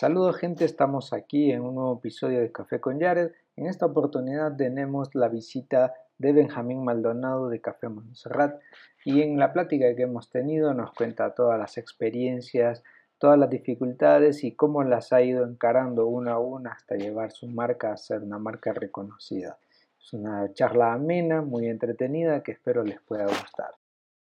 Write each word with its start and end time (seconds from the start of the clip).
Saludos 0.00 0.38
gente, 0.38 0.64
estamos 0.64 1.12
aquí 1.12 1.52
en 1.52 1.60
un 1.60 1.74
nuevo 1.74 1.98
episodio 1.98 2.40
de 2.40 2.50
Café 2.50 2.80
con 2.80 2.98
Jared. 2.98 3.32
En 3.54 3.66
esta 3.66 3.84
oportunidad 3.84 4.56
tenemos 4.56 5.14
la 5.14 5.28
visita 5.28 5.92
de 6.16 6.32
Benjamín 6.32 6.82
Maldonado 6.82 7.50
de 7.50 7.60
Café 7.60 7.90
Montserrat 7.90 8.58
y 9.04 9.20
en 9.20 9.38
la 9.38 9.52
plática 9.52 9.94
que 9.94 10.04
hemos 10.04 10.30
tenido 10.30 10.72
nos 10.72 10.94
cuenta 10.94 11.34
todas 11.34 11.58
las 11.58 11.76
experiencias, 11.76 12.82
todas 13.18 13.38
las 13.38 13.50
dificultades 13.50 14.42
y 14.42 14.52
cómo 14.52 14.82
las 14.84 15.12
ha 15.12 15.20
ido 15.20 15.44
encarando 15.44 16.06
una 16.06 16.32
a 16.32 16.38
una 16.38 16.70
hasta 16.70 16.96
llevar 16.96 17.32
su 17.32 17.46
marca 17.48 17.92
a 17.92 17.98
ser 17.98 18.22
una 18.22 18.38
marca 18.38 18.72
reconocida. 18.72 19.58
Es 20.00 20.14
una 20.14 20.50
charla 20.54 20.94
amena, 20.94 21.42
muy 21.42 21.66
entretenida 21.66 22.42
que 22.42 22.52
espero 22.52 22.82
les 22.84 23.02
pueda 23.02 23.26
gustar. 23.26 23.72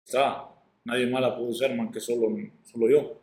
Está, 0.03 0.47
nadie 0.85 1.05
más 1.05 1.21
la 1.21 1.37
pudo 1.37 1.53
ser 1.53 1.75
más 1.75 1.91
que 1.91 1.99
solo, 1.99 2.35
solo 2.63 2.89
yo. 2.89 3.21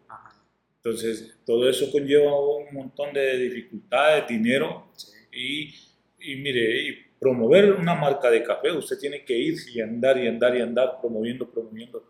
Entonces, 0.84 1.34
todo 1.46 1.66
eso 1.66 1.90
conlleva 1.90 2.38
un 2.38 2.74
montón 2.74 3.14
de 3.14 3.38
dificultades, 3.38 4.28
dinero 4.28 4.92
y, 5.32 5.74
y, 6.20 6.36
mire, 6.36 6.82
y 6.82 6.92
promover 7.18 7.72
una 7.72 7.94
marca 7.94 8.30
de 8.30 8.42
café, 8.42 8.70
usted 8.70 8.98
tiene 8.98 9.24
que 9.24 9.32
ir 9.32 9.54
y 9.74 9.80
andar 9.80 10.22
y 10.22 10.28
andar 10.28 10.54
y 10.54 10.60
andar 10.60 11.00
promoviendo, 11.00 11.50
promoviendo. 11.50 12.04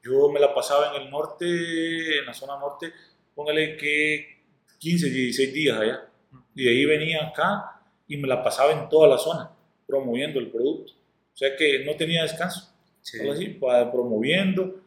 Yo 0.00 0.30
me 0.30 0.38
la 0.38 0.54
pasaba 0.54 0.94
en 0.94 1.02
el 1.02 1.10
norte, 1.10 1.44
en 2.20 2.24
la 2.24 2.32
zona 2.32 2.56
norte, 2.56 2.92
póngale 3.34 3.76
que 3.76 4.44
15, 4.78 5.10
16 5.10 5.52
días 5.52 5.78
allá. 5.78 6.08
Y 6.54 6.64
de 6.64 6.70
ahí 6.70 6.84
venía 6.84 7.26
acá 7.26 7.82
y 8.06 8.16
me 8.16 8.28
la 8.28 8.44
pasaba 8.44 8.72
en 8.72 8.88
toda 8.88 9.08
la 9.08 9.18
zona, 9.18 9.50
promoviendo 9.88 10.38
el 10.38 10.52
producto. 10.52 10.92
O 11.34 11.36
sea 11.36 11.56
que 11.56 11.84
no 11.84 11.96
tenía 11.96 12.22
descanso. 12.22 12.72
Sí. 13.02 13.28
Así, 13.28 13.58
promoviendo 13.58 14.82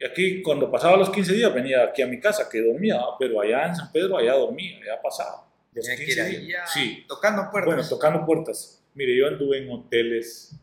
y 0.00 0.06
aquí, 0.06 0.42
cuando 0.42 0.70
pasaba 0.70 0.96
los 0.96 1.10
15 1.10 1.34
días, 1.34 1.54
venía 1.54 1.84
aquí 1.84 2.00
a 2.00 2.06
mi 2.06 2.18
casa, 2.18 2.48
que 2.50 2.62
dormía, 2.62 2.98
pero 3.18 3.38
allá 3.38 3.66
en 3.66 3.76
San 3.76 3.92
Pedro, 3.92 4.16
allá 4.16 4.32
dormía, 4.32 4.78
allá 4.78 5.02
pasaba. 5.02 5.46
Tenía 5.74 5.94
que 5.94 6.10
ir 6.10 6.20
ahí 6.22 6.48
ya 6.48 6.66
sí. 6.66 7.04
tocando 7.06 7.50
puertas. 7.50 7.74
Bueno, 7.74 7.86
tocando 7.86 8.24
puertas. 8.24 8.82
Mire, 8.94 9.14
yo 9.14 9.26
anduve 9.26 9.58
en 9.58 9.70
hoteles, 9.70 10.58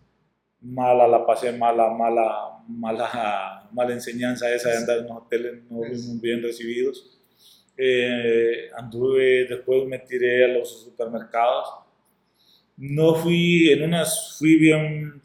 mala 0.59 1.08
la 1.08 1.23
pasé, 1.23 1.52
mala, 1.52 1.91
mala, 1.91 2.63
mala, 2.67 3.69
mala 3.71 3.93
enseñanza 3.93 4.52
esa 4.52 4.71
de 4.71 4.77
andar 4.77 4.97
en 4.97 5.08
los 5.08 5.17
hoteles, 5.17 5.53
no 5.69 5.81
fuimos 5.81 6.19
bien 6.19 6.41
recibidos. 6.41 7.19
Eh, 7.77 8.71
anduve, 8.75 9.45
después 9.45 9.85
me 9.85 9.99
tiré 9.99 10.45
a 10.45 10.47
los 10.47 10.81
supermercados. 10.81 11.69
No 12.77 13.13
fui, 13.13 13.69
en 13.69 13.83
unas 13.83 14.35
fui 14.39 14.58
bien 14.58 15.21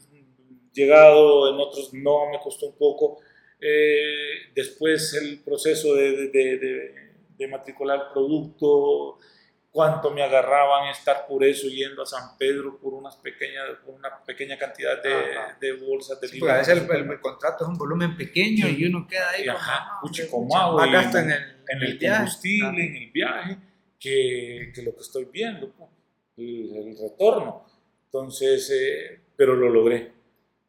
llegado, 0.71 1.51
en 1.51 1.59
otros 1.59 1.91
no, 1.95 2.29
me 2.29 2.39
costó 2.39 2.67
un 2.67 2.77
poco 2.77 3.17
eh, 3.65 4.49
después 4.53 5.13
el 5.13 5.39
proceso 5.39 5.95
de, 5.95 6.27
de, 6.27 6.57
de, 6.57 6.95
de, 7.37 7.47
matricular 7.47 8.11
producto, 8.11 9.19
cuánto 9.71 10.11
me 10.11 10.21
agarraban 10.21 10.89
estar 10.89 11.25
por 11.27 11.45
eso 11.45 11.67
yendo 11.67 12.03
a 12.03 12.05
San 12.05 12.37
Pedro 12.37 12.77
por, 12.77 12.93
unas 12.93 13.15
pequeñas, 13.15 13.63
por 13.85 13.95
una 13.95 14.21
pequeña 14.25 14.57
cantidad 14.57 15.01
de, 15.01 15.71
bolsas 15.73 16.19
de 16.19 16.27
sí, 16.27 16.39
a 16.45 16.57
veces 16.57 16.77
el, 16.77 17.11
el, 17.11 17.21
contrato 17.21 17.63
es 17.63 17.69
un 17.69 17.77
volumen 17.77 18.17
pequeño 18.17 18.67
y 18.67 18.85
uno 18.85 19.07
queda 19.07 19.29
ahí 19.29 19.47
Ajá, 19.47 19.99
como, 20.01 20.47
como 20.49 20.77
más 20.77 20.91
gasto 20.91 21.19
en 21.19 21.31
el, 21.31 21.41
en 21.69 21.81
el, 21.83 22.03
el 22.03 22.09
combustible, 22.11 22.71
viaje. 22.71 22.87
en 22.87 22.95
el 22.95 23.11
viaje, 23.11 23.57
que, 23.97 24.71
que, 24.75 24.81
lo 24.81 24.93
que 24.93 25.01
estoy 25.01 25.25
viendo, 25.31 25.73
el, 26.35 26.75
el 26.75 26.97
retorno. 26.97 27.65
Entonces, 28.05 28.69
eh, 28.71 29.21
pero 29.37 29.55
lo 29.55 29.69
logré. 29.69 30.22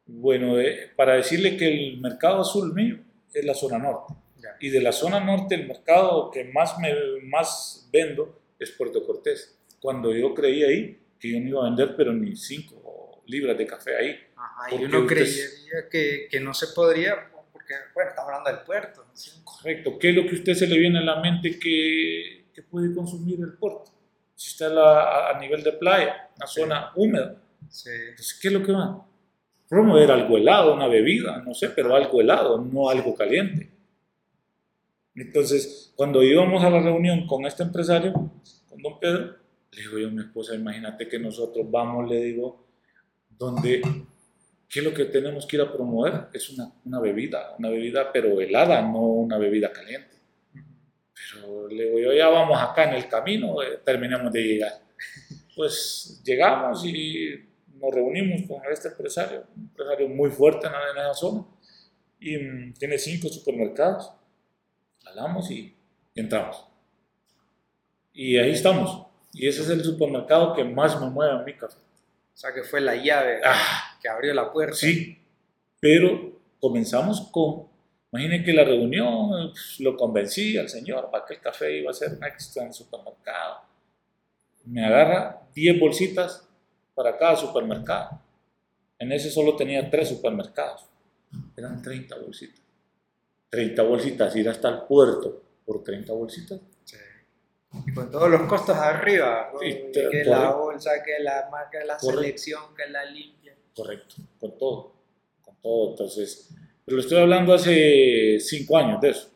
Bueno, 0.07 0.59
eh, 0.59 0.91
para 0.95 1.15
decirle 1.15 1.57
que 1.57 1.67
el 1.67 1.97
mercado 1.99 2.41
azul 2.41 2.73
mío 2.73 2.99
es 3.33 3.43
la 3.43 3.53
zona 3.53 3.77
norte. 3.79 4.13
Ya. 4.37 4.55
Y 4.59 4.69
de 4.69 4.81
la 4.81 4.91
zona 4.91 5.19
norte, 5.19 5.55
el 5.55 5.67
mercado 5.67 6.29
que 6.31 6.43
más, 6.45 6.77
me, 6.79 6.93
más 7.23 7.89
vendo 7.91 8.41
es 8.59 8.71
Puerto 8.71 9.05
Cortés. 9.05 9.57
Cuando 9.79 10.15
yo 10.15 10.33
creí 10.33 10.63
ahí 10.63 10.99
que 11.19 11.31
yo 11.31 11.39
no 11.39 11.47
iba 11.47 11.61
a 11.61 11.69
vender, 11.69 11.95
pero 11.95 12.13
ni 12.13 12.35
5 12.35 13.23
libras 13.27 13.57
de 13.57 13.65
café 13.65 13.95
ahí. 13.97 14.19
Ajá, 14.35 14.75
y 14.75 14.83
uno 14.83 15.05
creería 15.07 15.89
que, 15.89 16.27
que, 16.29 16.39
no 16.39 16.53
se 16.53 16.67
podría, 16.67 17.31
porque, 17.51 17.73
bueno, 17.93 18.11
estamos 18.11 18.31
hablando 18.31 18.51
del 18.51 18.65
puerto. 18.65 19.05
¿sí? 19.13 19.31
Correcto. 19.43 19.97
¿Qué 19.97 20.09
es 20.09 20.15
lo 20.15 20.23
que 20.23 20.31
a 20.31 20.39
usted 20.39 20.53
se 20.53 20.67
le 20.67 20.77
viene 20.77 20.99
a 20.99 21.03
la 21.03 21.19
mente 21.19 21.57
que, 21.59 22.45
que 22.53 22.61
puede 22.61 22.93
consumir 22.93 23.39
el 23.41 23.53
puerto? 23.53 23.91
Si 24.35 24.51
está 24.51 24.67
a, 24.67 25.35
a 25.35 25.39
nivel 25.39 25.63
de 25.63 25.71
playa, 25.71 26.29
una 26.35 26.47
sí. 26.47 26.61
zona 26.61 26.91
húmeda. 26.95 27.41
Sí. 27.69 27.89
Entonces, 27.89 28.39
¿qué 28.39 28.49
es 28.49 28.53
lo 28.53 28.63
que 28.63 28.71
va? 28.71 29.07
Promover 29.69 30.11
algo 30.11 30.37
helado, 30.37 30.73
una 30.73 30.87
bebida, 30.87 31.41
no 31.45 31.53
sé, 31.53 31.69
pero 31.69 31.95
algo 31.95 32.21
helado, 32.21 32.59
no 32.59 32.89
algo 32.89 33.15
caliente. 33.15 33.71
Entonces, 35.15 35.93
cuando 35.95 36.21
íbamos 36.23 36.63
a 36.63 36.69
la 36.69 36.81
reunión 36.81 37.25
con 37.25 37.45
este 37.45 37.63
empresario, 37.63 38.13
con 38.13 38.81
don 38.81 38.99
Pedro, 38.99 39.35
le 39.71 39.81
digo 39.81 39.97
yo 39.97 40.07
a 40.07 40.11
mi 40.11 40.21
esposa, 40.21 40.55
imagínate 40.55 41.07
que 41.07 41.19
nosotros 41.19 41.69
vamos, 41.69 42.09
le 42.09 42.21
digo, 42.21 42.65
donde, 43.29 43.81
¿qué 44.69 44.79
es 44.79 44.85
lo 44.85 44.93
que 44.93 45.05
tenemos 45.05 45.45
que 45.45 45.55
ir 45.55 45.61
a 45.61 45.71
promover? 45.71 46.27
Es 46.33 46.49
una, 46.49 46.71
una 46.85 46.99
bebida, 46.99 47.55
una 47.57 47.69
bebida 47.69 48.11
pero 48.11 48.39
helada, 48.39 48.81
no 48.81 48.99
una 48.99 49.37
bebida 49.37 49.71
caliente. 49.71 50.15
Pero 50.53 51.67
le 51.67 51.85
digo 51.85 51.99
yo, 51.99 52.13
ya 52.13 52.27
vamos 52.27 52.61
acá 52.61 52.83
en 52.83 52.95
el 52.95 53.07
camino, 53.07 53.61
eh, 53.61 53.79
terminamos 53.83 54.31
de 54.31 54.43
llegar. 54.43 54.73
Pues 55.55 56.21
llegamos 56.25 56.85
y 56.85 57.29
nos 57.79 57.93
reunimos 57.93 58.47
con 58.47 58.61
este 58.71 58.89
empresario, 58.89 59.45
un 59.55 59.63
empresario 59.63 60.09
muy 60.09 60.29
fuerte 60.29 60.67
en, 60.67 60.73
esa 60.97 61.13
zona, 61.13 61.45
y 62.19 62.37
um, 62.37 62.73
tiene 62.73 62.97
cinco 62.97 63.27
supermercados. 63.29 64.11
Hablamos 65.05 65.51
y, 65.51 65.75
entramos. 66.15 66.65
Y 68.13 68.37
ahí 68.37 68.51
estamos. 68.51 69.05
Y 69.33 69.47
ese 69.47 69.61
es 69.61 69.69
el 69.69 69.83
supermercado 69.83 70.53
que 70.53 70.63
más 70.63 70.99
me 70.99 71.09
mueve 71.09 71.33
a 71.33 71.43
mi 71.43 71.53
café. 71.53 71.77
O 71.77 72.37
sea, 72.37 72.53
que 72.53 72.63
fue 72.63 72.81
la 72.81 72.95
llave 72.95 73.41
ah, 73.43 73.97
que 74.01 74.09
abrió 74.09 74.33
la 74.33 74.51
puerta. 74.51 74.75
Sí, 74.75 75.17
pero 75.79 76.39
comenzamos 76.59 77.29
con, 77.31 77.67
imaginen 78.11 78.43
que 78.43 78.53
la 78.53 78.63
reunión 78.63 79.51
pues, 79.51 79.79
lo 79.79 79.95
convencí 79.95 80.57
al 80.57 80.69
señor 80.69 81.09
para 81.11 81.25
que 81.25 81.35
el 81.35 81.41
café 81.41 81.77
iba 81.77 81.91
a 81.91 81.93
ser 81.93 82.17
extra 82.25 82.63
en 82.63 82.69
el 82.69 82.73
supermercado. 82.73 83.61
Me 84.65 84.83
agarra 84.83 85.41
10 85.53 85.79
bolsitas 85.79 86.44
para 86.95 87.17
cada 87.17 87.35
supermercado. 87.35 88.21
En 88.97 89.11
ese 89.11 89.29
solo 89.29 89.55
tenía 89.55 89.89
tres 89.89 90.09
supermercados. 90.09 90.85
Eran 91.55 91.81
30 91.81 92.17
bolsitas. 92.17 92.61
30 93.49 93.83
bolsitas, 93.83 94.35
ir 94.35 94.49
hasta 94.49 94.69
el 94.69 94.81
puerto 94.83 95.43
por 95.65 95.83
30 95.83 96.13
bolsitas. 96.13 96.59
Sí. 96.83 96.97
Y 97.87 97.93
con 97.93 98.09
todos 98.09 98.29
los 98.29 98.41
costos 98.43 98.75
arriba, 98.77 99.51
sí, 99.59 99.91
que 99.93 100.23
la 100.23 100.51
bolsa, 100.51 100.91
que 101.03 101.21
la 101.21 101.49
marca, 101.51 101.83
la 101.83 101.97
correcto. 101.97 102.21
selección, 102.21 102.75
que 102.75 102.87
la 102.89 103.03
limpia. 103.05 103.55
Correcto, 103.75 104.15
con 104.39 104.57
todo, 104.57 104.93
con 105.41 105.55
todo. 105.61 105.89
Entonces, 105.91 106.49
pero 106.85 106.97
lo 106.97 107.01
estoy 107.01 107.17
hablando 107.19 107.53
hace 107.53 108.39
5 108.39 108.77
años 108.77 109.01
de 109.01 109.09
eso. 109.09 109.29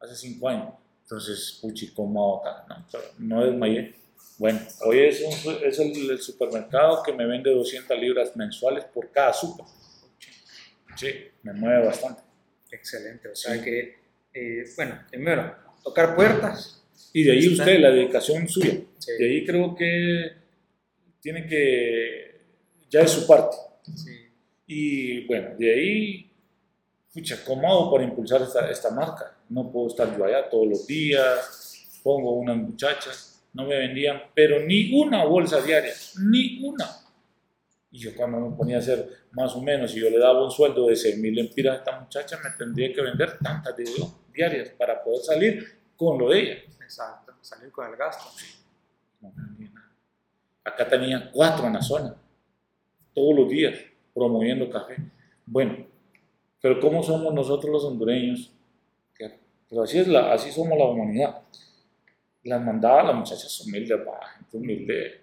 Hace 0.00 0.16
5 0.16 0.48
años. 0.48 0.74
Entonces, 1.02 1.58
puchi, 1.60 1.92
¿cómo 1.92 2.40
acá? 2.40 2.64
No, 2.68 3.36
no 3.36 3.44
desmayé. 3.44 3.94
Bueno, 4.38 4.60
hoy 4.80 4.98
es, 5.00 5.22
un, 5.22 5.54
es 5.64 5.78
el, 5.78 6.10
el, 6.10 6.18
supermercado 6.18 7.02
que 7.04 7.12
me 7.12 7.24
vende 7.24 7.50
200 7.50 7.98
libras 7.98 8.34
mensuales 8.36 8.84
por 8.84 9.10
cada 9.12 9.32
super. 9.32 9.64
Sí, 10.96 11.08
me 11.42 11.52
mueve 11.52 11.86
bastante. 11.86 12.22
Excelente, 12.70 13.28
o 13.28 13.36
sea 13.36 13.54
sí. 13.54 13.62
que, 13.62 13.96
eh, 14.34 14.64
bueno, 14.76 15.00
primero, 15.08 15.54
tocar 15.84 16.16
puertas. 16.16 16.84
Y 17.12 17.22
de 17.22 17.32
ahí 17.32 17.48
usted, 17.48 17.78
la 17.78 17.90
dedicación 17.90 18.48
suya. 18.48 18.80
Sí. 18.98 19.12
De 19.18 19.24
ahí 19.24 19.46
creo 19.46 19.74
que 19.76 20.32
tiene 21.20 21.46
que, 21.46 22.40
ya 22.90 23.02
es 23.02 23.12
su 23.12 23.26
parte. 23.28 23.56
Sí. 23.94 24.28
Y 24.66 25.26
bueno, 25.26 25.50
de 25.56 25.72
ahí, 25.72 26.32
pucha, 27.12 27.44
¿cómo 27.44 27.70
hago 27.70 27.92
para 27.92 28.04
impulsar 28.04 28.42
esta, 28.42 28.68
esta 28.68 28.90
marca? 28.90 29.36
No 29.48 29.70
puedo 29.70 29.88
estar 29.88 30.16
yo 30.16 30.24
allá 30.24 30.48
todos 30.48 30.66
los 30.66 30.86
días, 30.88 32.00
pongo 32.02 32.32
unas 32.32 32.56
muchachas 32.56 33.33
no 33.54 33.64
me 33.64 33.78
vendían, 33.78 34.20
pero 34.34 34.60
ni 34.60 34.92
una 35.00 35.24
bolsa 35.24 35.60
diaria, 35.60 35.92
ni 36.20 36.60
una. 36.64 36.84
Y 37.90 37.98
yo 37.98 38.14
cuando 38.16 38.40
me 38.40 38.56
ponía 38.56 38.76
a 38.76 38.80
hacer 38.80 39.08
más 39.30 39.54
o 39.54 39.62
menos, 39.62 39.94
y 39.94 40.00
yo 40.00 40.10
le 40.10 40.18
daba 40.18 40.44
un 40.44 40.50
sueldo 40.50 40.88
de 40.88 40.96
6 40.96 41.18
mil 41.18 41.38
empiras 41.38 41.76
a 41.76 41.78
esta 41.78 42.00
muchacha, 42.00 42.38
me 42.42 42.50
tendría 42.58 42.92
que 42.92 43.00
vender 43.00 43.38
tantas 43.38 43.76
de 43.76 43.84
diarias 44.32 44.70
para 44.70 45.02
poder 45.02 45.22
salir 45.22 45.64
con 45.96 46.18
lo 46.18 46.28
de 46.30 46.40
ella. 46.40 46.54
Exacto, 46.82 47.32
salir 47.40 47.70
con 47.70 47.88
el 47.88 47.96
gasto. 47.96 48.24
Sí. 48.36 48.46
No 49.20 49.30
me 49.30 49.44
vendía 49.44 49.70
nada. 49.72 49.92
Acá 50.64 50.88
tenía 50.88 51.30
cuatro 51.32 51.66
en 51.68 51.74
la 51.74 51.82
zona, 51.82 52.16
todos 53.14 53.36
los 53.36 53.48
días, 53.48 53.78
promoviendo 54.12 54.68
café. 54.68 54.96
Bueno, 55.46 55.86
pero 56.60 56.80
¿cómo 56.80 57.04
somos 57.04 57.32
nosotros 57.32 57.70
los 57.70 57.84
hondureños? 57.84 58.50
Pues 59.68 59.90
así, 59.90 59.98
es 59.98 60.08
la, 60.08 60.32
así 60.32 60.50
somos 60.50 60.76
la 60.76 60.84
humanidad 60.84 61.42
las 62.44 62.62
mandaba 62.62 63.00
a 63.00 63.04
las 63.04 63.16
muchachas 63.16 63.60
humildes, 63.60 63.98
gente 64.36 64.56
humilde, 64.56 65.20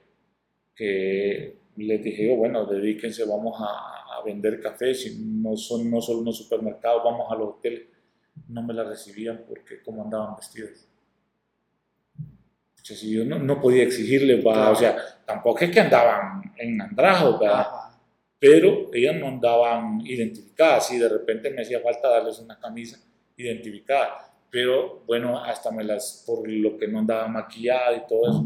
que 0.75 1.57
les 1.77 2.03
dije 2.03 2.27
yo, 2.27 2.35
bueno, 2.35 2.65
dedíquense, 2.65 3.25
vamos 3.25 3.55
a, 3.59 4.17
a, 4.17 4.23
vender 4.23 4.59
café, 4.59 4.93
si 4.93 5.17
no 5.19 5.55
son 5.55 5.89
no 5.89 6.01
solo 6.01 6.19
unos 6.19 6.37
supermercados, 6.37 7.03
vamos 7.03 7.31
a 7.31 7.35
los 7.35 7.49
hoteles. 7.49 7.83
No 8.47 8.63
me 8.63 8.73
la 8.73 8.83
recibían 8.83 9.43
porque 9.47 9.81
cómo 9.83 10.03
andaban 10.03 10.35
vestidas. 10.35 10.87
Entonces 12.81 13.09
yo 13.09 13.23
no, 13.23 13.37
no 13.37 13.61
podía 13.61 13.83
exigirle, 13.83 14.41
o 14.43 14.75
sea, 14.75 14.97
tampoco 15.25 15.59
es 15.59 15.71
que 15.71 15.79
andaban 15.79 16.51
en 16.57 16.81
andrajo, 16.81 17.39
pero 18.39 18.89
ellas 18.91 19.15
no 19.17 19.27
andaban 19.27 20.01
identificadas, 20.03 20.91
y 20.91 20.97
de 20.97 21.07
repente 21.07 21.51
me 21.51 21.61
hacía 21.61 21.79
falta 21.79 22.09
darles 22.09 22.39
una 22.39 22.59
camisa 22.59 22.99
identificada, 23.37 24.30
pero 24.51 25.03
bueno, 25.07 25.41
hasta 25.41 25.71
me 25.71 25.83
las, 25.83 26.23
por 26.27 26.47
lo 26.47 26.77
que 26.77 26.87
no 26.87 26.99
andaba 26.99 27.27
maquillada 27.29 27.95
y 27.95 28.05
todo 28.05 28.29
eso, 28.29 28.45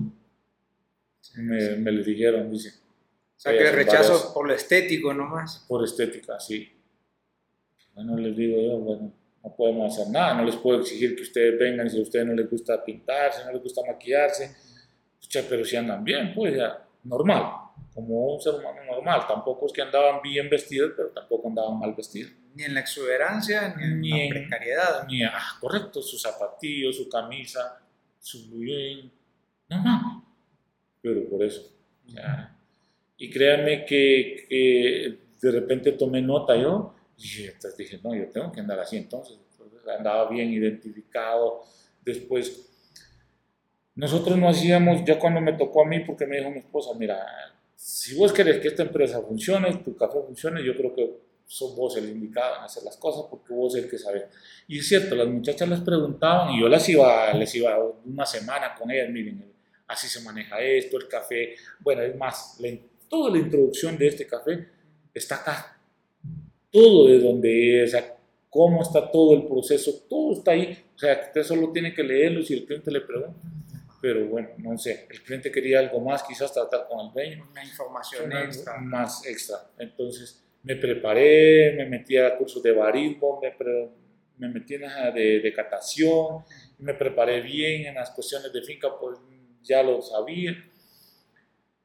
me, 1.38 1.75
me 1.78 1.92
lo 1.92 2.04
dijeron, 2.04 2.50
dice. 2.52 2.69
O 2.69 3.40
sea, 3.40 3.52
que 3.52 3.72
rechazo 3.72 4.34
por 4.34 4.48
lo 4.48 4.54
estético 4.54 5.13
nomás. 5.13 5.66
Por 5.68 5.84
estética, 5.84 6.40
sí. 6.40 6.72
Bueno, 7.94 8.16
les 8.18 8.36
digo 8.38 8.62
yo, 8.62 8.78
bueno, 8.78 9.12
no 9.44 9.56
podemos 9.56 9.92
hacer 9.92 10.12
nada, 10.12 10.36
no 10.36 10.44
les 10.44 10.56
puedo 10.56 10.80
exigir 10.81 11.16
que 11.16 11.24
ustedes 11.24 11.57
vengan 11.57 11.90
si 11.90 11.98
a 11.98 12.02
ustedes 12.02 12.25
no 12.25 12.34
les 12.34 12.50
gusta 12.50 12.84
pintarse, 12.84 13.44
no 13.44 13.52
les 13.52 13.63
gusta 13.63 13.81
maquillarse, 13.86 14.56
pero 15.50 15.66
si 15.66 15.75
andan 15.75 16.04
bien, 16.04 16.34
pues 16.36 16.56
ya, 16.56 16.88
normal, 17.04 17.44
como 17.94 18.36
un 18.36 18.42
ser 18.42 18.56
humano 18.56 18.84
normal, 18.86 19.22
tampoco 19.28 19.66
es 19.66 19.74
que 19.74 19.81
andaban 19.81 20.22
bien 20.22 20.50
vestidos, 20.50 20.94
pero 20.96 21.10
tampoco 21.10 21.48
andaban 21.48 21.80
mal 21.80 21.94
vestidos. 21.94 22.31
Ni 22.56 22.63
en 22.63 22.74
la 22.74 22.80
exuberancia, 22.80 23.75
ni, 23.78 24.12
en 24.12 24.30
la 24.30 24.34
precariedad. 24.34 25.07
Ni, 25.07 25.24
ah, 25.24 25.57
correcto, 25.60 26.02
su 26.02 26.18
zapatillo, 26.18 26.92
su 26.92 27.07
camisa, 27.07 27.81
su 28.19 28.50
bien, 28.50 29.12
no, 29.69 29.84
no, 29.84 30.25
pero 31.02 31.28
por 31.30 31.44
eso. 31.44 31.72
y 33.18 33.30
créanme 33.30 33.86
que, 33.86 34.46
que 34.50 35.19
de 35.42 35.52
repente 35.52 35.92
tomé 35.92 36.22
nota 36.22 36.56
yo, 36.56 36.96
y 37.18 37.44
entonces 37.46 37.78
dije, 37.78 38.00
no, 38.04 38.16
yo 38.16 38.30
tengo 38.30 38.52
que 38.52 38.60
andar 38.60 38.80
así 38.80 38.98
entonces. 38.98 39.38
andaba 39.98 40.30
bien 40.30 40.52
identificado. 40.52 41.63
Después, 42.04 42.69
nosotros 43.96 44.38
no 44.38 44.50
hacíamos, 44.50 45.04
ya 45.06 45.18
cuando 45.18 45.42
me 45.42 45.54
tocó 45.54 45.84
a 45.84 45.88
mí, 45.88 46.00
porque 46.02 46.25
me 46.25 46.38
dijo 46.38 46.52
mi 46.52 46.60
esposa, 46.60 46.92
mira, 46.98 47.25
si 47.75 48.16
vos 48.16 48.34
querés 48.34 48.60
que 48.60 48.68
esta 48.68 48.84
empresa 48.84 49.22
funcione, 49.22 49.74
tu 49.78 49.96
café 49.96 50.19
funcione, 50.25 50.63
yo 50.63 50.75
creo 50.75 50.94
que 50.94 51.25
sos 51.45 51.75
vos 51.75 51.95
el 51.97 52.09
indicado 52.09 52.57
en 52.57 52.63
hacer 52.63 52.83
las 52.83 52.97
cosas 52.97 53.25
porque 53.30 53.53
vos 53.53 53.75
el 53.75 53.89
que 53.89 53.97
sabes. 53.97 54.24
Y 54.68 54.80
es 54.80 54.88
cierto, 54.88 55.15
las 55.15 55.27
muchachas 55.27 55.69
les 55.69 55.81
preguntaban 55.81 56.53
y 56.53 56.62
yo 56.62 56.68
les 56.68 56.88
iba, 56.89 57.33
les 57.33 57.53
iba 57.56 57.77
una 58.06 58.25
semana 58.25 58.75
con 58.75 58.89
ellas, 58.92 59.09
miren, 59.09 59.53
así 59.88 60.07
se 60.07 60.21
maneja 60.21 60.59
esto, 60.62 60.97
el 60.97 61.07
café. 61.07 61.56
Bueno, 61.80 62.01
es 62.01 62.15
más, 62.15 62.59
toda 63.07 63.31
la 63.31 63.38
introducción 63.38 63.97
de 63.97 64.07
este 64.07 64.25
café 64.25 64.68
está 65.13 65.36
acá 65.36 65.75
todo 66.75 67.07
de 67.07 67.19
donde 67.19 67.83
es, 67.83 67.89
o 67.89 67.97
sea, 67.97 68.18
cómo 68.50 68.81
está 68.81 69.09
todo 69.09 69.33
el 69.33 69.47
proceso, 69.47 69.94
todo 70.09 70.33
está 70.33 70.51
ahí. 70.51 70.77
O 70.94 71.00
sea, 71.00 71.21
usted 71.27 71.44
solo 71.44 71.71
tiene 71.71 71.94
que 71.94 72.03
leerlo 72.03 72.44
si 72.44 72.53
el 72.53 72.65
cliente 72.65 72.92
le 72.92 73.00
pregunta. 73.00 73.39
Pero 74.01 74.27
bueno, 74.27 74.50
no 74.57 74.77
sé, 74.77 75.07
el 75.09 75.24
cliente 75.24 75.50
quería 75.50 75.80
algo 75.80 76.01
más, 76.01 76.21
quizás 76.24 76.53
tratar 76.53 76.86
con 76.89 77.07
el 77.07 77.13
dueño. 77.13 77.47
Una 77.50 77.63
información 77.63 78.30
extra. 78.33 78.77
Más 78.77 79.25
extra. 79.25 79.71
Entonces 79.80 80.44
me 80.65 80.75
preparé, 80.75 81.73
me 81.77 81.85
metí 81.85 82.17
a 82.17 82.35
cursos 82.38 82.62
de 82.62 82.71
barismo, 82.71 83.39
me, 83.41 83.53
me 84.38 84.53
metí 84.53 84.73
en 84.73 84.81
de, 85.13 85.39
de 85.39 85.53
catación, 85.53 86.44
me 86.79 86.94
preparé 86.94 87.41
bien 87.41 87.85
en 87.85 87.95
las 87.95 88.09
cuestiones 88.12 88.51
de 88.51 88.62
finca, 88.63 88.89
pues 89.00 89.17
ya 89.62 89.81
lo 89.81 90.01
sabía 90.01 90.56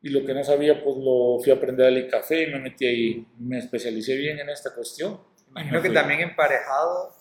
y 0.02 0.08
lo 0.08 0.24
que 0.24 0.32
no 0.32 0.42
sabía 0.42 0.82
pues 0.82 0.96
lo 0.96 1.38
fui 1.42 1.52
a 1.52 1.56
aprender 1.56 1.86
al 1.86 2.08
café 2.08 2.44
y 2.44 2.46
me 2.52 2.58
metí 2.58 2.86
ahí, 2.86 3.26
me 3.38 3.58
especialicé 3.58 4.16
bien 4.16 4.38
en 4.38 4.48
esta 4.48 4.74
cuestión. 4.74 5.20
Imagino 5.48 5.82
que 5.82 5.90
también 5.90 6.20
emparejado 6.20 7.16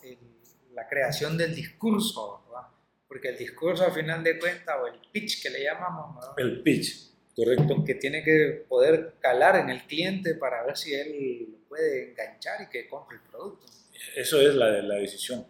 la 0.74 0.88
creación 0.88 1.36
del 1.36 1.54
discurso, 1.54 2.42
¿verdad? 2.46 2.68
porque 3.06 3.28
el 3.28 3.36
discurso 3.36 3.84
al 3.84 3.92
final 3.92 4.22
de 4.22 4.38
cuentas, 4.38 4.76
o 4.82 4.86
el 4.86 5.00
pitch 5.12 5.42
que 5.42 5.50
le 5.50 5.64
llamamos, 5.64 6.14
¿verdad? 6.14 6.34
El 6.38 6.62
pitch, 6.62 7.09
correcto. 7.34 7.84
Que 7.84 7.94
tiene 7.94 8.22
que 8.22 8.64
poder 8.68 9.14
calar 9.20 9.56
en 9.56 9.70
el 9.70 9.82
cliente 9.82 10.34
para 10.34 10.64
ver 10.64 10.76
si 10.76 10.94
él 10.94 11.58
puede 11.68 12.10
enganchar 12.10 12.62
y 12.62 12.70
que 12.70 12.88
compre 12.88 13.16
el 13.16 13.22
producto. 13.30 13.66
Eso 14.16 14.40
es 14.40 14.54
la, 14.54 14.82
la 14.82 14.94
decisión, 14.96 15.46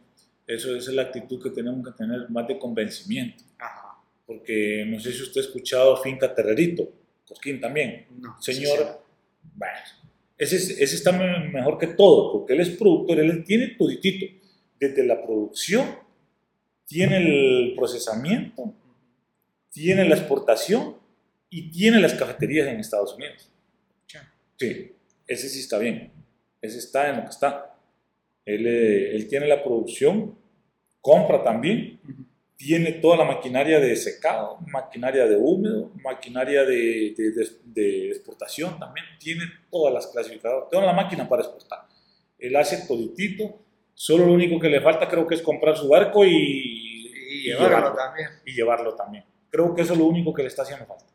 eso 0.46 0.74
es 0.74 0.88
la 0.88 1.02
actitud 1.02 1.42
que 1.42 1.50
tenemos 1.50 1.86
que 1.86 1.96
tener, 1.96 2.28
más 2.30 2.46
de 2.48 2.58
convencimiento. 2.58 3.44
Ajá. 3.58 3.96
Porque 4.26 4.84
no 4.86 4.98
sé 5.00 5.12
si 5.12 5.22
usted 5.22 5.40
ha 5.40 5.44
escuchado 5.44 5.96
Finca 5.96 6.34
Terrerito 6.34 6.92
Cosquín 7.30 7.60
también. 7.60 8.06
Señor, 8.40 9.04
bueno, 9.54 9.78
ese, 10.36 10.56
ese, 10.56 10.96
está 10.96 11.12
mejor 11.12 11.78
que 11.78 11.86
todo, 11.86 12.32
porque 12.32 12.54
él 12.54 12.60
es 12.60 12.70
productor, 12.70 13.20
él 13.20 13.44
tiene 13.44 13.68
toditito, 13.78 14.26
desde 14.80 15.06
la 15.06 15.22
producción, 15.22 15.86
tiene 16.86 17.18
el 17.18 17.74
procesamiento, 17.76 18.74
tiene 19.70 20.08
la 20.08 20.16
exportación 20.16 20.96
y 21.50 21.70
tiene 21.70 22.00
las 22.00 22.14
cafeterías 22.14 22.68
en 22.68 22.80
Estados 22.80 23.14
Unidos. 23.14 23.50
Sí, 24.56 24.92
ese 25.26 25.48
sí 25.48 25.60
está 25.60 25.78
bien, 25.78 26.12
ese 26.60 26.78
está 26.78 27.08
en 27.08 27.16
lo 27.16 27.22
que 27.22 27.30
está. 27.30 27.74
Él, 28.44 28.66
eh, 28.66 29.16
él 29.16 29.26
tiene 29.26 29.48
la 29.48 29.62
producción, 29.62 30.38
compra 31.00 31.42
también, 31.42 31.98
tiene 32.56 32.92
toda 32.92 33.16
la 33.16 33.24
maquinaria 33.24 33.80
de 33.80 33.96
secado, 33.96 34.58
maquinaria 34.66 35.26
de 35.26 35.34
húmedo, 35.34 35.92
maquinaria 36.04 36.62
de, 36.62 37.14
de, 37.64 38.08
exportación 38.10 38.78
también, 38.78 39.06
tiene 39.18 39.44
todas 39.70 39.94
las 39.94 40.06
clasificadoras, 40.08 40.68
toda 40.70 40.84
la 40.84 40.92
máquina 40.92 41.26
para 41.26 41.40
exportar. 41.40 41.86
Él 42.38 42.54
hace 42.56 42.86
toditito, 42.86 43.60
solo 43.94 44.26
lo 44.26 44.34
único 44.34 44.60
que 44.60 44.68
le 44.68 44.82
falta 44.82 45.08
creo 45.08 45.26
que 45.26 45.36
es 45.36 45.42
comprar 45.42 45.74
su 45.74 45.88
barco 45.88 46.22
y, 46.26 47.44
llevarlo, 47.44 47.94
también. 47.94 48.28
Y 48.44 48.52
llevarlo 48.52 48.94
también. 48.94 49.24
Creo 49.48 49.74
que 49.74 49.80
eso 49.80 49.94
es 49.94 49.98
lo 49.98 50.04
único 50.04 50.34
que 50.34 50.42
le 50.42 50.48
está 50.48 50.60
haciendo 50.60 50.84
falta. 50.84 51.09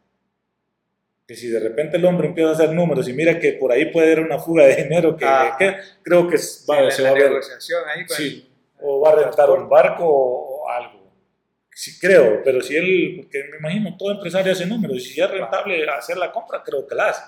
Que 1.28 1.36
si 1.36 1.48
de 1.48 1.60
repente 1.60 1.98
el 1.98 2.06
hombre 2.06 2.28
empieza 2.28 2.52
a 2.52 2.54
hacer 2.54 2.72
números 2.72 3.08
y 3.10 3.14
mira 3.14 3.40
que 3.40 3.54
por 3.54 3.72
ahí 3.72 3.92
puede 3.92 4.08
haber 4.08 4.26
una 4.26 4.38
fuga 4.40 4.66
de 4.66 4.76
dinero, 4.84 5.18
que, 5.18 5.26
ah. 5.26 5.58
creo 6.04 6.28
que 6.28 6.38
va, 6.70 6.92
se 6.92 7.04
va 7.04 7.10
a 7.10 7.14
ver. 7.14 7.32
Ahí 7.34 8.06
sí, 8.08 8.50
o 8.80 9.02
va 9.02 9.12
a 9.12 9.16
rentar 9.24 9.50
un 9.50 9.68
barco 9.68 10.06
o 10.06 10.70
algo 10.70 11.06
Sí, 11.78 12.00
creo, 12.00 12.42
pero 12.42 12.62
si 12.62 12.74
él, 12.74 13.18
porque 13.18 13.44
me 13.52 13.58
imagino, 13.58 13.98
todo 13.98 14.14
empresario 14.14 14.54
hace 14.54 14.66
números, 14.66 14.96
y 14.96 15.02
si 15.02 15.20
es 15.20 15.30
rentable 15.30 15.86
hacer 15.90 16.16
la 16.16 16.32
compra, 16.32 16.64
creo 16.64 16.88
que 16.88 16.96
la 16.96 17.10
hace. 17.10 17.22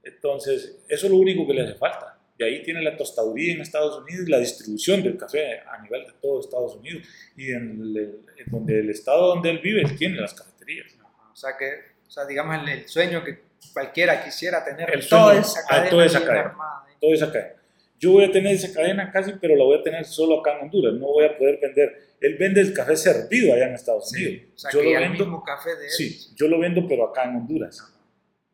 Entonces, 0.00 0.84
eso 0.88 1.06
es 1.06 1.10
lo 1.10 1.18
único 1.18 1.44
que 1.44 1.54
le 1.54 1.62
hace 1.62 1.74
falta. 1.74 2.16
Y 2.38 2.44
ahí 2.44 2.62
tiene 2.62 2.80
la 2.82 2.96
tostaduría 2.96 3.52
en 3.52 3.62
Estados 3.62 4.00
Unidos 4.00 4.28
la 4.28 4.38
distribución 4.38 5.02
del 5.02 5.16
café 5.16 5.58
a 5.58 5.82
nivel 5.82 6.06
de 6.06 6.12
todo 6.22 6.38
Estados 6.38 6.76
Unidos. 6.76 7.02
Y 7.36 7.50
en, 7.50 7.80
el, 7.80 8.20
donde 8.46 8.78
el 8.78 8.90
estado 8.90 9.26
donde 9.34 9.50
él 9.50 9.58
vive, 9.58 9.80
él 9.82 9.96
tiene 9.98 10.20
las 10.20 10.34
cafeterías. 10.34 10.96
O 11.32 11.34
sea, 11.34 11.56
que, 11.58 11.93
sea, 12.14 12.24
digamos, 12.26 12.68
el, 12.68 12.88
sueño 12.88 13.24
que 13.24 13.40
cualquiera 13.72 14.24
quisiera 14.24 14.64
tener. 14.64 14.90
El 14.92 15.02
sueño, 15.02 15.24
toda 15.24 15.40
esa 15.40 15.66
cadena. 15.66 15.90
Toda 15.90 16.04
esa 16.06 16.24
cadena. 16.24 16.54
Toda 17.00 17.14
esa 17.14 17.32
cadena. 17.32 17.54
Yo 17.98 18.12
voy 18.12 18.24
a 18.24 18.32
tener 18.32 18.54
esa 18.54 18.72
cadena 18.72 19.10
casi, 19.10 19.32
pero 19.40 19.56
la 19.56 19.64
voy 19.64 19.78
a 19.78 19.82
tener 19.82 20.04
solo 20.04 20.40
acá 20.40 20.56
en 20.56 20.64
Honduras. 20.64 20.94
No 20.94 21.06
voy 21.06 21.24
a 21.24 21.36
poder 21.36 21.58
vender 21.60 22.04
él 22.24 22.36
vende 22.38 22.62
el 22.62 22.72
café 22.72 22.96
servido 22.96 23.52
allá 23.52 23.68
en 23.68 23.74
Estados 23.74 24.10
Unidos. 24.12 24.44
O 24.54 24.58
sea, 24.58 24.70
yo 24.70 24.82
lo 24.82 24.90
vendo, 24.90 25.04
el 25.04 25.10
mismo 25.10 25.44
café 25.44 25.76
de 25.76 25.84
él. 25.84 25.90
Sí, 25.90 26.30
yo 26.34 26.48
lo 26.48 26.58
vendo, 26.58 26.86
pero 26.88 27.06
acá 27.10 27.24
en 27.24 27.36
Honduras. 27.36 27.82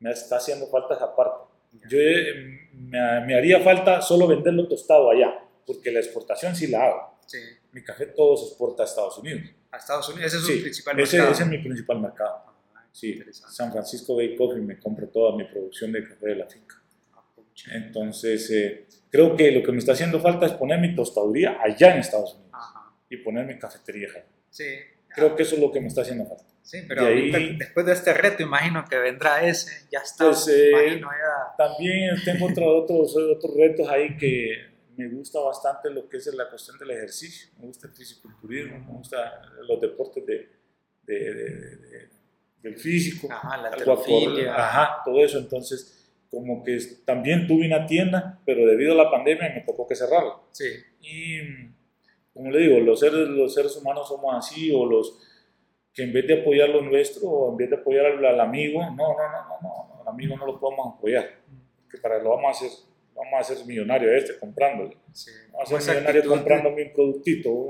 Me 0.01 0.11
está 0.11 0.39
haciendo 0.39 0.67
falta 0.67 0.95
esa 0.95 1.15
parte. 1.15 1.45
Yo 1.89 1.99
eh, 1.99 2.69
me, 2.73 3.35
haría 3.37 3.61
falta 3.61 4.03
solo 4.03 4.27
venderlo 4.27 4.67
tostado 4.67 5.09
allá, 5.09 5.39
porque 5.65 5.93
la 5.93 6.01
exportación 6.01 6.57
sí 6.57 6.67
la 6.67 6.85
hago. 6.85 7.19
Sí. 7.27 7.39
Mi 7.71 7.85
café 7.85 8.07
todo 8.07 8.37
se 8.37 8.47
exporta 8.47 8.83
a 8.83 8.87
Estados 8.87 9.19
Unidos. 9.19 9.43
A 9.71 9.77
Estados 9.77 10.09
Unidos, 10.09 10.35
ese 10.35 10.39
es 10.39 10.57
su 10.57 10.63
principal 10.63 10.97
mercado. 10.97 11.23
Ese, 11.23 11.33
ese 11.33 11.43
es 11.45 11.49
mi 11.49 11.59
principal 11.59 12.01
mercado. 12.01 12.45
Sí, 12.93 13.21
San 13.33 13.73
Francisco 13.73 14.17
Bay 14.17 14.35
Coffee 14.37 14.63
me 14.63 14.79
compra 14.79 15.07
toda 15.07 15.37
mi 15.37 15.45
producción 15.45 15.93
de 15.93 16.07
café 16.07 16.27
de 16.27 16.37
la 16.37 16.47
finca. 16.47 16.83
Ah, 17.15 17.25
Entonces, 17.73 18.51
eh, 18.51 18.87
creo 19.11 19.37
que 19.37 19.51
lo 19.53 19.63
que 19.63 19.73
me 19.73 19.79
está 19.79 19.93
haciendo 19.93 20.21
falta 20.21 20.47
es 20.47 20.53
poner 20.53 20.81
mi 20.81 20.95
tostaduría 20.95 21.59
allá 21.61 21.95
en 21.95 22.01
Estados 22.01 22.35
Unidos 22.35 22.51
y 23.09 23.17
poner 23.19 23.47
mi 23.47 23.59
cafetería 23.59 24.09
Sí. 24.51 24.65
Creo 25.09 25.35
que 25.35 25.43
eso 25.43 25.57
es 25.57 25.61
lo 25.61 25.73
que 25.73 25.81
me 25.81 25.89
está 25.89 26.03
haciendo 26.03 26.25
falta. 26.27 26.45
Sí, 26.63 26.79
pero 26.87 27.05
después 27.59 27.85
de 27.87 27.93
este 27.93 28.15
reto, 28.15 28.43
imagino 28.43 28.85
que 28.89 28.97
vendrá 28.97 29.45
ese, 29.45 29.89
ya 29.91 30.01
está. 30.01 30.27
Pues, 30.27 30.47
eh, 30.49 31.01
ya. 31.01 31.57
También 31.57 32.17
tengo 32.25 32.47
otros, 32.47 33.17
otros 33.37 33.57
retos 33.57 33.89
ahí 33.89 34.17
que 34.17 34.71
me 34.97 35.09
gusta 35.09 35.41
bastante 35.41 35.91
lo 35.91 36.09
que 36.09 36.19
es 36.19 36.27
la 36.35 36.49
cuestión 36.49 36.79
del 36.79 36.93
ejercicio. 36.93 37.51
Me 37.59 37.67
gusta 37.67 37.89
el 37.89 37.95
fisiculturismo, 37.95 38.79
me 38.79 38.93
gusta 38.93 39.41
los 39.67 39.81
deportes 39.81 40.25
de, 40.27 40.49
de, 41.07 42.09
del 42.63 42.77
físico. 42.77 43.29
Ajá, 43.31 43.57
la 43.57 43.69
alterofilia. 43.69 44.55
Ajá, 44.55 45.03
todo 45.05 45.25
eso. 45.25 45.39
Entonces, 45.39 46.01
como 46.31 46.63
que 46.63 46.79
también 47.05 47.47
tuve 47.47 47.67
una 47.67 47.87
tienda, 47.87 48.41
pero 48.47 48.67
debido 48.67 48.93
a 48.93 49.05
la 49.05 49.11
pandemia 49.11 49.53
me 49.55 49.63
tocó 49.63 49.87
que 49.87 49.97
cerrarla. 49.97 50.37
Sí. 50.53 50.67
Y 51.01 51.41
como 52.33 52.51
le 52.51 52.61
digo, 52.61 52.81
los 52.81 53.01
seres, 53.01 53.29
los 53.29 53.53
seres 53.53 53.77
humanos 53.77 54.09
somos 54.09 54.35
así, 54.35 54.73
o 54.73 54.87
los 54.87 55.19
que 55.93 56.05
en 56.05 56.13
vez 56.13 56.27
de 56.27 56.41
apoyar 56.41 56.69
lo 56.69 56.83
nuestro, 56.83 57.29
o 57.29 57.51
en 57.51 57.57
vez 57.57 57.71
de 57.71 57.77
apoyar 57.77 58.07
al, 58.07 58.41
amigo, 58.41 58.81
no, 58.81 58.91
no, 58.91 59.15
no, 59.15 59.49
no, 59.49 59.59
no, 59.63 60.03
al 60.03 60.09
amigo 60.09 60.37
no 60.37 60.47
lo 60.47 60.61
podemos 60.61 60.95
apoyar, 60.97 61.29
que 61.91 61.99
para 61.99 62.23
lo 62.23 62.31
vamos 62.31 62.47
a 62.47 62.51
hacer, 62.51 62.71
vamos 63.15 63.35
a 63.35 63.39
hacer 63.39 63.67
millonario 63.67 64.13
este 64.13 64.39
comprándole. 64.39 64.97
Vamos 65.53 65.73
a 65.73 65.81
ser 65.81 65.97
millonario 65.97 66.25
comprándome 66.29 66.85
un 66.85 66.93
productito, 66.93 67.69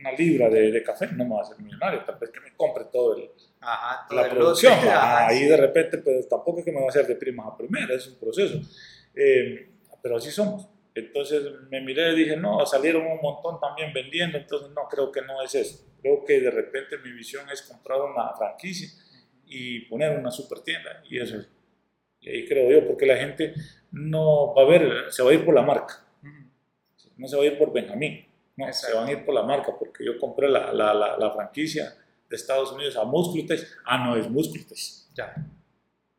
una 0.00 0.12
libra 0.12 0.48
de, 0.48 0.72
de, 0.72 0.82
café, 0.82 1.08
no 1.12 1.24
me 1.24 1.34
va 1.34 1.40
a 1.40 1.42
hacer 1.42 1.58
millonario, 1.60 2.04
tal 2.04 2.18
vez 2.18 2.30
que 2.30 2.40
me 2.40 2.54
compre 2.56 2.84
todo 2.90 3.16
el, 3.16 3.30
Ajá, 3.60 4.06
la 4.14 4.28
producción. 4.28 4.72
ahí 4.90 5.44
de 5.44 5.56
repente, 5.56 5.98
pues 5.98 6.28
tampoco 6.28 6.60
es 6.60 6.64
que 6.64 6.72
me 6.72 6.80
va 6.80 6.86
a 6.86 6.88
hacer 6.88 7.06
de 7.06 7.16
primas 7.16 7.46
a 7.46 7.56
primera, 7.56 7.94
es 7.94 8.08
un 8.08 8.18
proceso. 8.18 8.60
Eh, 9.14 9.68
pero 10.02 10.16
así 10.16 10.30
somos. 10.30 10.68
Entonces 10.94 11.42
me 11.70 11.80
miré 11.80 12.12
y 12.12 12.16
dije, 12.16 12.36
no, 12.36 12.64
salieron 12.66 13.06
un 13.06 13.20
montón 13.20 13.60
también 13.60 13.92
vendiendo, 13.92 14.38
entonces 14.38 14.70
no, 14.70 14.88
creo 14.88 15.12
que 15.12 15.22
no 15.22 15.40
es 15.42 15.54
eso. 15.54 15.86
Creo 16.00 16.24
que 16.24 16.40
de 16.40 16.50
repente 16.50 16.98
mi 16.98 17.12
visión 17.12 17.48
es 17.50 17.62
comprar 17.62 18.00
una 18.00 18.34
franquicia 18.36 18.88
y 19.46 19.80
poner 19.80 20.18
una 20.18 20.30
super 20.30 20.60
tienda, 20.60 21.02
y 21.08 21.20
eso 21.20 21.38
es. 21.38 21.48
Y 22.20 22.30
ahí 22.30 22.46
creo 22.46 22.70
yo, 22.70 22.86
porque 22.86 23.06
la 23.06 23.16
gente 23.16 23.54
no 23.92 24.54
va 24.54 24.62
a 24.62 24.66
ver, 24.66 25.12
se 25.12 25.22
va 25.22 25.30
a 25.30 25.34
ir 25.34 25.44
por 25.44 25.54
la 25.54 25.62
marca, 25.62 26.04
no 27.16 27.28
se 27.28 27.36
va 27.36 27.42
a 27.42 27.46
ir 27.46 27.58
por 27.58 27.72
Benjamín, 27.72 28.26
no, 28.66 28.72
se 28.72 28.92
van 28.92 29.08
a 29.08 29.12
ir 29.12 29.24
por 29.24 29.34
la 29.34 29.42
marca, 29.42 29.72
porque 29.78 30.04
yo 30.04 30.18
compré 30.18 30.48
la, 30.48 30.72
la, 30.72 30.94
la, 30.94 31.30
franquicia 31.32 31.94
de 32.28 32.36
Estados 32.36 32.72
Unidos 32.72 32.96
a 32.96 33.04
Musclutes, 33.04 33.76
ah, 33.86 33.98
no, 33.98 34.16
es 34.16 34.28
Musclutes. 34.28 35.08
Ya. 35.14 35.34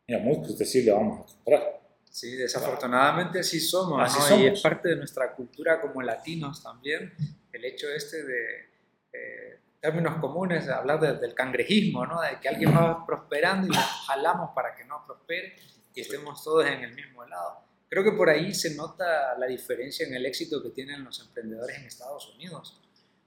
Y 0.08 0.14
a 0.14 0.20
Musclutes 0.20 0.70
sí 0.70 0.84
le 0.84 0.92
vamos 0.92 1.22
a 1.22 1.34
comprar. 1.34 1.82
Sí, 2.10 2.36
desafortunadamente 2.36 3.40
así 3.40 3.60
somos, 3.60 4.02
así 4.04 4.42
y 4.42 4.48
es 4.48 4.62
parte 4.62 4.90
de 4.90 4.98
nuestra 4.98 5.34
cultura 5.34 5.80
como 5.80 6.02
latinos 6.02 6.62
también, 6.62 7.14
el 7.54 7.64
hecho 7.64 7.88
este 7.90 8.24
de 8.26 8.70
eh, 9.14 9.60
términos 9.80 10.18
comunes, 10.20 10.68
hablar 10.68 11.00
del 11.00 11.34
cangrejismo, 11.34 12.06
¿no? 12.06 12.22
de 12.22 12.38
que 12.42 12.50
alguien 12.50 12.76
va 12.76 13.06
prosperando 13.06 13.68
y 13.68 13.70
nos 13.70 13.86
jalamos 14.08 14.52
para 14.54 14.76
que 14.76 14.84
no 14.84 15.06
prospere 15.06 15.56
y 15.94 16.02
estemos 16.02 16.44
todos 16.44 16.66
en 16.66 16.84
el 16.84 16.94
mismo 16.94 17.26
lado. 17.26 17.71
Creo 17.92 18.04
que 18.04 18.14
por 18.14 18.30
ahí 18.30 18.56
se 18.56 18.74
nota 18.74 19.38
la 19.38 19.46
diferencia 19.46 20.08
en 20.08 20.16
el 20.16 20.26
éxito 20.26 20.64
que 20.64 20.72
tienen 20.72 21.04
los 21.04 21.20
emprendedores 21.20 21.78
en 21.78 21.86
Estados 21.86 22.34
Unidos, 22.34 22.82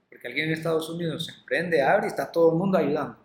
porque 0.09 0.27
alguien 0.27 0.47
en 0.47 0.53
Estados 0.53 0.89
Unidos 0.89 1.29
emprende, 1.29 1.81
abre 1.81 2.07
y 2.07 2.09
está 2.09 2.29
todo 2.29 2.51
el 2.51 2.57
mundo 2.57 2.77
ayudando. 2.77 3.17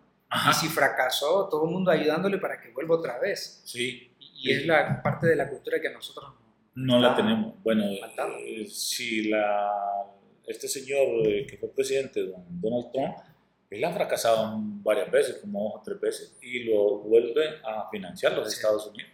Y 0.48 0.54
si 0.54 0.68
fracasó, 0.68 1.48
todo 1.48 1.64
el 1.64 1.72
mundo 1.72 1.90
ayudándole 1.90 2.38
para 2.38 2.60
que 2.60 2.70
vuelva 2.70 2.94
otra 2.94 3.18
vez. 3.18 3.62
Sí 3.64 4.10
y 4.42 4.52
es 4.52 4.66
la 4.66 5.02
parte 5.02 5.26
de 5.26 5.36
la 5.36 5.48
cultura 5.48 5.80
que 5.80 5.90
nosotros 5.90 6.32
no 6.74 6.98
la 6.98 7.14
tenemos. 7.14 7.54
Bueno, 7.62 7.84
eh, 7.84 8.66
si 8.66 9.28
la, 9.28 9.70
este 10.46 10.68
señor 10.68 11.26
eh, 11.26 11.46
que 11.46 11.58
fue 11.58 11.68
presidente, 11.74 12.22
don 12.22 12.44
Donald 12.48 12.90
Trump, 12.92 13.16
él 13.68 13.84
ha 13.84 13.92
fracasado 13.92 14.56
varias 14.82 15.10
veces, 15.10 15.38
como 15.42 15.64
dos 15.64 15.72
o 15.76 15.82
tres 15.84 16.00
veces, 16.00 16.38
y 16.40 16.64
lo 16.64 17.00
vuelve 17.00 17.60
a 17.64 17.88
financiar 17.90 18.32
los 18.32 18.52
Estados 18.52 18.86
Unidos 18.86 19.10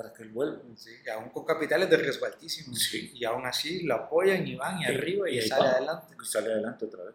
para 0.00 0.14
que 0.14 0.22
él 0.22 0.30
vuelva. 0.30 0.62
Sí, 0.76 0.92
aún 1.14 1.28
con 1.28 1.44
capitales 1.44 1.90
de 1.90 1.98
riesgo 1.98 2.24
altísimo. 2.24 2.74
Sí. 2.74 3.10
Y 3.14 3.24
aún 3.26 3.44
así 3.44 3.82
lo 3.82 3.96
apoyan 3.96 4.46
y 4.46 4.54
van 4.54 4.80
y, 4.80 4.86
arriba 4.86 5.28
y, 5.28 5.42
sale 5.42 5.68
adelante. 5.68 6.14
Y 6.18 6.24
sale 6.24 6.52
adelante 6.54 6.86
otra 6.86 7.04
vez. 7.04 7.14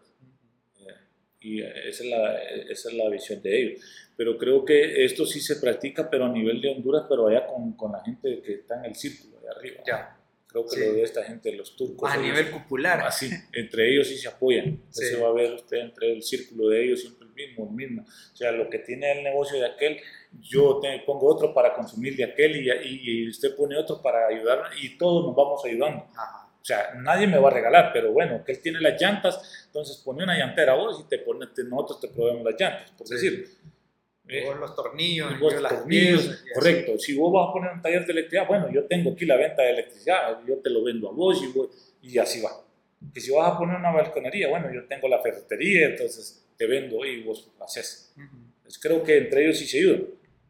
Eh, 0.78 0.94
y 1.40 1.62
esa 1.62 2.04
es, 2.04 2.10
la, 2.10 2.42
esa 2.42 2.88
es 2.88 2.94
la 2.94 3.08
visión 3.08 3.42
de 3.42 3.60
ellos 3.60 3.82
pero 4.16 4.38
creo 4.38 4.64
que 4.64 5.04
esto 5.04 5.26
sí 5.26 5.40
se 5.40 5.56
practica, 5.56 6.08
pero 6.08 6.24
a 6.24 6.28
nivel 6.30 6.60
de 6.60 6.70
Honduras, 6.70 7.04
pero 7.08 7.26
allá 7.28 7.46
con, 7.46 7.72
con 7.72 7.92
la 7.92 8.02
gente 8.02 8.40
que 8.40 8.54
está 8.54 8.78
en 8.78 8.86
el 8.86 8.94
círculo 8.94 9.40
de 9.40 9.48
arriba. 9.50 9.82
Ya. 9.86 10.18
Creo 10.46 10.64
que 10.66 10.80
lo 10.80 10.92
de 10.94 11.02
esta 11.02 11.22
gente, 11.24 11.52
los 11.52 11.76
turcos. 11.76 12.10
A 12.10 12.16
nivel 12.16 12.48
popular. 12.50 13.00
Así, 13.00 13.28
entre 13.52 13.92
ellos 13.92 14.08
sí 14.08 14.16
se 14.16 14.28
apoyan. 14.28 14.80
Se 14.88 15.16
va 15.16 15.28
a 15.28 15.32
ver 15.32 15.52
usted 15.52 15.78
entre 15.78 16.12
el 16.12 16.22
círculo 16.22 16.68
de 16.70 16.84
ellos 16.84 17.00
siempre 17.00 17.25
mismo, 17.36 17.68
el 17.68 17.76
mismo. 17.76 18.02
O 18.02 18.36
sea, 18.36 18.50
lo 18.50 18.68
que 18.68 18.80
tiene 18.80 19.12
el 19.12 19.22
negocio 19.22 19.60
de 19.60 19.66
aquel, 19.66 20.00
yo 20.40 20.80
te, 20.80 20.98
pongo 21.06 21.32
otro 21.32 21.54
para 21.54 21.74
consumir 21.74 22.16
de 22.16 22.24
aquel 22.24 22.56
y, 22.56 22.70
y, 23.24 23.28
usted 23.28 23.54
pone 23.54 23.76
otro 23.76 24.02
para 24.02 24.26
ayudar 24.26 24.70
y 24.82 24.98
todos 24.98 25.24
nos 25.24 25.36
vamos 25.36 25.64
ayudando. 25.64 26.06
O 26.08 26.64
sea, 26.64 26.94
nadie 26.96 27.28
me 27.28 27.38
va 27.38 27.48
a 27.48 27.52
regalar, 27.52 27.90
pero 27.92 28.10
bueno, 28.10 28.42
que 28.44 28.50
él 28.50 28.60
tiene 28.60 28.80
las 28.80 29.00
llantas, 29.00 29.64
entonces 29.66 29.98
pone 29.98 30.24
una 30.24 30.36
llantera 30.36 30.72
a 30.72 30.76
vos 30.76 31.00
y 31.00 31.08
te 31.08 31.20
pone, 31.20 31.46
nosotros 31.68 32.00
te 32.00 32.08
probemos 32.08 32.42
las 32.42 32.60
llantas, 32.60 32.90
por 32.90 33.06
decir. 33.06 33.46
Eh, 34.28 34.44
los 34.58 34.74
tornillos, 34.74 35.30
las 35.62 35.72
tornillos, 35.72 36.44
correcto. 36.52 36.98
Si 36.98 37.16
vos 37.16 37.32
vas 37.32 37.48
a 37.48 37.52
poner 37.52 37.72
un 37.72 37.80
taller 37.80 38.04
de 38.04 38.12
electricidad, 38.12 38.48
bueno, 38.48 38.68
yo 38.72 38.84
tengo 38.86 39.12
aquí 39.12 39.24
la 39.24 39.36
venta 39.36 39.62
de 39.62 39.70
electricidad, 39.70 40.40
yo 40.44 40.58
te 40.58 40.70
lo 40.70 40.82
vendo 40.82 41.08
a 41.08 41.12
vos 41.12 41.40
y, 42.02 42.08
y 42.08 42.18
así 42.18 42.40
va. 42.40 42.50
Que 43.14 43.20
si 43.20 43.30
vas 43.30 43.52
a 43.52 43.58
poner 43.58 43.76
una 43.76 43.92
balconería, 43.92 44.48
bueno, 44.48 44.72
yo 44.74 44.86
tengo 44.88 45.06
la 45.06 45.22
ferretería, 45.22 45.86
entonces 45.86 46.45
te 46.56 46.66
vendo 46.66 47.04
y 47.04 47.22
vos 47.22 47.50
lo 47.58 47.64
haces. 47.64 48.14
creo 48.80 49.02
que 49.02 49.18
entre 49.18 49.44
ellos 49.44 49.58
sí 49.58 49.66
se 49.66 49.78
ayudan. 49.78 50.04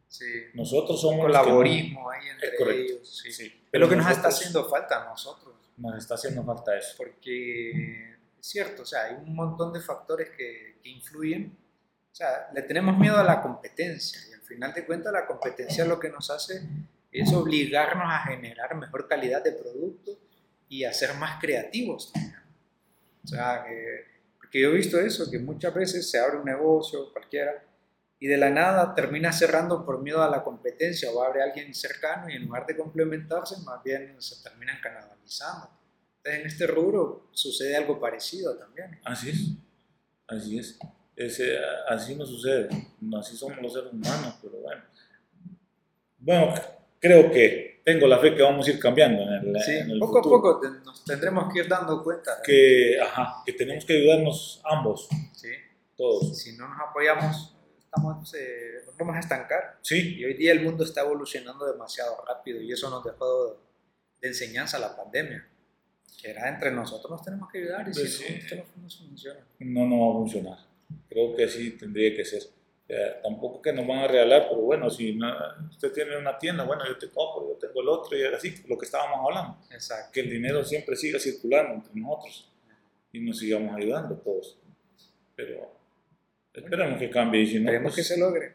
Sí. 0.07 0.25
Nosotros 0.53 1.01
somos 1.01 1.25
colaborismo 1.25 2.09
ahí 2.09 2.27
entre 2.29 2.81
ellos. 2.81 3.21
Sí. 3.21 3.31
Sí. 3.31 3.61
Es 3.71 3.79
lo 3.79 3.89
que 3.89 3.95
nos 3.95 4.09
está 4.09 4.29
haciendo 4.29 4.67
falta 4.69 5.03
a 5.03 5.09
nosotros. 5.09 5.53
Nos 5.77 5.97
está 5.97 6.15
haciendo 6.15 6.43
falta 6.43 6.77
eso. 6.77 6.93
Porque 6.97 8.15
es 8.39 8.47
cierto, 8.47 8.83
o 8.83 8.85
sea, 8.85 9.05
hay 9.05 9.15
un 9.15 9.35
montón 9.35 9.73
de 9.73 9.81
factores 9.81 10.29
que, 10.29 10.77
que 10.81 10.89
influyen 10.89 11.55
o 12.11 12.19
sea, 12.19 12.49
le 12.51 12.63
tenemos 12.63 12.97
miedo 12.97 13.15
a 13.19 13.23
la 13.23 13.43
competencia 13.43 14.19
y 14.27 14.33
al 14.33 14.41
final 14.41 14.73
de 14.73 14.83
cuentas 14.87 15.13
la 15.13 15.27
competencia 15.27 15.85
lo 15.85 15.99
que 15.99 16.09
nos 16.09 16.31
hace 16.31 16.63
es 17.11 17.31
obligarnos 17.31 18.07
a 18.07 18.23
generar 18.23 18.73
mejor 18.75 19.07
calidad 19.07 19.43
de 19.43 19.51
producto 19.51 20.17
y 20.67 20.83
a 20.83 20.91
ser 20.93 21.13
más 21.13 21.39
creativos 21.39 22.11
O 23.23 23.27
sea, 23.27 23.65
porque 24.47 24.61
yo 24.61 24.69
he 24.69 24.75
visto 24.75 24.97
eso, 24.97 25.29
que 25.29 25.39
muchas 25.39 25.73
veces 25.73 26.09
se 26.09 26.17
abre 26.17 26.37
un 26.37 26.45
negocio, 26.45 27.11
cualquiera, 27.11 27.65
y 28.17 28.27
de 28.27 28.37
la 28.37 28.49
nada 28.49 28.95
termina 28.95 29.33
cerrando 29.33 29.85
por 29.85 30.01
miedo 30.01 30.23
a 30.23 30.29
la 30.29 30.41
competencia 30.41 31.11
o 31.11 31.21
abre 31.21 31.43
alguien 31.43 31.75
cercano 31.75 32.29
y 32.29 32.35
en 32.35 32.45
lugar 32.45 32.65
de 32.65 32.77
complementarse, 32.77 33.57
más 33.65 33.83
bien 33.83 34.15
se 34.21 34.41
terminan 34.41 34.77
canalizando. 34.81 35.69
Entonces, 36.17 36.41
en 36.41 36.47
este 36.47 36.65
rubro 36.65 37.27
sucede 37.33 37.75
algo 37.75 37.99
parecido 37.99 38.57
también. 38.57 39.01
Así 39.03 39.29
es, 39.31 39.49
así 40.27 40.57
es. 40.57 40.79
Ese, 41.13 41.57
así 41.89 42.15
no 42.15 42.25
sucede, 42.25 42.69
así 43.19 43.35
somos 43.35 43.61
los 43.61 43.73
seres 43.73 43.91
humanos, 43.91 44.39
pero 44.41 44.59
bueno. 44.59 44.81
Bueno, 46.19 46.53
creo 47.01 47.29
que 47.31 47.76
tengo 47.87 48.05
la 48.05 48.19
fe 48.19 48.35
que 48.35 48.41
vamos 48.41 48.67
a 48.67 48.71
ir 48.71 48.79
cambiando 48.79 49.23
en 49.23 49.55
el, 49.55 49.61
sí, 49.61 49.97
poco 49.97 50.19
a 50.19 50.21
poco 50.21 50.61
nos 50.83 51.05
tendremos 51.05 51.53
que 51.53 51.59
ir 51.59 51.69
dando 51.69 52.03
cuenta. 52.03 52.41
Que, 52.43 52.99
ajá, 53.01 53.41
que 53.45 53.53
tenemos 53.53 53.85
que 53.85 53.93
ayudarnos 53.93 54.61
ambos. 54.65 55.07
Sí. 55.31 55.47
Todos. 55.95 56.37
Si 56.37 56.57
no 56.57 56.67
nos 56.67 56.77
apoyamos, 56.81 57.55
estamos, 57.79 58.33
eh, 58.33 58.83
nos 58.85 58.97
vamos 58.97 59.15
a 59.15 59.19
estancar. 59.19 59.79
Sí. 59.81 60.17
Y 60.17 60.25
hoy 60.25 60.33
día 60.33 60.51
el 60.51 60.63
mundo 60.63 60.83
está 60.83 60.99
evolucionando 60.99 61.65
demasiado 61.65 62.17
rápido 62.27 62.61
y 62.61 62.73
eso 62.73 62.89
nos 62.89 63.05
dejó 63.05 63.57
de 64.19 64.27
enseñanza 64.27 64.77
la 64.79 64.93
pandemia. 64.93 65.47
Que 66.21 66.31
era 66.31 66.49
entre 66.49 66.71
nosotros 66.71 67.09
nos 67.09 67.23
tenemos 67.23 67.49
que 67.49 67.59
ayudar 67.59 67.87
y 67.87 67.93
pues 67.93 68.17
si 68.17 68.33
no, 68.33 68.37
esto 68.37 68.55
no 68.57 68.89
funciona. 68.89 69.39
No, 69.59 69.87
no 69.87 70.07
va 70.07 70.11
a 70.11 70.17
funcionar. 70.17 70.57
Creo 71.07 71.33
que 71.37 71.47
sí 71.47 71.77
tendría 71.77 72.13
que 72.13 72.25
ser. 72.25 72.41
Tampoco 73.21 73.61
que 73.61 73.73
nos 73.73 73.85
van 73.85 73.99
a 73.99 74.07
regalar, 74.07 74.47
pero 74.47 74.61
bueno, 74.61 74.89
si 74.89 75.17
usted 75.69 75.91
tiene 75.91 76.17
una 76.17 76.37
tienda, 76.37 76.63
bueno, 76.63 76.85
yo 76.87 76.97
te 76.97 77.09
compro, 77.09 77.49
yo 77.49 77.57
tengo 77.59 77.81
el 77.81 77.89
otro, 77.89 78.17
y 78.17 78.23
así, 78.23 78.55
lo 78.67 78.77
que 78.77 78.85
estábamos 78.85 79.19
hablando. 79.25 79.57
Exacto. 79.71 80.11
Que 80.13 80.21
el 80.21 80.29
dinero 80.29 80.63
siempre 80.63 80.95
siga 80.95 81.19
circulando 81.19 81.73
entre 81.73 81.91
nosotros 81.99 82.49
y 83.11 83.19
nos 83.19 83.39
sigamos 83.39 83.75
ayudando 83.75 84.15
todos. 84.15 84.57
Pero 85.35 85.71
esperemos 86.53 86.97
que 86.97 87.09
cambie 87.09 87.41
y 87.41 87.47
si 87.47 87.59
no. 87.59 87.69
Esperemos 87.69 87.93
que 87.93 88.01
pues, 88.01 88.07
se 88.07 88.17
logre. 88.17 88.53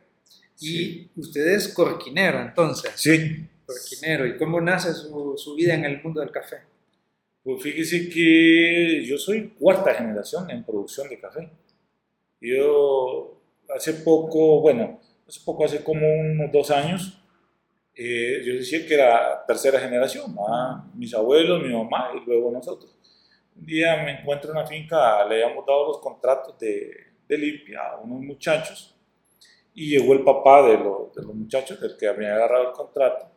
Y 0.61 1.11
usted 1.17 1.47
es 1.49 1.69
corquinero, 1.69 2.41
entonces. 2.41 2.93
Sí. 2.97 3.49
Corquinero. 3.67 4.27
¿Y 4.27 4.37
cómo 4.39 4.61
nace 4.61 4.95
su, 4.95 5.35
su 5.37 5.55
vida 5.55 5.75
en 5.75 5.85
el 5.85 6.03
mundo 6.03 6.21
del 6.21 6.31
café? 6.31 6.59
Pues 7.43 7.63
fíjese 7.63 8.09
que 8.09 9.05
yo 9.05 9.19
soy 9.19 9.51
cuarta 9.59 9.95
generación 9.95 10.51
en 10.51 10.65
producción 10.65 11.09
de 11.09 11.21
café. 11.21 11.51
Yo 12.41 13.42
hace 13.75 13.95
poco, 13.95 14.61
bueno, 14.61 15.01
hace 15.27 15.41
poco, 15.45 15.65
hace 15.65 15.83
como 15.83 16.07
unos 16.07 16.51
dos 16.53 16.71
años, 16.71 17.23
eh, 17.95 18.43
yo 18.45 18.55
decía 18.55 18.87
que 18.87 18.95
era 18.95 19.45
tercera 19.47 19.79
generación, 19.79 20.35
mis 20.95 21.15
abuelos, 21.15 21.63
mi 21.63 21.73
mamá 21.73 22.11
y 22.15 22.25
luego 22.25 22.51
nosotros. 22.51 22.99
Un 23.55 23.67
día 23.67 24.03
me 24.03 24.21
encuentro 24.21 24.51
en 24.51 24.57
una 24.57 24.67
finca, 24.67 25.25
le 25.27 25.45
habíamos 25.45 25.67
dado 25.67 25.89
los 25.89 25.99
contratos 25.99 26.59
de, 26.59 26.91
de 27.29 27.39
limpia 27.39 27.81
a 27.83 27.99
unos 27.99 28.21
muchachos 28.21 28.97
y 29.75 29.91
llegó 29.91 30.13
el 30.13 30.23
papá 30.23 30.63
de, 30.63 30.79
los, 30.79 31.15
de 31.15 31.23
los 31.23 31.35
muchachos, 31.35 31.81
del 31.81 31.97
que 31.97 32.07
había 32.07 32.35
agarrado 32.35 32.69
el 32.69 32.73
contrato, 32.73 33.31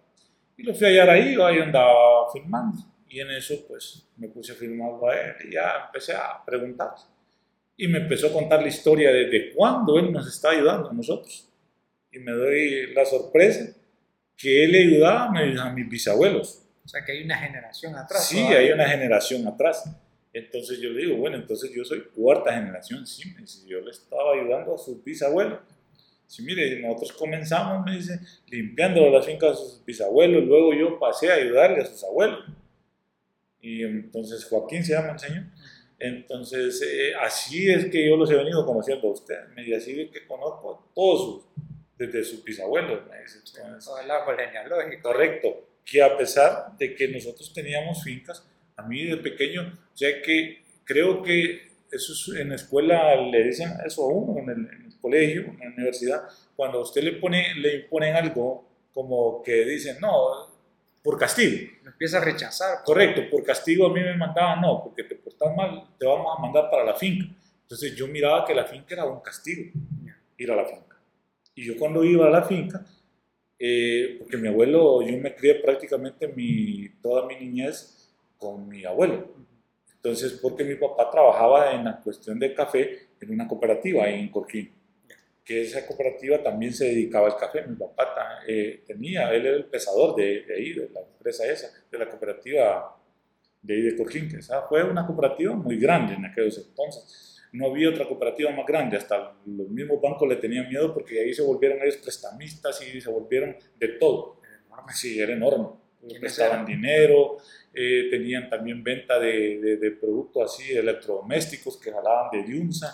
y 0.58 0.64
lo 0.64 0.74
fui 0.74 0.88
a 0.88 0.90
hallar 0.90 1.10
ahí, 1.10 1.36
ahí 1.42 1.60
andaba 1.60 2.32
filmando. 2.32 2.78
Y 3.08 3.20
en 3.20 3.32
eso, 3.32 3.56
pues, 3.68 4.10
me 4.18 4.28
puse 4.30 4.52
a 4.54 4.56
filmarlo 4.56 5.08
a 5.08 5.16
él 5.16 5.36
y 5.48 5.54
ya 5.54 5.86
empecé 5.86 6.14
a 6.14 6.44
preguntar 6.46 6.94
y 7.78 7.88
me 7.88 8.00
empezó 8.00 8.28
a 8.28 8.34
contar 8.34 8.62
la 8.62 8.68
historia 8.68 9.12
desde 9.12 9.54
cuándo 9.54 10.00
él 10.00 10.12
nos 10.12 10.28
está 10.28 10.52
ayudando 10.52 10.90
a 10.90 10.94
nosotros. 10.94 11.48
Y 12.12 12.20
me 12.20 12.32
doy 12.32 12.94
la 12.94 13.06
sorpresa 13.06 13.76
que 14.38 14.64
él 14.64 14.76
ayudaba 14.76 15.26
a 15.26 15.74
mis 15.74 15.90
bisabuelos. 15.90 16.62
O 16.86 16.88
sea, 16.88 17.04
que 17.04 17.14
hay 17.14 17.24
una 17.24 17.38
generación 17.38 17.96
atrás. 17.96 18.28
Sí, 18.28 18.38
hay 18.38 18.72
una 18.72 18.88
generación 18.88 19.46
atrás. 19.48 19.84
Entonces 20.32 20.80
yo 20.80 20.90
le 20.90 21.02
digo, 21.02 21.18
bueno, 21.18 21.38
entonces 21.38 21.72
yo 21.74 21.84
soy 21.84 22.04
cuarta 22.14 22.54
generación, 22.54 23.08
sí, 23.08 23.32
me 23.34 23.42
dice, 23.42 23.66
yo 23.68 23.80
le 23.80 23.92
estaba 23.92 24.34
ayudando 24.34 24.76
a 24.76 24.78
sus 24.78 25.04
bisabuelos. 25.04 25.60
Sí, 26.28 26.44
mire, 26.44 26.80
nosotros 26.82 27.14
comenzamos, 27.14 27.86
me 27.86 27.96
dice, 27.96 28.20
limpiando 28.48 29.10
las 29.10 29.26
fincas 29.26 29.52
de 29.52 29.56
sus 29.56 29.86
bisabuelos, 29.86 30.44
luego 30.44 30.74
yo 30.74 31.00
pasé 31.00 31.32
a 31.32 31.36
ayudarle 31.36 31.82
a 31.82 31.86
sus 31.86 32.04
abuelos. 32.04 32.40
Y 33.62 33.84
entonces 33.84 34.44
Joaquín 34.46 34.84
se 34.84 34.94
llama 34.94 35.14
el 35.14 35.20
señor 35.20 35.44
Entonces, 36.00 36.82
eh, 36.82 37.14
así 37.22 37.70
es 37.70 37.86
que 37.86 38.08
yo 38.08 38.18
los 38.18 38.30
he 38.30 38.36
venido 38.36 38.66
conociendo 38.66 39.08
a 39.08 39.12
ustedes, 39.12 39.46
y 39.58 39.74
así 39.74 40.02
es 40.02 40.12
que 40.12 40.28
conozco 40.28 40.74
a 40.74 40.94
todos 40.94 41.22
sus, 41.22 41.66
desde 41.98 42.24
sus 42.24 42.44
bisabuelos, 42.44 43.08
me 43.10 43.22
dice. 43.22 43.40
Todo 43.84 44.00
el 44.00 44.12
árbol 44.12 44.36
genealógico. 44.38 45.10
Correcto, 45.10 45.68
que 45.86 46.02
a 46.02 46.18
pesar 46.18 46.78
de 46.78 46.94
que 46.96 47.08
nosotros 47.08 47.54
teníamos 47.54 48.04
fincas, 48.04 48.46
a 48.76 48.84
mí 48.84 49.06
de 49.06 49.18
pequeño, 49.18 49.62
o 49.94 49.98
sea 49.98 50.22
que 50.22 50.64
creo 50.84 51.24
que 51.24 51.76
eso 51.92 52.12
es, 52.12 52.40
en 52.42 52.50
la 52.50 52.56
escuela 52.56 53.16
le 53.16 53.44
dicen 53.44 53.70
eso 53.86 54.04
a 54.04 54.08
uno, 54.08 54.40
en 54.40 54.50
el, 54.50 54.74
en 54.74 54.86
el 54.88 55.00
colegio, 55.00 55.44
en 55.44 55.60
la 55.60 55.76
universidad, 55.76 56.24
cuando 56.56 56.80
a 56.80 56.82
usted 56.82 57.04
le, 57.04 57.14
pone, 57.14 57.56
le 57.56 57.76
imponen 57.78 58.16
algo 58.16 58.68
como 58.94 59.44
que 59.44 59.66
dicen, 59.66 59.98
no, 60.02 60.55
por 61.06 61.20
castigo. 61.20 61.72
Lo 61.84 61.92
empieza 61.92 62.18
a 62.18 62.26
rechazar. 62.26 62.84
Correcto, 62.84 63.22
por 63.30 63.44
castigo 63.44 63.86
a 63.86 63.94
mí 63.94 64.02
me 64.02 64.18
mandaban, 64.18 64.60
no, 64.60 64.84
porque 64.84 65.04
te 65.04 65.14
portas 65.14 65.56
mal, 65.56 65.88
te 66.00 66.06
vamos 66.06 66.36
a 66.36 66.42
mandar 66.42 66.68
para 66.72 66.84
la 66.84 66.96
finca. 66.96 67.28
Entonces 67.62 67.96
yo 67.96 68.08
miraba 68.08 68.44
que 68.44 68.56
la 68.56 68.66
finca 68.66 68.96
era 68.96 69.06
un 69.06 69.22
castigo, 69.22 69.72
ir 70.36 70.52
a 70.52 70.56
la 70.56 70.66
finca. 70.66 71.00
Y 71.54 71.64
yo 71.64 71.78
cuando 71.78 72.04
iba 72.04 72.26
a 72.26 72.32
la 72.32 72.42
finca, 72.42 72.84
eh, 73.60 74.16
porque 74.18 74.38
mi 74.38 74.48
abuelo, 74.48 75.04
yo 75.04 75.16
me 75.20 75.36
crié 75.36 75.56
prácticamente 75.56 76.28
mi, 76.28 76.90
toda 77.04 77.28
mi 77.28 77.36
niñez 77.36 78.12
con 78.36 78.68
mi 78.68 78.84
abuelo. 78.84 79.30
Entonces, 79.94 80.40
porque 80.42 80.64
mi 80.64 80.74
papá 80.74 81.12
trabajaba 81.12 81.72
en 81.72 81.86
la 81.86 82.02
cuestión 82.02 82.40
de 82.40 82.52
café 82.54 83.10
en 83.22 83.32
una 83.32 83.48
cooperativa 83.48 84.06
ahí 84.06 84.22
en 84.22 84.30
Corquín 84.30 84.75
que 85.46 85.62
esa 85.62 85.86
cooperativa 85.86 86.42
también 86.42 86.74
se 86.74 86.86
dedicaba 86.86 87.28
al 87.28 87.38
café. 87.38 87.62
Mi 87.68 87.76
papá 87.76 88.42
eh, 88.48 88.84
tenía, 88.88 89.32
él 89.32 89.46
era 89.46 89.56
el 89.56 89.66
pesador 89.66 90.16
de, 90.16 90.44
ahí, 90.54 90.74
de 90.74 90.90
la 90.90 91.02
empresa 91.02 91.46
esa, 91.46 91.70
de 91.90 91.98
la 92.00 92.10
cooperativa 92.10 92.98
de 93.62 93.74
ahí 93.74 93.82
de 93.82 94.28
que 94.28 94.38
esa 94.38 94.62
fue 94.68 94.84
una 94.84 95.06
cooperativa 95.08 95.54
muy 95.56 95.78
grande 95.78 96.14
en 96.14 96.26
aquellos 96.26 96.58
entonces. 96.58 97.42
No 97.52 97.68
había 97.68 97.90
otra 97.90 98.06
cooperativa 98.08 98.52
más 98.52 98.66
grande, 98.66 98.98
hasta 98.98 99.34
los 99.46 99.70
mismos 99.70 100.02
bancos 100.02 100.28
le 100.28 100.36
tenían 100.36 100.68
miedo 100.68 100.94
porque 100.94 101.22
ahí 101.22 101.34
se 101.34 101.42
volvieron 101.42 101.82
ellos 101.82 101.98
prestamistas 101.98 102.86
y 102.86 103.00
se 103.00 103.10
volvieron 103.10 103.56
de 103.78 103.88
todo. 104.00 104.42
Sí, 104.94 105.20
era 105.20 105.34
enorme. 105.34 105.70
Prestaban 106.20 106.66
dinero, 106.66 107.38
eh, 107.74 108.08
tenían 108.12 108.50
también 108.50 108.84
venta 108.84 109.18
de, 109.20 109.60
de, 109.60 109.78
de, 109.78 109.92
productos 109.92 110.54
así, 110.54 110.74
electrodomésticos 110.74 111.78
que 111.78 111.92
jalaban 111.92 112.30
de 112.32 112.46
Yunza, 112.48 112.94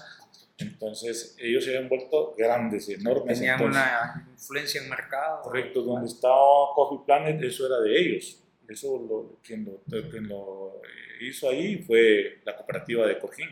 entonces, 0.62 1.36
ellos 1.40 1.64
se 1.64 1.76
habían 1.76 1.90
vuelto 1.90 2.34
grandes, 2.38 2.90
enormes. 2.90 3.40
Tenían 3.40 3.62
una 3.62 4.28
influencia 4.32 4.82
en 4.82 4.90
mercado. 4.90 5.42
Correcto, 5.42 5.82
donde 5.82 6.08
estaba 6.08 6.74
Coffee 6.76 7.06
Planet, 7.06 7.42
eso 7.44 7.66
era 7.66 7.80
de 7.80 8.00
ellos. 8.00 8.44
Eso 8.68 8.98
lo, 8.98 9.40
quien, 9.44 9.66
lo, 9.66 9.82
quien 10.10 10.28
lo 10.28 10.82
hizo 11.20 11.50
ahí 11.50 11.78
fue 11.78 12.40
la 12.46 12.56
cooperativa 12.56 13.06
de 13.06 13.20
Cojín. 13.20 13.50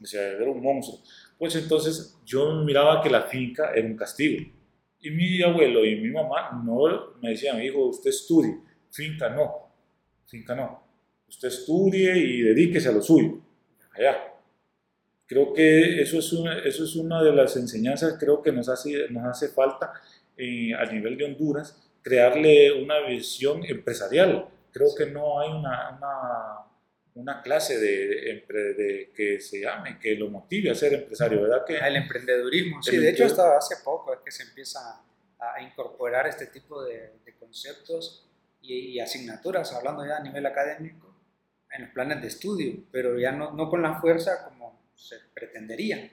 O 0.00 0.06
sea, 0.06 0.22
era 0.22 0.50
un 0.50 0.62
monstruo. 0.62 1.00
Pues 1.38 1.56
entonces 1.56 2.18
yo 2.24 2.62
miraba 2.62 3.02
que 3.02 3.10
la 3.10 3.22
finca 3.22 3.72
era 3.74 3.86
un 3.86 3.96
castigo. 3.96 4.44
Y 5.00 5.10
mi 5.10 5.42
abuelo 5.42 5.84
y 5.84 5.96
mi 5.96 6.10
mamá 6.10 6.62
no 6.64 7.18
me 7.20 7.30
decían, 7.30 7.62
hijo, 7.62 7.86
usted 7.86 8.10
estudie, 8.10 8.58
finca 8.90 9.28
no, 9.28 9.70
finca 10.26 10.54
no. 10.54 10.82
Usted 11.28 11.48
estudie 11.48 12.16
y 12.16 12.40
dedíquese 12.42 12.88
a 12.88 12.92
lo 12.92 13.02
suyo, 13.02 13.40
allá. 13.92 14.35
Creo 15.26 15.52
que 15.52 16.00
eso 16.00 16.18
es 16.18 16.32
una, 16.32 16.58
eso 16.60 16.84
es 16.84 16.94
una 16.94 17.22
de 17.22 17.32
las 17.32 17.56
enseñanzas, 17.56 18.16
creo 18.18 18.40
que 18.42 18.52
nos 18.52 18.68
hace, 18.68 19.08
nos 19.10 19.24
hace 19.24 19.48
falta 19.48 19.92
eh, 20.36 20.72
a 20.74 20.84
nivel 20.86 21.16
de 21.16 21.24
Honduras, 21.24 21.76
crearle 22.00 22.72
una 22.72 23.00
visión 23.00 23.64
empresarial. 23.64 24.48
Creo 24.70 24.88
que 24.96 25.06
no 25.06 25.40
hay 25.40 25.50
una, 25.50 25.96
una, 25.96 26.66
una 27.14 27.42
clase 27.42 27.78
de, 27.78 28.44
de, 28.46 29.10
que 29.14 29.40
se 29.40 29.62
llame, 29.62 29.98
que 29.98 30.14
lo 30.14 30.28
motive 30.28 30.70
a 30.70 30.74
ser 30.74 30.94
empresario, 30.94 31.42
¿verdad? 31.42 31.64
Que 31.66 31.76
el 31.76 31.96
emprendedurismo, 31.96 32.80
sí, 32.82 32.96
de 32.96 33.10
hecho 33.10 33.24
hasta 33.24 33.56
hace 33.56 33.76
poco 33.82 34.12
es 34.14 34.20
que 34.24 34.30
se 34.30 34.44
empieza 34.44 35.02
a 35.38 35.60
incorporar 35.60 36.28
este 36.28 36.46
tipo 36.46 36.84
de, 36.84 37.14
conceptos 37.40 38.28
y, 38.62 38.74
y, 38.74 39.00
asignaturas, 39.00 39.72
hablando 39.72 40.06
ya 40.06 40.16
a 40.16 40.22
nivel 40.22 40.44
académico, 40.46 41.14
en 41.70 41.82
los 41.82 41.90
planes 41.90 42.20
de 42.22 42.28
estudio, 42.28 42.84
pero 42.90 43.18
ya 43.18 43.32
no, 43.32 43.52
no 43.52 43.68
con 43.68 43.82
la 43.82 44.00
fuerza 44.00 44.44
como 44.44 44.55
se 44.96 45.16
pretendería. 45.34 46.10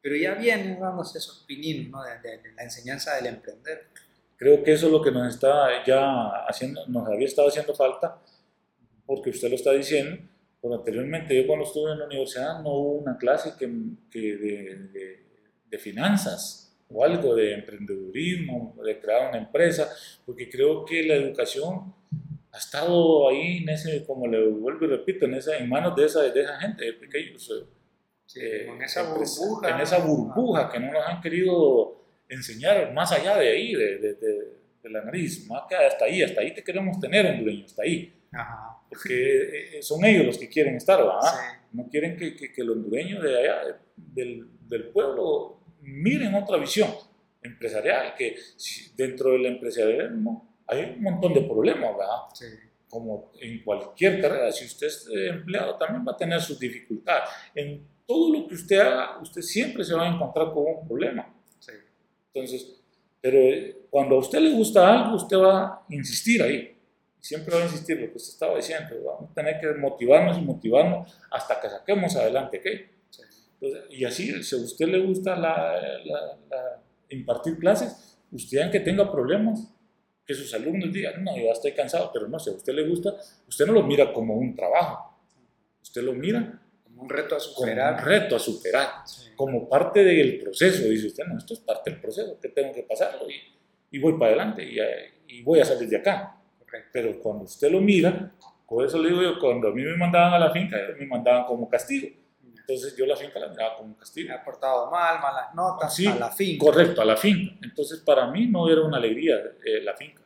Pero 0.00 0.16
ya 0.16 0.34
vienen 0.34 0.80
dándose 0.80 1.18
esos 1.18 1.44
pininos 1.46 1.90
¿no? 1.90 2.02
de, 2.02 2.52
la 2.56 2.62
enseñanza 2.62 3.16
del 3.16 3.26
emprender. 3.26 3.88
Creo 4.36 4.62
que 4.62 4.72
eso 4.72 4.86
es 4.86 4.92
lo 4.92 5.02
que 5.02 5.10
nos 5.10 5.34
está 5.34 5.84
ya 5.84 6.28
haciendo, 6.48 6.86
nos 6.86 7.06
había 7.06 7.26
estado 7.26 7.48
haciendo 7.48 7.74
falta, 7.74 8.18
porque 9.04 9.30
usted 9.30 9.50
lo 9.50 9.56
está 9.56 9.72
diciendo. 9.72 10.22
Pues 10.60 10.78
anteriormente, 10.78 11.36
yo 11.36 11.46
cuando 11.46 11.66
estuve 11.66 11.92
en 11.92 11.98
la 11.98 12.06
universidad 12.06 12.62
no 12.62 12.70
hubo 12.70 12.92
una 12.92 13.18
clase 13.18 13.54
que, 13.58 13.70
que 14.10 14.36
de, 14.36 15.24
de, 15.68 15.78
finanzas 15.78 16.76
o 16.90 17.04
algo 17.04 17.34
de 17.34 17.54
emprendedurismo, 17.54 18.76
de 18.84 18.98
crear 19.00 19.28
una 19.30 19.38
empresa, 19.38 19.88
porque 20.26 20.50
creo 20.50 20.84
que 20.84 21.02
la 21.04 21.14
educación 21.14 21.94
ha 22.52 22.58
estado 22.58 23.28
ahí 23.28 23.58
en 23.58 23.68
ese, 23.68 24.04
como 24.04 24.26
le 24.26 24.48
vuelvo 24.48 24.84
y 24.84 24.88
repito, 24.88 25.24
en, 25.26 25.34
esa, 25.34 25.56
en 25.56 25.68
manos 25.68 25.94
de 25.96 26.06
esa, 26.06 26.22
de 26.22 26.40
esa 26.40 26.58
gente, 26.58 26.84
de 26.84 26.92
pequeños 26.94 27.50
eh, 28.36 28.66
en 28.68 28.82
esa 28.82 29.02
burbuja. 29.02 29.70
En 29.70 29.80
esa 29.80 29.98
burbuja 29.98 30.70
que 30.70 30.78
no 30.80 30.92
nos 30.92 31.06
han 31.06 31.20
querido 31.20 32.00
enseñar 32.28 32.92
más 32.92 33.10
allá 33.12 33.36
de 33.36 33.48
ahí, 33.48 33.74
de, 33.74 33.98
de, 33.98 34.14
de, 34.14 34.90
la 34.90 35.04
nariz, 35.04 35.46
más 35.46 35.62
que 35.68 35.76
hasta 35.76 36.04
ahí, 36.04 36.22
hasta 36.22 36.40
ahí 36.40 36.54
te 36.54 36.64
queremos 36.64 36.98
tener 36.98 37.26
hondureño, 37.26 37.64
hasta 37.64 37.82
ahí. 37.82 38.12
Porque 38.88 39.14
eh, 39.14 39.78
eh, 39.78 39.82
son 39.82 40.04
ellos 40.04 40.26
los 40.26 40.38
que 40.38 40.48
quieren 40.48 40.76
estar, 40.76 40.98
¿verdad? 40.98 41.20
No 41.72 41.88
quieren 41.88 42.16
que, 42.16 42.34
que, 42.34 42.52
que, 42.52 42.62
el 42.62 42.70
hondureño 42.70 43.20
de 43.20 43.38
allá, 43.38 43.80
del, 43.96 44.48
del, 44.68 44.84
pueblo, 44.88 45.60
miren 45.82 46.34
otra 46.34 46.56
visión 46.56 46.90
empresarial, 47.42 48.14
que 48.16 48.36
dentro 48.96 49.32
del 49.32 49.46
empresarialismo 49.46 50.58
hay 50.66 50.94
un 50.96 51.02
montón 51.02 51.34
de 51.34 51.42
problemas, 51.42 51.96
¿verdad? 51.96 52.58
Como 52.88 53.32
en 53.40 53.62
cualquier 53.62 54.20
carrera, 54.20 54.50
si 54.50 54.64
usted 54.64 54.86
es 54.86 55.08
empleado 55.12 55.76
también 55.76 56.04
va 56.06 56.12
a 56.12 56.16
tener 56.16 56.40
sus 56.40 56.58
dificultades. 56.58 57.28
En 57.54 57.86
todo 58.10 58.32
lo 58.32 58.48
que 58.48 58.54
usted 58.56 58.76
haga, 58.76 59.20
usted 59.22 59.40
siempre 59.40 59.84
se 59.84 59.94
va 59.94 60.02
a 60.02 60.12
encontrar 60.12 60.52
con 60.52 60.64
un 60.66 60.84
problema. 60.84 61.32
Entonces, 62.34 62.82
pero 63.20 63.38
eh, 63.38 63.86
cuando 63.88 64.16
a 64.16 64.18
usted 64.18 64.40
le 64.40 64.50
gusta 64.50 64.92
algo, 64.92 65.14
usted 65.14 65.36
va 65.36 65.64
a 65.66 65.84
insistir 65.90 66.42
ahí. 66.42 66.76
Siempre 67.20 67.54
va 67.54 67.60
a 67.60 67.66
insistir 67.66 68.00
lo 68.00 68.10
que 68.10 68.16
usted 68.16 68.32
estaba 68.32 68.56
diciendo. 68.56 68.96
Vamos 69.04 69.30
a 69.30 69.34
tener 69.34 69.60
que 69.60 69.78
motivarnos 69.78 70.38
y 70.38 70.40
motivarnos 70.40 71.20
hasta 71.30 71.60
que 71.60 71.70
saquemos 71.70 72.16
adelante. 72.16 72.60
¿qué? 72.60 72.90
y 73.90 74.04
así, 74.04 74.42
si 74.42 74.56
a 74.56 74.58
usted 74.58 74.88
le 74.88 75.06
gusta 75.06 75.36
la, 75.36 75.80
la, 76.04 76.82
impartir 77.10 77.58
clases, 77.60 78.18
usted 78.32 78.60
aunque 78.60 78.80
tenga 78.80 79.08
problemas, 79.08 79.72
que 80.26 80.34
sus 80.34 80.52
alumnos 80.52 80.92
digan, 80.92 81.22
no, 81.22 81.36
yo 81.36 81.44
ya 81.44 81.52
estoy 81.52 81.74
cansado, 81.74 82.10
pero 82.12 82.26
no, 82.26 82.40
si 82.40 82.50
a 82.50 82.54
usted 82.54 82.72
le 82.72 82.88
gusta, 82.88 83.14
usted 83.46 83.66
no 83.66 83.72
lo 83.72 83.84
mira 83.84 84.12
como 84.12 84.34
un 84.34 84.56
trabajo. 84.56 85.16
Usted 85.80 86.02
lo 86.02 86.12
mira 86.12 86.59
un 87.00 87.08
reto 87.08 87.36
a 87.36 87.40
superar. 87.40 87.96
Como 87.96 87.98
un 87.98 88.04
reto 88.04 88.36
a 88.36 88.38
superar, 88.38 88.88
como 89.36 89.68
parte 89.68 90.04
del 90.04 90.38
proceso. 90.38 90.84
Dice 90.84 91.08
usted, 91.08 91.24
no, 91.24 91.38
esto 91.38 91.54
es 91.54 91.60
parte 91.60 91.90
del 91.90 92.00
proceso, 92.00 92.38
que 92.40 92.48
tengo 92.50 92.72
que 92.72 92.82
pasarlo 92.82 93.28
y, 93.28 93.36
y 93.90 93.98
voy 93.98 94.14
para 94.14 94.26
adelante 94.26 94.62
y, 94.62 94.78
y, 95.38 95.42
voy 95.42 95.60
a 95.60 95.64
salir 95.64 95.88
de 95.88 95.96
acá. 95.96 96.36
Pero 96.92 97.18
cuando 97.20 97.44
usted 97.44 97.70
lo 97.70 97.80
mira, 97.80 98.32
por 98.66 98.84
eso 98.84 98.98
le 98.98 99.08
digo 99.08 99.22
yo, 99.22 99.38
cuando 99.40 99.68
a 99.68 99.72
mí 99.72 99.82
me 99.82 99.96
mandaban 99.96 100.34
a 100.34 100.38
la 100.38 100.52
finca, 100.52 100.76
me 100.98 101.06
mandaban 101.06 101.46
como 101.46 101.68
castigo. 101.68 102.08
Entonces 102.44 102.96
yo 102.96 103.04
la 103.04 103.16
finca 103.16 103.40
la 103.40 103.48
miraba 103.48 103.76
como 103.78 103.96
castigo. 103.96 104.28
Me 104.28 104.34
ha 104.34 104.44
portado 104.44 104.88
mal, 104.90 105.20
malas 105.20 105.52
notas, 105.54 105.92
sí, 105.92 106.06
a 106.06 106.14
la 106.14 106.30
finca. 106.30 106.64
Correcto, 106.64 107.02
a 107.02 107.04
la 107.04 107.16
finca. 107.16 107.54
Entonces 107.62 108.00
para 108.00 108.30
mí 108.30 108.46
no 108.46 108.70
era 108.70 108.82
una 108.82 108.98
alegría 108.98 109.36
eh, 109.64 109.80
la 109.82 109.96
finca. 109.96 110.22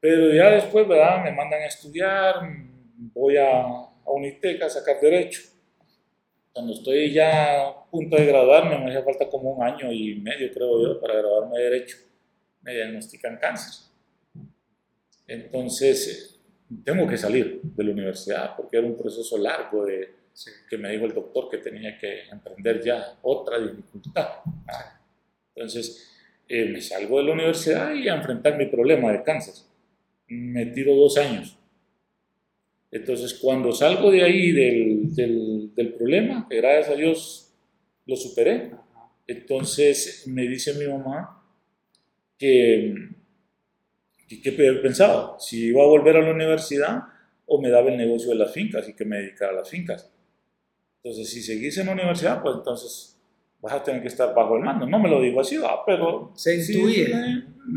Pero 0.00 0.32
ya 0.32 0.50
después, 0.50 0.88
¿verdad? 0.88 1.22
Me 1.22 1.32
mandan 1.32 1.60
a 1.60 1.66
estudiar, 1.66 2.40
voy 2.96 3.36
a, 3.36 3.60
a 3.60 4.10
Unitec 4.10 4.62
a 4.62 4.70
sacar 4.70 5.00
derecho 5.00 5.42
cuando 6.52 6.72
estoy 6.72 7.12
ya 7.12 7.68
a 7.68 7.84
punto 7.90 8.16
de 8.16 8.26
graduarme, 8.26 8.78
me 8.78 8.90
hace 8.90 9.02
falta 9.02 9.28
como 9.28 9.52
un 9.52 9.62
año 9.62 9.92
y 9.92 10.16
medio, 10.16 10.50
creo 10.52 10.82
yo, 10.82 11.00
para 11.00 11.14
graduarme 11.14 11.58
de 11.58 11.64
Derecho. 11.64 11.96
Me 12.62 12.74
diagnostican 12.74 13.38
cáncer. 13.38 13.86
Entonces, 15.26 16.40
tengo 16.84 17.06
que 17.06 17.16
salir 17.16 17.60
de 17.62 17.84
la 17.84 17.92
universidad 17.92 18.56
porque 18.56 18.78
era 18.78 18.86
un 18.86 18.96
proceso 18.96 19.38
largo 19.38 19.84
de, 19.84 20.10
que 20.68 20.78
me 20.78 20.90
dijo 20.90 21.04
el 21.04 21.14
doctor 21.14 21.48
que 21.48 21.58
tenía 21.58 21.96
que 21.98 22.24
emprender 22.30 22.82
ya 22.82 23.18
otra 23.22 23.58
dificultad. 23.58 24.28
Entonces, 25.54 26.10
eh, 26.48 26.64
me 26.64 26.80
salgo 26.80 27.18
de 27.18 27.24
la 27.24 27.32
universidad 27.32 27.94
y 27.94 28.08
a 28.08 28.14
enfrentar 28.14 28.56
mi 28.56 28.66
problema 28.66 29.12
de 29.12 29.22
cáncer. 29.22 29.54
Me 30.26 30.66
tiro 30.66 30.94
dos 30.94 31.16
años 31.18 31.58
entonces, 32.90 33.34
cuando 33.34 33.72
salgo 33.72 34.10
de 34.10 34.22
ahí 34.22 34.50
del, 34.52 35.14
del, 35.14 35.47
del 35.74 35.94
problema, 35.94 36.46
que 36.48 36.56
gracias 36.56 36.90
a 36.90 36.94
Dios 36.94 37.54
lo 38.06 38.16
superé, 38.16 38.72
entonces 39.26 40.26
me 40.26 40.42
dice 40.42 40.74
mi 40.74 40.86
mamá 40.86 41.42
que, 42.38 42.94
que, 44.28 44.52
pensaba, 44.52 45.36
si 45.38 45.66
iba 45.66 45.82
a 45.82 45.86
volver 45.86 46.16
a 46.16 46.22
la 46.22 46.32
universidad 46.32 47.02
o 47.46 47.60
me 47.60 47.70
daba 47.70 47.90
el 47.90 47.96
negocio 47.96 48.30
de 48.30 48.36
las 48.36 48.52
fincas 48.52 48.88
y 48.88 48.94
que 48.94 49.04
me 49.04 49.18
dedicara 49.18 49.52
a 49.52 49.56
las 49.56 49.68
fincas. 49.68 50.10
Entonces, 51.02 51.30
si 51.30 51.42
seguís 51.42 51.76
en 51.78 51.86
la 51.86 51.92
universidad, 51.92 52.42
pues 52.42 52.56
entonces 52.56 53.18
vas 53.60 53.74
a 53.74 53.82
tener 53.82 54.02
que 54.02 54.08
estar 54.08 54.34
bajo 54.34 54.56
el 54.56 54.62
mando. 54.62 54.86
No 54.86 54.98
me 54.98 55.08
lo 55.08 55.20
digo 55.20 55.40
así, 55.40 55.56
¿va? 55.56 55.84
pero 55.84 56.32
Se 56.34 56.62
si, 56.62 56.74
intuye. 56.78 57.12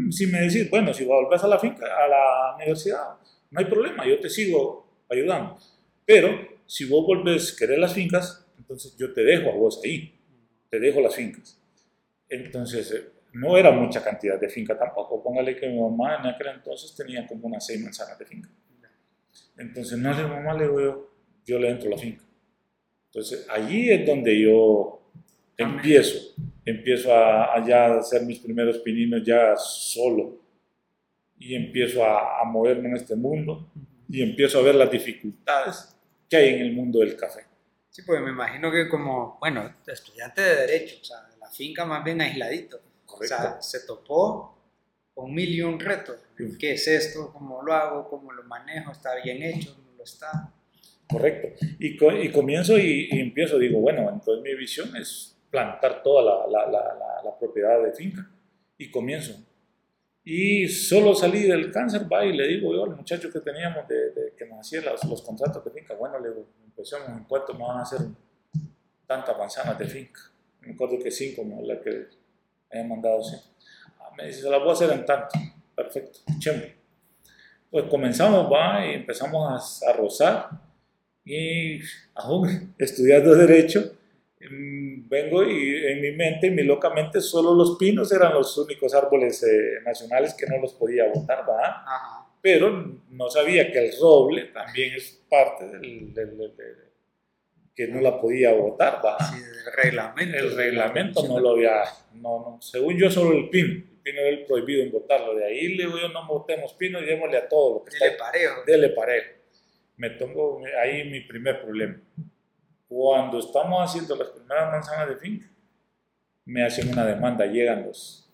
si 0.09 0.27
me 0.27 0.41
decís, 0.41 0.69
bueno, 0.69 0.93
si 0.93 1.05
volvés 1.05 1.43
a 1.43 1.47
la 1.47 1.59
finca, 1.59 1.85
a 1.85 2.07
la 2.07 2.55
universidad, 2.55 3.15
no 3.49 3.59
hay 3.59 3.65
problema, 3.65 4.05
yo 4.05 4.19
te 4.19 4.29
sigo 4.29 5.03
ayudando. 5.09 5.57
Pero 6.05 6.50
si 6.71 6.85
vos 6.85 7.05
volvés 7.05 7.53
a 7.53 7.57
querer 7.57 7.79
las 7.79 7.93
fincas, 7.93 8.47
entonces 8.57 8.95
yo 8.97 9.11
te 9.11 9.25
dejo 9.25 9.49
a 9.49 9.55
vos 9.55 9.81
ahí, 9.83 10.17
te 10.69 10.79
dejo 10.79 11.01
las 11.01 11.13
fincas. 11.13 11.61
Entonces, 12.29 12.89
eh, 12.93 13.09
no 13.33 13.57
era 13.57 13.71
mucha 13.71 14.01
cantidad 14.01 14.39
de 14.39 14.47
finca 14.47 14.79
tampoco. 14.79 15.21
Póngale 15.21 15.53
que 15.57 15.67
mi 15.67 15.77
mamá 15.77 16.15
en 16.15 16.27
aquel 16.27 16.47
entonces 16.55 16.95
tenía 16.95 17.27
como 17.27 17.47
unas 17.47 17.65
seis 17.65 17.83
manzanas 17.83 18.17
de 18.17 18.25
finca. 18.25 18.49
Entonces, 19.57 19.99
no 19.99 20.13
le 20.13 20.23
mamá, 20.23 20.53
le 20.53 20.63
digo 20.63 20.79
yo, 20.79 21.11
yo 21.45 21.59
le 21.59 21.71
entro 21.71 21.89
a 21.89 21.91
la 21.91 21.97
finca. 21.97 22.23
Entonces, 23.07 23.45
allí 23.49 23.89
es 23.89 24.07
donde 24.07 24.39
yo 24.39 25.11
empiezo, 25.57 26.41
empiezo 26.63 27.13
a, 27.13 27.53
a 27.53 27.67
ya 27.67 27.97
hacer 27.97 28.21
mis 28.21 28.39
primeros 28.39 28.77
pininos 28.77 29.25
ya 29.25 29.57
solo 29.57 30.39
y 31.37 31.53
empiezo 31.53 32.05
a, 32.05 32.39
a 32.39 32.45
moverme 32.45 32.87
en 32.87 32.95
este 32.95 33.17
mundo 33.17 33.69
y 34.07 34.21
empiezo 34.21 34.59
a 34.59 34.61
ver 34.61 34.75
las 34.75 34.89
dificultades 34.89 35.90
que 36.31 36.37
hay 36.37 36.49
en 36.55 36.61
el 36.61 36.71
mundo 36.73 36.99
del 36.99 37.15
café. 37.17 37.41
Sí, 37.89 38.03
pues 38.03 38.21
me 38.21 38.29
imagino 38.31 38.71
que 38.71 38.87
como, 38.87 39.37
bueno, 39.41 39.69
estudiante 39.85 40.41
de 40.41 40.55
Derecho, 40.55 40.95
o 41.01 41.03
sea, 41.03 41.17
la 41.39 41.49
finca 41.49 41.83
más 41.85 42.03
bien 42.05 42.21
aisladito. 42.21 42.79
O 43.05 43.21
sea, 43.23 43.61
se 43.61 43.85
topó 43.85 44.57
con 45.13 45.33
mil 45.33 45.53
y 45.53 45.61
un 45.61 45.77
retos. 45.77 46.15
¿Qué 46.57 46.71
es 46.71 46.87
esto? 46.87 47.33
¿Cómo 47.33 47.61
lo 47.61 47.73
hago? 47.73 48.09
¿Cómo 48.09 48.31
lo 48.31 48.43
manejo? 48.43 48.93
¿Está 48.93 49.15
bien 49.21 49.43
hecho? 49.43 49.75
¿No 49.85 49.97
lo 49.97 50.03
está? 50.05 50.53
Correcto. 51.09 51.65
Y, 51.79 51.97
y 52.25 52.31
comienzo 52.31 52.77
y, 52.79 53.09
y 53.11 53.19
empiezo, 53.19 53.59
digo, 53.59 53.81
bueno, 53.81 54.09
entonces 54.09 54.41
mi 54.41 54.55
visión 54.55 54.95
es 54.95 55.35
plantar 55.49 56.01
toda 56.01 56.23
la- 56.47 56.47
la- 56.47 56.71
la- 56.71 57.21
la 57.25 57.37
propiedad 57.37 57.83
de 57.83 57.91
finca. 57.91 58.25
Y 58.77 58.89
comienzo. 58.89 59.33
Y 60.23 60.67
solo 60.67 61.15
salí 61.15 61.43
del 61.43 61.71
cáncer, 61.71 62.11
va, 62.11 62.23
y 62.25 62.33
le 62.33 62.47
digo 62.47 62.73
yo 62.73 62.83
al 62.83 62.95
muchacho 62.95 63.31
que 63.31 63.39
teníamos, 63.39 63.87
de, 63.87 64.11
de- 64.11 64.33
que 64.37 64.45
nos 64.45 64.59
hacía 64.59 64.81
los, 64.81 65.03
los 65.05 65.21
contratos 65.23 65.63
de 65.65 65.71
finca, 65.71 65.95
bueno, 65.95 66.19
le 66.19 66.29
digo, 66.29 66.45
empezamos 66.65 67.09
en 67.09 67.23
cuánto 67.23 67.53
me 67.53 67.63
van 67.63 67.79
a 67.79 67.81
hacer 67.81 67.99
tantas 69.07 69.37
manzanas 69.37 69.77
de 69.79 69.85
finca. 69.85 70.21
Me 70.61 70.73
acuerdo 70.73 70.99
que 70.99 71.09
cinco, 71.11 71.43
la 71.63 71.79
que 71.81 72.07
habían 72.71 72.87
mandado 72.89 73.23
cinco. 73.23 73.43
Ah, 73.99 74.11
me 74.15 74.27
dice, 74.27 74.41
se 74.41 74.49
las 74.49 74.59
voy 74.59 74.69
a 74.69 74.73
hacer 74.73 74.91
en 74.91 75.05
tanto. 75.05 75.39
Perfecto, 75.75 76.19
echemos. 76.37 76.65
Pues 77.71 77.85
comenzamos, 77.85 78.51
va, 78.51 78.85
y 78.85 78.93
empezamos 78.95 79.81
a, 79.83 79.89
a 79.89 79.93
rozar 79.93 80.49
y 81.25 81.79
aún 82.15 82.73
estudiando 82.77 83.33
derecho, 83.33 83.93
vengo 85.07 85.43
y 85.43 85.85
en 85.85 86.01
mi 86.01 86.11
mente, 86.11 86.47
en 86.47 86.55
mi 86.55 86.63
locamente, 86.63 87.21
solo 87.21 87.53
los 87.53 87.77
pinos 87.77 88.11
eran 88.11 88.33
los 88.33 88.57
únicos 88.57 88.93
árboles 88.93 89.41
eh, 89.43 89.81
nacionales 89.85 90.33
que 90.33 90.45
no 90.47 90.57
los 90.59 90.73
podía 90.73 91.05
botar, 91.13 91.47
¿va? 91.49 91.83
Ajá. 91.85 92.27
Pero 92.41 92.99
no 93.09 93.29
sabía 93.29 93.71
que 93.71 93.79
el 93.87 93.91
roble 94.01 94.45
también 94.45 94.93
es 94.95 95.23
parte 95.29 95.65
del, 95.67 96.13
del- 96.13 96.37
del- 96.37 96.55
del- 96.57 96.91
que 97.75 97.87
no 97.87 98.01
la 98.01 98.19
podía 98.19 98.51
botar, 98.53 99.01
¿va? 99.05 99.17
Sí, 99.19 99.37
el 99.39 99.73
reglamento. 99.83 100.37
El 100.37 100.55
reglamento 100.57 101.27
no 101.27 101.39
lo 101.39 101.51
había, 101.51 101.83
no, 102.15 102.39
no, 102.39 102.57
según 102.61 102.97
yo 102.97 103.09
solo 103.09 103.37
el 103.37 103.49
pino, 103.49 103.69
el 103.69 103.99
pino 104.03 104.19
era 104.19 104.29
el 104.29 104.45
prohibido 104.45 104.83
en 104.83 104.91
botarlo, 104.91 105.35
de 105.35 105.45
ahí 105.45 105.67
le 105.75 105.85
digo 105.85 105.97
yo 105.97 106.09
no 106.09 106.27
botemos 106.27 106.73
pino 106.73 106.99
y 107.01 107.05
démosle 107.05 107.37
a 107.37 107.47
todo 107.47 107.75
lo 107.79 107.83
que 107.85 107.91
está 107.91 108.05
Dele 108.05 108.17
parejo. 108.17 108.63
dele 108.65 108.89
parejo. 108.89 109.29
Me 109.97 110.09
tomo 110.11 110.61
ahí 110.81 111.09
mi 111.09 111.21
primer 111.21 111.61
problema. 111.61 111.95
Cuando 112.95 113.39
estamos 113.39 113.81
haciendo 113.89 114.17
las 114.17 114.27
primeras 114.31 114.69
manzanas 114.69 115.07
de 115.07 115.15
finca, 115.15 115.47
me 116.43 116.65
hacen 116.65 116.89
una 116.91 117.05
demanda, 117.05 117.45
llegan 117.45 117.85
los, 117.85 118.29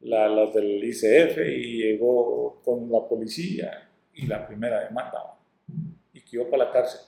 la- 0.00 0.28
los 0.28 0.52
del 0.52 0.84
ICF 0.84 1.38
y 1.48 1.78
llegó 1.84 2.60
con 2.62 2.92
la 2.92 3.08
policía 3.08 3.88
y 4.12 4.26
la 4.26 4.46
primera 4.46 4.80
demanda 4.84 5.34
y 6.12 6.20
que 6.20 6.36
yo 6.36 6.50
para 6.50 6.66
la 6.66 6.72
cárcel. 6.72 7.00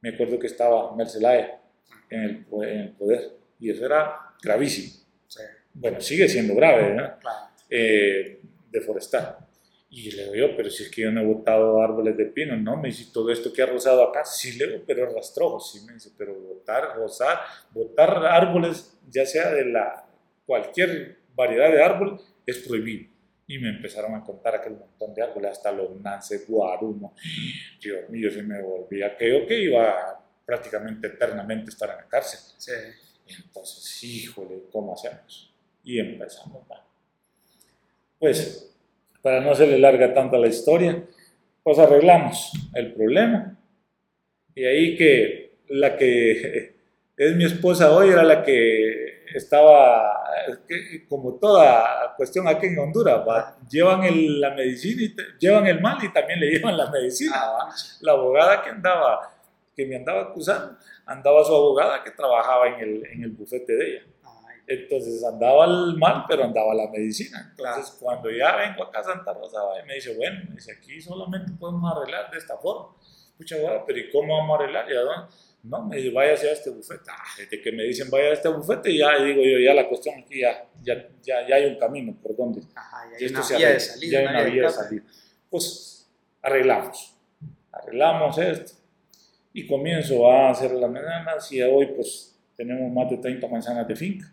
Me 0.00 0.08
acuerdo 0.08 0.36
que 0.36 0.48
estaba 0.48 0.96
Mercelaya 0.96 1.60
en 2.08 2.20
el, 2.22 2.46
en 2.64 2.80
el 2.80 2.90
poder 2.92 3.36
y 3.60 3.70
eso 3.70 3.86
era 3.86 4.34
gravísimo. 4.42 5.04
Sí, 5.28 5.42
Bueno, 5.74 6.00
sigue 6.00 6.28
siendo 6.28 6.56
grave, 6.56 6.92
¿no? 6.92 7.18
claro. 7.20 7.38
eh, 7.68 8.40
deforestar. 8.68 9.38
Y 9.92 10.12
le 10.12 10.22
digo 10.22 10.34
yo, 10.36 10.56
pero 10.56 10.70
si 10.70 10.84
es 10.84 10.90
que 10.90 11.02
yo 11.02 11.10
no 11.10 11.20
he 11.20 11.24
botado 11.24 11.82
árboles 11.82 12.16
de 12.16 12.26
pino, 12.26 12.56
no, 12.56 12.76
me 12.76 12.88
dice, 12.88 13.10
todo 13.12 13.30
esto 13.30 13.52
que 13.52 13.60
ha 13.60 13.66
rozado 13.66 14.04
acá, 14.04 14.24
sí 14.24 14.56
le 14.56 14.68
digo, 14.68 14.84
pero 14.86 15.08
es 15.08 15.14
rastrojo, 15.14 15.58
sí 15.58 15.84
me 15.84 15.94
dice, 15.94 16.10
pero 16.16 16.32
botar, 16.32 16.94
rozar, 16.94 17.40
botar 17.72 18.24
árboles, 18.24 18.96
ya 19.10 19.26
sea 19.26 19.50
de 19.50 19.64
la, 19.64 20.06
cualquier 20.46 21.18
variedad 21.34 21.70
de 21.70 21.82
árbol, 21.82 22.20
es 22.46 22.58
prohibido. 22.58 23.10
Y 23.48 23.58
me 23.58 23.70
empezaron 23.70 24.14
a 24.14 24.22
contar 24.22 24.54
aquel 24.54 24.74
montón 24.74 25.12
de 25.12 25.22
árboles, 25.22 25.50
hasta 25.50 25.72
los 25.72 26.00
nance, 26.00 26.44
guarumo, 26.46 27.14
Dios 27.82 28.08
mío, 28.10 28.30
se 28.30 28.44
me 28.44 28.62
volvía, 28.62 29.16
creo 29.16 29.44
que 29.44 29.60
iba 29.60 30.24
prácticamente 30.46 31.08
eternamente 31.08 31.66
a 31.66 31.68
estar 31.68 31.90
en 31.90 31.96
la 31.96 32.06
cárcel. 32.06 32.38
Sí. 32.58 32.72
Entonces, 33.44 34.04
híjole, 34.04 34.62
¿cómo 34.70 34.94
hacemos? 34.94 35.52
Y 35.82 35.98
empezamos. 35.98 36.64
Pues, 38.18 38.69
para 39.22 39.40
no 39.40 39.50
hacerle 39.52 39.78
larga 39.78 40.12
tanto 40.14 40.38
la 40.38 40.48
historia, 40.48 41.02
pues 41.62 41.78
arreglamos 41.78 42.52
el 42.74 42.92
problema. 42.94 43.56
Y 44.54 44.64
ahí 44.64 44.96
que 44.96 45.58
la 45.68 45.96
que 45.96 46.74
es 47.16 47.36
mi 47.36 47.44
esposa 47.44 47.92
hoy 47.92 48.10
era 48.10 48.22
la 48.22 48.42
que 48.42 49.20
estaba, 49.34 50.12
como 51.08 51.34
toda 51.38 52.14
cuestión 52.16 52.48
aquí 52.48 52.66
en 52.66 52.78
Honduras, 52.78 53.20
¿va? 53.28 53.56
llevan 53.70 54.02
el- 54.04 54.40
la 54.40 54.50
medicina, 54.54 55.02
y 55.02 55.14
te- 55.14 55.22
llevan 55.38 55.66
el 55.66 55.80
mal 55.80 55.98
y 56.02 56.12
también 56.12 56.40
le 56.40 56.46
llevan 56.50 56.76
la 56.76 56.90
medicina. 56.90 57.32
¿va? 57.36 57.58
Ah, 57.70 57.74
la 58.00 58.12
abogada 58.12 58.62
que 58.62 58.70
andaba, 58.70 59.20
que 59.76 59.86
me 59.86 59.96
andaba 59.96 60.22
acusando, 60.22 60.76
andaba 61.06 61.44
su 61.44 61.54
abogada 61.54 62.02
que 62.02 62.10
trabajaba 62.10 62.68
en 62.68 62.80
el, 62.80 63.06
en 63.06 63.22
el 63.24 63.30
bufete 63.30 63.72
de 63.76 63.86
ella. 63.88 64.02
Entonces 64.70 65.24
andaba 65.24 65.64
el 65.64 65.96
mal, 65.96 66.24
pero 66.28 66.44
andaba 66.44 66.72
la 66.74 66.88
medicina. 66.88 67.52
Claro. 67.56 67.76
Entonces 67.76 67.98
cuando 68.00 68.30
ya 68.30 68.54
vengo 68.54 68.84
acá 68.84 69.00
a 69.00 69.04
Santa 69.04 69.34
Rosa, 69.34 69.58
y 69.82 69.86
me 69.86 69.94
dice, 69.94 70.16
bueno, 70.16 70.44
me 70.48 70.54
dice, 70.54 70.72
aquí 70.72 71.00
solamente 71.00 71.50
podemos 71.58 71.96
arreglar 71.96 72.30
de 72.30 72.38
esta 72.38 72.56
forma. 72.56 72.94
Pucha, 73.36 73.56
abogada, 73.56 73.84
pero 73.84 73.98
¿y 73.98 74.10
cómo 74.10 74.36
vamos 74.38 74.52
a 74.60 74.62
arreglar? 74.62 74.88
¿Y 74.88 74.94
a 74.94 75.00
dónde? 75.00 75.34
No, 75.64 75.82
me 75.86 75.96
dice, 75.96 76.10
váyase 76.10 76.50
a 76.50 76.52
este 76.52 76.70
bufete. 76.70 77.10
Ah, 77.10 77.24
desde 77.36 77.60
que 77.60 77.72
me 77.72 77.82
dicen 77.82 78.08
vaya 78.10 78.28
a 78.28 78.32
este 78.32 78.48
bufete, 78.48 78.96
ya 78.96 79.20
digo 79.22 79.42
yo, 79.42 79.58
ya 79.58 79.74
la 79.74 79.88
cuestión 79.88 80.20
aquí, 80.20 80.40
ya, 80.40 80.64
ya, 80.82 80.94
ya, 81.20 81.48
ya 81.48 81.56
hay 81.56 81.66
un 81.66 81.76
camino 81.76 82.14
por 82.22 82.36
donde 82.36 82.62
ajá, 82.72 83.08
y 83.08 83.12
y 83.12 83.16
hay 83.16 83.24
esto 83.24 83.40
una 83.40 83.58
vía 83.58 83.70
de 83.70 83.80
salida. 83.80 84.12
ya 84.12 84.18
hay 84.20 84.26
una 84.26 84.42
vía 84.44 84.62
de 84.62 84.70
salida. 84.70 85.02
Pues 85.50 86.08
arreglamos, 86.40 87.16
arreglamos 87.72 88.38
esto 88.38 88.72
y 89.52 89.66
comienzo 89.66 90.30
a 90.30 90.50
hacer 90.50 90.70
las 90.72 90.90
mañanas 90.90 91.50
y 91.50 91.60
hoy 91.60 91.86
pues 91.86 92.38
tenemos 92.56 92.92
más 92.92 93.10
de 93.10 93.16
30 93.16 93.48
manzanas 93.48 93.88
de 93.88 93.96
finca. 93.96 94.32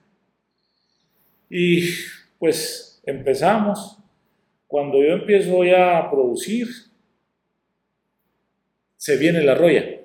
Y 1.50 1.90
pues 2.40 3.02
empezamos, 3.06 3.98
cuando 4.68 5.02
yo 5.02 5.14
empiezo 5.14 5.64
ya 5.64 5.98
a 5.98 6.12
producir, 6.12 6.68
se 8.98 9.18
viene 9.18 9.44
la 9.44 9.56
roya. 9.56 10.02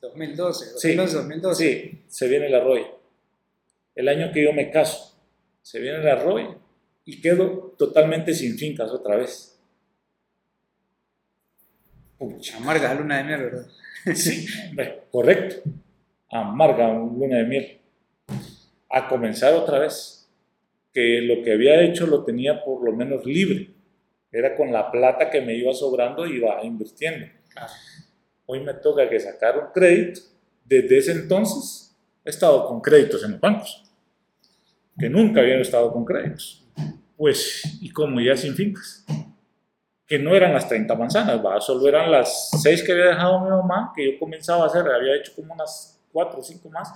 2012, 0.00 0.78
Sí, 0.78 0.94
2011, 0.94 1.16
2012. 1.16 1.64
Sí, 1.64 2.02
se 2.08 2.28
viene 2.28 2.48
la 2.48 2.60
roya. 2.60 2.86
El 3.94 4.08
año 4.08 4.32
que 4.32 4.42
yo 4.42 4.52
me 4.52 4.70
caso, 4.70 5.16
se 5.62 5.80
viene 5.80 5.98
la 5.98 6.16
roya 6.16 6.56
y 7.04 7.20
quedo 7.20 7.74
totalmente 7.78 8.34
sin 8.34 8.56
fincas 8.58 8.90
otra 8.90 9.16
vez. 9.16 9.58
Pucha. 12.18 12.56
Amarga 12.56 12.94
luna 12.94 13.18
de 13.18 13.24
miel, 13.24 13.42
¿verdad? 13.42 13.66
Sí, 14.14 14.46
correcto. 15.10 15.56
Amarga 16.30 16.88
un 16.88 17.18
luna 17.18 17.38
de 17.38 17.44
miel. 17.44 17.80
A 18.90 19.08
comenzar 19.08 19.54
otra 19.54 19.78
vez. 19.78 20.23
Que 20.94 21.20
lo 21.20 21.42
que 21.42 21.52
había 21.52 21.82
hecho 21.82 22.06
lo 22.06 22.24
tenía 22.24 22.64
por 22.64 22.82
lo 22.82 22.96
menos 22.96 23.26
libre. 23.26 23.74
Era 24.32 24.56
con 24.56 24.72
la 24.72 24.90
plata 24.90 25.28
que 25.28 25.42
me 25.42 25.54
iba 25.54 25.74
sobrando, 25.74 26.24
iba 26.26 26.64
invirtiendo. 26.64 27.26
Claro. 27.50 27.72
Hoy 28.46 28.60
me 28.60 28.74
toca 28.74 29.08
que 29.10 29.20
sacar 29.20 29.58
un 29.58 29.72
crédito. 29.72 30.20
Desde 30.64 30.96
ese 30.96 31.12
entonces 31.12 31.84
he 32.24 32.30
estado 32.30 32.66
con 32.66 32.80
créditos 32.80 33.22
en 33.24 33.32
los 33.32 33.40
bancos, 33.40 33.82
que 34.98 35.10
nunca 35.10 35.40
había 35.40 35.58
estado 35.60 35.92
con 35.92 36.04
créditos. 36.04 36.66
Pues, 37.16 37.78
y 37.80 37.90
como 37.90 38.20
ya 38.20 38.36
sin 38.36 38.54
fincas, 38.54 39.04
que 40.06 40.18
no 40.18 40.34
eran 40.34 40.52
las 40.52 40.68
30 40.68 40.94
manzanas, 40.94 41.44
¿va? 41.44 41.60
solo 41.60 41.86
eran 41.88 42.10
las 42.10 42.50
6 42.62 42.82
que 42.82 42.92
había 42.92 43.06
dejado 43.06 43.40
mi 43.40 43.50
mamá, 43.50 43.92
que 43.94 44.12
yo 44.12 44.18
comenzaba 44.18 44.64
a 44.64 44.66
hacer, 44.66 44.82
había 44.86 45.16
hecho 45.16 45.32
como 45.34 45.54
unas 45.54 46.02
4 46.12 46.38
o 46.38 46.42
5 46.42 46.68
más, 46.70 46.92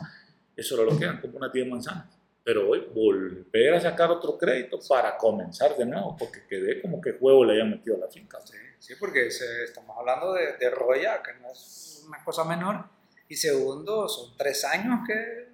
eso 0.56 0.74
era 0.74 0.90
lo 0.90 0.98
que 0.98 1.04
eran, 1.04 1.20
como 1.20 1.36
unas 1.36 1.52
10 1.52 1.68
manzanas. 1.68 2.17
Pero 2.48 2.66
hoy 2.70 2.80
volver 2.94 3.74
a 3.74 3.80
sacar 3.82 4.10
otro 4.10 4.38
crédito 4.38 4.78
para 4.88 5.18
comenzar 5.18 5.76
de 5.76 5.84
nuevo, 5.84 6.16
porque 6.18 6.46
quedé 6.48 6.80
como 6.80 6.98
que 6.98 7.12
juego 7.12 7.44
le 7.44 7.52
había 7.52 7.66
metido 7.66 7.96
a 7.96 8.00
la 8.00 8.08
finca. 8.08 8.38
Sí, 8.42 8.56
sí, 8.78 8.94
porque 8.98 9.30
se- 9.30 9.64
estamos 9.64 9.94
hablando 9.98 10.32
de, 10.32 10.56
de 10.56 10.70
roya, 10.70 11.22
que 11.22 11.34
no 11.42 11.50
es 11.50 12.02
una 12.08 12.24
cosa 12.24 12.44
menor, 12.44 12.86
Y 13.28 13.36
segundo, 13.36 14.08
son 14.08 14.34
tres 14.38 14.64
años 14.64 15.00
que 15.06 15.48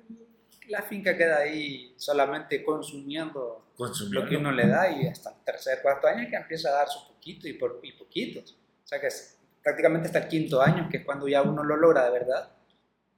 la 0.69 0.83
finca 0.83 1.17
queda 1.17 1.39
ahí 1.39 1.93
solamente 1.97 2.63
consumiendo, 2.63 3.73
lo 4.13 4.29
que 4.29 4.37
uno 4.37 4.53
le 4.53 4.69
da 4.69 4.89
y 4.89 5.09
hasta 5.09 5.31
el 5.31 5.45
tercer, 5.45 5.83
cuarto 5.83 6.07
año 6.07 6.31
que 6.31 6.37
empieza 6.37 6.69
a 6.69 6.75
dar 6.75 6.89
su 6.89 7.09
poquito 7.09 7.49
y, 7.49 7.55
por, 7.55 7.81
y 7.83 7.91
poquitos. 7.95 8.57
O 8.85 8.87
sea 8.87 9.01
que 9.01 9.09
es 9.09 9.37
prácticamente 9.65 10.07
hasta 10.07 10.21
el 10.21 10.29
quinto 10.29 10.63
año, 10.63 10.89
que 10.89 10.99
es 10.99 11.05
cuando 11.05 11.27
ya 11.27 11.43
uno 11.43 11.65
lo 11.65 11.77
logra 11.77 12.05
de 12.05 12.13
verdad. 12.21 12.51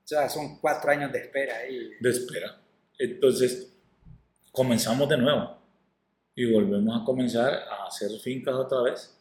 O 0.03 0.07
sea, 0.09 0.31
son 0.31 0.59
cuatro 0.61 0.91
años 0.91 1.13
de 1.13 1.19
espera 1.19 1.57
ahí. 1.59 1.91
De 2.01 2.09
espera. 2.11 2.59
Entonces, 2.99 3.73
comenzamos 4.53 5.09
de 5.09 5.19
nuevo 5.19 5.59
y 6.35 6.51
volvemos 6.51 7.01
a 7.01 7.05
comenzar 7.05 7.53
a 7.53 7.87
hacer 7.87 8.11
fincas 8.21 8.55
otra 8.55 8.83
vez. 8.83 9.17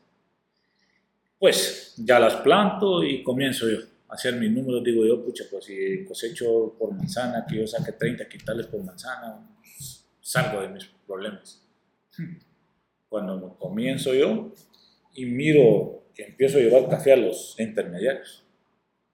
Pues 1.38 1.94
ya 1.98 2.20
las 2.20 2.36
planto 2.36 3.04
y 3.04 3.24
comienzo 3.24 3.70
yo 3.70 3.80
hacer 4.10 4.36
mis 4.36 4.52
números, 4.52 4.84
digo 4.84 5.06
yo, 5.06 5.24
pucha, 5.24 5.44
pues 5.50 5.66
si 5.66 6.06
cosecho 6.06 6.76
por 6.78 6.94
manzana, 6.94 7.46
que 7.48 7.58
yo 7.58 7.68
saque 7.68 7.92
30 7.92 8.28
quintales 8.28 8.68
por 8.68 8.84
manzana, 8.84 9.46
salgo 10.22 10.62
de 10.62 10.70
mis 10.70 10.86
problemas. 11.06 11.62
Cuando 13.10 13.58
comienzo 13.58 14.14
yo 14.14 14.52
y 15.14 15.26
miro 15.26 16.06
que 16.14 16.24
empiezo 16.24 16.58
a 16.58 16.62
llevar 16.62 16.90
café 16.90 17.14
a 17.14 17.18
los 17.18 17.56
intermediarios 17.60 18.44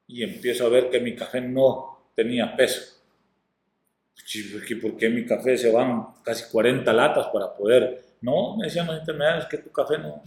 y 0.07 0.23
empiezo 0.23 0.65
a 0.65 0.69
ver 0.69 0.89
que 0.89 0.99
mi 0.99 1.15
café 1.15 1.41
no 1.41 2.11
tenía 2.15 2.55
peso. 2.55 2.90
¿Por 4.81 4.97
qué 4.97 5.09
mi 5.09 5.25
café 5.25 5.57
se 5.57 5.71
van 5.71 6.07
casi 6.23 6.49
40 6.51 6.91
latas 6.93 7.27
para 7.27 7.53
poder? 7.53 8.05
No, 8.21 8.55
me 8.57 8.65
decían 8.65 8.87
los 8.87 8.99
intermediarios 8.99 9.47
que 9.47 9.57
tu 9.57 9.71
café 9.71 9.97
no 9.97 10.21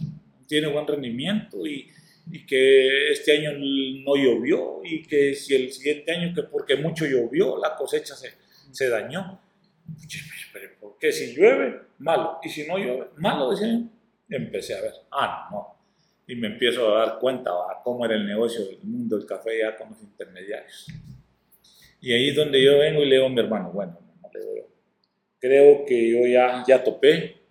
tiene 0.47 0.67
buen 0.67 0.87
rendimiento 0.87 1.65
y, 1.65 1.91
y 2.31 2.45
que 2.45 3.11
este 3.11 3.37
año 3.37 3.51
no 3.53 4.15
llovió 4.15 4.81
y 4.83 5.03
que 5.03 5.33
si 5.33 5.55
el 5.55 5.71
siguiente 5.71 6.11
año, 6.11 6.33
que 6.33 6.43
porque 6.43 6.75
mucho 6.75 7.05
llovió, 7.05 7.57
la 7.57 7.75
cosecha 7.75 8.15
se, 8.15 8.33
se 8.71 8.89
dañó. 8.89 9.41
¿por 10.79 10.97
qué? 10.99 11.11
Si 11.11 11.35
llueve, 11.35 11.81
malo. 11.99 12.39
Y 12.43 12.49
si 12.49 12.67
no 12.67 12.77
llueve, 12.77 13.09
malo, 13.17 13.51
decían. 13.51 13.91
Empecé 14.27 14.75
a 14.75 14.81
ver, 14.81 14.93
ah, 15.11 15.47
no. 15.51 15.75
Y 16.27 16.35
me 16.35 16.47
empiezo 16.47 16.95
a 16.95 17.05
dar 17.05 17.19
cuenta 17.19 17.51
de 17.51 17.75
cómo 17.83 18.05
era 18.05 18.15
el 18.15 18.25
negocio 18.25 18.65
del 18.65 18.79
mundo 18.81 19.17
del 19.17 19.27
café 19.27 19.59
ya 19.59 19.77
con 19.77 19.89
los 19.91 20.01
intermediarios. 20.01 20.87
Y 22.05 22.13
ahí 22.13 22.29
es 22.29 22.35
donde 22.35 22.63
yo 22.63 22.77
vengo 22.77 23.01
y 23.01 23.07
leo 23.07 23.25
a 23.25 23.29
mi 23.29 23.39
hermano, 23.39 23.71
bueno, 23.71 23.99
creo 25.39 25.83
que 25.87 26.11
yo 26.11 26.27
ya, 26.27 26.63
ya 26.67 26.83
topé, 26.83 27.41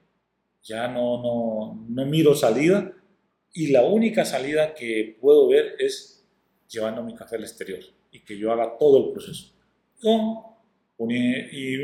ya 0.63 0.87
no, 0.87 1.21
no, 1.21 1.87
no 1.89 2.07
miro 2.07 2.37
salida 2.37 2.93
y 3.53 3.73
la 3.73 3.85
única 3.85 4.25
salida 4.25 4.73
que 4.73 5.19
puedo 5.21 5.49
ver 5.49 5.75
es 5.81 6.25
llevando 6.69 7.03
mi 7.03 7.17
café 7.17 7.35
al 7.35 7.43
exterior 7.43 7.81
y 8.13 8.21
que 8.21 8.39
yo 8.39 8.53
haga 8.53 8.79
todo 8.79 9.09
el 9.09 9.13
proceso. 9.13 9.53
y 11.01 11.77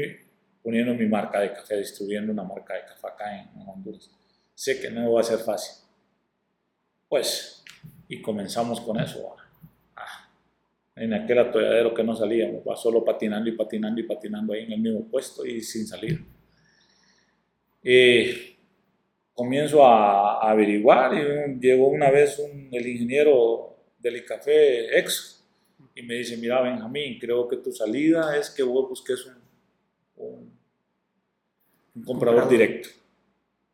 poniendo 0.62 0.94
mi 0.94 1.06
marca 1.06 1.40
de 1.40 1.52
café, 1.52 1.76
distribuyendo 1.76 2.30
una 2.30 2.44
marca 2.44 2.74
de 2.74 2.84
café 2.84 3.08
acá 3.08 3.36
en, 3.36 3.48
Honduras. 3.66 4.08
Sé 4.54 4.80
que 4.80 4.90
no 4.90 5.14
va 5.14 5.22
a 5.22 5.24
ser 5.24 5.40
fácil. 5.40 5.74
Pues, 7.08 7.64
y 8.06 8.22
comenzamos 8.22 8.80
con 8.80 9.00
eso. 9.00 9.39
En 10.96 11.14
aquel 11.14 11.38
atolladero 11.38 11.94
que 11.94 12.04
no 12.04 12.14
salíamos, 12.14 12.62
va 12.68 12.76
solo 12.76 13.04
patinando 13.04 13.48
y 13.48 13.52
patinando 13.52 14.00
y 14.00 14.04
patinando 14.04 14.52
ahí 14.52 14.64
en 14.64 14.72
el 14.72 14.80
mismo 14.80 15.08
puesto 15.08 15.46
y 15.46 15.60
sin 15.62 15.86
salir. 15.86 16.20
Eh, 17.82 18.56
comienzo 19.32 19.86
a, 19.86 20.50
averiguar 20.50 21.14
y 21.14 21.58
llegó 21.60 21.88
una 21.88 22.10
vez 22.10 22.38
un, 22.38 22.68
el 22.72 22.86
ingeniero 22.86 23.76
del 23.98 24.24
café 24.24 24.98
ex 24.98 25.42
y 25.94 26.02
me 26.02 26.14
dice, 26.14 26.36
mira 26.36 26.60
Benjamín, 26.60 27.18
creo 27.18 27.48
que 27.48 27.56
tu 27.56 27.72
salida 27.72 28.36
es 28.36 28.50
que 28.50 28.62
vos 28.62 28.88
busques 28.88 29.26
un, 30.16 30.52
un, 31.94 32.04
comprador 32.04 32.48
directo. 32.48 32.88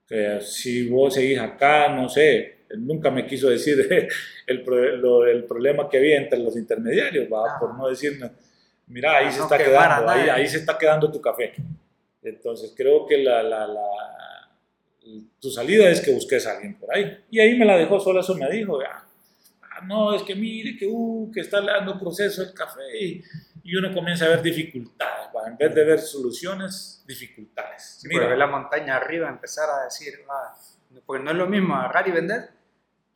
Que 0.07 0.41
si 0.41 0.89
vos 0.89 1.15
seguís 1.15 1.39
acá, 1.39 1.89
no 1.89 2.09
sé, 2.09 2.56
nunca 2.77 3.11
me 3.11 3.27
quiso 3.27 3.49
decir 3.49 3.87
el, 4.47 4.65
el 5.29 5.45
problema 5.45 5.89
que 5.89 5.99
había 5.99 6.19
entre 6.19 6.39
los 6.39 6.57
intermediarios, 6.57 7.27
¿va? 7.33 7.59
por 7.59 7.77
no 7.77 7.89
decir, 7.89 8.19
mira, 8.87 9.19
ahí 9.19 9.33
se 9.33 9.41
está 9.41 9.59
quedando, 9.59 10.11
ahí, 10.11 10.29
ahí, 10.29 10.49
se 10.49 10.59
está 10.59 10.77
quedando 10.77 11.11
tu 11.11 11.21
café. 11.21 11.55
Entonces 12.23 12.75
creo 12.77 13.07
que 13.07 13.19
la, 13.19 13.43
la, 13.43 13.67
la 13.67 13.83
tu 15.41 15.51
salida 15.51 15.89
es 15.89 16.01
que 16.01 16.13
busques 16.13 16.47
a 16.47 16.53
alguien 16.53 16.79
por 16.79 16.95
ahí. 16.95 17.25
Y 17.31 17.39
ahí 17.39 17.57
me 17.57 17.65
la 17.65 17.77
dejó 17.77 18.01
sola, 18.01 18.21
eso 18.21 18.35
me 18.35 18.51
dijo, 18.51 18.81
ah, 18.81 19.07
no, 19.85 20.15
es 20.15 20.23
que 20.23 20.35
mire, 20.35 20.77
que, 20.77 20.87
uh, 20.87 21.31
que 21.33 21.41
está 21.41 21.61
dando 21.61 21.99
proceso 21.99 22.43
el 22.43 22.53
café 22.53 22.83
y, 23.01 23.23
uno 23.77 23.93
comienza 23.93 24.27
a 24.27 24.29
ver 24.29 24.43
dificultades, 24.43 25.29
en 25.45 25.57
vez 25.57 25.75
de 25.75 25.85
ver 25.85 25.99
soluciones, 25.99 27.03
dificultades. 27.05 27.99
Sí, 28.01 28.09
ver 28.09 28.39
la 28.39 28.47
montaña 28.47 28.97
arriba, 28.97 29.29
empezar 29.29 29.69
a 29.69 29.85
decir, 29.85 30.15
ah, 30.31 30.57
porque 31.05 31.25
no 31.25 31.33
es 31.33 31.37
lo 31.37 31.49
mismo 31.49 31.75
agarrar 31.75 32.07
y 32.07 32.13
vender 32.13 32.56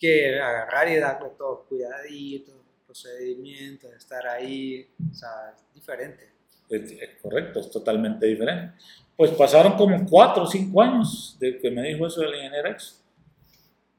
que 0.00 0.40
agarrar 0.40 0.88
y 0.88 0.96
darle 0.96 1.28
todo 1.36 1.66
cuidadito, 1.68 2.52
procedimientos, 2.86 3.92
estar 3.92 4.26
ahí, 4.26 4.88
o 5.10 5.14
sea, 5.14 5.54
es 5.54 5.74
diferente. 5.74 6.30
Es, 6.68 6.92
correcto, 7.20 7.60
es 7.60 7.70
totalmente 7.70 8.26
diferente. 8.26 8.74
Pues 9.16 9.30
pasaron 9.32 9.74
como 9.74 10.04
cuatro 10.06 10.44
o 10.44 10.46
cinco 10.46 10.80
años 10.80 11.36
de 11.38 11.58
que 11.58 11.70
me 11.70 11.82
dijo 11.82 12.06
eso 12.06 12.22
el 12.22 12.34
ingeniero 12.34 12.70
X. 12.70 13.04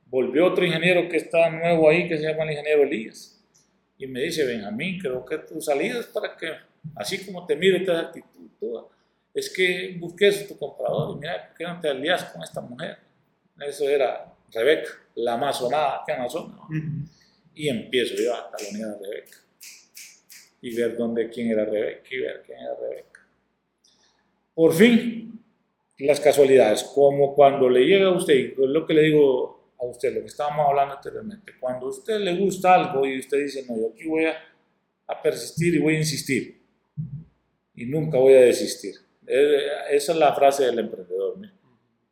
Volvió 0.07 0.47
otro 0.47 0.65
ingeniero 0.65 1.07
que 1.07 1.17
está 1.17 1.49
nuevo 1.49 1.89
ahí, 1.89 2.07
que 2.07 2.17
se 2.17 2.23
llama 2.23 2.43
el 2.43 2.51
ingeniero 2.51 2.83
Elías. 2.83 3.39
Y 3.97 4.07
me 4.07 4.21
dice, 4.21 4.45
Benjamín, 4.45 4.99
creo 4.99 5.23
que 5.23 5.37
tu 5.37 5.61
salida 5.61 5.99
es 5.99 6.07
para 6.07 6.35
que, 6.35 6.51
así 6.95 7.23
como 7.23 7.45
te 7.45 7.55
mire 7.55 7.77
esta 7.77 7.99
actitud 7.99 8.31
es 9.33 9.49
que 9.49 9.95
busques 9.99 10.43
a 10.43 10.47
tu 10.47 10.57
comprador 10.57 11.15
y 11.15 11.19
mira, 11.19 11.47
¿por 11.47 11.57
qué 11.57 11.63
no 11.63 11.79
te 11.79 11.89
alías 11.89 12.25
con 12.25 12.43
esta 12.43 12.61
mujer? 12.61 12.97
Eso 13.59 13.87
era 13.87 14.33
Rebeca, 14.53 14.91
la 15.15 15.37
más 15.37 15.57
sonada 15.57 16.03
que 16.05 16.13
en 16.13 16.19
la 16.19 16.29
zona. 16.29 16.57
Y 17.53 17.69
empiezo 17.69 18.15
yo 18.15 18.33
a 18.33 18.49
talonear 18.51 18.89
a 18.89 18.97
Rebeca 18.97 19.37
y 20.61 20.75
ver 20.75 20.95
dónde, 20.95 21.29
quién 21.29 21.49
era 21.51 21.65
Rebeca 21.65 22.07
y 22.09 22.19
ver 22.19 22.43
quién 22.45 22.59
era 22.59 22.75
Rebeca. 22.75 23.27
Por 24.53 24.73
fin, 24.73 25.39
las 25.99 26.19
casualidades, 26.19 26.83
como 26.83 27.33
cuando 27.35 27.69
le 27.69 27.85
llega 27.85 28.07
a 28.07 28.11
usted, 28.11 28.33
es 28.33 28.57
lo 28.57 28.85
que 28.85 28.93
le 28.93 29.03
digo 29.03 29.73
a 29.79 29.85
usted, 29.85 30.13
lo 30.13 30.21
que 30.21 30.27
estábamos 30.27 30.67
hablando 30.67 30.95
anteriormente, 30.95 31.53
cuando 31.59 31.87
a 31.87 31.89
usted 31.89 32.19
le 32.19 32.35
gusta 32.35 32.75
algo 32.75 33.05
y 33.05 33.19
usted 33.19 33.39
dice, 33.39 33.65
no, 33.67 33.77
yo 33.77 33.91
aquí 33.93 34.07
voy 34.07 34.25
a, 34.25 34.35
persistir 35.21 35.75
y 35.75 35.79
voy 35.79 35.95
a 35.95 35.99
insistir, 35.99 36.61
y 37.75 37.85
nunca 37.85 38.17
voy 38.17 38.33
a 38.33 38.41
desistir. 38.41 38.95
Esa 39.27 40.11
es 40.13 40.17
la 40.17 40.33
frase 40.33 40.65
del 40.65 40.79
emprendedor. 40.79 41.37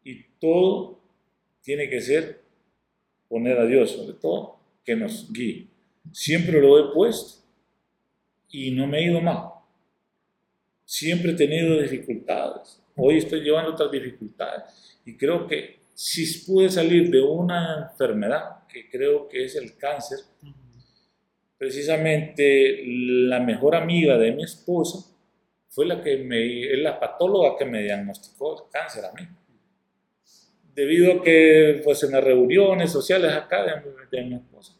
Y 0.03 0.23
todo 0.39 0.98
tiene 1.61 1.89
que 1.89 2.01
ser 2.01 2.41
poner 3.27 3.57
a 3.59 3.65
Dios, 3.65 3.91
sobre 3.91 4.13
todo, 4.13 4.59
que 4.83 4.95
nos 4.95 5.31
guíe. 5.31 5.67
Siempre 6.11 6.59
lo 6.59 6.79
he 6.79 6.93
puesto 6.93 7.43
y 8.49 8.71
no 8.71 8.87
me 8.87 8.99
he 8.99 9.11
ido 9.11 9.21
mal. 9.21 9.49
Siempre 10.85 11.31
he 11.31 11.35
tenido 11.35 11.79
dificultades. 11.79 12.81
Hoy 12.95 13.17
estoy 13.17 13.41
llevando 13.41 13.71
otras 13.71 13.91
dificultades. 13.91 14.99
Y 15.05 15.15
creo 15.15 15.47
que 15.47 15.79
si 15.93 16.45
pude 16.45 16.69
salir 16.69 17.11
de 17.11 17.21
una 17.21 17.89
enfermedad, 17.91 18.67
que 18.67 18.89
creo 18.89 19.27
que 19.27 19.45
es 19.45 19.55
el 19.55 19.77
cáncer, 19.77 20.19
precisamente 21.57 22.81
la 22.85 23.39
mejor 23.39 23.75
amiga 23.75 24.17
de 24.17 24.31
mi 24.31 24.43
esposa 24.43 25.13
fue 25.67 25.85
la 25.85 26.01
que 26.01 26.17
me, 26.17 26.73
es 26.73 26.79
la 26.79 26.99
patóloga 26.99 27.57
que 27.57 27.65
me 27.65 27.83
diagnosticó 27.83 28.63
el 28.63 28.71
cáncer 28.71 29.05
a 29.05 29.13
mí. 29.13 29.27
Debido 30.79 31.11
a 31.11 31.21
que 31.21 31.81
pues 31.83 32.01
en 32.03 32.11
las 32.11 32.23
reuniones 32.23 32.89
sociales 32.89 33.33
acá 33.33 33.65
de, 33.65 34.17
de 34.17 34.23
mi 34.23 34.35
esposa, 34.35 34.77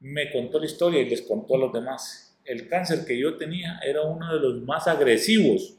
me 0.00 0.32
contó 0.32 0.58
la 0.58 0.66
historia 0.66 1.00
y 1.00 1.08
les 1.08 1.22
contó 1.22 1.54
a 1.54 1.58
los 1.58 1.72
demás 1.72 2.36
el 2.44 2.68
cáncer 2.68 3.04
que 3.06 3.16
yo 3.16 3.36
tenía 3.36 3.78
era 3.86 4.02
uno 4.02 4.34
de 4.34 4.40
los 4.40 4.60
más 4.62 4.88
agresivos, 4.88 5.76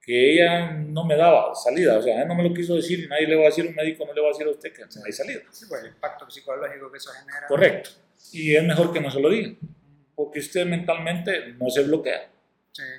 que 0.00 0.32
ella 0.32 0.72
no 0.72 1.04
me 1.04 1.16
daba 1.16 1.54
salida, 1.54 1.98
o 1.98 2.02
sea, 2.02 2.16
ella 2.16 2.24
no 2.24 2.34
me 2.34 2.42
lo 2.42 2.52
quiso 2.52 2.74
decir 2.74 2.98
y 2.98 3.06
nadie 3.06 3.28
le 3.28 3.36
va 3.36 3.42
a 3.42 3.46
decir, 3.46 3.64
un 3.64 3.76
médico 3.76 4.04
no 4.06 4.12
le 4.12 4.20
va 4.20 4.26
a 4.26 4.30
decir 4.30 4.48
a 4.48 4.50
usted 4.50 4.72
que 4.72 4.82
no 4.82 5.04
hay 5.06 5.12
salida. 5.12 5.42
Sí, 5.52 5.66
pues 5.68 5.82
el 5.82 5.90
impacto 5.90 6.28
psicológico 6.28 6.90
que 6.90 6.96
eso 6.96 7.10
genera. 7.12 7.46
Correcto. 7.46 7.90
Y 8.32 8.56
es 8.56 8.64
mejor 8.64 8.92
que 8.92 9.00
no 9.00 9.08
se 9.08 9.20
lo 9.20 9.30
diga, 9.30 9.52
porque 10.16 10.40
usted 10.40 10.66
mentalmente 10.66 11.52
no 11.60 11.70
se 11.70 11.84
bloquea. 11.84 12.28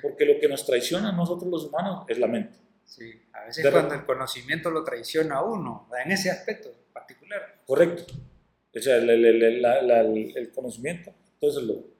Porque 0.00 0.24
lo 0.24 0.40
que 0.40 0.48
nos 0.48 0.64
traiciona 0.64 1.10
a 1.10 1.12
nosotros 1.12 1.50
los 1.50 1.64
humanos 1.66 2.06
es 2.08 2.18
la 2.18 2.28
mente. 2.28 2.56
Sí, 2.86 3.12
a 3.32 3.44
veces 3.44 3.66
cuando 3.70 3.94
el 3.94 4.06
conocimiento 4.06 4.70
lo 4.70 4.82
traiciona 4.82 5.36
a 5.36 5.44
uno, 5.44 5.88
en 6.02 6.12
ese 6.12 6.30
aspecto 6.30 6.72
particular. 6.92 7.60
Correcto. 7.66 8.04
O 8.74 8.80
sea, 8.80 8.96
el, 8.96 9.10
el, 9.10 9.42
el, 9.42 10.32
el 10.36 10.52
conocimiento, 10.52 11.12
entonces 11.34 11.62
lo, 11.64 11.96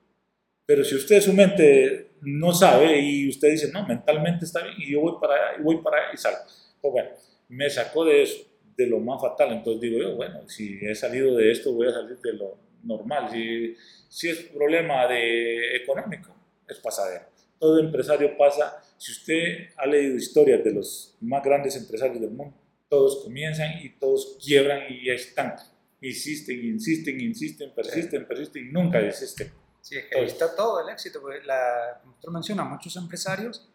pero 0.66 0.83
si 0.83 0.96
usted 0.96 1.20
su 1.20 1.33
mente 1.33 2.11
no 2.22 2.53
sabe 2.53 2.99
y 2.99 3.29
usted 3.29 3.51
dice, 3.51 3.70
no, 3.72 3.87
mentalmente 3.87 4.44
está 4.44 4.64
bien 4.64 4.75
y 4.79 4.90
yo 4.90 5.01
voy 5.01 5.14
para 5.20 5.35
allá 5.35 5.61
y 5.61 5.62
voy 5.62 5.81
para 5.81 5.99
allá 5.99 6.09
y 6.12 6.16
salgo. 6.16 6.40
Pues 6.83 6.92
bueno, 6.92 7.11
me 7.49 7.70
sacó 7.70 8.05
de 8.05 8.22
eso, 8.22 8.44
de 8.77 8.87
lo 8.88 8.99
más 8.99 9.20
fatal. 9.20 9.53
Entonces 9.53 9.81
digo 9.81 9.99
yo, 9.99 10.16
bueno, 10.16 10.49
si 10.49 10.85
he 10.85 10.94
salido 10.96 11.37
de 11.37 11.53
esto, 11.53 11.72
voy 11.72 11.87
a 11.87 11.92
salir 11.92 12.18
de 12.18 12.33
lo 12.33 12.59
normal. 12.83 13.31
Si, 13.31 13.77
si 14.09 14.29
es 14.29 14.38
problema 14.53 15.07
de 15.07 15.77
económico, 15.77 16.35
es 16.68 16.81
pasadero. 16.81 17.27
Todo 17.61 17.79
empresario 17.79 18.37
pasa, 18.37 18.83
si 18.98 19.12
usted 19.12 19.70
ha 19.76 19.87
leído 19.87 20.16
historias 20.16 20.62
de 20.64 20.72
los 20.72 21.16
más 21.20 21.42
grandes 21.42 21.76
empresarios 21.76 22.20
del 22.20 22.30
mundo, 22.30 22.56
todos 22.88 23.24
comienzan 23.24 23.78
y 23.82 23.90
todos 23.90 24.38
quiebran 24.42 24.82
y 24.88 25.11
están. 25.11 25.56
Insisten, 26.00 26.64
insisten, 26.64 27.20
insisten, 27.20 27.74
persisten, 27.74 28.26
persisten 28.26 28.68
y 28.68 28.72
nunca 28.72 29.00
desisten. 29.00 29.50
Sí, 29.80 29.96
es 29.96 30.04
que 30.06 30.18
ahí 30.18 30.24
está 30.24 30.54
todo 30.54 30.80
el 30.80 30.92
éxito. 30.92 31.20
Porque 31.20 31.44
la, 31.44 32.00
como 32.00 32.14
usted 32.14 32.28
menciona, 32.28 32.64
muchos 32.64 32.96
empresarios, 32.96 33.72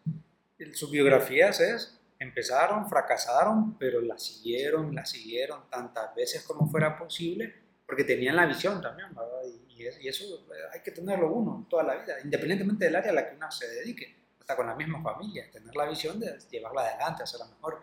sus 0.72 0.90
biografías 0.90 1.60
es, 1.60 2.00
empezaron, 2.18 2.88
fracasaron, 2.88 3.76
pero 3.78 4.00
la 4.00 4.18
siguieron, 4.18 4.94
la 4.94 5.04
siguieron 5.04 5.68
tantas 5.70 6.14
veces 6.14 6.42
como 6.42 6.68
fuera 6.68 6.96
posible, 6.98 7.54
porque 7.86 8.04
tenían 8.04 8.36
la 8.36 8.46
visión 8.46 8.80
también, 8.80 9.08
¿verdad? 9.14 9.42
Y, 9.68 9.82
y, 9.82 10.08
eso 10.08 10.46
hay 10.72 10.80
que 10.80 10.92
tenerlo 10.92 11.32
uno 11.32 11.66
toda 11.68 11.82
la 11.82 11.96
vida, 11.96 12.16
independientemente 12.22 12.84
del 12.84 12.96
área 12.96 13.10
a 13.10 13.14
la 13.14 13.28
que 13.28 13.36
uno 13.36 13.50
se 13.50 13.68
dedique, 13.68 14.21
hasta 14.42 14.56
con 14.56 14.66
la 14.66 14.74
misma 14.74 15.00
familia, 15.02 15.48
tener 15.50 15.74
la 15.74 15.86
visión 15.88 16.18
de 16.18 16.36
llevarla 16.50 16.82
adelante, 16.82 17.22
hacerla 17.22 17.46
mejor 17.46 17.78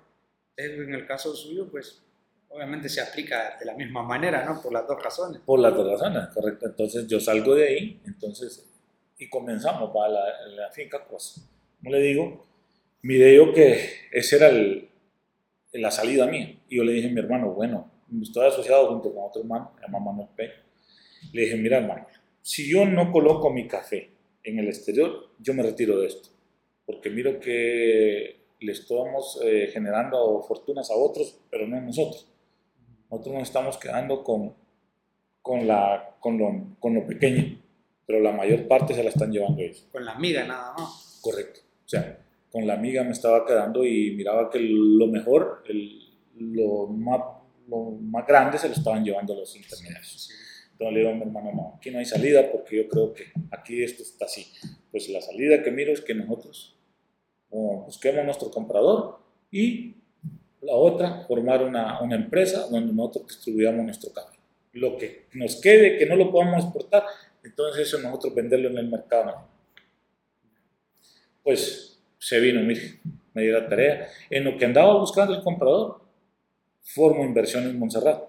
en 0.58 0.94
el 0.94 1.08
caso 1.08 1.34
suyo, 1.34 1.70
pues 1.72 2.04
obviamente 2.50 2.90
se 2.90 3.00
aplica 3.00 3.58
de 3.58 3.66
la 3.66 3.76
misma 3.76 4.04
manera, 4.04 4.44
¿no? 4.44 4.62
Por 4.62 4.74
las 4.74 4.86
dos 4.86 5.02
razones. 5.02 5.42
Por 5.46 5.60
las 5.60 5.74
dos 5.74 5.90
razones, 5.90 6.28
correcto. 6.34 6.66
Entonces 6.66 7.08
yo 7.08 7.20
salgo 7.20 7.56
de 7.56 7.68
ahí, 7.68 8.02
entonces, 8.06 8.70
y 9.18 9.30
comenzamos 9.30 9.92
para 9.94 10.10
la, 10.10 10.48
la 10.48 10.72
finca, 10.72 11.06
pues, 11.10 11.42
como 11.78 11.92
le 11.92 12.02
digo, 12.02 12.46
miré 13.04 13.38
yo 13.38 13.54
que 13.54 14.10
esa 14.12 14.36
era 14.36 14.50
el, 14.50 14.90
la 15.72 15.92
salida 15.92 16.28
mía. 16.28 16.60
Y 16.68 16.76
yo 16.76 16.84
le 16.84 16.92
dije 16.92 17.08
a 17.08 17.12
mi 17.12 17.20
hermano, 17.22 17.52
bueno, 17.52 17.90
estoy 18.22 18.48
asociado 18.48 18.90
junto 18.90 19.14
con 19.14 19.24
otro 19.30 19.42
hermano, 19.42 19.72
se 19.76 19.86
llama 19.86 20.00
Manuel 20.00 20.28
P. 20.36 20.52
Le 21.32 21.42
dije, 21.44 21.56
mira 21.56 21.78
hermano, 21.78 22.06
si 22.42 22.70
yo 22.70 22.86
no 22.86 23.14
coloco 23.14 23.50
mi 23.50 23.66
café 23.66 24.10
en 24.44 24.60
el 24.60 24.68
exterior, 24.68 25.30
yo 25.40 25.54
me 25.54 25.64
retiro 25.64 26.00
de 26.00 26.08
esto. 26.08 26.30
Porque 26.90 27.12
miro 27.12 27.40
que 27.40 28.48
le 28.62 28.72
estamos 28.72 29.40
eh, 29.44 29.70
generando 29.72 30.42
fortunas 30.42 30.90
a 30.90 30.96
otros, 30.96 31.40
pero 31.52 31.68
no 31.68 31.78
a 31.78 31.82
nosotros. 31.82 32.28
Nosotros 33.12 33.36
nos 33.36 33.44
estamos 33.44 33.78
quedando 33.78 34.24
con, 34.24 34.56
con, 35.40 35.68
la, 35.68 36.16
con, 36.20 36.40
lo, 36.40 36.76
con 36.80 36.96
lo 36.96 37.06
pequeño, 37.06 37.62
pero 38.08 38.20
la 38.22 38.32
mayor 38.32 38.68
parte 38.68 38.96
se 38.96 39.04
la 39.04 39.10
están 39.10 39.32
llevando 39.32 39.62
ellos. 39.62 39.88
Con 39.92 40.04
la 40.04 40.14
amiga 40.14 40.44
nada 40.46 40.74
más. 40.76 41.20
Correcto. 41.22 41.60
O 41.86 41.88
sea, 41.88 42.26
con 42.52 42.66
la 42.66 42.74
amiga 42.74 43.04
me 43.04 43.12
estaba 43.12 43.46
quedando 43.46 43.86
y 43.86 44.16
miraba 44.16 44.50
que 44.50 44.58
lo 44.60 45.06
mejor, 45.06 45.62
el, 45.70 46.10
lo, 46.40 46.88
más, 46.88 47.22
lo 47.68 47.92
más 48.02 48.26
grande 48.26 48.58
se 48.58 48.68
lo 48.68 48.74
estaban 48.74 49.06
llevando 49.06 49.36
los 49.36 49.56
intermediarios. 49.56 50.32
Entonces 50.72 50.94
le 50.96 51.00
digo 51.02 51.12
a 51.12 51.14
mi 51.14 51.22
hermano, 51.22 51.52
no, 51.54 51.76
aquí 51.78 51.92
no 51.92 52.00
hay 52.00 52.06
salida 52.06 52.52
porque 52.52 52.78
yo 52.78 52.90
creo 52.90 53.14
que 53.14 53.26
aquí 53.52 53.84
esto 53.84 54.02
está 54.02 54.26
así. 54.26 54.52
Pues 54.90 55.08
la 55.10 55.22
salida 55.22 55.62
que 55.62 55.70
miro 55.70 55.94
es 55.94 56.02
que 56.02 56.16
nosotros 56.16 56.79
busquemos 57.50 58.24
nuestro 58.26 58.52
comprador 58.52 59.20
y 59.52 59.96
la 60.62 60.74
otra, 60.74 61.26
formar 61.28 61.64
una, 61.64 62.02
una, 62.02 62.16
empresa 62.16 62.68
donde 62.70 62.94
nosotros 62.94 63.28
distribuyamos 63.28 63.86
nuestro 63.86 64.12
café. 64.12 64.38
Lo 64.74 64.98
que 64.98 65.28
nos 65.34 65.56
quede, 65.62 65.98
que 65.98 66.06
no 66.06 66.16
lo 66.16 66.32
podamos 66.32 66.64
exportar, 66.64 67.04
entonces 67.44 67.88
eso 67.88 68.00
nosotros 68.00 68.36
venderlo 68.36 68.70
en 68.70 68.78
el 68.78 68.88
mercado. 68.88 69.48
Pues 71.44 72.00
se 72.18 72.40
vino, 72.40 72.62
mire, 72.62 73.00
me 73.34 73.44
dio 73.44 73.60
la 73.60 73.68
tarea. 73.68 74.08
En 74.30 74.44
lo 74.44 74.58
que 74.58 74.66
andaba 74.66 75.00
buscando 75.00 75.34
el 75.34 75.44
comprador, 75.44 76.02
formo 76.82 77.24
Inversiones 77.24 77.74
Montserrat. 77.74 78.24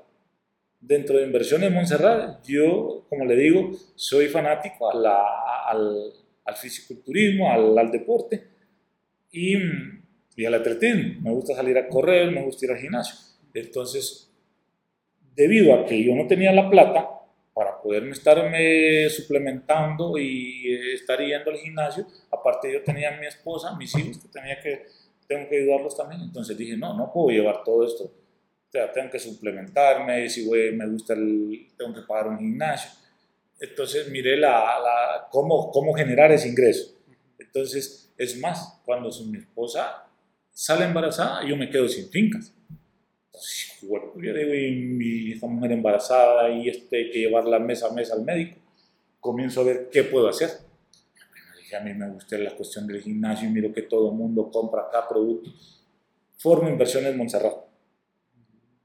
Dentro 0.80 1.18
de 1.18 1.24
Inversiones 1.24 1.72
Montserrat, 1.72 2.46
yo, 2.46 3.04
como 3.08 3.24
le 3.24 3.36
digo, 3.36 3.72
soy 3.96 4.28
fanático 4.28 4.90
a 4.90 4.94
la, 4.94 5.64
al, 5.66 6.12
al 6.44 6.56
fisiculturismo, 6.56 7.52
al, 7.52 7.76
al 7.76 7.90
deporte 7.90 8.49
y, 9.30 9.56
y 10.36 10.44
al 10.44 10.54
atletismo. 10.54 11.20
Me 11.22 11.30
gusta 11.30 11.54
salir 11.54 11.76
a 11.78 11.88
correr, 11.88 12.30
me 12.30 12.42
gusta 12.42 12.66
ir 12.66 12.72
al 12.72 12.78
gimnasio. 12.78 13.14
Entonces, 13.54 14.30
debido 15.34 15.74
a 15.74 15.84
que 15.84 16.02
yo 16.02 16.14
no 16.14 16.26
tenía 16.26 16.52
la 16.52 16.68
plata 16.68 17.08
para 17.54 17.80
poderme 17.80 18.12
estarme 18.12 19.08
suplementando 19.10 20.16
y 20.18 20.72
eh, 20.72 20.94
estar 20.94 21.18
yendo 21.20 21.50
al 21.50 21.58
gimnasio, 21.58 22.06
aparte 22.30 22.72
yo 22.72 22.82
tenía 22.82 23.14
a 23.14 23.20
mi 23.20 23.26
esposa, 23.26 23.76
mis 23.76 23.96
hijos, 23.96 24.18
que 24.18 24.28
tenía 24.28 24.60
que, 24.60 24.86
tengo 25.26 25.48
que 25.48 25.58
ayudarlos 25.58 25.96
también. 25.96 26.22
Entonces 26.22 26.56
dije, 26.56 26.76
no, 26.76 26.96
no 26.96 27.12
puedo 27.12 27.30
llevar 27.30 27.62
todo 27.64 27.84
esto. 27.84 28.04
O 28.04 28.70
sea, 28.70 28.92
tengo 28.92 29.10
que 29.10 29.18
suplementarme, 29.18 30.28
si 30.28 30.46
voy, 30.46 30.72
me 30.72 30.86
gusta 30.88 31.14
el, 31.14 31.68
tengo 31.76 31.92
que 31.92 32.02
pagar 32.02 32.28
un 32.28 32.38
gimnasio. 32.38 32.90
Entonces 33.60 34.08
miré 34.10 34.36
la, 34.36 34.78
la, 34.78 35.28
cómo, 35.30 35.70
cómo 35.70 35.92
generar 35.92 36.30
ese 36.32 36.48
ingreso. 36.48 36.94
Entonces 37.38 38.09
es 38.20 38.38
más, 38.38 38.78
cuando 38.84 39.08
mi 39.24 39.38
esposa 39.38 40.06
sale 40.52 40.84
embarazada, 40.84 41.42
yo 41.48 41.56
me 41.56 41.70
quedo 41.70 41.88
sin 41.88 42.10
fincas. 42.10 42.52
Entonces, 43.24 43.78
bueno, 43.88 44.12
yo 44.16 44.34
digo, 44.34 44.54
y 44.54 44.72
mi, 44.72 45.32
esta 45.32 45.46
mujer 45.46 45.72
embarazada 45.72 46.50
y 46.50 46.68
este 46.68 46.98
hay 46.98 47.10
que 47.10 47.18
llevarla 47.20 47.58
mes 47.58 47.82
a 47.82 47.90
mes 47.94 48.12
al 48.12 48.22
médico. 48.22 48.58
Comienzo 49.20 49.62
a 49.62 49.64
ver 49.64 49.88
qué 49.90 50.04
puedo 50.04 50.28
hacer. 50.28 50.50
Dije, 51.58 51.76
a 51.76 51.80
mí 51.80 51.94
me 51.94 52.10
gusta 52.10 52.36
la 52.36 52.54
cuestión 52.54 52.86
del 52.86 53.00
gimnasio 53.00 53.48
y 53.48 53.52
miro 53.52 53.72
que 53.72 53.82
todo 53.82 54.10
el 54.10 54.16
mundo 54.16 54.50
compra 54.50 54.82
acá 54.82 55.08
productos. 55.08 55.82
Formo 56.36 56.68
Inversiones 56.68 57.16
Montserrat. 57.16 57.56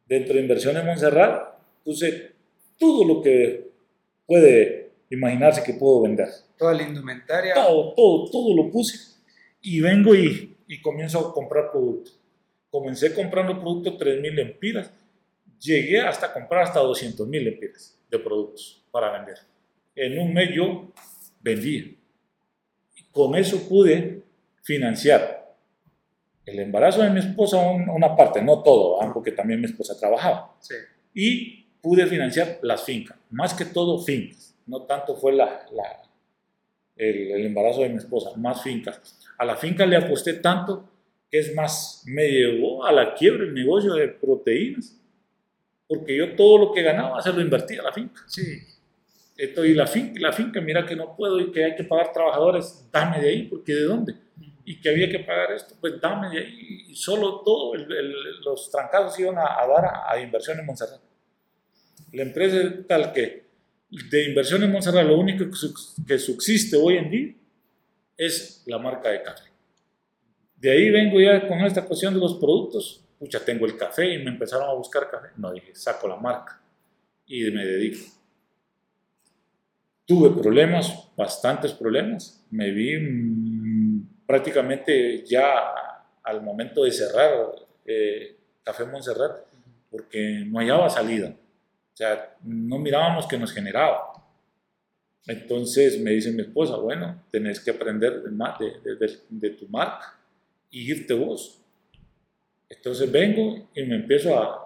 Dentro 0.05 0.35
de 0.35 0.41
Inversiones 0.43 0.85
Montserrat 0.85 1.57
puse 1.83 2.31
todo 2.79 3.03
lo 3.03 3.21
que 3.21 3.69
puede 4.25 4.91
imaginarse 5.09 5.61
que 5.61 5.73
puedo 5.73 6.03
vender. 6.03 6.29
Toda 6.57 6.73
la 6.73 6.83
indumentaria. 6.83 7.53
Todo, 7.53 7.93
todo, 7.93 8.31
todo 8.31 8.55
lo 8.55 8.71
puse 8.71 9.14
y 9.65 9.81
vengo 9.81 10.13
y, 10.13 10.55
y 10.67 10.79
comienzo 10.79 11.19
a 11.19 11.33
comprar 11.33 11.71
productos. 11.71 12.19
Comencé 12.69 13.13
comprando 13.15 13.59
productos 13.59 13.97
3.000 13.97 14.31
lempiras, 14.31 14.91
llegué 15.59 16.01
hasta 16.01 16.31
comprar 16.31 16.63
hasta 16.63 16.81
200.000 16.81 17.43
lempiras 17.43 17.99
de 18.09 18.19
productos 18.19 18.85
para 18.91 19.11
vender. 19.11 19.39
En 19.95 20.19
un 20.19 20.33
mes 20.33 20.51
yo 20.53 20.91
vendía. 21.41 21.85
Con 23.11 23.35
eso 23.35 23.67
pude 23.67 24.21
financiar 24.61 25.55
el 26.45 26.59
embarazo 26.59 27.01
de 27.01 27.09
mi 27.09 27.19
esposa, 27.19 27.57
una 27.57 28.15
parte, 28.15 28.43
no 28.43 28.61
todo, 28.61 28.99
porque 29.13 29.31
también 29.31 29.59
mi 29.59 29.65
esposa 29.65 29.97
trabajaba. 29.97 30.55
Sí. 30.59 30.75
Y 31.15 31.63
pude 31.81 32.05
financiar 32.05 32.59
las 32.61 32.83
fincas, 32.83 33.17
más 33.31 33.53
que 33.55 33.65
todo 33.65 33.97
fincas, 34.03 34.55
no 34.67 34.83
tanto 34.83 35.15
fue 35.15 35.33
la, 35.33 35.65
la 35.71 36.04
el, 36.95 37.31
el, 37.31 37.45
embarazo 37.45 37.81
de 37.81 37.89
mi 37.89 37.97
esposa, 37.97 38.31
más 38.37 38.63
fincas. 38.63 39.19
A 39.37 39.45
la 39.45 39.55
finca 39.55 39.85
le 39.85 39.97
aposté 39.97 40.35
tanto 40.35 40.89
que 41.29 41.39
es 41.39 41.53
más, 41.53 42.03
me 42.05 42.27
llevó 42.27 42.85
a 42.85 42.91
la 42.91 43.13
quiebra 43.13 43.43
el 43.43 43.53
negocio 43.53 43.93
de 43.93 44.07
proteínas, 44.07 44.97
porque 45.87 46.17
yo 46.17 46.35
todo 46.35 46.57
lo 46.57 46.73
que 46.73 46.81
ganaba 46.81 47.21
se 47.21 47.33
lo 47.33 47.41
invertía 47.41 47.81
a 47.81 47.85
la 47.85 47.93
finca. 47.93 48.21
Sí. 48.27 48.59
Esto, 49.37 49.65
y 49.65 49.73
la 49.73 49.85
finca, 49.85 50.19
la 50.19 50.31
finca, 50.31 50.61
mira 50.61 50.85
que 50.85 50.95
no 50.95 51.15
puedo 51.15 51.39
y 51.39 51.51
que 51.51 51.65
hay 51.65 51.75
que 51.75 51.83
pagar 51.83 52.13
trabajadores, 52.13 52.87
dame 52.91 53.19
de 53.19 53.29
ahí, 53.29 53.43
porque 53.43 53.73
¿de 53.73 53.83
dónde? 53.83 54.15
Y 54.63 54.79
que 54.79 54.89
había 54.89 55.09
que 55.09 55.19
pagar 55.19 55.51
esto, 55.51 55.75
pues 55.79 55.99
dame 55.99 56.29
de 56.29 56.39
ahí. 56.39 56.85
Y 56.87 56.95
solo 56.95 57.41
todo, 57.41 57.75
el, 57.75 57.91
el, 57.91 58.13
los 58.45 58.71
trancados 58.71 59.19
iban 59.19 59.37
a, 59.37 59.61
a 59.61 59.67
dar 59.67 59.85
a, 59.85 60.11
a, 60.11 60.19
inversión 60.21 60.57
en 60.59 60.65
Montserrat. 60.65 61.01
La 62.13 62.23
empresa 62.23 62.61
es 62.61 62.87
tal 62.87 63.11
que 63.11 63.44
de 64.09 64.29
inversión 64.29 64.63
en 64.63 64.71
Montserrat 64.71 65.05
lo 65.05 65.17
único 65.17 65.45
que 66.07 66.19
subsiste 66.19 66.77
hoy 66.77 66.97
en 66.97 67.09
día 67.09 67.33
es 68.17 68.63
la 68.65 68.77
marca 68.77 69.09
de 69.09 69.21
café. 69.21 69.49
De 70.55 70.71
ahí 70.71 70.89
vengo 70.89 71.19
ya 71.19 71.47
con 71.47 71.59
esta 71.59 71.85
cuestión 71.85 72.13
de 72.13 72.19
los 72.19 72.35
productos. 72.35 73.01
Pucha, 73.19 73.43
tengo 73.43 73.65
el 73.65 73.77
café 73.77 74.13
y 74.13 74.23
me 74.23 74.31
empezaron 74.31 74.69
a 74.69 74.73
buscar 74.73 75.09
café. 75.09 75.29
No, 75.37 75.51
dije, 75.51 75.75
saco 75.75 76.07
la 76.07 76.15
marca 76.15 76.61
y 77.27 77.49
me 77.51 77.65
dedico. 77.65 78.05
Tuve 80.05 80.39
problemas, 80.41 81.09
bastantes 81.15 81.71
problemas. 81.73 82.43
Me 82.51 82.71
vi 82.71 82.97
mmm, 82.97 84.07
prácticamente 84.25 85.23
ya 85.25 85.73
al 86.23 86.41
momento 86.41 86.83
de 86.83 86.91
cerrar 86.91 87.31
eh, 87.85 88.35
Café 88.63 88.85
Montserrat 88.85 89.45
porque 89.91 90.43
no 90.47 90.59
hallaba 90.59 90.89
salida. 90.89 91.33
O 91.95 91.97
sea, 91.97 92.35
no 92.43 92.77
mirábamos 92.77 93.25
que 93.25 93.37
nos 93.37 93.53
generaba. 93.53 94.11
Entonces 95.25 95.97
me 96.01 96.11
dice 96.11 96.29
mi 96.33 96.41
esposa, 96.41 96.75
bueno, 96.75 97.23
tenés 97.31 97.61
que 97.61 97.71
aprender 97.71 98.21
de, 98.21 99.49
tu 99.51 99.69
marca 99.69 100.19
y 100.69 100.91
irte 100.91 101.13
vos. 101.13 101.61
Entonces 102.67 103.09
vengo 103.09 103.69
y 103.73 103.83
me 103.83 103.95
empiezo 103.95 104.37
a, 104.37 104.61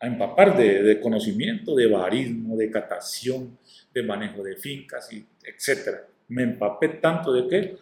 empapar 0.00 0.56
de, 0.56 1.00
conocimiento, 1.00 1.74
de 1.74 1.88
barismo, 1.88 2.56
de 2.56 2.70
catación, 2.70 3.58
de 3.92 4.04
manejo 4.04 4.44
de 4.44 4.54
fincas, 4.54 5.12
y 5.12 5.26
etc. 5.42 5.96
Me 6.28 6.44
empapé 6.44 6.90
tanto 6.90 7.32
de 7.32 7.48
qué 7.48 7.76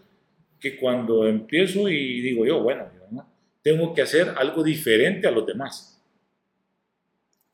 que 0.59 0.79
cuando 0.79 1.29
empiezo 1.29 1.87
y 1.87 2.23
digo 2.23 2.47
yo, 2.47 2.63
bueno, 2.63 2.89
tengo 3.61 3.93
que 3.93 4.01
hacer 4.01 4.33
algo 4.39 4.63
diferente 4.63 5.29
a 5.29 5.31
los 5.31 5.47
demás. 5.47 5.96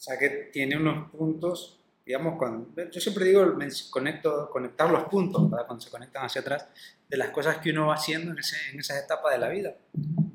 O 0.02 0.04
sea 0.04 0.18
que 0.18 0.50
tiene 0.52 0.76
unos 0.76 1.12
puntos 1.12 1.78
digamos, 2.04 2.36
cuando, 2.36 2.90
yo 2.90 3.00
siempre 3.00 3.26
digo, 3.26 3.56
conecto, 3.90 4.50
conectar 4.50 4.90
los 4.90 5.04
puntos, 5.04 5.48
¿verdad? 5.48 5.66
cuando 5.68 5.84
se 5.84 5.88
conectan 5.88 6.24
hacia 6.24 6.40
atrás, 6.40 6.66
de 7.08 7.16
las 7.16 7.30
cosas 7.30 7.58
que 7.58 7.70
uno 7.70 7.86
va 7.86 7.94
haciendo 7.94 8.32
en, 8.32 8.38
ese, 8.40 8.56
en 8.72 8.80
esas 8.80 9.04
etapas 9.04 9.32
de 9.32 9.38
la 9.38 9.48
vida. 9.48 9.76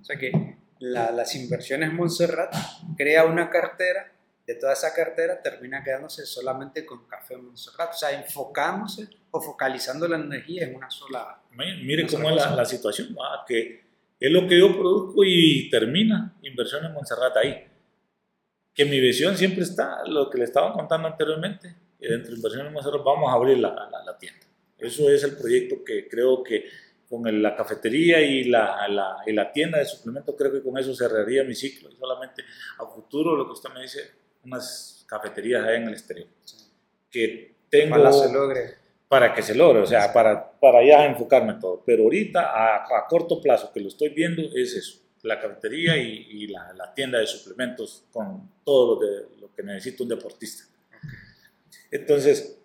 O 0.01 0.03
sea 0.05 0.18
que 0.18 0.55
las 0.80 1.36
inversiones 1.36 1.91
Montserrat 1.91 2.55
crea 2.95 3.26
una 3.26 3.49
cartera, 3.49 4.13
de 4.45 4.55
toda 4.55 4.72
esa 4.72 4.93
cartera 4.93 5.41
termina 5.41 5.84
quedándose 5.84 6.26
solamente 6.26 6.86
con 6.86 7.05
Café 7.05 7.36
Montserrat, 7.36 7.89
o 7.89 7.97
sea, 7.97 8.11
enfocándose 8.18 9.09
o 9.32 9.41
focalizando 9.41 10.07
la 10.07 10.15
energía 10.15 10.68
en 10.68 10.76
una 10.76 10.89
sola. 10.89 11.41
Mire 11.51 12.07
cómo 12.07 12.30
es 12.30 12.38
la, 12.38 12.55
la, 12.55 12.63
situación, 12.63 13.13
que 13.45 13.84
es 14.18 14.32
lo 14.32 14.47
que 14.47 14.57
yo 14.57 14.72
produzco 14.72 15.22
y 15.26 15.70
termina 15.70 16.38
inversiones 16.43 16.93
Montserrat 16.93 17.36
ahí 17.36 17.68
que 18.78 18.86
mi 18.86 18.99
visión 18.99 19.36
siempre 19.36 19.63
está, 19.63 20.05
lo 20.05 20.30
que 20.30 20.38
le 20.38 20.43
estaba 20.43 20.71
contando 20.71 21.07
anteriormente, 21.07 21.73
que 21.99 22.09
dentro 22.09 22.30
de 22.30 22.38
Inversiones 22.38 22.71
nosotros 22.71 23.03
vamos 23.03 23.28
a 23.28 23.34
abrir 23.34 23.57
la, 23.57 23.69
la, 24.05 24.17
tienda. 24.19 24.45
Eso 24.78 25.09
es 25.09 25.23
el 25.23 25.36
proyecto 25.36 25.84
que 25.84 26.07
creo 26.07 26.43
que 26.43 26.65
con 27.09 27.41
la 27.41 27.55
cafetería 27.55 28.21
y 28.21 28.43
la, 28.43 28.88
la, 28.88 29.17
y 29.25 29.34
la 29.34 29.51
tienda 29.51 29.80
de 29.80 29.86
suplementos, 29.86 30.36
creo 30.38 30.51
que 30.51 30.61
con 30.61 30.78
eso 30.78 30.93
cerraría 30.93 31.43
mi 31.43 31.55
ciclo. 31.55 31.89
Y 31.89 31.95
solamente 31.95 32.43
a 32.78 32.86
futuro, 32.86 33.36
lo 33.36 33.47
que 33.47 33.53
usted 33.53 33.71
me 33.73 33.82
dice, 33.82 34.11
unas 34.43 35.03
cafeterías 35.09 35.65
ahí 35.65 35.78
en 35.78 35.88
el 35.88 35.93
exterior. 35.93 36.28
Que 37.09 37.55
tengo... 37.71 37.95
Para 37.95 38.13
se 38.13 38.32
logre. 38.32 38.75
Para 39.07 39.34
que 39.34 39.41
se 39.41 39.55
logre, 39.55 39.82
o 39.82 39.88
sea, 39.88 40.13
para, 40.13 40.51
para 40.51 40.86
ya 40.86 41.03
enfocarme 41.05 41.53
en 41.53 41.59
todo. 41.59 41.82
Pero 41.84 42.03
ahorita, 42.03 42.41
a, 42.41 42.86
a 42.86 43.07
corto 43.09 43.41
plazo, 43.41 43.71
que 43.73 43.80
lo 43.80 43.88
estoy 43.88 44.09
viendo, 44.09 44.43
es 44.53 44.75
eso 44.75 45.07
la 45.24 45.39
cafetería 45.39 45.97
y, 45.97 46.47
la, 46.47 46.93
tienda 46.95 47.20
de 47.20 47.28
suplementos 47.28 48.05
con 48.11 48.49
todo 48.63 48.99
lo, 49.39 49.53
que 49.53 49.63
necesita 49.63 50.03
un 50.03 50.09
deportista. 50.09 50.63
Entonces, 51.91 52.59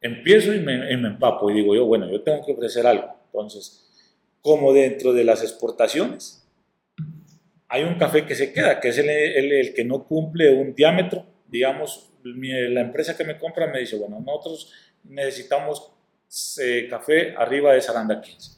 empiezo 0.00 0.54
y 0.54 0.60
me, 0.60 0.90
empapo 0.92 1.50
y 1.50 1.54
digo 1.54 1.74
yo, 1.74 1.86
bueno, 1.86 2.10
yo 2.10 2.22
tengo 2.22 2.44
que 2.44 2.52
ofrecer 2.52 2.86
algo. 2.86 3.14
Entonces, 3.26 3.84
como 4.40 4.72
dentro 4.72 5.12
de 5.12 5.24
las 5.24 5.42
exportaciones, 5.42 6.46
hay 7.68 7.84
un 7.84 7.98
café 7.98 8.24
que 8.24 8.34
se 8.34 8.52
queda, 8.52 8.80
que 8.80 8.88
es 8.88 8.98
el, 8.98 9.08
el, 9.08 9.74
que 9.74 9.84
no 9.84 10.04
cumple 10.04 10.50
un 10.50 10.74
diámetro, 10.74 11.26
digamos, 11.46 12.10
la 12.22 12.80
empresa 12.80 13.16
que 13.16 13.24
me 13.24 13.38
compra 13.38 13.66
me 13.66 13.80
dice, 13.80 13.96
bueno, 13.96 14.20
nosotros 14.20 14.72
necesitamos 15.04 15.92
eh, 16.60 16.86
café 16.88 17.34
arriba 17.36 17.72
de 17.72 17.80
Saranda 17.80 18.20
15 18.20 18.57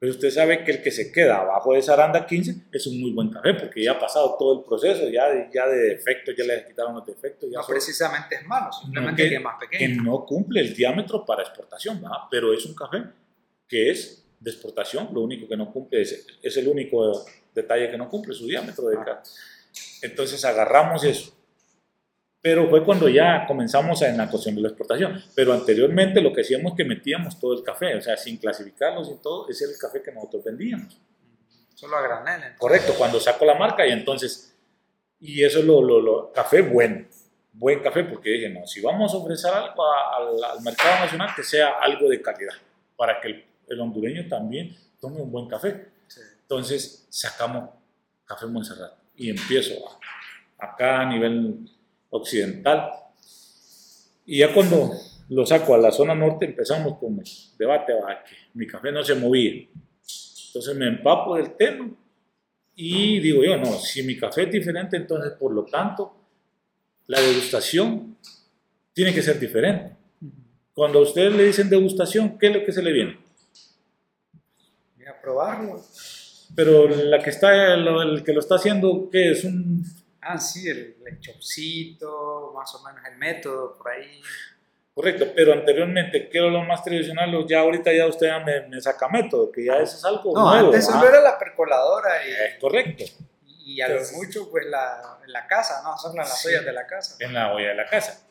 pero 0.00 0.12
usted 0.12 0.30
sabe 0.30 0.64
que 0.64 0.70
el 0.72 0.82
que 0.82 0.90
se 0.90 1.12
queda 1.12 1.40
abajo 1.40 1.74
de 1.74 1.80
esa 1.80 1.92
aranda 1.92 2.26
15 2.26 2.68
es 2.72 2.86
un 2.86 2.98
muy 2.98 3.12
buen 3.12 3.28
café 3.28 3.52
porque 3.52 3.84
ya 3.84 3.92
ha 3.92 3.98
pasado 3.98 4.34
todo 4.38 4.58
el 4.58 4.64
proceso, 4.64 5.06
ya 5.10 5.50
ya 5.52 5.68
de 5.68 5.90
defectos, 5.90 6.34
ya 6.36 6.44
le 6.44 6.64
quitaron 6.66 6.94
los 6.94 7.04
defectos. 7.04 7.50
Ya 7.52 7.58
no 7.58 7.66
precisamente 7.66 8.36
es 8.36 8.46
malo, 8.46 8.72
simplemente 8.72 9.28
que, 9.28 9.34
es 9.34 9.42
más 9.42 9.60
pequeño. 9.60 9.96
Que 9.96 10.02
no 10.02 10.24
cumple 10.24 10.62
el 10.62 10.74
diámetro 10.74 11.26
para 11.26 11.42
exportación, 11.42 12.00
¿verdad? 12.00 12.16
pero 12.30 12.54
es 12.54 12.64
un 12.64 12.74
café 12.74 13.04
que 13.68 13.90
es 13.90 14.24
de 14.40 14.50
exportación, 14.50 15.10
lo 15.12 15.20
único 15.20 15.46
que 15.46 15.56
no 15.58 15.70
cumple 15.70 16.00
es, 16.00 16.26
es 16.42 16.56
el 16.56 16.66
único 16.66 17.22
detalle 17.54 17.90
que 17.90 17.98
no 17.98 18.08
cumple, 18.08 18.32
su 18.32 18.46
diámetro 18.46 18.88
de 18.88 18.96
Entonces 20.00 20.42
agarramos 20.46 21.04
eso 21.04 21.39
pero 22.42 22.68
fue 22.70 22.84
cuando 22.84 23.08
ya 23.08 23.44
comenzamos 23.46 24.00
en 24.02 24.16
la 24.16 24.30
cuestión 24.30 24.54
de 24.54 24.62
la 24.62 24.68
exportación. 24.68 25.22
Pero 25.34 25.52
anteriormente 25.52 26.20
lo 26.20 26.32
que 26.32 26.40
hacíamos 26.40 26.72
es 26.72 26.76
que 26.78 26.84
metíamos 26.84 27.38
todo 27.38 27.52
el 27.52 27.62
café, 27.62 27.94
o 27.96 28.00
sea, 28.00 28.16
sin 28.16 28.38
clasificarlos 28.38 29.10
y 29.10 29.22
todo, 29.22 29.48
ese 29.48 29.64
era 29.64 29.74
el 29.74 29.78
café 29.78 30.02
que 30.02 30.12
nosotros 30.12 30.44
vendíamos. 30.44 30.98
Solo 31.74 31.96
a 31.96 32.02
granel. 32.02 32.56
Correcto, 32.58 32.94
cuando 32.96 33.20
saco 33.20 33.44
la 33.44 33.54
marca 33.54 33.86
y 33.86 33.92
entonces, 33.92 34.56
y 35.20 35.44
eso 35.44 35.58
es 35.58 35.64
lo, 35.66 35.82
lo, 35.82 36.00
lo, 36.00 36.32
café 36.32 36.62
bueno, 36.62 37.06
buen 37.52 37.80
café, 37.80 38.04
porque 38.04 38.30
dije, 38.30 38.48
no, 38.48 38.66
si 38.66 38.80
vamos 38.80 39.12
a 39.12 39.18
ofrecer 39.18 39.52
algo 39.52 39.82
al, 39.84 40.62
mercado 40.62 41.04
nacional, 41.04 41.30
que 41.36 41.42
sea 41.42 41.78
algo 41.80 42.08
de 42.08 42.22
calidad, 42.22 42.54
para 42.96 43.20
que 43.20 43.28
el, 43.28 43.44
el 43.68 43.80
hondureño 43.80 44.26
también 44.28 44.76
tome 44.98 45.20
un 45.20 45.30
buen 45.30 45.46
café. 45.46 45.88
Entonces 46.42 47.06
sacamos 47.10 47.70
café 48.24 48.46
Montserrat 48.46 48.92
y 49.14 49.30
empiezo 49.30 49.74
a, 50.58 50.66
acá 50.66 51.00
a 51.00 51.06
nivel 51.06 51.66
occidental. 52.10 52.90
Y 54.26 54.38
ya 54.38 54.52
cuando 54.52 54.90
lo 55.30 55.46
saco 55.46 55.74
a 55.74 55.78
la 55.78 55.90
zona 55.90 56.14
norte 56.14 56.44
empezamos 56.44 56.98
con 56.98 57.18
el 57.18 57.26
debate, 57.58 57.92
que 58.28 58.36
mi 58.54 58.66
café 58.66 58.92
no 58.92 59.02
se 59.02 59.14
movía. 59.14 59.66
Entonces 60.46 60.76
me 60.76 60.88
empapo 60.88 61.36
del 61.36 61.52
tema 61.56 61.90
y 62.74 63.20
digo 63.20 63.44
yo, 63.44 63.56
no, 63.56 63.72
si 63.72 64.02
mi 64.02 64.16
café 64.16 64.42
es 64.42 64.50
diferente, 64.50 64.96
entonces 64.96 65.32
por 65.38 65.52
lo 65.52 65.64
tanto 65.64 66.16
la 67.06 67.20
degustación 67.20 68.16
tiene 68.92 69.14
que 69.14 69.22
ser 69.22 69.38
diferente. 69.38 69.96
Cuando 70.74 71.00
a 71.00 71.02
ustedes 71.02 71.34
le 71.34 71.44
dicen 71.44 71.68
degustación, 71.68 72.38
¿qué 72.38 72.48
es 72.48 72.54
lo 72.54 72.64
que 72.64 72.72
se 72.72 72.82
le 72.82 72.92
viene? 72.92 73.18
A 75.08 75.20
probarlo. 75.20 75.82
Pero 76.54 76.88
la 76.88 77.22
que 77.22 77.30
está, 77.30 77.74
el, 77.74 78.22
que 78.24 78.32
lo 78.32 78.40
está 78.40 78.56
haciendo, 78.56 79.08
¿qué 79.10 79.32
es? 79.32 79.44
Un 79.44 79.84
Ah, 80.22 80.38
sí, 80.38 80.68
el 80.68 80.96
lechoncito, 81.02 82.52
más 82.54 82.74
o 82.74 82.82
menos 82.82 83.02
el 83.10 83.16
método 83.16 83.76
por 83.76 83.90
ahí. 83.90 84.20
Correcto, 84.94 85.26
pero 85.34 85.52
anteriormente, 85.52 86.28
¿qué 86.28 86.38
era 86.38 86.48
lo 86.48 86.62
más 86.62 86.84
tradicional? 86.84 87.46
Ya 87.46 87.60
ahorita 87.60 87.92
ya 87.92 88.06
usted 88.06 88.28
me, 88.68 88.80
saca 88.80 89.08
método, 89.08 89.50
que 89.50 89.64
ya 89.64 89.78
eso 89.78 89.96
es 89.96 90.04
algo 90.04 90.34
no, 90.34 90.50
antes 90.50 90.84
solo 90.84 91.08
era 91.08 91.20
la 91.20 91.38
percoladora. 91.38 92.26
Y, 92.26 92.30
es 92.30 92.58
correcto. 92.60 93.04
Y 93.64 93.80
a 93.80 93.88
lo 93.88 94.00
mucho, 94.16 94.50
pues 94.50 94.66
la, 94.66 95.20
en 95.24 95.32
la 95.32 95.46
casa, 95.46 95.80
¿no? 95.84 95.96
Son 95.96 96.14
las 96.16 96.44
ollas 96.44 96.64
de 96.64 96.72
la 96.72 96.86
casa. 96.86 97.16
En 97.20 97.32
la 97.32 97.52
olla 97.54 97.68
de 97.68 97.74
la 97.76 97.86
casa. 97.86 98.26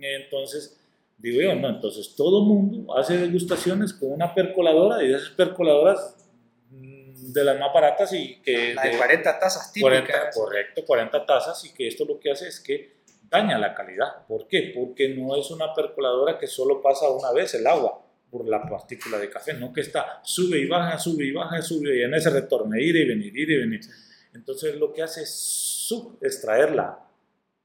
Entonces, 0.00 0.78
digo 1.18 1.42
yo, 1.42 1.54
no, 1.56 1.68
entonces 1.68 2.14
todo 2.16 2.42
mundo 2.42 2.96
hace 2.96 3.18
degustaciones 3.18 3.92
con 3.92 4.12
una 4.12 4.34
percoladora 4.34 5.02
y 5.02 5.12
esas 5.12 5.30
percoladoras 5.30 6.14
de 7.32 7.44
las 7.44 7.58
más 7.58 7.72
baratas 7.72 8.12
y 8.12 8.40
que... 8.40 8.74
La 8.74 8.82
de, 8.82 8.96
40 8.96 9.38
tazas 9.38 9.72
típicas. 9.72 10.34
correcto, 10.34 10.84
40 10.84 11.26
tazas 11.26 11.64
y 11.64 11.72
que 11.72 11.88
esto 11.88 12.04
lo 12.04 12.18
que 12.18 12.30
hace 12.30 12.48
es 12.48 12.60
que 12.60 12.98
daña 13.30 13.58
la 13.58 13.74
calidad. 13.74 14.26
¿Por 14.26 14.46
qué? 14.48 14.72
Porque 14.74 15.10
no 15.10 15.36
es 15.36 15.50
una 15.50 15.74
percoladora 15.74 16.38
que 16.38 16.46
solo 16.46 16.80
pasa 16.80 17.08
una 17.10 17.32
vez 17.32 17.54
el 17.54 17.66
agua 17.66 18.04
por 18.30 18.46
la 18.46 18.62
partícula 18.62 19.18
de 19.18 19.30
café, 19.30 19.54
no 19.54 19.72
que 19.72 19.80
está 19.80 20.20
sube 20.22 20.58
y 20.58 20.66
baja, 20.66 20.98
sube 20.98 21.24
y 21.24 21.32
baja, 21.32 21.62
sube 21.62 21.98
y 21.98 22.02
en 22.02 22.12
ese 22.14 22.30
retorno, 22.30 22.76
ir 22.76 22.94
y 22.96 23.06
venir, 23.06 23.36
ir 23.36 23.50
y 23.50 23.56
venir. 23.56 23.80
Entonces 24.34 24.76
lo 24.76 24.92
que 24.92 25.02
hace 25.02 25.22
es 25.22 25.30
subextraer 25.30 26.74
la, 26.74 26.98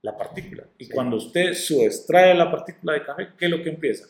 la 0.01 0.17
partícula. 0.17 0.65
Y 0.77 0.87
cuando 0.87 1.17
usted 1.17 1.53
subextrae 1.53 2.33
la 2.33 2.49
partícula 2.49 2.93
de 2.93 3.03
café, 3.03 3.29
¿qué 3.37 3.45
es 3.45 3.51
lo 3.51 3.61
que 3.61 3.69
empieza? 3.69 4.05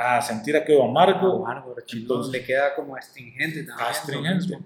A 0.00 0.22
sentir 0.22 0.56
aquello 0.56 0.84
amargo. 0.84 1.44
Amargo, 1.44 1.74
entonces 1.92 2.32
le 2.32 2.44
queda 2.44 2.72
como 2.76 2.94
astringente 2.94 3.64
también. 3.64 3.88
Astringente. 3.88 4.58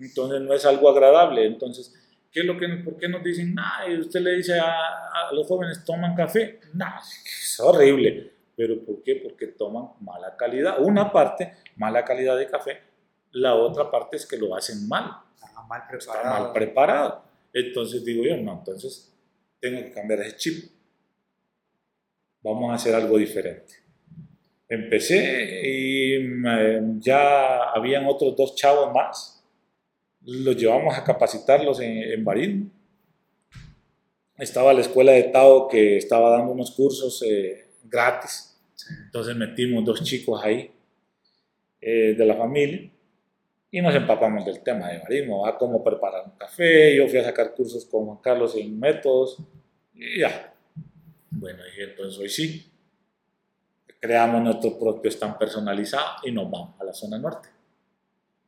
Entonces 0.00 0.40
no 0.40 0.54
es 0.54 0.64
algo 0.64 0.88
agradable. 0.88 1.44
Entonces, 1.44 1.94
¿qué 2.32 2.40
es 2.40 2.46
lo 2.46 2.58
que, 2.58 2.66
¿por 2.82 2.96
qué 2.96 3.06
nos 3.06 3.22
dicen, 3.22 3.54
nah, 3.54 3.86
y 3.86 3.98
usted 4.00 4.20
le 4.20 4.36
dice 4.36 4.58
a, 4.58 4.72
a, 4.72 5.32
los 5.34 5.46
jóvenes, 5.46 5.84
toman 5.84 6.14
café? 6.14 6.60
Nah, 6.72 6.98
es 6.98 7.60
horrible. 7.60 8.32
¿Pero 8.56 8.82
por 8.82 9.02
qué? 9.02 9.16
Porque 9.16 9.48
toman 9.48 9.90
mala 10.00 10.34
calidad. 10.34 10.80
Una 10.80 11.12
parte, 11.12 11.56
mala 11.76 12.02
calidad 12.02 12.38
de 12.38 12.46
café. 12.46 12.80
La 13.32 13.54
otra 13.56 13.90
parte 13.90 14.16
es 14.16 14.24
que 14.24 14.38
lo 14.38 14.56
hacen 14.56 14.88
mal. 14.88 15.10
mal 15.68 15.82
preparado. 15.90 16.42
mal 16.42 16.52
preparado. 16.54 17.24
Entonces 17.52 18.02
digo 18.02 18.24
yo, 18.24 18.38
no, 18.38 18.60
entonces 18.60 19.14
tengo 19.60 19.82
que 19.82 19.90
cambiar 19.90 20.20
ese 20.20 20.36
chip. 20.36 20.72
Vamos 22.42 22.70
a 22.70 22.74
hacer 22.76 22.94
algo 22.94 23.18
diferente. 23.18 23.83
Empecé 24.74 25.60
y 25.62 26.42
ya 27.00 27.70
habían 27.70 28.06
otros 28.06 28.34
dos 28.36 28.54
chavos 28.56 28.92
más. 28.92 29.44
Los 30.22 30.56
llevamos 30.56 30.96
a 30.96 31.04
capacitarlos 31.04 31.80
en, 31.80 31.98
en 32.12 32.24
Barín. 32.24 32.72
Estaba 34.36 34.72
la 34.72 34.80
escuela 34.80 35.12
de 35.12 35.24
Tao 35.24 35.68
que 35.68 35.96
estaba 35.96 36.30
dando 36.30 36.52
unos 36.52 36.72
cursos 36.72 37.22
eh, 37.22 37.66
gratis. 37.84 38.58
Entonces 39.06 39.36
metimos 39.36 39.84
dos 39.84 40.02
chicos 40.02 40.42
ahí 40.42 40.70
eh, 41.80 42.14
de 42.16 42.26
la 42.26 42.34
familia 42.34 42.90
y 43.70 43.80
nos 43.80 43.94
empapamos 43.94 44.44
del 44.44 44.62
tema 44.62 44.88
de 44.88 44.98
barismo, 44.98 45.46
a 45.46 45.58
cómo 45.58 45.82
preparar 45.82 46.24
un 46.26 46.38
café. 46.38 46.96
Yo 46.96 47.08
fui 47.08 47.18
a 47.18 47.24
sacar 47.24 47.54
cursos 47.54 47.84
con 47.84 48.06
Juan 48.06 48.18
Carlos 48.22 48.56
en 48.56 48.78
métodos 48.78 49.38
y 49.94 50.20
ya. 50.20 50.54
Bueno, 51.30 51.58
y 51.76 51.82
entonces 51.82 52.18
hoy 52.20 52.28
sí, 52.28 52.70
creamos 54.04 54.42
nuestro 54.42 54.78
propio 54.78 55.10
stand 55.10 55.38
personalizado 55.38 56.18
y 56.24 56.30
nos 56.30 56.50
vamos 56.50 56.78
a 56.78 56.84
la 56.84 56.92
zona 56.92 57.18
norte. 57.18 57.48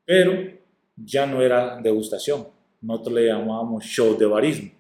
Pero 0.05 0.53
ya 0.95 1.25
no 1.25 1.41
era 1.41 1.81
degustación, 1.81 2.47
nosotros 2.83 3.15
le 3.15 3.29
llamábamos 3.29 3.83
show 3.83 4.19
de 4.19 4.27
barismo. 4.27 4.71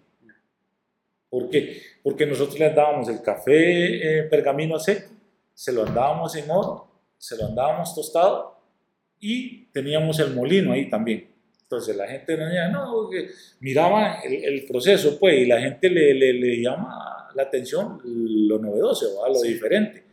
¿Por 1.30 1.48
qué? 1.48 1.80
Porque 2.02 2.26
nosotros 2.26 2.58
le 2.58 2.66
andábamos 2.66 3.08
el 3.08 3.22
café 3.22 4.18
en 4.18 4.28
pergamino 4.28 4.78
seco, 4.78 5.08
se 5.54 5.72
lo 5.72 5.86
andábamos 5.86 6.36
en 6.36 6.50
oro, 6.50 6.86
se 7.16 7.38
lo 7.38 7.46
andábamos 7.46 7.94
tostado 7.94 8.60
y 9.18 9.68
teníamos 9.68 10.20
el 10.20 10.34
molino 10.34 10.72
ahí 10.72 10.90
también. 10.90 11.26
Entonces 11.62 11.96
la 11.96 12.06
gente 12.06 12.36
no, 12.36 12.68
no 12.68 13.10
miraba 13.60 14.20
el, 14.20 14.44
el, 14.44 14.66
proceso, 14.66 15.18
pues, 15.18 15.38
y 15.38 15.46
la 15.46 15.58
gente 15.58 15.88
le, 15.88 16.12
le, 16.12 16.34
le 16.34 16.60
llama 16.60 17.30
la 17.34 17.44
atención 17.44 17.98
lo 18.04 18.58
novedoso, 18.58 19.22
¿va? 19.22 19.30
lo 19.30 19.40
diferente. 19.40 20.05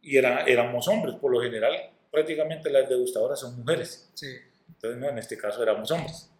Y 0.00 0.16
era, 0.16 0.44
éramos 0.44 0.86
hombres, 0.88 1.16
por 1.16 1.32
lo 1.32 1.40
general, 1.40 1.74
prácticamente 2.10 2.70
las 2.70 2.88
degustadoras 2.88 3.40
son 3.40 3.58
mujeres. 3.58 4.10
Sí. 4.14 4.28
Entonces, 4.68 5.00
no, 5.00 5.08
en 5.08 5.18
este 5.18 5.36
caso 5.36 5.62
éramos 5.62 5.90
hombres. 5.90 6.30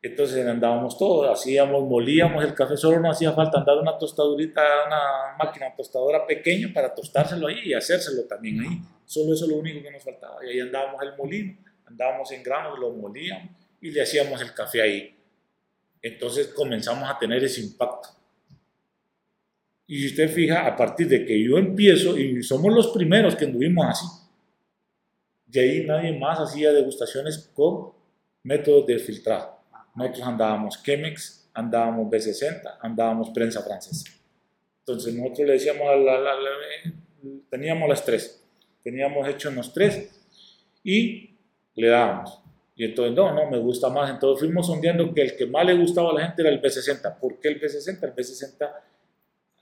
Entonces 0.00 0.46
andábamos 0.46 0.96
todos, 0.96 1.28
hacíamos, 1.28 1.82
molíamos 1.82 2.44
el 2.44 2.54
café, 2.54 2.76
solo 2.76 3.00
nos 3.00 3.16
hacía 3.16 3.32
falta 3.32 3.58
andar 3.58 3.78
una 3.78 3.98
tostadurita, 3.98 4.62
una 4.86 5.36
máquina 5.36 5.74
tostadora 5.76 6.24
pequeña 6.24 6.72
para 6.72 6.94
tostárselo 6.94 7.48
ahí 7.48 7.60
y 7.64 7.74
hacérselo 7.74 8.22
también 8.22 8.60
ahí. 8.60 8.80
Solo 9.04 9.34
eso 9.34 9.46
es 9.46 9.50
lo 9.50 9.56
único 9.56 9.82
que 9.82 9.90
nos 9.90 10.04
faltaba. 10.04 10.44
Y 10.44 10.50
ahí 10.50 10.60
andábamos 10.60 11.02
el 11.02 11.16
molino, 11.16 11.58
andábamos 11.84 12.30
en 12.30 12.42
granos, 12.44 12.78
lo 12.78 12.92
molíamos 12.92 13.50
y 13.80 13.90
le 13.90 14.02
hacíamos 14.02 14.40
el 14.40 14.54
café 14.54 14.82
ahí. 14.82 15.16
Entonces 16.00 16.48
comenzamos 16.48 17.10
a 17.10 17.18
tener 17.18 17.42
ese 17.42 17.60
impacto. 17.60 18.08
Y 19.88 20.00
si 20.00 20.06
usted 20.08 20.28
fija, 20.28 20.66
a 20.66 20.76
partir 20.76 21.08
de 21.08 21.24
que 21.24 21.42
yo 21.42 21.56
empiezo, 21.56 22.16
y 22.16 22.42
somos 22.42 22.72
los 22.74 22.88
primeros 22.88 23.34
que 23.34 23.46
anduvimos 23.46 23.86
así, 23.86 24.06
de 25.46 25.60
ahí 25.60 25.86
nadie 25.86 26.16
más 26.16 26.38
hacía 26.38 26.72
degustaciones 26.72 27.50
con 27.54 27.92
métodos 28.42 28.86
de 28.86 28.98
filtrado. 28.98 29.58
Nosotros 29.94 30.26
andábamos 30.26 30.82
Chemex, 30.82 31.50
andábamos 31.54 32.06
B60, 32.08 32.78
andábamos 32.82 33.30
prensa 33.30 33.62
francesa. 33.62 34.10
Entonces 34.80 35.14
nosotros 35.14 35.46
le 35.46 35.52
decíamos, 35.54 35.88
a 35.88 35.96
la, 35.96 36.20
la, 36.20 36.34
la, 36.34 36.50
teníamos 37.50 37.88
las 37.88 38.04
tres, 38.04 38.46
teníamos 38.84 39.26
hecho 39.26 39.50
los 39.50 39.72
tres 39.72 40.10
y 40.84 41.30
le 41.74 41.88
dábamos. 41.88 42.42
Y 42.76 42.84
entonces, 42.84 43.16
no, 43.16 43.32
no, 43.34 43.50
me 43.50 43.58
gusta 43.58 43.88
más. 43.88 44.08
Entonces 44.08 44.46
fuimos 44.46 44.66
sondeando 44.66 45.12
que 45.12 45.22
el 45.22 45.36
que 45.36 45.46
más 45.46 45.66
le 45.66 45.74
gustaba 45.74 46.10
a 46.10 46.14
la 46.14 46.26
gente 46.26 46.42
era 46.42 46.50
el 46.50 46.62
B60. 46.62 47.18
¿Por 47.18 47.40
qué 47.40 47.48
el 47.48 47.60
B60? 47.60 48.04
El 48.04 48.14
B60, 48.14 48.70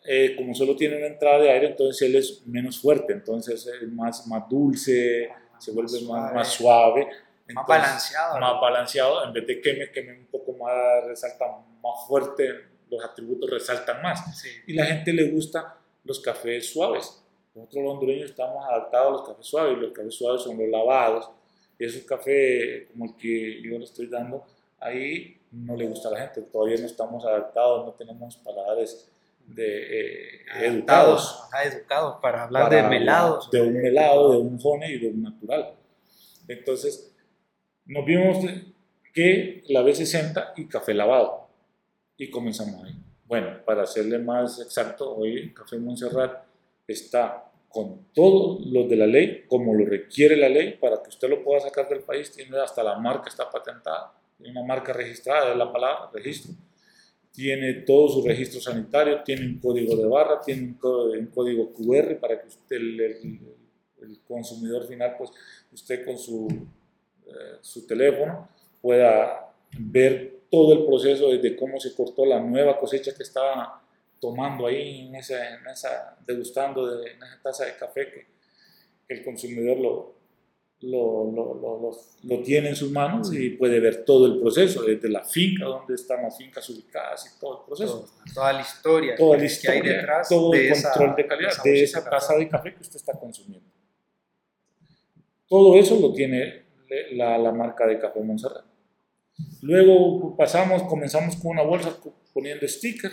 eh, 0.06 0.34
como 0.36 0.54
solo 0.54 0.76
tiene 0.76 0.96
una 0.96 1.06
entrada 1.06 1.38
de 1.38 1.50
aire, 1.50 1.66
entonces 1.68 2.08
él 2.08 2.16
es 2.16 2.46
menos 2.46 2.80
fuerte, 2.80 3.12
entonces 3.12 3.66
es 3.66 3.88
más, 3.88 4.26
más 4.26 4.48
dulce, 4.48 5.28
se 5.58 5.72
vuelve 5.72 6.00
más, 6.02 6.34
más 6.34 6.48
suave 6.48 7.08
más 7.54 7.66
balanceado. 7.66 8.40
Más 8.40 8.60
balanceado, 8.60 9.24
en 9.24 9.32
vez 9.32 9.46
de 9.46 9.60
que 9.60 9.74
me 9.74 9.90
queme 9.90 10.18
un 10.18 10.26
poco 10.26 10.52
más, 10.52 11.04
resalta 11.06 11.46
más 11.82 12.06
fuerte, 12.06 12.48
los 12.90 13.04
atributos 13.04 13.50
resaltan 13.50 14.02
más. 14.02 14.40
Sí. 14.40 14.48
Y 14.66 14.74
la 14.74 14.86
gente 14.86 15.12
le 15.12 15.30
gusta 15.30 15.78
los 16.04 16.20
cafés 16.20 16.72
suaves. 16.72 17.22
Nosotros 17.54 17.84
los 17.84 17.92
hondureños 17.94 18.30
estamos 18.30 18.64
adaptados 18.64 19.08
a 19.08 19.10
los 19.12 19.28
cafés 19.28 19.46
suaves, 19.46 19.78
los 19.78 19.92
cafés 19.92 20.14
suaves 20.14 20.42
son 20.42 20.58
los 20.58 20.68
lavados. 20.68 21.30
Y 21.78 21.84
esos 21.84 22.02
café 22.02 22.88
como 22.92 23.06
el 23.06 23.16
que 23.16 23.62
yo 23.62 23.78
le 23.78 23.84
estoy 23.84 24.06
dando, 24.06 24.44
ahí 24.80 25.38
no 25.52 25.76
le 25.76 25.86
gusta 25.86 26.08
a 26.08 26.12
la 26.12 26.20
gente. 26.20 26.42
Todavía 26.42 26.76
no 26.78 26.86
estamos 26.86 27.24
adaptados, 27.24 27.86
no 27.86 27.92
tenemos 27.92 28.36
paladares 28.38 29.10
de, 29.46 30.00
eh, 30.00 30.44
educados. 30.62 31.44
Ajá, 31.52 31.64
educados 31.64 32.16
para 32.20 32.44
hablar 32.44 32.68
para 32.68 32.82
de 32.82 32.88
melados. 32.88 33.50
De 33.50 33.62
un 33.62 33.74
melado, 33.74 34.32
de 34.32 34.38
un 34.38 34.58
honey 34.62 34.94
y 34.94 34.98
de 34.98 35.08
un 35.08 35.22
natural. 35.22 35.74
Entonces, 36.48 37.14
nos 37.84 38.04
vimos 38.04 38.44
que 39.12 39.62
la 39.68 39.82
B60 39.82 40.52
y 40.56 40.66
café 40.66 40.94
lavado. 40.94 41.48
Y 42.16 42.30
comenzamos 42.30 42.84
ahí. 42.84 42.94
Bueno, 43.26 43.58
para 43.64 43.82
hacerle 43.82 44.18
más 44.18 44.60
exacto, 44.60 45.16
hoy 45.16 45.52
Café 45.52 45.78
Montserrat 45.78 46.44
está 46.86 47.50
con 47.68 48.06
todos 48.14 48.64
los 48.66 48.88
de 48.88 48.96
la 48.96 49.06
ley, 49.06 49.44
como 49.48 49.74
lo 49.74 49.84
requiere 49.84 50.36
la 50.36 50.48
ley, 50.48 50.74
para 50.80 51.02
que 51.02 51.08
usted 51.08 51.28
lo 51.28 51.42
pueda 51.42 51.60
sacar 51.60 51.88
del 51.88 52.00
país, 52.00 52.30
tiene 52.30 52.56
hasta 52.58 52.82
la 52.82 52.98
marca, 52.98 53.28
está 53.28 53.50
patentada, 53.50 54.12
tiene 54.38 54.52
una 54.52 54.66
marca 54.66 54.92
registrada, 54.92 55.50
es 55.50 55.56
la 55.56 55.70
palabra, 55.70 56.08
registro. 56.12 56.54
Tiene 57.36 57.74
todo 57.74 58.08
su 58.08 58.26
registro 58.26 58.60
sanitario, 58.60 59.22
tiene 59.22 59.46
un 59.46 59.58
código 59.58 59.94
de 59.94 60.06
barra, 60.06 60.40
tiene 60.40 60.62
un 60.62 61.26
código, 61.26 61.70
QR 61.72 62.18
para 62.18 62.40
que 62.40 62.48
el, 62.74 63.40
consumidor 64.26 64.86
final, 64.88 65.16
pues 65.18 65.30
usted 65.72 66.04
con 66.04 66.16
su 66.16 66.48
eh, 67.26 67.58
su 67.60 67.86
teléfono, 67.86 68.48
pueda 68.80 69.52
ver 69.78 70.42
todo 70.50 70.72
el 70.72 70.86
proceso 70.86 71.28
desde 71.30 71.56
cómo 71.56 71.78
se 71.78 71.94
cortó 71.94 72.24
la 72.24 72.40
nueva 72.40 72.78
cosecha 72.78 73.12
que 73.14 73.24
estaba 73.24 73.82
tomando 74.20 74.66
ahí 74.66 75.08
en 75.08 75.16
esa, 75.16 76.16
degustando 76.26 76.86
de, 76.86 77.10
en 77.10 77.22
esa 77.22 77.42
taza 77.42 77.64
de 77.66 77.76
café 77.76 78.08
que 78.10 78.26
el 79.08 79.24
consumidor 79.24 79.78
lo, 79.78 80.15
lo, 80.80 81.32
lo, 81.32 81.90
lo, 82.22 82.42
tiene 82.42 82.68
en 82.68 82.76
sus 82.76 82.90
manos 82.90 83.32
y 83.32 83.50
puede 83.50 83.80
ver 83.80 84.04
todo 84.04 84.26
el 84.26 84.38
proceso, 84.40 84.82
desde 84.82 85.08
la 85.08 85.24
finca, 85.24 85.64
donde 85.64 85.94
están 85.94 86.22
las 86.22 86.36
fincas 86.36 86.68
ubicadas 86.68 87.34
y 87.34 87.40
todo 87.40 87.60
el 87.60 87.66
proceso. 87.66 88.08
toda 88.34 88.52
la 88.52 88.60
historia, 88.60 89.16
toda 89.16 89.38
la 89.38 89.44
historia 89.44 89.82
que 89.82 89.88
hay 89.88 89.96
detrás 89.96 90.28
todo 90.28 90.50
de 90.50 90.66
el 90.66 90.72
esa, 90.72 90.92
control 90.92 91.16
de 91.16 91.26
calidad 91.26 91.62
de 91.64 91.70
de 91.70 91.82
esa 91.82 91.98
esa 92.00 92.10
taza 92.10 92.36
de 92.36 92.48
café 92.48 92.74
que 92.74 92.82
usted 92.82 92.96
está 92.96 93.18
consumiendo. 93.18 93.66
Todo 95.48 95.76
eso 95.76 95.98
lo 95.98 96.12
tiene 96.12 96.64
la, 97.12 97.38
la 97.38 97.52
marca 97.52 97.86
de 97.86 97.98
Café 97.98 98.20
Montserrat. 98.20 98.64
Luego 99.62 100.36
pasamos, 100.36 100.82
comenzamos 100.84 101.36
con 101.36 101.52
una 101.52 101.62
bolsa 101.62 101.96
poniendo 102.32 102.66
sticker. 102.66 103.12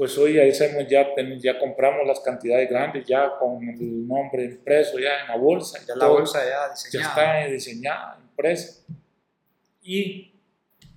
Pues 0.00 0.16
hoy 0.16 0.32
ya 0.32 0.44
hacemos, 0.44 0.88
ya, 0.88 1.14
ya 1.40 1.58
compramos 1.58 2.06
las 2.06 2.20
cantidades 2.20 2.70
grandes, 2.70 3.04
ya 3.06 3.36
con 3.38 3.62
el 3.68 4.08
nombre 4.08 4.44
impreso 4.44 4.98
ya 4.98 5.20
en 5.20 5.28
la 5.28 5.36
bolsa. 5.36 5.78
Ya 5.86 5.94
la 5.94 6.06
bolsa 6.06 6.42
ya 6.42 6.70
diseñada. 6.70 7.14
Ya 7.14 7.40
está 7.42 7.52
diseñada, 7.52 8.18
impresa. 8.22 8.82
Y, 9.82 10.32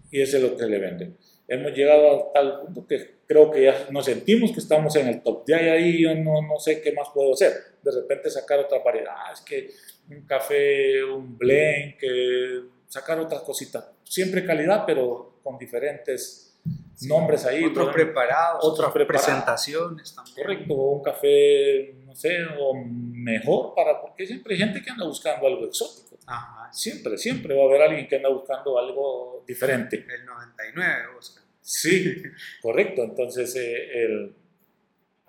y 0.09 0.21
eso 0.21 0.37
es 0.37 0.43
lo 0.43 0.55
que 0.55 0.65
le 0.67 0.79
venden. 0.79 1.17
Hemos 1.49 1.73
llegado 1.73 2.29
a 2.29 2.31
tal 2.31 2.61
punto 2.61 2.87
que 2.87 3.15
creo 3.27 3.51
que 3.51 3.63
ya 3.63 3.87
nos 3.91 4.05
sentimos 4.05 4.53
que 4.53 4.61
estamos 4.61 4.95
en 4.95 5.09
el 5.09 5.21
top. 5.21 5.45
De 5.47 5.55
ahí, 5.55 5.67
ahí 5.67 6.01
yo 6.01 6.15
no, 6.15 6.41
no 6.41 6.57
sé 6.57 6.81
qué 6.81 6.93
más 6.93 7.09
puedo 7.13 7.33
hacer. 7.33 7.51
De 7.81 7.91
repente 7.91 8.29
sacar 8.29 8.59
otra 8.59 8.79
variedad. 8.79 9.33
Es 9.33 9.41
que 9.41 9.69
un 10.11 10.25
café, 10.25 11.03
un 11.03 11.37
blend, 11.37 11.97
que 11.97 12.61
sacar 12.87 13.19
otras 13.19 13.41
cositas. 13.41 13.85
Siempre 14.05 14.45
calidad, 14.45 14.85
pero 14.87 15.41
con 15.43 15.57
diferentes 15.57 16.52
sí, 16.93 17.07
nombres 17.07 17.45
ahí. 17.45 17.63
Otros 17.63 17.87
¿no? 17.87 17.91
preparados, 17.91 18.63
otras 18.63 18.89
otras 18.89 19.05
presentaciones 19.05 20.15
también. 20.15 20.35
Correcto, 20.35 20.73
un 20.73 21.03
café, 21.03 21.95
no 22.05 22.15
sé, 22.15 22.37
o 22.59 22.73
mejor 22.75 23.73
para, 23.75 24.01
porque 24.01 24.25
siempre 24.25 24.53
hay 24.55 24.59
gente 24.59 24.81
que 24.81 24.89
anda 24.89 25.05
buscando 25.05 25.47
algo 25.47 25.65
exótico. 25.65 26.17
Ajá. 26.25 26.71
Siempre, 26.71 27.17
siempre 27.17 27.55
va 27.55 27.63
a 27.63 27.65
haber 27.65 27.81
alguien 27.81 28.07
que 28.07 28.15
anda 28.15 28.29
buscando 28.29 28.77
algo 28.77 29.43
diferente. 29.47 30.05
El 30.09 30.25
99 30.25 31.03
busca. 31.15 31.41
Sí, 31.61 32.21
correcto. 32.61 33.03
Entonces, 33.03 33.55
eh, 33.55 34.03
el, 34.03 34.35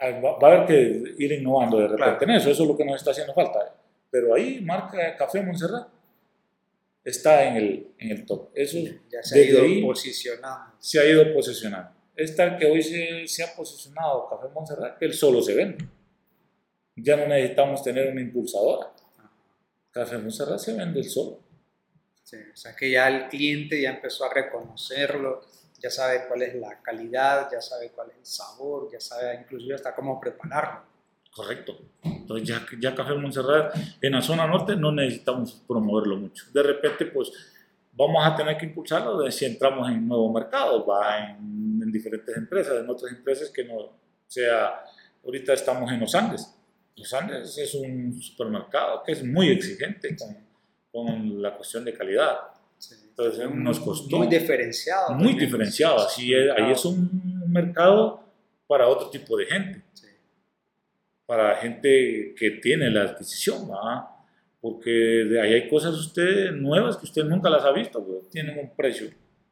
va 0.00 0.48
a 0.48 0.52
haber 0.52 0.66
que 0.66 1.14
ir 1.18 1.32
innovando 1.32 1.78
de 1.78 1.88
repente 1.88 2.18
claro. 2.18 2.32
en 2.32 2.36
eso. 2.38 2.50
Eso 2.50 2.62
es 2.62 2.68
lo 2.68 2.76
que 2.76 2.84
nos 2.84 2.96
está 2.96 3.10
haciendo 3.10 3.34
falta 3.34 3.74
pero 4.14 4.32
ahí 4.32 4.60
marca 4.60 5.16
Café 5.16 5.42
Montserrat 5.42 5.88
está 7.04 7.46
en 7.46 7.56
el, 7.56 7.94
en 7.98 8.10
el 8.10 8.26
top. 8.26 8.50
Eso 8.54 8.78
ya 9.10 9.22
se 9.22 9.38
ha 9.38 9.44
ido 9.44 9.62
ahí, 9.62 9.82
posicionando. 9.82 10.74
Se 10.78 10.98
ha 10.98 11.04
ido 11.04 11.34
posicionando. 11.34 11.90
Es 12.16 12.34
tal 12.34 12.56
que 12.56 12.66
hoy 12.66 12.82
se, 12.82 13.26
se, 13.26 13.42
ha 13.42 13.54
posicionado 13.54 14.28
Café 14.28 14.48
Montserrat 14.52 14.98
que 14.98 15.04
él 15.04 15.12
solo 15.12 15.42
se 15.42 15.54
vende. 15.54 15.84
Ya 16.96 17.16
no 17.16 17.26
necesitamos 17.26 17.82
tener 17.82 18.10
una 18.10 18.20
impulsadora. 18.20 18.92
Café 19.90 20.18
Montserrat 20.18 20.58
se 20.58 20.72
vende 20.72 21.00
el 21.00 21.10
solo. 21.10 21.40
Sí, 22.22 22.36
o 22.36 22.56
sea 22.56 22.74
que 22.74 22.90
ya 22.90 23.08
el 23.08 23.28
cliente 23.28 23.80
ya 23.80 23.90
empezó 23.90 24.24
a 24.24 24.32
reconocerlo, 24.32 25.42
ya 25.78 25.90
sabe 25.90 26.26
cuál 26.26 26.42
es 26.42 26.54
la 26.54 26.80
calidad, 26.80 27.50
ya 27.52 27.60
sabe 27.60 27.90
cuál 27.90 28.10
es 28.10 28.16
el 28.16 28.26
sabor, 28.26 28.88
ya 28.90 28.98
sabe 28.98 29.34
inclusive 29.42 29.74
hasta 29.74 29.94
cómo 29.94 30.18
prepararlo. 30.18 30.93
Correcto. 31.34 31.76
Entonces 32.02 32.46
ya, 32.46 32.64
ya 32.78 32.94
Café 32.94 33.14
Montserrat 33.14 33.74
en 34.00 34.12
la 34.12 34.22
zona 34.22 34.46
norte 34.46 34.76
no 34.76 34.92
necesitamos 34.92 35.64
promoverlo 35.66 36.16
mucho. 36.16 36.44
De 36.52 36.62
repente 36.62 37.06
pues 37.06 37.32
vamos 37.92 38.24
a 38.24 38.36
tener 38.36 38.56
que 38.56 38.66
impulsarlo 38.66 39.28
si 39.30 39.44
entramos 39.44 39.88
en 39.90 40.06
nuevos 40.06 40.32
mercados, 40.32 40.84
va 40.88 41.30
en, 41.30 41.80
en, 41.82 41.90
diferentes 41.90 42.36
empresas, 42.36 42.80
en 42.80 42.88
otras 42.88 43.12
empresas 43.12 43.50
que 43.50 43.64
no 43.64 43.90
sea, 44.26 44.80
ahorita 45.24 45.54
estamos 45.54 45.90
en 45.90 46.00
los 46.00 46.14
Andes. 46.14 46.54
Los 46.96 47.12
Andes 47.12 47.58
es 47.58 47.74
un 47.74 48.20
supermercado 48.20 49.02
que 49.04 49.12
es 49.12 49.24
muy 49.24 49.48
exigente 49.48 50.16
con, 50.16 50.36
con 50.92 51.42
la 51.42 51.56
cuestión 51.56 51.84
de 51.84 51.94
calidad. 51.94 52.36
Entonces 53.08 53.50
nos 53.50 53.80
costó. 53.80 54.18
Muy 54.18 54.28
diferenciado. 54.28 55.14
Muy 55.14 55.34
diferenciado. 55.34 55.98
Así 55.98 56.32
es, 56.32 56.50
ahí 56.56 56.70
es 56.70 56.84
un 56.84 57.44
mercado 57.48 58.22
para 58.66 58.88
otro 58.88 59.10
tipo 59.10 59.36
de 59.36 59.46
gente. 59.46 59.82
Para 61.26 61.56
gente 61.56 62.34
que 62.36 62.50
tiene 62.62 62.90
la 62.90 63.02
adquisición, 63.02 63.68
¿verdad? 63.68 64.14
porque 64.64 64.90
de 64.90 65.42
ahí 65.42 65.52
hay 65.52 65.68
cosas 65.68 65.94
usted 65.94 66.50
nuevas 66.52 66.96
que 66.96 67.04
usted 67.04 67.22
nunca 67.24 67.50
las 67.50 67.66
ha 67.66 67.70
visto, 67.70 68.02
pues, 68.02 68.30
tienen 68.30 68.58
un 68.58 68.74
precio 68.74 69.10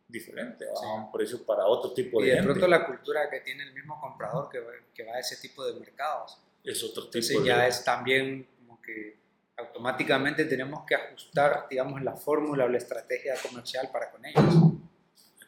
diferente, 0.09 0.65
sí. 0.65 0.87
un 0.87 1.13
precio 1.13 1.45
para 1.45 1.67
otro 1.67 1.93
tipo 1.93 2.19
de, 2.19 2.29
y 2.29 2.31
de 2.31 2.37
gente. 2.37 2.49
pronto 2.49 2.67
la 2.67 2.87
cultura 2.87 3.29
que 3.29 3.41
tiene 3.41 3.63
el 3.65 3.75
mismo 3.75 4.01
comprador 4.01 4.49
que, 4.49 4.59
que 4.95 5.05
va 5.05 5.17
a 5.17 5.19
ese 5.19 5.37
tipo 5.37 5.67
de 5.67 5.79
mercados. 5.79 6.39
Es 6.65 6.83
otro 6.83 7.11
tipo 7.11 7.19
Entonces 7.19 7.45
ya 7.45 7.67
es 7.67 7.85
también 7.85 8.49
como 8.59 8.81
que 8.81 9.19
automáticamente 9.59 10.47
tenemos 10.47 10.87
que 10.87 10.95
ajustar, 10.95 11.67
digamos, 11.69 12.03
la 12.03 12.17
fórmula 12.17 12.65
o 12.65 12.69
la 12.69 12.79
estrategia 12.79 13.35
comercial 13.47 13.91
para 13.93 14.11
con 14.11 14.25
ellos. 14.25 14.45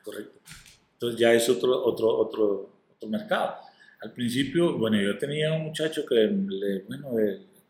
Correcto. 0.03 0.41
Entonces 0.93 1.19
ya 1.19 1.33
es 1.33 1.49
otro, 1.49 1.83
otro, 1.87 2.09
otro 2.19 2.75
otro 2.95 3.09
mercado. 3.09 3.57
Al 4.05 4.13
principio, 4.13 4.77
bueno, 4.77 5.01
yo 5.01 5.17
tenía 5.17 5.51
un 5.55 5.63
muchacho 5.63 6.05
que, 6.05 6.27
bueno, 6.87 7.13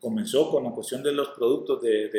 comenzó 0.01 0.51
con 0.51 0.65
la 0.65 0.71
cuestión 0.73 1.01
de 1.01 1.13
los 1.13 1.29
productos 1.29 1.81
de, 1.81 2.11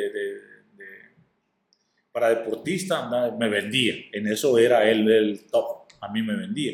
para 2.10 2.30
deportistas, 2.30 3.10
me 3.38 3.50
vendía. 3.50 3.94
En 4.12 4.26
eso 4.26 4.56
era 4.56 4.88
él 4.88 5.06
el 5.10 5.46
top, 5.50 5.82
a 6.00 6.08
mí 6.10 6.22
me 6.22 6.34
vendía. 6.34 6.72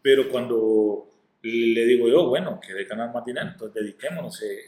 Pero 0.00 0.28
cuando 0.28 1.10
le 1.42 1.84
digo 1.84 2.08
yo, 2.08 2.28
bueno, 2.28 2.60
que 2.64 2.72
de 2.72 2.84
ganar 2.84 3.12
más 3.12 3.24
dinero, 3.24 3.48
entonces 3.48 3.82
dediquémonos, 3.82 4.40
eh, 4.42 4.60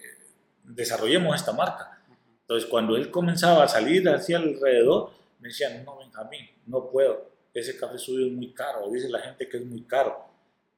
desarrollemos 0.64 1.37
esta 1.37 1.53
marca. 1.53 2.03
Entonces, 2.41 2.68
cuando 2.68 2.97
él 2.97 3.09
comenzaba 3.09 3.62
a 3.62 3.68
salir 3.68 4.09
hacia 4.09 4.39
alrededor, 4.39 5.12
me 5.39 5.51
decían, 5.51 5.85
no, 5.85 5.97
Benjamín, 5.99 6.41
no 6.66 6.91
puedo, 6.91 7.31
ese 7.55 7.79
café 7.79 7.99
suyo 7.99 8.27
es 8.27 8.33
muy 8.33 8.53
caro, 8.53 8.91
dice 8.91 9.09
la 9.09 9.20
gente 9.20 9.49
que 9.49 9.59
es 9.59 9.64
muy 9.64 9.83
caro. 9.83 10.27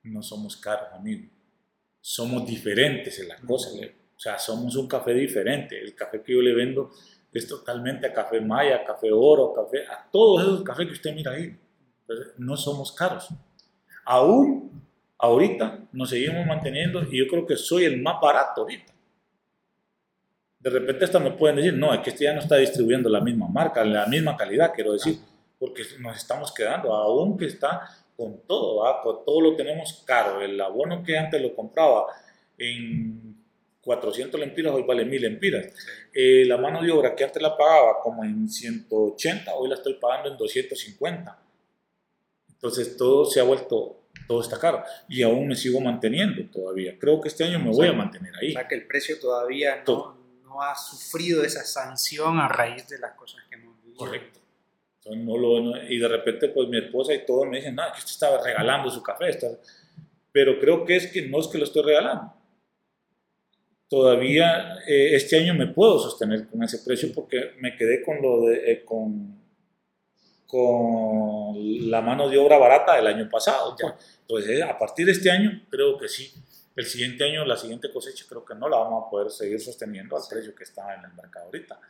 No 0.02 0.22
somos 0.22 0.54
caros, 0.58 0.88
amigo. 0.92 1.37
Somos 2.00 2.46
diferentes 2.46 3.18
en 3.20 3.28
las 3.28 3.40
cosas. 3.40 3.72
O 3.74 4.20
sea, 4.20 4.38
somos 4.38 4.76
un 4.76 4.88
café 4.88 5.14
diferente. 5.14 5.80
El 5.80 5.94
café 5.94 6.22
que 6.22 6.32
yo 6.32 6.40
le 6.40 6.54
vendo 6.54 6.90
es 7.32 7.46
totalmente 7.46 8.06
a 8.06 8.12
café 8.12 8.40
maya, 8.40 8.84
café 8.84 9.12
oro, 9.12 9.52
café, 9.52 9.86
a 9.86 10.08
todos 10.10 10.42
esos 10.42 10.62
cafés 10.62 10.86
que 10.86 10.92
usted 10.92 11.14
mira 11.14 11.32
ahí. 11.32 11.56
no 12.38 12.56
somos 12.56 12.92
caros. 12.92 13.28
Aún 14.04 14.82
ahorita 15.18 15.88
nos 15.92 16.10
seguimos 16.10 16.46
manteniendo 16.46 17.02
y 17.02 17.18
yo 17.18 17.26
creo 17.28 17.46
que 17.46 17.56
soy 17.56 17.84
el 17.84 18.00
más 18.00 18.20
barato 18.20 18.62
ahorita. 18.62 18.92
De 20.60 20.70
repente 20.70 21.04
hasta 21.04 21.18
me 21.18 21.32
pueden 21.32 21.56
decir, 21.56 21.74
no, 21.74 21.92
es 21.94 22.00
que 22.00 22.10
este 22.10 22.24
ya 22.24 22.32
no 22.32 22.40
está 22.40 22.56
distribuyendo 22.56 23.08
la 23.08 23.20
misma 23.20 23.48
marca, 23.48 23.84
la 23.84 24.06
misma 24.06 24.36
calidad, 24.36 24.72
quiero 24.74 24.92
decir, 24.92 25.18
porque 25.58 25.82
nos 26.00 26.16
estamos 26.16 26.52
quedando, 26.52 26.92
aún 26.92 27.36
que 27.36 27.46
está 27.46 27.88
con 28.18 28.44
todo, 28.48 28.82
con 29.04 29.24
todo 29.24 29.40
lo 29.40 29.54
tenemos 29.54 30.02
caro. 30.04 30.40
El 30.40 30.60
abono 30.60 31.04
que 31.04 31.16
antes 31.16 31.40
lo 31.40 31.54
compraba 31.54 32.06
en 32.58 33.36
400 33.80 34.40
lempiras, 34.40 34.74
hoy 34.74 34.82
vale 34.82 35.04
1000 35.04 35.22
lempiras. 35.22 35.66
Eh, 36.12 36.44
la 36.44 36.56
mano 36.56 36.82
de 36.82 36.90
obra 36.90 37.14
que 37.14 37.22
antes 37.22 37.40
la 37.40 37.56
pagaba 37.56 38.00
como 38.02 38.24
en 38.24 38.48
180, 38.48 39.54
hoy 39.54 39.68
la 39.68 39.76
estoy 39.76 39.94
pagando 39.94 40.30
en 40.30 40.36
250. 40.36 41.38
Entonces 42.54 42.96
todo 42.96 43.24
se 43.24 43.38
ha 43.38 43.44
vuelto, 43.44 44.00
todo 44.26 44.40
está 44.40 44.58
caro. 44.58 44.82
Y 45.08 45.22
aún 45.22 45.46
me 45.46 45.54
sigo 45.54 45.80
manteniendo 45.80 46.42
todavía. 46.50 46.98
Creo 46.98 47.20
que 47.20 47.28
este 47.28 47.44
año 47.44 47.60
me 47.60 47.70
voy 47.70 47.86
a 47.86 47.92
mantener 47.92 48.32
ahí. 48.34 48.48
O 48.48 48.52
sea 48.54 48.66
que 48.66 48.74
el 48.74 48.88
precio 48.88 49.20
todavía 49.20 49.84
no, 49.86 50.18
no 50.42 50.60
ha 50.60 50.74
sufrido 50.74 51.44
esa 51.44 51.62
sanción 51.62 52.40
a 52.40 52.48
raíz 52.48 52.88
de 52.88 52.98
las 52.98 53.12
cosas 53.12 53.44
que 53.48 53.54
hemos 53.54 53.80
vivido. 53.80 53.96
Correcto. 53.96 54.40
No 55.16 55.36
lo, 55.36 55.82
y 55.88 55.98
de 55.98 56.08
repente, 56.08 56.48
pues 56.48 56.68
mi 56.68 56.78
esposa 56.78 57.14
y 57.14 57.24
todos 57.24 57.46
me 57.46 57.58
dicen, 57.58 57.74
no, 57.74 57.82
que 57.92 57.98
usted 57.98 58.10
estaba 58.10 58.42
regalando 58.42 58.90
su 58.90 59.02
café. 59.02 59.36
Pero 60.32 60.58
creo 60.58 60.84
que 60.84 60.96
es 60.96 61.06
que 61.08 61.22
no 61.28 61.40
es 61.40 61.48
que 61.48 61.58
lo 61.58 61.64
estoy 61.64 61.82
regalando. 61.82 62.32
Todavía 63.88 64.78
eh, 64.86 65.14
este 65.14 65.38
año 65.38 65.54
me 65.54 65.68
puedo 65.68 65.98
sostener 65.98 66.46
con 66.48 66.62
ese 66.62 66.78
precio 66.80 67.10
porque 67.14 67.52
me 67.58 67.74
quedé 67.74 68.02
con 68.02 68.20
lo 68.20 68.42
de, 68.42 68.72
eh, 68.72 68.84
con, 68.84 69.40
con 70.46 71.90
la 71.90 72.02
mano 72.02 72.28
de 72.28 72.36
obra 72.36 72.58
barata 72.58 72.96
del 72.96 73.06
año 73.06 73.28
pasado. 73.30 73.74
Pues. 73.78 73.94
Entonces, 74.20 74.62
a 74.62 74.78
partir 74.78 75.06
de 75.06 75.12
este 75.12 75.30
año, 75.30 75.66
creo 75.70 75.96
que 75.96 76.08
sí 76.08 76.30
el 76.76 76.86
siguiente 76.86 77.24
año, 77.24 77.44
la 77.44 77.56
siguiente 77.56 77.90
cosecha, 77.90 78.24
creo 78.28 78.44
que 78.44 78.54
no 78.54 78.68
la 78.68 78.76
vamos 78.76 79.04
a 79.06 79.10
poder 79.10 79.32
seguir 79.32 79.60
sosteniendo 79.60 80.16
al 80.16 80.22
precio 80.30 80.54
que 80.54 80.62
está 80.62 80.94
en 80.94 81.04
el 81.04 81.12
mercado 81.14 81.46
ahorita. 81.46 81.80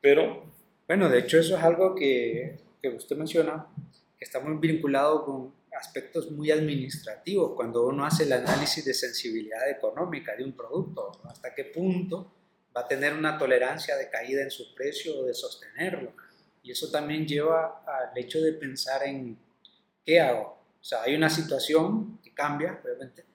Pero... 0.00 0.57
Bueno, 0.88 1.10
de 1.10 1.18
hecho 1.18 1.38
eso 1.38 1.54
es 1.54 1.62
algo 1.62 1.94
que, 1.94 2.60
que 2.80 2.88
usted 2.88 3.14
menciona, 3.14 3.66
que 4.18 4.24
está 4.24 4.40
muy 4.40 4.56
vinculado 4.56 5.22
con 5.22 5.54
aspectos 5.78 6.30
muy 6.30 6.50
administrativos, 6.50 7.52
cuando 7.54 7.86
uno 7.86 8.06
hace 8.06 8.24
el 8.24 8.32
análisis 8.32 8.86
de 8.86 8.94
sensibilidad 8.94 9.68
económica 9.68 10.34
de 10.34 10.44
un 10.44 10.52
producto, 10.52 11.12
hasta 11.24 11.54
qué 11.54 11.64
punto 11.64 12.32
va 12.74 12.80
a 12.80 12.88
tener 12.88 13.12
una 13.12 13.36
tolerancia 13.36 13.96
de 13.96 14.08
caída 14.08 14.42
en 14.42 14.50
su 14.50 14.74
precio 14.74 15.18
o 15.18 15.26
de 15.26 15.34
sostenerlo. 15.34 16.14
Y 16.62 16.72
eso 16.72 16.90
también 16.90 17.26
lleva 17.26 17.84
al 17.86 18.16
hecho 18.16 18.40
de 18.40 18.54
pensar 18.54 19.02
en 19.06 19.38
qué 20.06 20.20
hago. 20.20 20.58
O 20.80 20.84
sea, 20.84 21.02
hay 21.02 21.14
una 21.14 21.28
situación 21.28 22.18
que 22.22 22.32
cambia, 22.32 22.80
obviamente, 22.82 23.28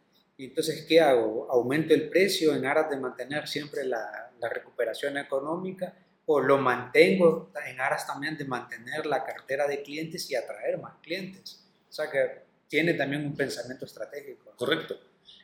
entonces, 0.46 0.86
¿qué 0.88 1.00
hago? 1.00 1.48
¿Aumento 1.52 1.94
el 1.94 2.10
precio 2.10 2.56
en 2.56 2.66
aras 2.66 2.90
de 2.90 2.98
mantener 2.98 3.48
siempre 3.48 3.86
la, 3.86 4.32
la 4.40 4.50
recuperación 4.50 5.18
económica? 5.18 5.94
¿O 6.26 6.40
lo 6.40 6.58
mantengo 6.58 7.52
en 7.68 7.82
aras 7.82 8.08
también 8.08 8.38
de 8.38 8.46
mantener 8.46 9.06
la 9.06 9.26
cartera 9.26 9.68
de 9.68 9.84
clientes 9.84 10.30
y 10.32 10.36
atraer 10.36 10.78
más 10.80 10.96
clientes? 11.02 11.66
O 11.90 11.92
sea 11.92 12.10
que 12.10 12.44
tiene 12.68 12.94
también 12.94 13.26
un 13.26 13.36
pensamiento 13.36 13.86
estratégico. 13.86 14.52
Correcto. 14.56 14.98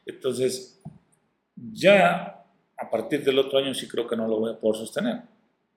Entonces, 0.05 0.81
ya 1.55 2.43
a 2.77 2.89
partir 2.89 3.23
del 3.23 3.37
otro 3.39 3.59
año 3.59 3.73
sí 3.73 3.87
creo 3.87 4.07
que 4.07 4.15
no 4.15 4.27
lo 4.27 4.39
voy 4.39 4.53
a 4.53 4.59
poder 4.59 4.77
sostener. 4.77 5.21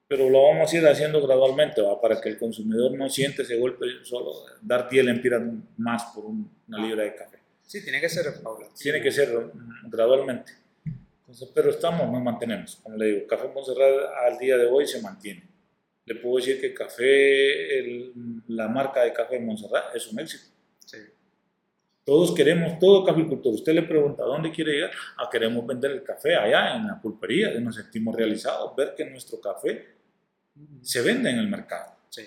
Pero 0.06 0.28
lo 0.28 0.42
vamos 0.42 0.72
a 0.72 0.76
ir 0.76 0.86
haciendo 0.86 1.26
gradualmente, 1.26 1.80
¿va? 1.80 2.00
para 2.00 2.20
que 2.20 2.28
el 2.28 2.38
consumidor 2.38 2.92
no 2.92 3.08
siente 3.08 3.42
ese 3.42 3.58
golpe 3.58 3.86
solo, 4.02 4.32
dar 4.60 4.88
10 4.88 5.04
lempiras 5.06 5.42
más 5.76 6.04
por 6.14 6.26
una 6.26 6.86
libra 6.86 7.04
de 7.04 7.14
café. 7.14 7.38
Sí, 7.66 7.82
tiene 7.82 8.00
que 8.00 8.08
ser 8.08 8.26
paulatino. 8.42 8.76
Tiene 8.76 9.00
que 9.00 9.10
ser 9.10 9.52
gradualmente. 9.84 10.52
Entonces, 11.32 11.50
pero 11.54 11.70
estamos, 11.70 12.12
nos 12.12 12.22
mantenemos. 12.22 12.76
Como 12.82 12.94
le 12.98 13.06
digo, 13.06 13.26
Café 13.26 13.48
Montserrat 13.48 14.12
al 14.26 14.36
día 14.36 14.58
de 14.58 14.66
hoy 14.66 14.86
se 14.86 15.00
mantiene. 15.00 15.48
Le 16.04 16.16
puedo 16.16 16.36
decir 16.36 16.60
que 16.60 16.74
Café, 16.74 17.78
el, 17.78 18.12
la 18.48 18.68
marca 18.68 19.02
de 19.02 19.14
Café 19.14 19.40
Montserrat 19.40 19.96
es 19.96 20.12
un 20.12 20.20
éxito. 20.20 20.54
Sí. 20.84 20.98
Todos 22.04 22.34
queremos, 22.34 22.78
todo 22.78 23.02
caficultor, 23.02 23.54
usted 23.54 23.72
le 23.72 23.84
pregunta 23.84 24.24
dónde 24.24 24.50
quiere 24.50 24.72
llegar, 24.72 24.90
ah, 25.16 25.28
queremos 25.32 25.66
vender 25.66 25.92
el 25.92 26.02
café 26.02 26.34
allá 26.34 26.76
en 26.76 26.88
la 26.88 27.00
pulpería, 27.00 27.58
nos 27.60 27.76
sentimos 27.76 28.14
realizados, 28.14 28.74
ver 28.76 28.94
que 28.94 29.04
nuestro 29.06 29.40
café 29.40 29.86
se 30.82 31.00
vende 31.00 31.30
en 31.30 31.38
el 31.38 31.48
mercado. 31.48 31.94
Sí. 32.10 32.22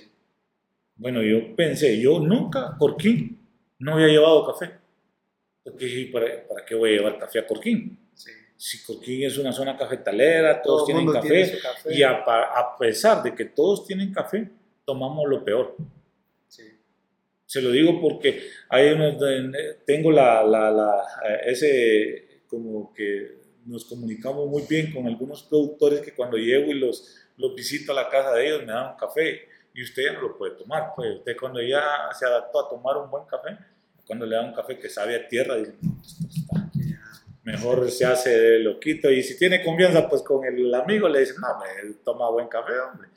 Bueno, 0.96 1.22
yo 1.22 1.56
pensé, 1.56 2.00
yo 2.00 2.20
nunca, 2.20 2.76
por 2.80 2.98
qué 2.98 3.36
no 3.78 3.94
había 3.94 4.08
llevado 4.08 4.48
café. 4.48 4.72
Porque 5.64 6.10
¿para, 6.12 6.48
¿para 6.48 6.66
qué 6.66 6.74
voy 6.74 6.90
a 6.90 6.94
llevar 6.94 7.20
café 7.20 7.40
a 7.40 7.46
Corquín? 7.46 8.05
Si 8.58 8.84
Corquín 8.84 9.24
es 9.24 9.38
una 9.38 9.52
zona 9.52 9.78
cafetalera, 9.78 10.62
todos 10.62 10.86
tienen 10.86 11.12
café, 11.12 11.58
y 11.90 12.04
a, 12.04 12.12
a, 12.12 12.78
pesar 12.78 13.22
de 13.22 13.36
que 13.36 13.46
todos 13.46 13.86
tienen 13.86 14.14
café, 14.14 14.50
tomamos 14.86 15.28
lo 15.28 15.44
peor. 15.44 15.76
Se 17.46 17.62
lo 17.62 17.72
digo 17.72 18.02
porque 18.02 18.50
hay 18.70 18.92
unos, 18.92 19.16
tengo 19.86 20.12
la, 20.12 20.44
la, 20.44 20.72
la, 20.72 21.04
ese, 21.46 22.42
como 22.48 22.94
que 22.94 23.46
nos 23.66 23.86
comunicamos 23.86 24.48
muy 24.48 24.64
bien 24.70 24.94
con 24.94 25.08
algunos 25.08 25.44
productores 25.44 26.02
que 26.02 26.14
cuando 26.14 26.38
llego 26.38 26.72
y 26.72 26.76
los, 26.76 27.16
los 27.38 27.56
visito 27.56 27.92
a 27.92 27.96
la 27.96 28.10
casa 28.10 28.34
de 28.34 28.48
ellos 28.48 28.62
me 28.62 28.72
dan 28.72 28.92
un 28.92 28.98
café 28.98 29.42
y 29.74 29.84
usted 29.84 30.04
ya 30.04 30.14
no 30.14 30.22
lo 30.22 30.38
puede 30.38 30.56
tomar. 30.56 30.94
Pues 30.96 31.18
usted 31.18 31.36
cuando 31.40 31.62
ya 31.62 31.84
se 32.18 32.26
adaptó 32.26 32.66
a 32.66 32.70
tomar 32.70 32.98
un 32.98 33.10
buen 33.10 33.26
café, 33.26 33.58
cuando 34.06 34.26
le 34.26 34.36
da 34.36 34.44
un 34.44 34.54
café 34.54 34.80
que 34.80 34.90
sabe 34.90 35.16
a 35.16 35.28
tierra, 35.28 35.56
dice, 35.58 35.74
mejor 37.46 37.90
se 37.90 38.06
hace 38.06 38.60
loquito. 38.60 39.10
Y 39.10 39.24
si 39.24 39.38
tiene 39.38 39.64
confianza 39.64 40.10
pues 40.10 40.22
con 40.24 40.44
el 40.46 40.74
amigo, 40.74 41.08
le 41.08 41.22
dice, 41.22 41.36
no, 41.40 41.48
me 41.60 41.94
toma 42.04 42.30
buen 42.30 42.48
café, 42.48 42.74
hombre. 42.80 43.08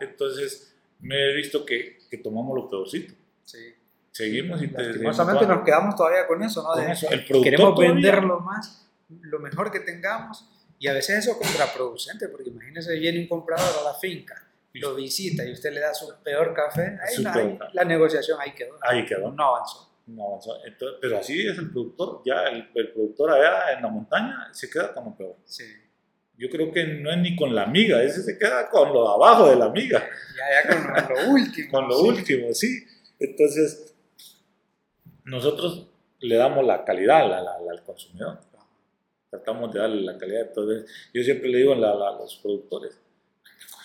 Entonces, 0.00 0.74
me 1.00 1.16
he 1.16 1.34
visto 1.34 1.66
que, 1.66 1.98
que 2.10 2.18
tomamos 2.18 2.56
lo 2.56 2.70
peorcito. 2.70 3.12
Sí. 3.44 3.74
Seguimos 4.12 4.62
y 4.62 4.68
Lastimosamente 4.68 5.46
nos 5.46 5.64
quedamos 5.64 5.96
todavía 5.96 6.26
con 6.26 6.42
eso, 6.42 6.62
¿no? 6.62 7.42
queremos 7.42 7.78
vender 7.78 8.22
lo 8.22 8.40
más, 8.40 8.86
lo 9.08 9.38
mejor 9.40 9.70
que 9.70 9.80
tengamos. 9.80 10.48
Y 10.78 10.88
a 10.88 10.92
veces 10.92 11.18
eso 11.18 11.32
es 11.32 11.36
contraproducente, 11.38 12.28
porque 12.28 12.50
imagínese, 12.50 12.98
viene 12.98 13.20
un 13.20 13.28
comprador 13.28 13.72
a 13.80 13.84
la 13.84 13.94
finca, 13.94 14.48
lo 14.74 14.94
visita 14.94 15.44
y 15.46 15.52
usted 15.52 15.72
le 15.72 15.80
da 15.80 15.94
su 15.94 16.12
peor 16.22 16.52
café, 16.52 16.98
ahí, 17.06 17.22
la, 17.22 17.70
la 17.72 17.84
negociación 17.84 18.38
ahí 18.40 18.52
quedó. 18.52 18.76
Ahí 18.82 19.06
quedó. 19.06 19.30
No 19.30 19.56
avanzó 19.56 19.91
no 20.14 20.38
pero 21.00 21.18
así 21.18 21.46
es 21.46 21.58
el 21.58 21.70
productor, 21.70 22.22
ya 22.24 22.44
el, 22.46 22.68
productor 22.68 23.30
allá 23.30 23.72
en 23.76 23.82
la 23.82 23.88
montaña 23.88 24.48
se 24.52 24.68
queda 24.68 24.92
como 24.92 25.16
peor. 25.16 25.36
Sí. 25.44 25.64
Yo 26.36 26.48
creo 26.48 26.72
que 26.72 26.84
no 26.86 27.10
es 27.10 27.18
ni 27.18 27.36
con 27.36 27.54
la 27.54 27.62
amiga, 27.62 28.02
ese 28.02 28.22
se 28.22 28.38
queda 28.38 28.68
con 28.68 28.92
lo 28.92 29.08
abajo 29.08 29.48
de 29.48 29.56
la 29.56 29.66
amiga. 29.66 30.02
Ya, 30.36 30.72
ya 30.72 31.06
con 31.06 31.14
lo, 31.14 31.30
último. 31.34 31.70
con 31.70 31.88
lo 31.88 31.98
último, 32.00 32.52
sí. 32.52 32.84
Entonces, 33.18 33.94
nosotros 35.24 35.88
le 36.20 36.36
damos 36.36 36.64
la 36.64 36.84
calidad 36.84 37.32
al 37.32 37.82
consumidor. 37.84 38.38
Tratamos 39.30 39.72
de 39.72 39.78
darle 39.80 40.02
la 40.02 40.18
calidad. 40.18 40.48
Entonces, 40.48 40.90
yo 41.14 41.22
siempre 41.22 41.48
le 41.48 41.58
digo 41.58 41.72
a 41.72 41.76
los 41.76 42.36
productores, 42.42 43.00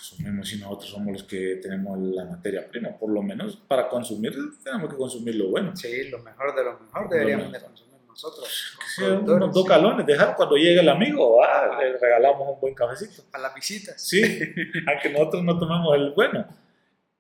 consumimos 0.10 0.54
y 0.54 0.58
nosotros 0.58 0.90
somos 0.90 1.14
los 1.14 1.24
que 1.24 1.56
tenemos 1.62 2.00
la 2.00 2.26
materia 2.26 2.68
prima. 2.68 2.98
Por 2.98 3.12
lo 3.12 3.22
menos 3.22 3.56
para 3.68 3.90
consumir 3.90 4.34
tenemos 4.64 4.90
que 4.90 4.98
consumir 4.98 5.36
lo 5.36 5.50
bueno. 5.50 5.76
Sí, 5.76 6.10
lo 6.10 6.20
mejor 6.20 6.56
de 6.56 6.64
lo 6.64 6.80
mejor 6.80 7.10
deberíamos 7.10 7.52
de 7.52 7.60
consumir 7.60 7.98
nosotros. 8.08 8.78
Sí, 8.96 9.04
unos 9.04 9.54
dos 9.54 9.66
calones, 9.66 10.06
dejar 10.06 10.36
cuando 10.36 10.56
llegue 10.56 10.80
el 10.80 10.90
amigo, 10.90 11.44
ah, 11.44 11.78
le 11.80 11.98
regalamos 11.98 12.48
un 12.56 12.60
buen 12.60 12.74
cafecito. 12.74 13.24
A 13.34 13.38
las 13.38 13.54
visitas. 13.54 14.02
Sí, 14.02 14.22
aunque 14.88 15.10
nosotros 15.10 15.44
no 15.44 15.60
tomemos 15.60 15.96
el 15.96 16.12
bueno. 16.12 16.48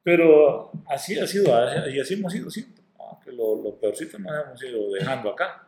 Pero 0.03 0.71
así 0.87 1.19
ha 1.19 1.27
sido, 1.27 1.51
y 1.89 1.99
así 1.99 2.13
hemos 2.13 2.33
ido 2.33 2.49
siempre. 2.49 2.83
Ah, 2.99 3.19
que 3.23 3.31
lo, 3.31 3.61
lo 3.61 3.75
peorcito 3.75 4.17
nos 4.17 4.45
hemos 4.45 4.63
ido 4.63 4.91
dejando 4.91 5.31
acá. 5.31 5.67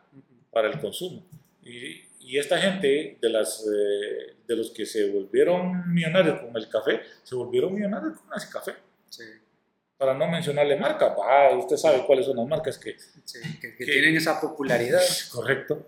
para 0.50 0.68
el 0.68 0.80
consumo. 0.80 1.22
Y, 1.62 2.02
y 2.20 2.38
esta 2.38 2.58
gente, 2.58 3.18
de, 3.20 3.28
las, 3.28 3.66
eh, 3.66 4.36
de 4.50 4.56
los 4.56 4.70
que 4.72 4.84
se 4.84 5.10
volvieron 5.12 5.92
millonarios 5.92 6.40
con 6.40 6.56
el 6.56 6.68
café, 6.68 7.00
se 7.22 7.36
volvieron 7.36 7.72
millonarios 7.72 8.18
con 8.18 8.36
ese 8.36 8.50
café. 8.50 8.74
Sí. 9.08 9.22
Para 9.96 10.14
no 10.14 10.26
mencionarle 10.28 10.76
marca, 10.76 11.14
bah, 11.14 11.56
usted 11.56 11.76
sabe 11.76 12.04
cuáles 12.04 12.26
son 12.26 12.36
las 12.36 12.46
marcas 12.46 12.76
que... 12.78 12.96
Sí, 13.24 13.38
que, 13.60 13.76
que 13.76 13.84
tienen 13.84 14.16
esa 14.16 14.40
popularidad. 14.40 15.00
Correcto. 15.30 15.86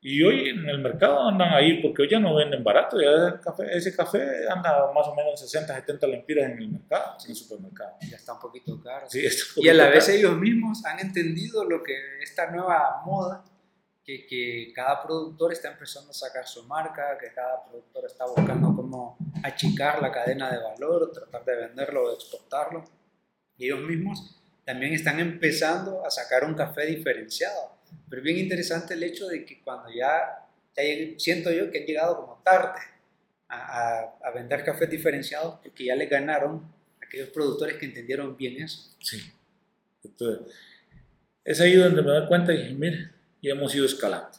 Y 0.00 0.22
hoy 0.22 0.48
en 0.50 0.68
el 0.68 0.78
mercado 0.78 1.20
andan 1.28 1.52
ahí, 1.52 1.80
porque 1.82 2.02
hoy 2.02 2.08
ya 2.10 2.18
no 2.18 2.34
venden 2.34 2.62
barato, 2.64 3.00
ya 3.00 3.34
el 3.34 3.40
café, 3.40 3.64
ese 3.76 3.94
café 3.94 4.48
anda 4.48 4.92
más 4.92 5.06
o 5.06 5.14
menos 5.14 5.38
60, 5.40 5.74
70 5.74 6.06
lempiras 6.06 6.50
en 6.50 6.58
el 6.58 6.68
mercado, 6.68 7.16
en 7.24 7.30
el 7.30 7.36
supermercado. 7.36 7.90
Ya 8.08 8.16
está 8.16 8.32
un 8.34 8.40
poquito 8.40 8.80
caro. 8.80 9.06
Sí, 9.08 9.24
un 9.56 9.64
Y 9.64 9.68
a 9.68 9.74
la 9.74 9.84
poquito 9.84 9.94
vez 9.96 10.06
caro. 10.06 10.18
ellos 10.18 10.38
mismos 10.38 10.84
han 10.84 11.00
entendido 11.00 11.64
lo 11.64 11.82
que 11.82 11.94
esta 12.22 12.50
nueva 12.50 13.02
moda, 13.04 13.44
que, 14.06 14.26
que 14.26 14.72
cada 14.74 15.02
productor 15.02 15.52
está 15.52 15.72
empezando 15.72 16.10
a 16.10 16.14
sacar 16.14 16.46
su 16.46 16.62
marca, 16.64 17.18
que 17.18 17.32
cada 17.34 17.64
productor 17.64 18.04
está 18.06 18.24
buscando 18.24 18.74
cómo 18.76 19.18
achicar 19.42 20.00
la 20.00 20.12
cadena 20.12 20.50
de 20.52 20.58
valor, 20.62 21.10
tratar 21.12 21.44
de 21.44 21.56
venderlo 21.56 22.04
o 22.04 22.14
exportarlo. 22.14 22.84
Y 23.58 23.66
ellos 23.66 23.80
mismos 23.80 24.36
también 24.64 24.92
están 24.92 25.18
empezando 25.18 26.06
a 26.06 26.10
sacar 26.10 26.44
un 26.44 26.54
café 26.54 26.86
diferenciado. 26.86 27.72
Pero 28.08 28.20
es 28.20 28.24
bien 28.24 28.38
interesante 28.38 28.94
el 28.94 29.02
hecho 29.02 29.26
de 29.26 29.44
que 29.44 29.60
cuando 29.62 29.90
ya, 29.90 30.46
ya 30.76 30.82
siento 31.18 31.50
yo 31.50 31.70
que 31.70 31.80
han 31.80 31.86
llegado 31.86 32.16
como 32.20 32.40
tarde 32.44 32.80
a, 33.48 33.56
a- 33.56 34.18
a 34.22 34.30
vender 34.32 34.64
cafés 34.64 34.88
diferenciados 34.90 35.58
porque 35.62 35.84
ya 35.86 35.96
le 35.96 36.06
ganaron 36.06 36.62
aquellos 37.02 37.30
productores 37.30 37.76
que 37.76 37.86
entendieron 37.86 38.36
bien 38.36 38.62
eso. 38.62 38.94
Sí. 39.00 39.18
Entonces, 40.04 40.54
es 41.44 41.60
ahí 41.60 41.74
donde 41.74 42.02
me 42.02 42.10
doy 42.10 42.26
cuenta 42.28 42.52
y 42.52 42.58
dije, 42.58 42.74
mire, 42.74 43.10
ya 43.42 43.52
hemos 43.52 43.74
ido 43.74 43.86
escalando. 43.86 44.38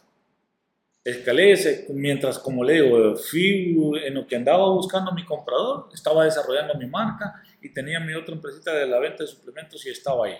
Escalé 1.03 1.55
mientras, 1.89 2.37
como 2.37 2.63
le 2.63 2.81
digo, 2.81 3.15
fui 3.15 3.77
en 4.03 4.13
lo 4.13 4.27
que 4.27 4.35
andaba 4.35 4.69
buscando 4.69 5.13
mi 5.13 5.23
comprador, 5.23 5.89
estaba 5.93 6.25
desarrollando 6.25 6.75
mi 6.75 6.85
marca 6.85 7.41
y 7.61 7.73
tenía 7.73 7.99
mi 8.01 8.13
otra 8.13 8.35
empresita 8.35 8.73
de 8.75 8.85
la 8.87 8.99
venta 8.99 9.23
de 9.23 9.27
suplementos 9.27 9.85
y 9.85 9.89
estaba 9.89 10.25
ahí. 10.25 10.35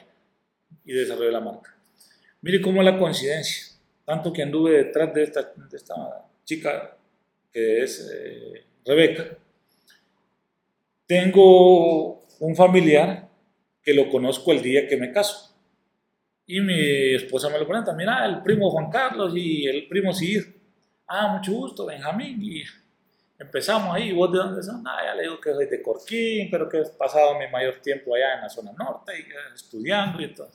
Y 0.84 0.92
desarrollé 0.92 1.32
la 1.32 1.40
marca. 1.40 1.78
Mire 2.42 2.62
cómo 2.62 2.82
es 2.82 2.86
la 2.86 3.00
coincidencia. 3.00 3.78
Tanto 4.04 4.34
que 4.34 4.44
anduve 4.44 4.72
detrás 4.72 5.14
de 5.14 5.24
esta, 5.24 5.42
de 5.42 5.78
esta 5.78 5.96
chica 6.44 6.98
que 7.52 7.84
es 7.84 8.10
eh, 8.14 8.66
Rebeca. 8.86 9.38
Tengo 11.06 12.26
un 12.40 12.56
familiar 12.56 13.30
que 13.82 13.94
lo 13.94 14.10
conozco 14.10 14.52
el 14.52 14.62
día 14.62 14.88
que 14.88 14.98
me 14.98 15.12
caso. 15.12 15.47
Y 16.50 16.62
mi 16.62 17.14
esposa 17.14 17.50
me 17.50 17.60
lo 17.60 17.68
presenta, 17.68 17.92
mira, 17.92 18.26
el 18.26 18.42
primo 18.42 18.72
Juan 18.72 18.90
Carlos 18.90 19.34
y 19.36 19.68
el 19.68 19.86
primo 19.90 20.14
Cid. 20.14 20.44
Ah, 21.06 21.28
mucho 21.28 21.52
gusto, 21.52 21.86
Benjamín. 21.86 22.42
Y 22.42 22.64
empezamos 23.38 23.94
ahí, 23.94 24.14
¿vos 24.14 24.32
de 24.32 24.38
dónde 24.38 24.64
son? 24.64 24.82
Ah, 24.88 25.02
ya 25.06 25.16
le 25.16 25.24
digo 25.24 25.42
que 25.42 25.54
soy 25.54 25.66
de 25.66 25.82
Corquín, 25.82 26.48
pero 26.50 26.70
que 26.70 26.78
he 26.78 26.86
pasado 26.98 27.38
mi 27.38 27.48
mayor 27.48 27.82
tiempo 27.82 28.16
allá 28.16 28.36
en 28.36 28.42
la 28.44 28.50
zona 28.50 28.72
norte, 28.72 29.12
y, 29.20 29.26
estudiando 29.54 30.22
y 30.22 30.34
todo. 30.34 30.50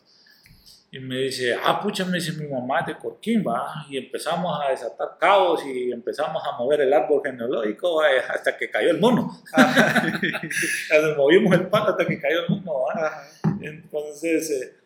Y 0.91 0.99
me 0.99 1.17
dice, 1.17 1.57
ah, 1.63 1.79
pucha, 1.79 2.07
me 2.07 2.19
dice 2.19 2.33
mi 2.33 2.49
mamá 2.49 2.81
es 2.81 2.87
de 2.87 2.97
Corquín, 2.97 3.45
va. 3.47 3.85
Y 3.91 3.99
empezamos 3.99 4.59
a 4.63 4.71
desatar 4.71 5.19
cabos 5.21 5.63
y 5.67 5.93
empezamos 5.93 6.43
a 6.43 6.57
mover 6.57 6.81
el 6.81 6.93
árbol 6.95 7.21
genealógico 7.23 8.01
hasta 8.01 8.57
que 8.57 8.71
cayó 8.71 8.91
el 8.91 8.99
mono. 8.99 9.43
Movimos 11.19 11.55
el 11.55 11.67
palo 11.69 11.91
hasta 11.91 12.07
que 12.07 12.19
cayó 12.19 12.45
el 12.45 12.49
mono, 12.49 12.85
¿va? 12.85 13.25
Entonces, 13.61 14.51
eh, 14.51 14.82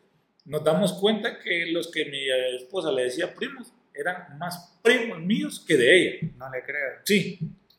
nos 0.46 0.64
damos 0.64 0.92
cuenta 0.94 1.38
que 1.40 1.66
los 1.66 1.90
que 1.90 2.04
mi 2.06 2.28
esposa 2.56 2.90
le 2.92 3.04
decía 3.04 3.34
primos 3.34 3.72
eran 3.94 4.38
más 4.38 4.78
primos 4.82 5.20
míos 5.20 5.64
que 5.66 5.76
de 5.76 5.96
ella. 5.96 6.28
No 6.36 6.50
le 6.50 6.62
creo. 6.62 7.00
Sí, 7.04 7.38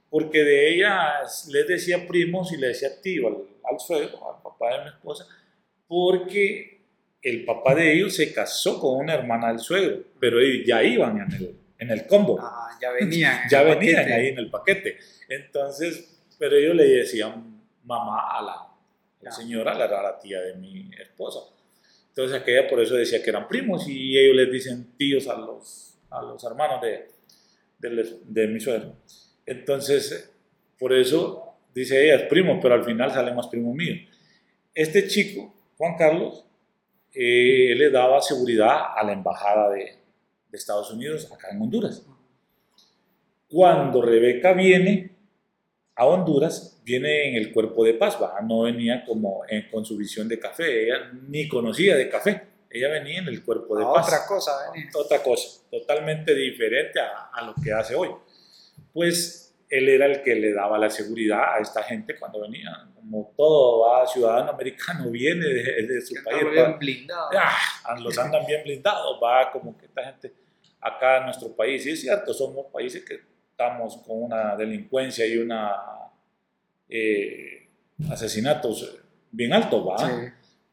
porque 0.09 0.43
de 0.43 0.73
ella 0.75 1.21
les 1.49 1.67
decía 1.67 2.07
primos 2.07 2.51
y 2.53 2.57
le 2.57 2.67
decía 2.67 3.01
tío 3.01 3.27
al, 3.27 3.35
al 3.71 3.79
suegro, 3.79 4.17
al 4.35 4.41
papá 4.41 4.77
de 4.77 4.83
mi 4.83 4.89
esposa, 4.89 5.27
porque 5.87 6.81
el 7.21 7.45
papá 7.45 7.75
de 7.75 7.93
ellos 7.93 8.15
se 8.15 8.33
casó 8.33 8.79
con 8.79 8.97
una 8.97 9.13
hermana 9.13 9.49
del 9.49 9.59
suegro, 9.59 10.03
pero 10.19 10.39
ellos 10.39 10.65
ya 10.67 10.83
iban 10.83 11.19
en 11.19 11.31
el, 11.33 11.55
en 11.77 11.89
el 11.91 12.05
combo, 12.07 12.39
Ajá, 12.39 12.77
ya 12.81 12.91
venían. 12.91 13.43
en 13.43 13.49
ya 13.49 13.63
venían 13.63 13.95
paquete. 13.95 14.13
ahí 14.13 14.27
en 14.27 14.37
el 14.37 14.49
paquete. 14.49 14.97
Entonces, 15.29 16.21
pero 16.39 16.55
ellos 16.55 16.75
le 16.75 16.85
decían 16.87 17.61
mamá 17.83 18.37
a 18.37 18.41
la, 19.21 19.31
señora, 19.31 19.73
la, 19.73 19.87
la 19.87 20.19
tía 20.19 20.39
de 20.41 20.55
mi 20.55 20.89
esposa. 20.99 21.39
Entonces 22.17 22.41
aquella 22.41 22.67
por 22.67 22.81
eso 22.81 22.95
decía 22.95 23.21
que 23.21 23.29
eran 23.29 23.47
primos 23.47 23.87
y 23.87 24.17
ellos 24.17 24.35
les 24.35 24.51
dicen 24.51 24.87
tíos 24.97 25.27
a 25.27 25.37
los, 25.37 25.99
a 26.09 26.23
los 26.23 26.43
hermanos 26.43 26.81
de, 26.81 27.11
de, 27.77 28.19
de 28.25 28.47
mi 28.47 28.59
suegro. 28.59 28.95
Entonces, 29.45 30.33
por 30.79 30.93
eso 30.93 31.59
dice 31.75 32.03
ella 32.03 32.15
es 32.15 32.23
primo, 32.23 32.59
pero 32.59 32.73
al 32.73 32.83
final 32.83 33.11
sale 33.11 33.35
más 33.35 33.45
primo 33.45 33.71
mío. 33.71 33.93
Este 34.73 35.07
chico, 35.07 35.53
Juan 35.77 35.95
Carlos, 35.95 36.43
eh, 37.13 37.73
él 37.73 37.77
le 37.77 37.91
daba 37.91 38.19
seguridad 38.19 38.95
a 38.95 39.03
la 39.03 39.13
embajada 39.13 39.69
de, 39.69 39.83
de 40.49 40.57
Estados 40.57 40.89
Unidos 40.89 41.31
acá 41.31 41.49
en 41.51 41.61
Honduras. 41.61 42.03
Cuando 43.47 44.01
Rebeca 44.01 44.53
viene 44.53 45.16
a 45.97 46.05
Honduras, 46.05 46.79
viene 46.83 47.29
en 47.29 47.35
el 47.35 47.51
cuerpo 47.51 47.83
de 47.83 47.95
paz, 47.95 48.17
¿va? 48.21 48.39
no 48.41 48.61
venía 48.61 49.03
como 49.05 49.41
en- 49.49 49.67
con 49.69 49.83
su 49.83 49.97
visión 49.97 50.27
de 50.27 50.39
café, 50.39 50.83
ella 50.85 51.11
ni 51.27 51.47
conocía 51.47 51.95
de 51.95 52.07
café, 52.09 52.47
ella 52.69 52.89
venía 52.89 53.19
en 53.19 53.27
el 53.27 53.43
cuerpo 53.43 53.75
de 53.77 53.83
A 53.83 53.91
paz 53.93 54.07
otra 54.07 54.25
cosa, 54.27 54.51
venía. 54.71 54.89
otra 54.95 55.23
cosa, 55.23 55.61
totalmente 55.71 56.35
diferente 56.35 56.99
a, 56.99 57.29
a 57.33 57.45
lo 57.45 57.53
que 57.63 57.71
hace 57.73 57.95
hoy. 57.95 58.09
Pues 58.93 59.55
él 59.69 59.89
era 59.89 60.05
el 60.05 60.21
que 60.21 60.35
le 60.35 60.53
daba 60.53 60.77
la 60.77 60.89
seguridad 60.89 61.55
a 61.55 61.59
esta 61.59 61.83
gente 61.83 62.17
cuando 62.17 62.41
venía. 62.41 62.71
Como 62.95 63.33
todo 63.35 63.81
¿va? 63.87 64.05
ciudadano 64.07 64.51
americano 64.51 65.09
viene 65.11 65.45
de, 65.45 65.87
de 65.87 66.01
su 66.01 66.13
Que 66.15 66.21
país. 66.21 66.43
andaba 66.45 66.69
¿va? 66.71 66.77
bien. 66.77 67.07
Ah, 67.35 67.99
los 67.99 68.17
andan 68.17 68.45
bien 68.45 68.63
blindados, 68.63 69.19
va 69.21 69.51
como 69.51 69.77
que 69.77 69.85
esta 69.87 70.03
gente 70.03 70.33
acá 70.79 71.17
en 71.17 71.25
nuestro 71.25 71.55
país, 71.55 71.83
sí 71.83 71.91
es 71.91 72.01
cierto, 72.01 72.33
somos 72.33 72.67
países 72.71 73.03
que 73.03 73.19
estamos 73.57 73.97
con 74.05 74.21
una 74.21 74.55
delincuencia 74.55 75.25
y 75.25 75.37
una 75.37 75.71
eh, 76.87 77.67
asesinatos 78.07 78.99
bien 79.31 79.51
altos, 79.51 79.83
va, 79.87 79.97
Sí, 79.97 80.13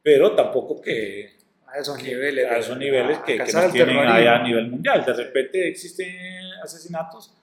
pero 0.02 0.34
tampoco 0.34 0.82
que 0.82 1.32
a 1.66 1.78
esos 1.78 2.02
niveles. 2.02 2.46
a 2.50 2.58
esos 2.58 2.76
niveles 2.76 3.18
que, 3.20 3.24
que 3.24 3.32
alcanzar 3.32 3.64
nos 3.64 3.74
el 3.74 3.84
tienen 3.86 4.06
allá 4.06 4.36
a 4.36 4.42
nivel 4.42 4.70
mundial. 4.70 5.02
De 5.02 5.14
repente 5.14 5.66
existen 5.66 6.14
asesinatos, 6.62 7.34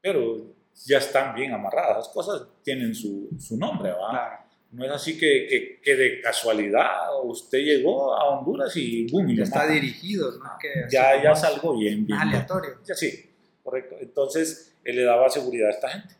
pero 0.00 0.54
ya 0.86 0.98
están 0.98 1.34
bien 1.34 1.52
amarradas. 1.52 1.96
Las 1.96 2.08
cosas 2.10 2.46
tienen 2.62 2.94
su, 2.94 3.30
su 3.36 3.56
nombre, 3.58 3.90
¿va? 3.90 4.10
Claro. 4.10 4.44
No 4.70 4.84
es 4.84 4.90
así 4.92 5.18
que, 5.18 5.46
que, 5.48 5.80
que 5.82 5.96
de 5.96 6.20
casualidad 6.20 6.88
usted 7.24 7.58
llegó 7.58 8.14
a 8.14 8.28
Honduras 8.30 8.76
y 8.76 9.10
boom, 9.10 9.30
y 9.30 9.40
está 9.40 9.66
dirigido, 9.66 10.30
no 10.38 10.50
que 10.60 10.68
ya, 10.88 11.20
ya 11.20 11.34
salgo 11.34 11.76
bien, 11.78 12.06
bien. 12.06 12.18
aleatorio. 12.18 12.80
Ya, 12.84 12.94
sí, 12.94 13.33
correcto. 13.64 13.96
Entonces, 13.98 14.76
él 14.84 14.96
le 14.96 15.04
daba 15.04 15.28
seguridad 15.28 15.68
a 15.68 15.72
esta 15.72 15.88
gente. 15.88 16.14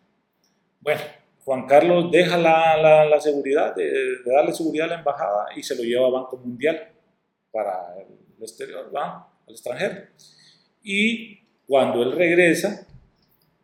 Bueno, 0.81 1.01
Juan 1.45 1.67
Carlos 1.67 2.11
deja 2.11 2.37
la, 2.39 3.21
seguridad, 3.21 3.75
de, 3.75 3.85
de 3.85 4.33
darle 4.33 4.53
seguridad 4.53 4.87
a 4.87 4.95
la 4.95 4.99
embajada 4.99 5.47
y 5.55 5.63
se 5.63 5.77
lo 5.77 5.83
lleva 5.83 6.09
a 6.09 6.11
Banco 6.11 6.39
Mundial 6.39 6.91
para 7.53 7.95
el 7.99 8.43
exterior, 8.43 8.91
¿va? 8.95 9.29
al 9.47 9.53
extranjero. 9.53 10.07
Y 10.83 11.39
cuando 11.67 12.03
él 12.03 12.13
regresa, 12.13 12.87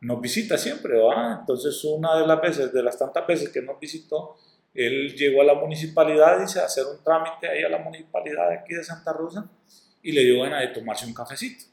nos 0.01 0.21
visita 0.21 0.57
siempre, 0.57 0.99
¿va? 0.99 1.39
Entonces, 1.41 1.83
una 1.85 2.19
de 2.19 2.27
las 2.27 2.41
veces, 2.41 2.73
de 2.73 2.83
las 2.83 2.99
tantas 2.99 3.27
veces 3.27 3.51
que 3.51 3.61
nos 3.61 3.79
visitó, 3.79 4.37
él 4.73 5.15
llegó 5.15 5.43
a 5.43 5.45
la 5.45 5.55
municipalidad, 5.55 6.41
dice, 6.41 6.61
a 6.61 6.67
hacer 6.67 6.85
un 6.87 7.03
trámite 7.03 7.49
ahí 7.49 7.63
a 7.63 7.69
la 7.69 7.79
municipalidad 7.79 8.49
de 8.49 8.59
aquí 8.59 8.75
de 8.75 8.85
Santa 8.85 9.13
Rosa 9.13 9.51
y 10.03 10.13
le 10.13 10.23
dio 10.23 10.43
ganas 10.43 10.61
de 10.61 10.69
tomarse 10.69 11.07
un 11.07 11.15
cafecito. 11.15 11.65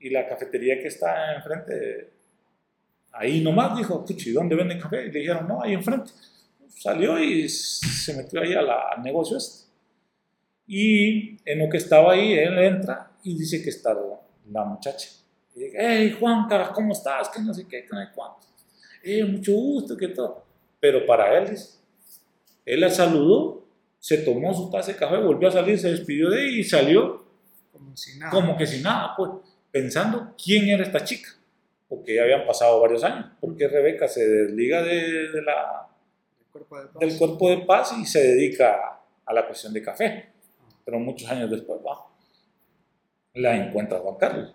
Y 0.00 0.10
la 0.10 0.28
cafetería 0.28 0.78
que 0.80 0.88
está 0.88 1.34
enfrente, 1.34 2.10
ahí 3.12 3.40
nomás 3.40 3.76
dijo, 3.76 4.04
Puchi, 4.04 4.32
¿dónde 4.32 4.54
venden 4.54 4.78
café? 4.80 5.06
Y 5.06 5.10
le 5.12 5.20
dijeron, 5.20 5.48
no, 5.48 5.62
ahí 5.62 5.72
enfrente. 5.72 6.10
Salió 6.68 7.18
y 7.22 7.48
se 7.48 8.14
metió 8.14 8.40
ahí 8.42 8.52
a 8.52 8.62
la- 8.62 8.88
al 8.96 9.02
negocio 9.02 9.36
este. 9.38 9.64
Y 10.66 11.36
en 11.44 11.58
lo 11.58 11.68
que 11.68 11.76
estaba 11.76 12.12
ahí, 12.12 12.32
él 12.32 12.58
entra 12.58 13.10
y 13.22 13.36
dice 13.38 13.62
que 13.62 13.70
está 13.70 13.94
la, 14.50 14.64
muchacha. 14.64 15.08
Y 15.54 15.60
dice, 15.60 15.76
hey 15.78 16.16
Juan, 16.18 16.48
cara, 16.48 16.70
¿cómo 16.72 16.92
estás? 16.92 17.28
Que 17.28 17.40
no 17.40 17.52
sé 17.54 17.66
qué, 17.68 17.82
que 17.84 17.88
no 17.92 18.00
sé 18.00 18.08
cuánto. 18.14 18.46
Eh, 19.02 19.24
mucho 19.24 19.52
gusto, 19.52 19.96
que 19.96 20.08
todo. 20.08 20.44
Pero 20.80 21.04
para 21.06 21.38
él, 21.38 21.56
él 22.64 22.80
la 22.80 22.90
saludó, 22.90 23.66
se 24.00 24.18
tomó 24.18 24.52
su 24.54 24.70
taza 24.70 24.92
de 24.92 24.98
café, 24.98 25.16
volvió 25.18 25.48
a 25.48 25.52
salir, 25.52 25.78
se 25.78 25.90
despidió 25.90 26.30
de 26.30 26.46
ella 26.46 26.58
y 26.58 26.64
salió 26.64 27.24
Como 27.72 27.96
si 27.96 28.18
nada. 28.18 28.30
como 28.30 28.56
que 28.56 28.66
sin 28.66 28.82
nada, 28.82 29.14
pues, 29.16 29.30
pensando 29.74 30.36
quién 30.40 30.68
era 30.68 30.84
esta 30.84 31.02
chica, 31.02 31.30
porque 31.88 32.14
ya 32.14 32.22
habían 32.22 32.46
pasado 32.46 32.80
varios 32.80 33.02
años, 33.02 33.26
porque 33.40 33.66
Rebeca 33.66 34.06
se 34.06 34.24
desliga 34.24 34.80
de, 34.84 35.32
de 35.32 35.42
la, 35.42 35.88
cuerpo 36.52 36.80
de 36.80 37.06
del 37.06 37.18
cuerpo 37.18 37.50
de 37.50 37.58
paz 37.66 37.92
y 38.00 38.06
se 38.06 38.22
dedica 38.22 39.00
a 39.26 39.34
la 39.34 39.44
cuestión 39.44 39.72
de 39.72 39.82
café, 39.82 40.26
pero 40.84 41.00
muchos 41.00 41.28
años 41.28 41.50
después 41.50 41.80
va, 41.84 42.06
la 43.34 43.56
encuentra 43.56 43.98
Juan 43.98 44.14
Carlos. 44.14 44.54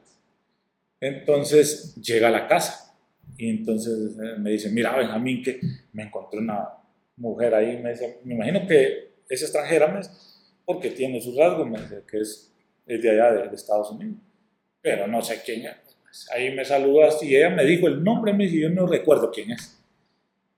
Entonces 1.02 1.96
llega 1.96 2.30
a 2.30 2.32
la 2.32 2.48
casa 2.48 2.96
y 3.38 3.50
entonces 3.50 4.18
eh, 4.18 4.38
me 4.40 4.52
dice, 4.52 4.70
mira 4.70 4.96
Benjamín, 4.96 5.44
que 5.44 5.60
me 5.92 6.04
encontré 6.04 6.40
una 6.40 6.70
mujer 7.18 7.56
ahí, 7.56 7.78
me 7.84 7.90
dice, 7.90 8.22
me 8.24 8.36
imagino 8.36 8.66
que 8.66 9.16
es 9.28 9.42
extranjera, 9.42 10.00
porque 10.64 10.92
tiene 10.92 11.20
sus 11.20 11.36
rasgos, 11.36 11.68
me 11.70 11.82
dice, 11.82 12.04
que 12.10 12.20
es, 12.20 12.54
es 12.88 13.02
de 13.02 13.10
allá 13.10 13.34
de, 13.34 13.54
Estados 13.54 13.92
Unidos, 13.92 14.16
pero 14.82 15.08
no 15.08 15.22
sé 15.22 15.42
quién 15.46 15.66
es. 15.66 16.28
Ahí 16.32 16.54
me 16.54 16.66
saludó 16.66 17.08
y 17.22 17.36
ella 17.36 17.50
me 17.50 17.66
dijo 17.66 17.88
el 17.88 18.04
nombre, 18.04 18.34
me 18.34 18.46
dice, 18.46 18.60
yo 18.60 18.70
no 18.70 18.88
recuerdo 18.88 19.32
quién 19.32 19.52
es. 19.52 19.78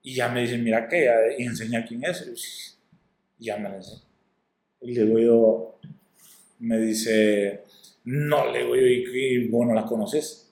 Y 0.03 0.15
ya 0.15 0.29
me 0.29 0.41
dice, 0.41 0.57
mira 0.57 0.87
que, 0.87 1.09
y 1.37 1.43
enseña 1.43 1.85
quién 1.85 2.03
es. 2.05 2.77
Y 3.39 3.45
ya 3.45 3.57
me 3.57 3.69
lo 3.69 3.75
enseña. 3.75 4.01
Y 4.81 4.93
le 4.93 5.05
digo 5.05 5.79
me 6.61 6.77
dice, 6.77 7.63
no, 8.05 8.51
le 8.51 8.59
digo 8.59 8.75
yo, 8.75 8.85
y, 8.85 9.47
bueno, 9.47 9.73
la 9.73 9.85
conoces. 9.85 10.50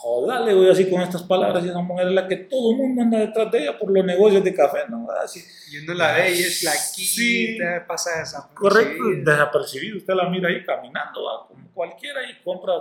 Joda, 0.00 0.40
le 0.40 0.54
digo 0.54 0.72
así 0.72 0.88
con 0.88 1.02
estas 1.02 1.22
palabras, 1.24 1.62
y 1.62 1.68
esa 1.68 1.80
mujer 1.80 2.08
es 2.08 2.14
la 2.14 2.26
que 2.26 2.36
todo 2.36 2.70
el 2.70 2.78
mundo 2.78 3.02
anda 3.02 3.18
detrás 3.18 3.52
de 3.52 3.58
ella 3.58 3.78
por 3.78 3.92
los 3.92 4.02
negocios 4.02 4.42
de 4.42 4.54
café, 4.54 4.78
¿no? 4.88 5.06
Así. 5.22 5.44
Y 5.70 5.76
uno 5.76 5.92
la 5.92 6.14
ve 6.14 6.30
y 6.30 6.40
es 6.40 6.62
la 6.62 6.70
sí, 6.70 7.58
pasa 7.86 8.20
desapercibido. 8.20 8.54
Correcto, 8.54 9.30
desapercibido, 9.30 9.98
usted 9.98 10.14
la 10.14 10.30
mira 10.30 10.48
ahí 10.48 10.64
caminando, 10.64 11.20
como 11.46 11.70
cualquiera, 11.74 12.20
y 12.30 12.42
compra 12.42 12.72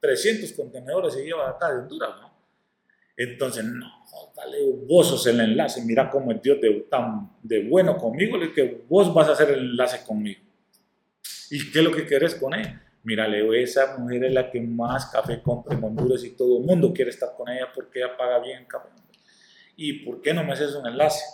300 0.00 0.52
contenedores 0.52 1.16
y 1.16 1.24
lleva 1.24 1.48
acá 1.48 1.72
de 1.72 1.78
Honduras, 1.78 2.10
¿no? 2.20 2.30
Entonces, 3.16 3.64
no, 3.64 3.86
dale, 4.36 4.58
vos 4.86 5.08
sos 5.08 5.26
el 5.28 5.40
enlace, 5.40 5.82
mira 5.82 6.10
cómo 6.10 6.30
es 6.30 6.42
Dios 6.42 6.60
de, 6.60 6.86
tan 6.90 7.30
de 7.42 7.66
bueno 7.66 7.96
conmigo, 7.96 8.38
que 8.54 8.84
vos 8.86 9.14
vas 9.14 9.28
a 9.30 9.32
hacer 9.32 9.48
el 9.52 9.60
enlace 9.60 10.04
conmigo. 10.04 10.42
¿Y 11.50 11.70
qué 11.70 11.78
es 11.78 11.84
lo 11.86 11.90
que 11.90 12.04
quieres 12.04 12.34
con 12.34 12.52
ella? 12.52 12.85
Mira, 13.06 13.28
Leo, 13.28 13.54
esa 13.54 13.96
mujer 13.98 14.24
es 14.24 14.32
la 14.32 14.50
que 14.50 14.60
más 14.60 15.06
café 15.06 15.40
compra 15.40 15.76
en 15.76 15.84
Honduras 15.84 16.24
y 16.24 16.30
todo 16.30 16.58
el 16.58 16.64
mundo 16.64 16.92
quiere 16.92 17.12
estar 17.12 17.36
con 17.36 17.48
ella 17.48 17.68
porque 17.72 18.00
ella 18.00 18.16
paga 18.16 18.40
bien 18.40 18.64
café. 18.64 18.88
¿Y 19.76 20.04
por 20.04 20.20
qué 20.20 20.34
no 20.34 20.42
me 20.42 20.54
haces 20.54 20.74
un 20.74 20.88
enlace 20.88 21.24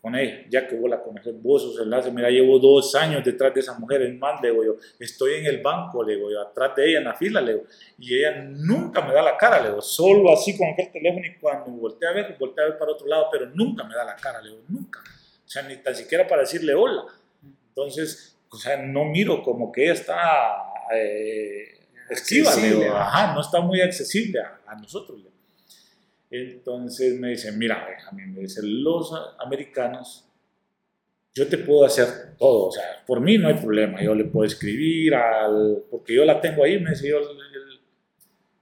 con 0.00 0.14
ella? 0.14 0.44
Ya 0.48 0.68
que 0.68 0.76
vos 0.76 0.88
la 0.88 1.02
conoces, 1.02 1.34
vos 1.42 1.60
sos 1.60 1.80
enlace. 1.80 2.12
Mira, 2.12 2.30
llevo 2.30 2.60
dos 2.60 2.94
años 2.94 3.24
detrás 3.24 3.52
de 3.52 3.58
esa 3.58 3.76
mujer, 3.76 4.02
en 4.02 4.16
más, 4.16 4.40
le 4.40 4.52
digo 4.52 4.64
yo, 4.64 4.76
estoy 5.00 5.40
en 5.40 5.46
el 5.46 5.60
banco, 5.60 6.04
le 6.04 6.14
digo 6.14 6.30
yo, 6.30 6.40
atrás 6.40 6.76
de 6.76 6.88
ella 6.88 6.98
en 6.98 7.04
la 7.06 7.14
fila, 7.14 7.40
le 7.40 7.54
digo, 7.54 7.66
y 7.98 8.16
ella 8.16 8.40
nunca 8.40 9.00
me 9.04 9.12
da 9.12 9.20
la 9.20 9.36
cara, 9.36 9.60
le 9.60 9.70
digo, 9.70 9.82
solo 9.82 10.32
así 10.32 10.56
con 10.56 10.68
aquel 10.68 10.92
teléfono 10.92 11.26
y 11.26 11.36
cuando 11.40 11.72
voltea 11.72 12.10
a 12.10 12.12
ver, 12.12 12.36
voltea 12.38 12.64
a 12.64 12.68
ver 12.68 12.78
para 12.78 12.92
otro 12.92 13.08
lado, 13.08 13.26
pero 13.32 13.46
nunca 13.46 13.82
me 13.82 13.96
da 13.96 14.04
la 14.04 14.14
cara, 14.14 14.40
le 14.40 14.50
digo, 14.50 14.62
nunca. 14.68 15.00
O 15.00 15.48
sea, 15.48 15.62
ni 15.62 15.78
tan 15.78 15.96
siquiera 15.96 16.28
para 16.28 16.42
decirle 16.42 16.76
hola. 16.76 17.06
Entonces, 17.70 18.38
o 18.50 18.56
sea, 18.56 18.76
no 18.76 19.04
miro 19.04 19.42
como 19.42 19.70
que 19.72 19.84
ella 19.84 19.94
está 19.94 20.67
eh, 20.94 21.78
ajá, 22.94 23.34
no 23.34 23.40
está 23.40 23.60
muy 23.60 23.80
accesible 23.80 24.40
a, 24.40 24.74
nosotros. 24.76 25.20
Entonces 26.30 27.18
me 27.18 27.30
dicen, 27.30 27.58
mira, 27.58 27.86
a 28.06 28.12
mí 28.12 28.22
me 28.26 28.40
dicen, 28.42 28.82
los 28.82 29.12
americanos, 29.38 30.26
yo 31.34 31.48
te 31.48 31.58
puedo 31.58 31.84
hacer 31.84 32.36
todo, 32.36 32.66
o 32.66 32.72
sea, 32.72 33.02
por 33.06 33.20
mí 33.20 33.38
no 33.38 33.48
hay 33.48 33.54
problema, 33.54 34.02
yo 34.02 34.14
le 34.14 34.24
puedo 34.24 34.46
escribir, 34.46 35.14
al, 35.14 35.84
porque 35.90 36.14
yo 36.14 36.24
la 36.24 36.40
tengo 36.40 36.64
ahí, 36.64 36.78
me 36.80 36.90
dice, 36.90 37.08
yo 37.08 37.20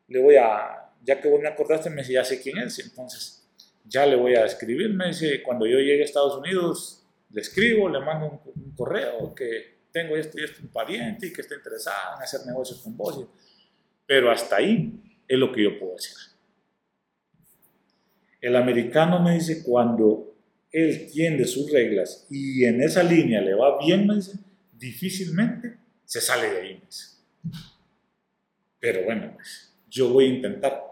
le, 0.08 0.20
voy 0.20 0.36
a, 0.36 0.92
ya 1.02 1.20
que 1.20 1.28
vos 1.28 1.40
me 1.40 1.48
acordaste, 1.48 1.90
me 1.90 2.02
dice, 2.02 2.12
ya 2.12 2.24
sé 2.24 2.40
quién 2.40 2.58
es, 2.58 2.78
entonces 2.78 3.48
ya 3.84 4.06
le 4.06 4.16
voy 4.16 4.34
a 4.34 4.44
escribir, 4.44 4.92
me 4.92 5.08
dice, 5.08 5.42
cuando 5.42 5.66
yo 5.66 5.78
llegue 5.78 6.02
a 6.02 6.04
Estados 6.04 6.36
Unidos, 6.36 7.04
le 7.30 7.40
escribo, 7.40 7.88
le 7.88 8.00
mando 8.00 8.42
un 8.54 8.74
correo 8.76 9.34
que 9.34 9.75
tengo 9.96 10.14
este 10.14 10.42
y 10.42 10.44
este 10.44 10.60
un 10.60 10.68
pariente 10.68 11.32
que 11.32 11.40
está 11.40 11.54
interesado 11.54 12.16
en 12.18 12.22
hacer 12.22 12.40
negocios 12.44 12.80
con 12.82 12.94
vos. 12.94 13.26
Pero 14.06 14.30
hasta 14.30 14.56
ahí 14.56 14.92
es 15.26 15.38
lo 15.38 15.50
que 15.50 15.62
yo 15.62 15.78
puedo 15.78 15.96
hacer. 15.96 16.12
El 18.42 18.56
americano 18.56 19.22
me 19.22 19.34
dice, 19.34 19.64
cuando 19.64 20.34
él 20.70 21.08
tiene 21.10 21.46
sus 21.46 21.72
reglas 21.72 22.26
y 22.28 22.64
en 22.64 22.82
esa 22.82 23.02
línea 23.02 23.40
le 23.40 23.54
va 23.54 23.78
bien, 23.78 24.06
me 24.06 24.16
dice, 24.16 24.32
difícilmente 24.70 25.78
se 26.04 26.20
sale 26.20 26.50
de 26.50 26.60
ahí. 26.60 26.82
Pero 28.78 29.02
bueno, 29.04 29.32
pues, 29.34 29.74
yo 29.88 30.10
voy 30.10 30.26
a 30.26 30.28
intentar, 30.28 30.82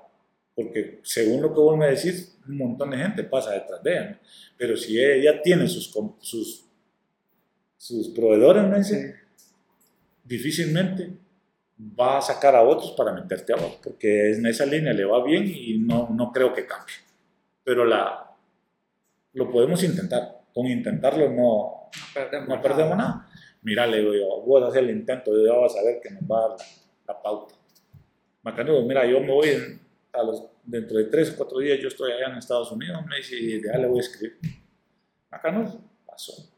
porque 0.55 1.01
según 1.03 1.43
lo 1.43 1.53
que 1.53 1.61
vos 1.61 1.77
me 1.77 1.89
decís, 1.89 2.39
un 2.49 2.57
montón 2.57 2.91
de 2.91 2.97
gente 2.97 3.23
pasa 3.25 3.53
detrás 3.53 3.83
de 3.83 3.93
ella. 3.93 4.21
Pero 4.57 4.79
si 4.79 4.99
ella 4.99 5.43
tiene 5.43 5.69
sus, 5.69 5.93
sus 6.21 6.65
sus 7.85 8.09
proveedores, 8.09 8.65
me 8.65 8.79
dice, 8.79 9.15
difícilmente 10.25 11.19
va 11.79 12.17
a 12.17 12.23
sacar 12.23 12.57
a 12.57 12.63
otros 12.63 12.93
para 12.93 13.13
meterte 13.13 13.53
a 13.53 13.57
vos, 13.57 13.79
porque 13.85 14.33
en 14.33 14.47
esa 14.47 14.65
línea 14.65 14.95
le 14.95 15.05
va 15.05 15.23
bien 15.23 15.45
y 15.47 15.77
no, 15.81 16.09
no 16.09 16.33
creo 16.33 16.55
que 16.55 16.65
cambie. 16.65 16.95
Pero 17.63 17.85
la, 17.85 18.35
lo 19.35 19.51
podemos 19.51 19.83
intentar. 19.85 20.45
Con 20.55 20.67
intentarlo 20.67 21.29
no, 21.29 21.91
no 22.49 22.63
perdemos, 22.63 22.97
nada. 22.97 23.29
Mira, 23.61 23.87
le 23.87 23.99
digo 23.99 24.15
yo, 24.15 24.41
vos 24.47 24.63
hacer 24.63 24.85
el 24.85 24.91
intento, 24.91 25.33
yo 25.37 25.61
vas 25.61 25.77
a 25.77 25.85
ver 25.85 26.01
que 26.03 26.11
nos 26.11 26.23
va 26.23 26.39
a 26.39 26.49
dar 26.49 26.59
la, 27.07 27.23
pauta. 27.23 27.55
Macanudo, 28.45 28.83
mira, 28.87 29.05
yo 29.05 29.21
me 29.21 29.31
voy 29.31 29.51
a 30.11 30.23
los, 30.23 30.43
dentro 30.65 30.97
de 30.97 31.05
tres 31.05 31.33
o 31.33 31.37
cuatro 31.37 31.59
días, 31.59 31.79
yo 31.83 31.89
estoy 31.89 32.13
allá 32.13 32.33
en 32.33 32.39
Estados 32.39 32.73
Unidos, 32.73 33.05
me 33.07 33.17
dice, 33.17 33.61
ya 33.63 33.77
le 33.77 33.89
voy 33.89 33.99
a 33.99 34.01
escribir. 34.01 34.39
Macanudo, 35.31 35.83
pasó 36.07 36.54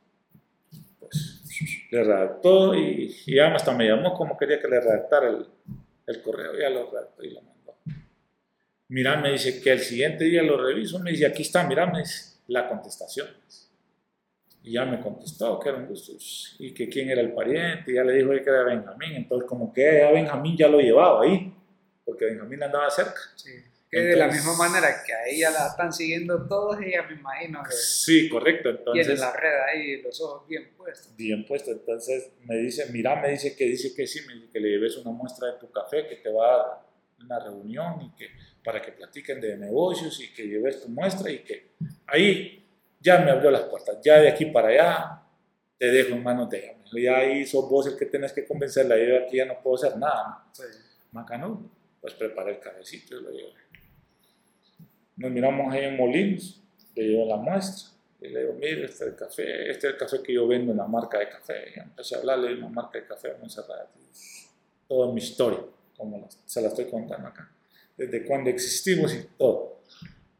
le 1.90 2.04
redactó 2.04 2.74
y, 2.74 3.14
ya 3.26 3.54
hasta 3.54 3.72
me 3.72 3.86
llamó 3.86 4.14
como 4.14 4.36
quería 4.36 4.60
que 4.60 4.68
le 4.68 4.80
redactara 4.80 5.28
el, 5.28 5.46
el 6.06 6.22
correo, 6.22 6.58
ya 6.58 6.70
lo 6.70 6.90
redactó 6.90 7.22
y 7.22 7.30
lo 7.30 7.42
mandó. 7.42 7.76
Mira, 8.88 9.16
me 9.16 9.32
dice 9.32 9.60
que 9.60 9.72
el 9.72 9.80
siguiente 9.80 10.24
día 10.24 10.42
lo 10.42 10.56
reviso, 10.56 10.98
me 10.98 11.10
dice, 11.10 11.26
aquí 11.26 11.42
está, 11.42 11.66
mira, 11.66 11.86
me 11.86 12.00
dice, 12.00 12.38
la 12.48 12.68
contestación. 12.68 13.28
Y 14.62 14.72
ya 14.72 14.84
me 14.84 15.00
contestó 15.00 15.60
que 15.60 15.68
era 15.68 15.78
un 15.78 15.86
gusto 15.86 16.12
y 16.58 16.74
que 16.74 16.88
quién 16.88 17.10
era 17.10 17.20
el 17.20 17.32
pariente, 17.32 17.92
y 17.92 17.94
ya 17.94 18.04
le 18.04 18.14
dijo 18.14 18.30
que 18.30 18.50
era 18.50 18.64
Benjamín, 18.64 19.14
entonces 19.14 19.48
como 19.48 19.72
que 19.72 20.02
a 20.02 20.10
Benjamín 20.10 20.56
ya 20.56 20.68
lo 20.68 20.80
llevaba 20.80 21.22
ahí, 21.22 21.52
porque 22.04 22.24
Benjamín 22.26 22.62
andaba 22.62 22.90
cerca. 22.90 23.20
Sí 23.36 23.50
de 24.00 24.16
la 24.16 24.28
misma 24.28 24.56
manera 24.56 25.02
que 25.04 25.12
a 25.12 25.26
ella 25.26 25.50
la 25.50 25.68
están 25.68 25.92
siguiendo 25.92 26.46
todos, 26.46 26.80
ella 26.80 27.02
me 27.02 27.14
imagino 27.14 27.62
que 27.62 27.72
sí, 27.72 28.28
correcto. 28.28 28.70
Entonces, 28.70 29.06
tiene 29.06 29.20
la 29.20 29.32
red 29.32 29.60
ahí, 29.68 30.02
los 30.02 30.20
ojos 30.20 30.48
bien 30.48 30.70
puestos. 30.76 31.16
Bien 31.16 31.44
puestos. 31.44 31.74
Entonces 31.74 32.32
me 32.44 32.56
dice, 32.56 32.86
mira, 32.92 33.16
me 33.20 33.30
dice 33.30 33.56
que 33.56 33.64
dice 33.64 33.94
que 33.94 34.06
sí, 34.06 34.20
me 34.26 34.34
dice 34.34 34.48
que 34.52 34.60
le 34.60 34.70
lleves 34.70 34.96
una 34.96 35.10
muestra 35.10 35.52
de 35.52 35.58
tu 35.58 35.70
café, 35.70 36.06
que 36.06 36.16
te 36.16 36.30
va 36.30 36.54
a 36.54 36.56
dar 36.56 36.86
una 37.24 37.38
reunión 37.38 38.02
y 38.02 38.16
que 38.16 38.28
para 38.64 38.82
que 38.82 38.92
platiquen 38.92 39.40
de 39.40 39.56
negocios 39.56 40.20
y 40.20 40.32
que 40.34 40.46
lleves 40.46 40.82
tu 40.82 40.88
muestra 40.88 41.30
y 41.30 41.38
que 41.38 41.72
ahí 42.06 42.66
ya 43.00 43.18
me 43.20 43.30
abrió 43.30 43.50
las 43.50 43.62
puertas. 43.62 43.98
Ya 44.04 44.20
de 44.20 44.28
aquí 44.28 44.46
para 44.46 44.68
allá 44.68 45.22
te 45.78 45.86
dejo 45.86 46.14
en 46.14 46.22
manos 46.22 46.50
de 46.50 46.58
ella. 46.58 46.76
Ya 46.92 47.16
ahí 47.18 47.46
sos 47.46 47.68
vos 47.68 47.86
el 47.86 47.96
que 47.96 48.06
tienes 48.06 48.32
que 48.32 48.44
convencerla. 48.44 48.96
Yo 48.98 49.24
aquí 49.24 49.36
ya 49.36 49.44
no 49.44 49.60
puedo 49.62 49.76
hacer 49.76 49.96
nada. 49.98 50.44
Sí. 50.52 50.64
Macano, 51.12 51.70
pues 52.00 52.14
prepara 52.14 52.50
el 52.50 52.60
cafecito 52.60 53.18
y 53.18 53.22
lo 53.22 53.30
llevo 53.30 53.50
nos 55.16 55.30
miramos 55.30 55.72
ahí 55.72 55.84
en 55.84 55.96
Molinos, 55.96 56.62
le 56.94 57.04
llevo 57.04 57.26
la 57.26 57.36
muestra 57.36 57.90
y 58.20 58.28
le 58.28 58.40
digo, 58.40 58.52
mire, 58.54 58.84
este 58.84 59.04
es 59.04 59.10
el 59.10 59.16
café, 59.16 59.70
este 59.70 59.86
es 59.88 59.92
el 59.94 59.98
café 59.98 60.22
que 60.22 60.32
yo 60.32 60.46
vendo 60.46 60.72
en 60.72 60.78
la 60.78 60.86
marca 60.86 61.18
de 61.18 61.28
café. 61.28 61.72
Y 61.74 61.80
empecé 61.80 62.14
a 62.14 62.18
hablarle 62.18 62.48
de 62.48 62.54
una 62.54 62.68
marca 62.68 62.98
de 62.98 63.06
café 63.06 63.32
a 63.32 63.38
Montserrat. 63.38 63.88
Toda 64.88 65.12
mi 65.12 65.20
historia, 65.20 65.60
como 65.96 66.28
se 66.44 66.62
la 66.62 66.68
estoy 66.68 66.86
contando 66.86 67.28
acá. 67.28 67.50
Desde 67.96 68.24
cuando 68.24 68.50
existimos 68.50 69.14
y 69.14 69.26
todo. 69.36 69.80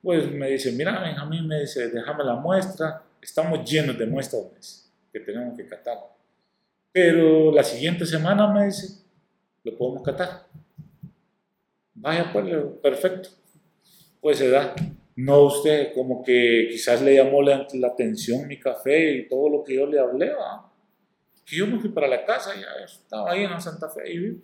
Pues 0.03 0.31
me 0.31 0.51
dice, 0.51 0.73
mira, 0.73 1.01
Benjamín, 1.01 1.47
me 1.47 1.61
dice, 1.61 1.89
déjame 1.89 2.25
la 2.25 2.37
muestra. 2.37 3.03
Estamos 3.21 3.69
llenos 3.69 3.99
de 3.99 4.07
muestras 4.07 4.91
que 5.13 5.21
tenemos 5.21 5.57
que 5.57 5.67
catar. 5.67 5.99
Pero 6.93 7.53
la 7.53 7.65
siguiente 7.65 8.07
semana 8.07 8.47
me 8.53 8.67
dice, 8.67 9.03
lo 9.65 9.77
podemos 9.77 10.03
catar. 10.03 10.47
Vaya, 11.95 12.31
pues, 12.33 12.55
perfecto 12.83 13.31
pues 14.27 14.39
se 14.39 14.51
da. 14.51 14.75
No 15.15 15.43
usted, 15.43 15.95
como 15.95 16.25
que 16.25 16.67
quizás 16.69 17.01
le 17.01 17.15
llamó 17.15 17.43
la, 17.43 17.65
atención 17.87 18.49
mi 18.49 18.59
café 18.59 19.13
y 19.13 19.29
todo 19.29 19.49
lo 19.49 19.63
que 19.63 19.77
yo 19.77 19.87
le 19.87 20.01
hablé, 20.01 20.31
¿va? 20.31 20.69
Que 21.45 21.59
yo 21.59 21.69
me 21.69 21.79
fui 21.79 21.91
para 21.91 22.09
la 22.09 22.25
casa, 22.25 22.53
ya 22.57 22.85
estaba 22.85 23.31
ahí 23.31 23.45
en 23.45 23.61
Santa 23.61 23.89
Fe 23.89 24.13
y 24.13 24.43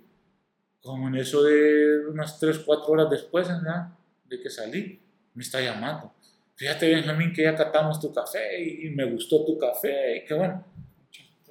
como 0.81 1.09
en 1.09 1.17
eso 1.17 1.43
de 1.43 2.07
unas 2.07 2.39
3, 2.39 2.61
4 2.61 2.93
horas 2.93 3.11
después 3.11 3.49
¿no? 3.49 3.99
de 4.27 4.41
que 4.41 4.49
salí, 4.49 5.01
me 5.35 5.43
está 5.43 5.61
llamando. 5.61 6.13
Fíjate, 6.55 6.89
Benjamín, 6.89 7.33
que 7.33 7.43
ya 7.43 7.57
catamos 7.57 7.99
tu 7.99 8.15
café 8.15 8.63
y, 8.63 8.89
me 8.91 9.11
gustó 9.11 9.45
tu 9.45 9.59
café 9.59 10.19
y 10.19 10.25
que 10.25 10.35
bueno, 10.35 10.65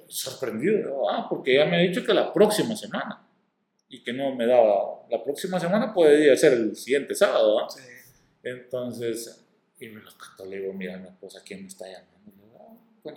sorprendido, 0.08 1.10
ah, 1.10 1.26
porque 1.28 1.56
ya 1.56 1.66
me 1.66 1.76
ha 1.76 1.80
dicho 1.80 2.02
que 2.02 2.14
la 2.14 2.32
próxima 2.32 2.74
semana 2.74 3.28
y 3.90 4.02
que 4.02 4.14
no 4.14 4.34
me 4.34 4.46
daba, 4.46 5.02
la 5.10 5.22
próxima 5.22 5.60
semana 5.60 5.92
podría 5.92 6.34
ser 6.34 6.54
el 6.54 6.74
siguiente 6.74 7.14
sábado, 7.14 7.60
¿ah? 7.60 7.68
Sí. 7.68 7.92
Entonces, 8.42 9.44
y 9.78 9.88
me 9.88 10.00
lo 10.00 10.10
canto, 10.16 10.46
le 10.46 10.60
digo, 10.60 10.72
mira, 10.72 10.96
mi 10.96 11.08
esposa, 11.08 11.42
¿quién 11.44 11.62
me 11.62 11.68
está 11.68 11.86
llamando? 11.86 12.20
Le 12.26 12.44
digo, 12.44 12.80
ah, 13.04 13.12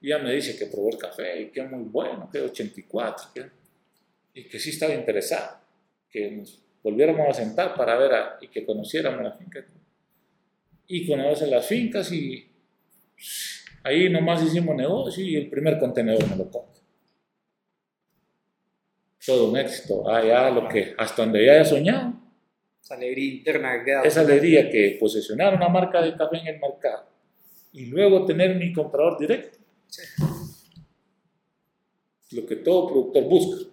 Y 0.00 0.06
ella 0.06 0.18
me 0.18 0.34
dice 0.34 0.56
que 0.56 0.66
probó 0.66 0.90
el 0.90 0.98
café 0.98 1.40
y 1.40 1.50
que 1.50 1.62
muy 1.62 1.84
bueno, 1.84 2.28
que 2.30 2.38
es 2.38 2.44
84, 2.44 3.42
y 4.34 4.44
que 4.44 4.58
sí 4.58 4.70
estaba 4.70 4.94
interesada, 4.94 5.62
que 6.10 6.30
nos 6.30 6.62
volviéramos 6.82 7.28
a 7.28 7.34
sentar 7.34 7.74
para 7.74 7.96
ver 7.98 8.12
y 8.40 8.48
que 8.48 8.64
conociéramos 8.64 9.22
la 9.22 9.32
finca. 9.32 9.64
Y 10.86 11.06
conocen 11.06 11.50
las 11.50 11.66
fincas 11.66 12.10
y 12.12 12.48
ahí 13.82 14.08
nomás 14.08 14.42
hicimos 14.42 14.74
negocio 14.76 15.24
y 15.24 15.36
el 15.36 15.50
primer 15.50 15.78
contenedor 15.78 16.28
me 16.28 16.36
lo 16.36 16.50
compro. 16.50 16.80
Todo 19.24 19.50
un 19.50 19.58
éxito, 19.58 20.08
ah, 20.08 20.50
lo 20.50 20.68
que, 20.68 20.94
hasta 20.96 21.22
donde 21.22 21.44
ya 21.44 21.52
haya 21.52 21.64
soñado. 21.64 22.17
Esa 22.88 22.94
alegría 22.94 23.34
interna 23.34 23.84
que 23.84 24.08
Esa 24.08 24.20
alegría 24.22 24.70
que 24.70 24.96
posesionar 24.98 25.54
una 25.54 25.68
marca 25.68 26.00
de 26.00 26.16
café 26.16 26.38
en 26.38 26.46
el 26.46 26.58
mercado 26.58 27.04
y 27.70 27.84
luego 27.84 28.24
tener 28.24 28.56
mi 28.56 28.72
comprador 28.72 29.18
directo. 29.18 29.58
Lo 32.30 32.46
que 32.46 32.56
todo 32.56 32.88
productor 32.88 33.24
busca. 33.24 33.70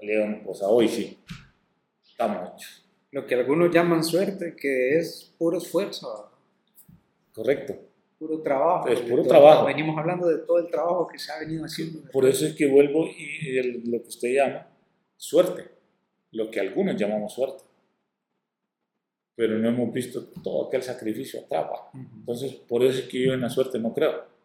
León, 0.00 0.42
pues 0.44 0.62
a 0.62 0.68
hoy 0.68 0.86
sí, 0.86 1.18
estamos 2.08 2.48
hechos. 2.54 2.86
Lo 3.10 3.26
que 3.26 3.34
algunos 3.34 3.74
llaman 3.74 4.04
suerte, 4.04 4.54
que 4.54 4.96
es 4.96 5.34
puro 5.36 5.58
esfuerzo. 5.58 6.30
Correcto. 7.32 7.76
Puro 8.20 8.40
trabajo. 8.40 8.86
Es 8.88 9.00
puro 9.00 9.24
trabajo. 9.24 9.66
Venimos 9.66 9.98
hablando 9.98 10.28
de 10.28 10.38
todo 10.46 10.58
el 10.58 10.70
trabajo 10.70 11.08
que 11.08 11.18
se 11.18 11.32
ha 11.32 11.40
venido 11.40 11.64
haciendo. 11.64 12.08
Por 12.12 12.24
eso 12.24 12.46
es 12.46 12.54
que 12.54 12.68
vuelvo 12.68 13.04
y 13.08 13.90
lo 13.90 14.00
que 14.00 14.08
usted 14.08 14.32
llama 14.32 14.68
suerte, 15.16 15.77
lo 16.32 16.50
que 16.50 16.60
algunos 16.60 16.96
llamamos 16.96 17.34
suerte. 17.34 17.64
Pero 19.34 19.58
no 19.58 19.68
hemos 19.68 19.92
visto 19.92 20.26
todo 20.42 20.66
aquel 20.66 20.82
sacrificio 20.82 21.40
atrás. 21.40 21.66
Entonces, 21.94 22.52
por 22.54 22.82
eso 22.82 23.00
es 23.00 23.08
que 23.08 23.26
yo 23.26 23.32
en 23.32 23.40
la 23.40 23.50
suerte 23.50 23.78
no 23.78 23.94
creo 23.94 24.38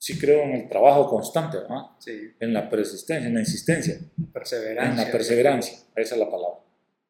sí 0.00 0.18
creo 0.18 0.42
en 0.44 0.52
el 0.52 0.68
trabajo 0.68 1.06
constante, 1.08 1.58
¿no? 1.68 1.96
sí. 2.00 2.32
en 2.40 2.54
la 2.54 2.68
persistencia, 2.70 3.28
en 3.28 3.34
la 3.34 3.40
insistencia, 3.40 4.00
perseverancia, 4.32 4.90
en 4.90 4.96
la 4.96 5.12
perseverancia, 5.12 5.78
esa 5.94 6.14
es 6.14 6.18
la 6.18 6.30
palabra, 6.30 6.58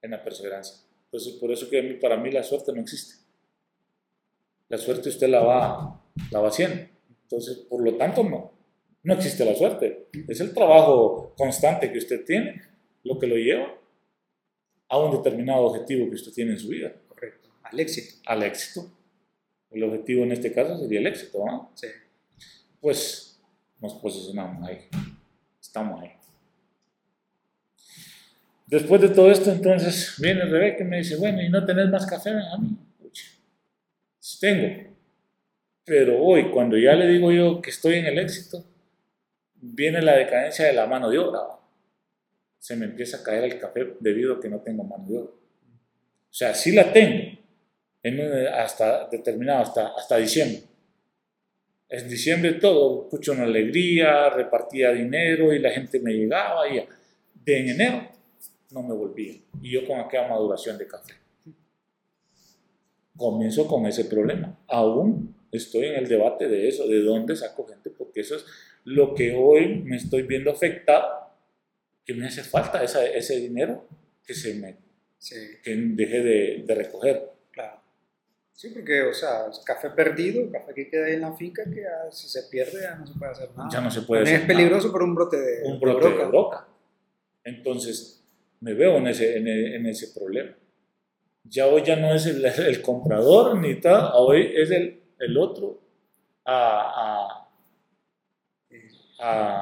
en 0.03 0.11
la 0.11 0.23
perseverancia. 0.23 0.77
Entonces, 1.05 1.35
por 1.35 1.53
eso 1.53 1.71
que 1.71 1.83
para 2.03 2.17
mí 2.17 2.33
la 2.33 2.43
suerte 2.43 2.73
no 2.73 2.81
existe. 2.81 3.15
La 4.69 4.77
suerte 4.77 5.09
usted 5.09 5.29
la 5.29 5.41
va, 5.41 6.03
la 6.31 6.41
va 6.41 6.49
haciendo. 6.49 6.85
Entonces, 7.23 7.59
por 7.69 7.83
lo 7.83 7.97
tanto, 7.97 8.25
no, 8.25 8.53
no 9.05 9.15
existe 9.15 9.45
la 9.45 9.55
suerte. 9.55 10.09
Es 10.29 10.41
el 10.41 10.53
trabajo 10.53 11.35
constante 11.37 11.93
que 11.93 11.99
usted 11.99 12.25
tiene 12.25 12.61
lo 13.05 13.19
que 13.19 13.27
lo 13.27 13.37
lleva 13.37 13.75
a 14.89 14.99
un 14.99 15.17
determinado 15.17 15.67
objetivo 15.67 16.09
que 16.09 16.17
usted 16.17 16.33
tiene 16.33 16.53
en 16.53 16.59
su 16.59 16.69
vida. 16.69 16.93
Correcto. 17.09 17.49
Al 17.63 17.81
éxito. 17.81 18.21
Al 18.27 18.43
éxito. 18.43 18.91
El 19.71 19.85
objetivo 19.85 20.25
en 20.25 20.33
este 20.33 20.53
caso 20.53 20.79
sería 20.79 21.01
el 21.01 21.07
éxito, 21.07 21.45
¿no? 21.45 21.71
Sí 21.75 21.87
pues 22.81 23.39
nos 23.81 23.95
posicionamos 23.95 24.67
ahí, 24.69 24.89
estamos 25.61 26.03
ahí. 26.03 26.13
Después 28.67 29.01
de 29.01 29.09
todo 29.09 29.31
esto, 29.31 29.51
entonces 29.51 30.15
viene 30.19 30.45
Rebeca 30.45 30.85
y 30.85 30.87
me 30.87 30.99
dice, 30.99 31.17
bueno, 31.17 31.43
¿y 31.43 31.49
no 31.49 31.65
tenés 31.67 31.89
más 31.89 32.07
café, 32.07 32.31
a 32.31 32.57
mí? 32.57 32.77
Sí 34.19 34.39
tengo. 34.39 34.91
Pero 35.85 36.23
hoy, 36.23 36.51
cuando 36.51 36.79
ya 36.79 36.95
le 36.95 37.09
digo 37.09 37.33
yo 37.33 37.61
que 37.61 37.71
estoy 37.71 37.97
en 37.97 38.07
el 38.07 38.19
éxito, 38.19 38.65
viene 39.55 40.01
la 40.03 40.17
decadencia 40.17 40.67
de 40.67 40.73
la 40.73 40.87
mano 40.87 41.11
de 41.11 41.19
obra. 41.19 41.41
Se 42.61 42.77
me 42.77 42.85
empieza 42.85 43.17
a 43.17 43.23
caer 43.25 43.43
el 43.43 43.59
café 43.59 43.95
debido 43.99 44.35
a 44.35 44.41
que 44.41 44.49
no 44.49 44.61
tengo 44.61 44.85
mano 44.85 45.05
de 45.09 45.19
obra. 45.19 45.33
O 45.33 46.33
sea, 46.33 46.55
sí 46.55 46.71
la 46.71 46.93
tengo, 46.93 47.37
hasta 48.55 49.09
determinado, 49.09 49.63
hasta, 49.63 49.89
hasta 49.89 50.17
diciembre 50.19 50.71
en 51.91 52.09
diciembre 52.09 52.53
todo, 52.55 53.05
escucho 53.05 53.33
una 53.33 53.45
alegría, 53.45 54.31
repartía 54.31 54.93
dinero 54.93 55.53
y 55.53 55.59
la 55.59 55.71
gente 55.71 55.99
me 55.99 56.13
llegaba 56.13 56.69
y 56.69 56.87
de 57.45 57.59
en 57.59 57.69
enero 57.71 58.09
no 58.71 58.83
me 58.85 58.95
volvía. 58.95 59.35
Y 59.61 59.73
yo 59.73 59.85
con 59.87 59.99
aquella 59.99 60.29
maduración 60.29 60.79
de 60.79 60.87
café. 60.87 61.15
Comienzo 63.17 63.67
con 63.67 63.87
ese 63.87 64.05
problema. 64.05 64.57
Aún 64.69 65.35
estoy 65.51 65.87
en 65.87 65.97
el 65.97 66.09
debate 66.09 66.49
de 66.49 66.69
eso, 66.69 66.87
de 66.87 67.03
dónde 67.03 67.35
saco 67.35 67.67
gente, 67.67 67.91
porque 67.91 68.21
eso 68.21 68.37
es 68.37 68.47
lo 68.85 69.13
que 69.13 69.35
hoy 69.35 69.83
me 69.85 69.97
estoy 69.97 70.23
viendo 70.23 70.53
afectado, 70.53 71.30
que 72.05 72.15
me 72.15 72.27
hace 72.27 72.43
falta 72.43 72.83
ese 72.83 73.37
dinero 73.37 73.87
que 74.25 74.35
se 74.35 74.55
me 74.55 74.77
que 75.19 75.77
dejé 75.77 76.23
de, 76.23 76.65
de 76.67 76.75
recoger. 76.75 77.31
Sí, 78.61 78.69
porque, 78.75 79.01
o 79.01 79.15
sea, 79.15 79.47
café 79.65 79.89
perdido, 79.89 80.51
café 80.53 80.75
que 80.75 80.91
queda 80.91 81.07
ahí 81.07 81.15
en 81.15 81.23
la 81.23 81.33
finca, 81.33 81.65
que 81.65 81.83
si 82.11 82.29
se 82.29 82.43
pierde 82.51 82.83
ya 82.83 82.95
no 82.95 83.07
se 83.07 83.19
puede 83.19 83.33
hacer 83.33 83.49
nada. 83.57 83.71
Ya 83.73 83.81
no 83.81 83.91
se 83.91 84.03
puede 84.03 84.23
hacer 84.23 84.41
Es 84.41 84.47
peligroso 84.47 84.93
por 84.93 85.03
un 85.03 85.15
brote 85.15 85.41
de, 85.41 85.63
un 85.65 85.81
brote 85.81 86.11
de 86.11 86.27
broca. 86.27 86.69
Entonces, 87.43 88.23
me 88.61 88.75
veo 88.75 88.99
en 88.99 89.07
ese, 89.07 89.39
en, 89.39 89.87
ese 89.87 90.09
problema. 90.09 90.55
Ya 91.45 91.69
hoy 91.69 91.83
ya 91.83 91.97
no 91.97 92.15
es 92.15 92.27
el, 92.27 92.45
el 92.45 92.83
comprador 92.83 93.57
ni 93.57 93.81
tal, 93.81 94.11
hoy 94.13 94.53
es 94.55 94.71
el, 94.71 95.05
el 95.19 95.39
otro 95.39 95.81
a, 96.45 96.83
a, 96.97 97.40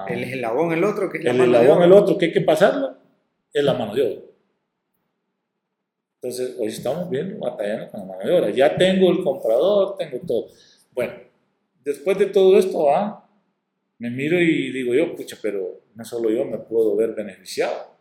el 0.09 0.25
eslabón 0.25 0.73
el 0.73 0.85
otro 0.85 1.11
que 1.11 1.19
es 1.19 1.25
el 1.25 1.41
eslabón 1.41 1.83
el 1.83 1.93
otro 1.93 2.17
que 2.17 2.27
hay 2.27 2.33
que 2.33 2.41
pasarlo 2.43 2.97
es 3.53 3.65
la 3.65 3.75
mano 3.75 3.95
de 3.95 4.03
obra 4.03 4.29
entonces, 6.21 6.57
hoy 6.59 6.67
estamos 6.67 7.09
viendo, 7.09 7.39
batallando 7.39 7.91
con 7.93 8.01
la 8.01 8.07
mano 8.07 8.29
de 8.29 8.37
obra. 8.37 8.51
Ya 8.51 8.77
tengo 8.77 9.11
el 9.13 9.23
comprador, 9.23 9.97
tengo 9.97 10.19
todo. 10.27 10.49
Bueno, 10.93 11.13
después 11.85 12.19
de 12.19 12.27
todo 12.27 12.59
esto, 12.59 12.91
ah, 12.91 13.25
me 13.99 14.11
miro 14.11 14.41
y 14.41 14.73
digo 14.73 14.95
yo, 14.95 15.15
pucha, 15.15 15.39
pero 15.41 15.81
no 15.95 16.05
solo 16.05 16.31
yo 16.31 16.45
me 16.45 16.59
puedo 16.59 16.97
ver 16.97 17.15
beneficiado. 17.15 17.97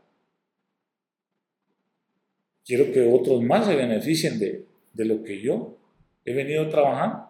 Quiero 2.66 2.92
que 2.92 3.08
otros 3.08 3.44
más 3.44 3.68
se 3.68 3.76
beneficien 3.76 4.40
de, 4.40 4.66
de 4.94 5.06
lo 5.06 5.24
que 5.24 5.40
yo 5.40 5.78
he 6.26 6.34
venido 6.34 6.68
trabajando, 6.70 7.30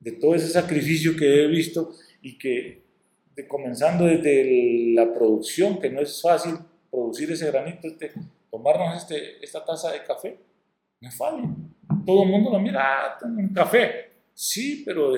de 0.00 0.12
todo 0.12 0.34
ese 0.34 0.48
sacrificio 0.48 1.16
que 1.16 1.44
he 1.44 1.46
visto 1.48 1.92
y 2.22 2.38
que, 2.38 2.82
de, 3.34 3.48
comenzando 3.48 4.04
desde 4.04 4.92
la 4.94 5.12
producción, 5.12 5.80
que 5.80 5.90
no 5.90 6.00
es 6.00 6.20
fácil 6.20 6.54
producir 6.90 7.30
ese 7.32 7.50
granito, 7.50 7.88
este, 7.88 8.12
tomarnos 8.50 8.96
este, 8.96 9.44
esta 9.44 9.64
taza 9.64 9.92
de 9.92 10.02
café, 10.04 10.38
no 11.00 11.08
es 11.08 11.16
fácil. 11.16 11.44
Todo 12.06 12.22
el 12.22 12.28
mundo 12.30 12.50
lo 12.50 12.58
mira, 12.58 12.80
ah, 12.82 13.18
un 13.24 13.52
café. 13.52 14.12
Sí, 14.32 14.82
pero 14.84 15.12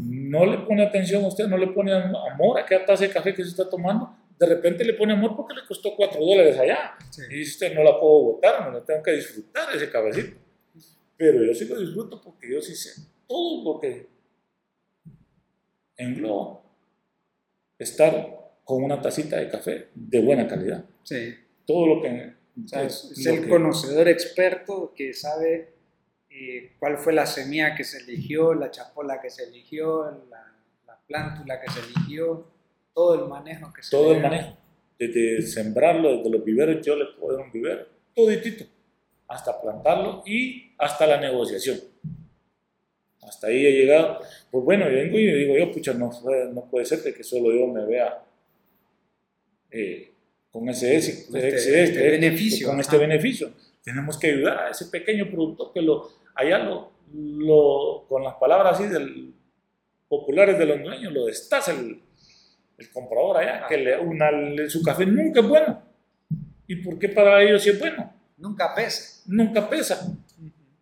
no 0.00 0.44
le 0.44 0.58
pone 0.58 0.82
atención 0.82 1.24
a 1.24 1.28
usted, 1.28 1.46
no 1.46 1.56
le 1.56 1.68
pone 1.68 1.92
amor 1.92 2.58
a 2.58 2.64
cada 2.64 2.84
taza 2.84 3.04
de 3.04 3.12
café 3.12 3.34
que 3.34 3.42
se 3.42 3.50
está 3.50 3.68
tomando. 3.68 4.14
De 4.38 4.46
repente 4.46 4.84
le 4.84 4.94
pone 4.94 5.12
amor 5.12 5.36
porque 5.36 5.54
le 5.54 5.66
costó 5.66 5.94
4 5.96 6.20
dólares 6.20 6.58
allá. 6.58 6.94
Y 7.30 7.34
dice 7.34 7.52
usted, 7.52 7.74
no 7.74 7.82
la 7.82 7.98
puedo 7.98 8.22
botar, 8.22 8.66
no 8.66 8.78
la 8.78 8.84
tengo 8.84 9.02
que 9.02 9.12
disfrutar 9.12 9.74
ese 9.74 9.90
cafecito. 9.90 10.36
Pero 11.16 11.44
yo 11.44 11.54
sí 11.54 11.66
lo 11.66 11.78
disfruto 11.78 12.20
porque 12.20 12.50
yo 12.50 12.60
sí 12.60 12.74
sé 12.74 13.02
todo 13.26 13.74
lo 13.74 13.80
que 13.80 14.08
engloba 15.96 16.60
estar 17.80 18.52
con 18.64 18.84
una 18.84 19.00
tacita 19.00 19.36
de 19.38 19.48
café 19.48 19.88
de 19.94 20.20
buena 20.20 20.46
calidad. 20.46 20.84
Sí. 21.02 21.34
Todo 21.66 21.86
lo 21.86 22.02
que 22.02 22.34
es, 22.72 23.26
el 23.26 23.48
conocedor 23.48 24.08
experto 24.08 24.92
que 24.94 25.14
sabe 25.14 25.72
eh, 26.28 26.72
cuál 26.78 26.98
fue 26.98 27.12
la 27.12 27.26
semilla 27.26 27.74
que 27.74 27.84
se 27.84 27.98
eligió, 27.98 28.54
la 28.54 28.70
chapola 28.70 29.20
que 29.20 29.30
se 29.30 29.44
eligió, 29.44 30.04
la, 30.30 30.54
la 30.86 30.98
plántula 31.06 31.60
que 31.60 31.70
se 31.70 31.80
eligió, 31.80 32.46
todo 32.92 33.22
el 33.22 33.28
manejo 33.28 33.72
que 33.72 33.82
se 33.82 33.90
Todo 33.90 34.12
el 34.12 34.20
manejo. 34.20 34.56
Desde 34.98 35.40
sembrarlo, 35.42 36.18
desde 36.18 36.30
los 36.30 36.44
viveros, 36.44 36.84
yo 36.84 36.94
le 36.94 37.06
puedo 37.18 37.38
dar 37.38 37.46
un 37.46 37.52
vivero, 37.52 37.86
toditito, 38.14 38.64
hasta 39.26 39.58
plantarlo 39.58 40.22
y 40.26 40.74
hasta 40.76 41.06
la 41.06 41.18
negociación. 41.18 41.78
Hasta 43.22 43.48
ahí 43.48 43.66
he 43.66 43.72
llegado. 43.72 44.20
Pues 44.50 44.64
bueno, 44.64 44.88
yo 44.88 44.96
vengo 44.96 45.18
y 45.18 45.26
digo, 45.26 45.56
yo, 45.56 45.70
pucha, 45.72 45.94
no, 45.94 46.10
no 46.52 46.68
puede 46.70 46.86
ser 46.86 47.02
que 47.02 47.22
solo 47.22 47.52
yo 47.52 47.66
me 47.66 47.84
vea 47.86 48.22
eh, 49.70 50.12
con 50.50 50.68
ese, 50.68 50.96
este, 50.96 51.48
este, 51.48 51.84
este, 51.84 52.10
beneficio. 52.10 52.68
Con 52.68 52.80
este 52.80 52.98
beneficio. 52.98 53.52
Tenemos 53.82 54.18
que 54.18 54.28
ayudar 54.28 54.58
a 54.58 54.70
ese 54.70 54.86
pequeño 54.86 55.30
productor 55.30 55.72
que 55.72 55.82
lo, 55.82 56.08
allá 56.34 56.58
lo, 56.58 56.92
lo 57.12 58.06
con 58.08 58.24
las 58.24 58.34
palabras 58.34 58.74
así 58.74 58.88
del, 58.88 59.34
populares 60.10 60.58
de 60.58 60.66
los 60.66 60.82
dueños, 60.82 61.12
lo 61.12 61.26
destaza 61.26 61.72
el, 61.72 62.02
el 62.76 62.90
comprador 62.90 63.38
allá, 63.38 63.66
que 63.68 63.76
le, 63.76 63.98
una, 63.98 64.28
su 64.68 64.82
café 64.82 65.06
nunca 65.06 65.40
es 65.40 65.48
bueno. 65.48 65.82
¿Y 66.66 66.76
por 66.76 66.98
qué 66.98 67.08
para 67.08 67.42
ellos 67.42 67.62
sí 67.62 67.70
es 67.70 67.78
bueno? 67.78 68.12
Nunca 68.36 68.74
pesa. 68.74 69.22
Nunca 69.26 69.70
pesa. 69.70 70.12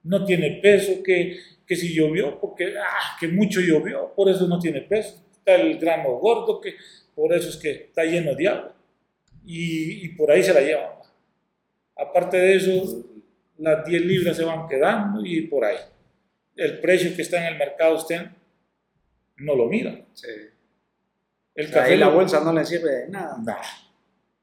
No 0.02 0.24
tiene 0.24 0.60
peso, 0.62 1.02
que, 1.02 1.36
que 1.68 1.76
si 1.76 1.94
llovió, 1.94 2.40
porque 2.40 2.74
ah, 2.78 3.16
que 3.20 3.28
mucho 3.28 3.60
llovió, 3.60 4.14
por 4.16 4.30
eso 4.30 4.48
no 4.48 4.58
tiene 4.58 4.80
peso. 4.80 5.22
Está 5.30 5.54
el 5.54 5.78
grano 5.78 6.12
gordo, 6.18 6.60
que 6.60 6.74
por 7.14 7.32
eso 7.34 7.50
es 7.50 7.58
que 7.58 7.70
está 7.70 8.04
lleno 8.04 8.34
de 8.34 8.48
agua 8.48 8.74
y, 9.44 10.08
por 10.10 10.30
ahí 10.30 10.42
se 10.42 10.54
la 10.54 10.60
llevan. 10.60 10.90
Aparte 11.96 12.38
de 12.38 12.56
eso, 12.56 13.04
las 13.58 13.84
10 13.84 14.02
libras 14.02 14.36
se 14.36 14.44
van 14.44 14.66
quedando 14.66 15.24
y 15.24 15.42
por 15.42 15.64
ahí. 15.64 15.76
El 16.56 16.80
precio 16.80 17.14
que 17.14 17.22
está 17.22 17.38
en 17.38 17.52
el 17.52 17.58
mercado 17.58 17.96
usted 17.96 18.22
no 19.36 19.54
lo 19.54 19.66
mira. 19.66 20.06
Sí. 20.14 20.28
El 21.54 21.70
café 21.70 21.96
la 21.96 22.08
bolsa 22.08 22.42
no 22.42 22.52
le 22.52 22.64
sirve 22.64 22.90
de 22.90 23.08
nada. 23.08 23.36
Nada. 23.44 23.62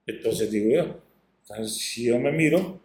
Entonces 0.06 0.52
digo 0.52 0.70
yo, 0.70 1.02
Entonces, 1.42 1.78
si 1.78 2.06
yo 2.06 2.20
me 2.20 2.32
miro 2.32 2.82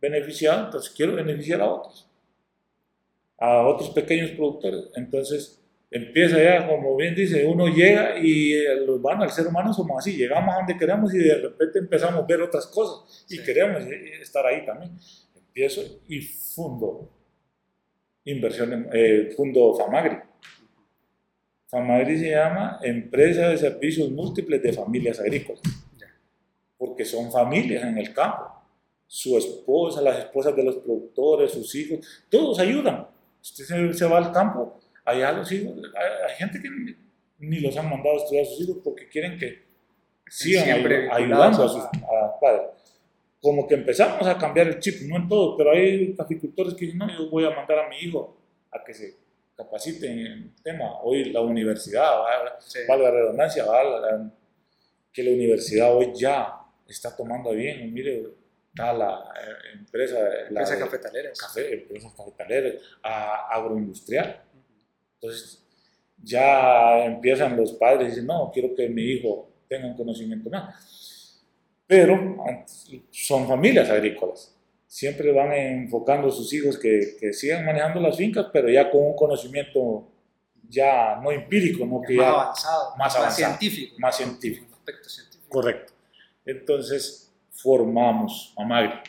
beneficiado, 0.00 0.66
entonces 0.66 0.92
quiero 0.94 1.14
beneficiar 1.14 1.60
a 1.60 1.70
otros, 1.70 2.09
a 3.40 3.66
otros 3.66 3.90
pequeños 3.90 4.30
productores. 4.32 4.84
Entonces, 4.94 5.60
empieza 5.90 6.40
ya, 6.40 6.68
como 6.68 6.94
bien 6.94 7.14
dice, 7.14 7.44
uno 7.46 7.66
llega 7.66 8.18
y 8.18 8.54
los 8.86 9.02
van 9.02 9.22
al 9.22 9.30
ser 9.30 9.46
humano 9.46 9.72
somos 9.72 9.98
así, 9.98 10.16
llegamos 10.16 10.54
a 10.54 10.58
donde 10.58 10.76
queremos 10.76 11.12
y 11.14 11.18
de 11.18 11.34
repente 11.36 11.80
empezamos 11.80 12.22
a 12.22 12.26
ver 12.26 12.42
otras 12.42 12.66
cosas 12.68 13.26
y 13.28 13.42
queremos 13.42 13.82
estar 14.20 14.46
ahí 14.46 14.64
también. 14.64 14.92
Empiezo 15.34 15.82
y 16.06 16.20
fundo 16.20 17.10
inversión, 18.24 18.88
eh, 18.92 19.32
fundo 19.36 19.74
Famagri. 19.74 20.18
Famagri 21.66 22.18
se 22.18 22.30
llama 22.30 22.78
Empresa 22.82 23.48
de 23.48 23.56
Servicios 23.56 24.10
Múltiples 24.10 24.62
de 24.62 24.72
Familias 24.72 25.18
Agrícolas, 25.18 25.62
porque 26.76 27.04
son 27.04 27.32
familias 27.32 27.84
en 27.84 27.98
el 27.98 28.12
campo. 28.12 28.44
Su 29.06 29.36
esposa, 29.36 30.02
las 30.02 30.18
esposas 30.18 30.54
de 30.54 30.62
los 30.62 30.76
productores, 30.76 31.52
sus 31.52 31.74
hijos, 31.74 32.06
todos 32.28 32.58
ayudan. 32.60 33.08
Usted 33.42 33.92
se, 33.92 34.04
va 34.06 34.18
al 34.18 34.32
campo, 34.32 34.78
allá 35.04 35.32
los 35.32 35.50
hijos, 35.52 35.74
hay, 36.28 36.36
gente 36.36 36.60
que 36.60 36.68
ni, 37.38 37.60
los 37.60 37.76
han 37.76 37.88
mandado 37.88 38.16
a 38.16 38.18
estudiar 38.18 38.44
a 38.44 38.48
sus 38.48 38.60
hijos 38.60 38.78
porque 38.84 39.08
quieren 39.08 39.38
que 39.38 39.62
sigan 40.28 40.68
ayudando 41.10 41.64
a 41.64 41.68
sus 41.68 41.82
padres. 42.40 42.62
Como 43.40 43.66
que 43.66 43.74
empezamos 43.74 44.26
a 44.26 44.36
cambiar 44.36 44.68
el 44.68 44.78
chip, 44.78 45.00
no 45.08 45.16
en 45.16 45.26
todo, 45.26 45.56
pero 45.56 45.72
hay 45.72 46.14
caficultores 46.14 46.74
que 46.74 46.84
dicen, 46.84 46.98
no, 46.98 47.08
yo 47.10 47.30
voy 47.30 47.44
a 47.46 47.50
mandar 47.50 47.78
a 47.78 47.88
mi 47.88 47.96
hijo 47.98 48.36
a 48.70 48.84
que 48.84 48.92
se 48.92 49.16
capaciten 49.56 50.18
en 50.18 50.26
el 50.26 50.54
tema. 50.62 51.00
Hoy 51.02 51.32
la 51.32 51.40
universidad, 51.40 52.10
valga 52.86 53.04
la 53.04 53.10
redundancia, 53.10 53.64
que 55.12 55.22
la 55.22 55.30
universidad 55.30 55.96
hoy 55.96 56.12
ya 56.14 56.60
está 56.86 57.16
tomando 57.16 57.52
bien. 57.52 57.92
Mire, 57.92 58.39
está 58.70 58.92
la 58.92 59.32
eh, 59.36 59.78
empresa, 59.78 60.18
la 60.50 60.62
cafetaleras. 60.62 61.38
Café, 61.38 61.74
empresas 61.74 62.12
cafetaleras, 62.14 62.74
agroindustrial. 63.02 64.42
Entonces, 65.14 65.62
ya 66.22 67.04
empiezan 67.04 67.56
los 67.56 67.72
padres 67.72 68.06
y 68.06 68.10
dicen, 68.10 68.26
no, 68.26 68.50
quiero 68.52 68.74
que 68.74 68.88
mi 68.88 69.02
hijo 69.02 69.50
tenga 69.68 69.86
un 69.86 69.96
conocimiento 69.96 70.48
más. 70.50 71.44
Pero 71.86 72.36
son 73.10 73.48
familias 73.48 73.90
agrícolas 73.90 74.56
siempre 74.90 75.30
van 75.30 75.52
enfocando 75.52 76.26
a 76.26 76.32
sus 76.32 76.52
hijos 76.52 76.76
que, 76.76 77.16
que, 77.20 77.32
sigan 77.32 77.64
manejando 77.64 78.00
las 78.00 78.16
fincas, 78.16 78.46
pero 78.52 78.68
ya 78.68 78.90
con 78.90 79.02
un 79.06 79.14
conocimiento 79.14 80.10
ya 80.68 81.14
no 81.22 81.30
empírico, 81.30 81.86
no 81.86 82.02
que 82.02 82.16
más 82.16 82.26
avanzado, 82.26 82.96
más, 82.96 83.16
avanzado, 83.16 83.56
científico. 83.56 83.96
Más 84.00 84.16
científico. 84.16 84.66
Correcto. 85.48 85.92
Entonces 86.44 87.29
formamos 87.62 88.54
Amagri. 88.56 89.00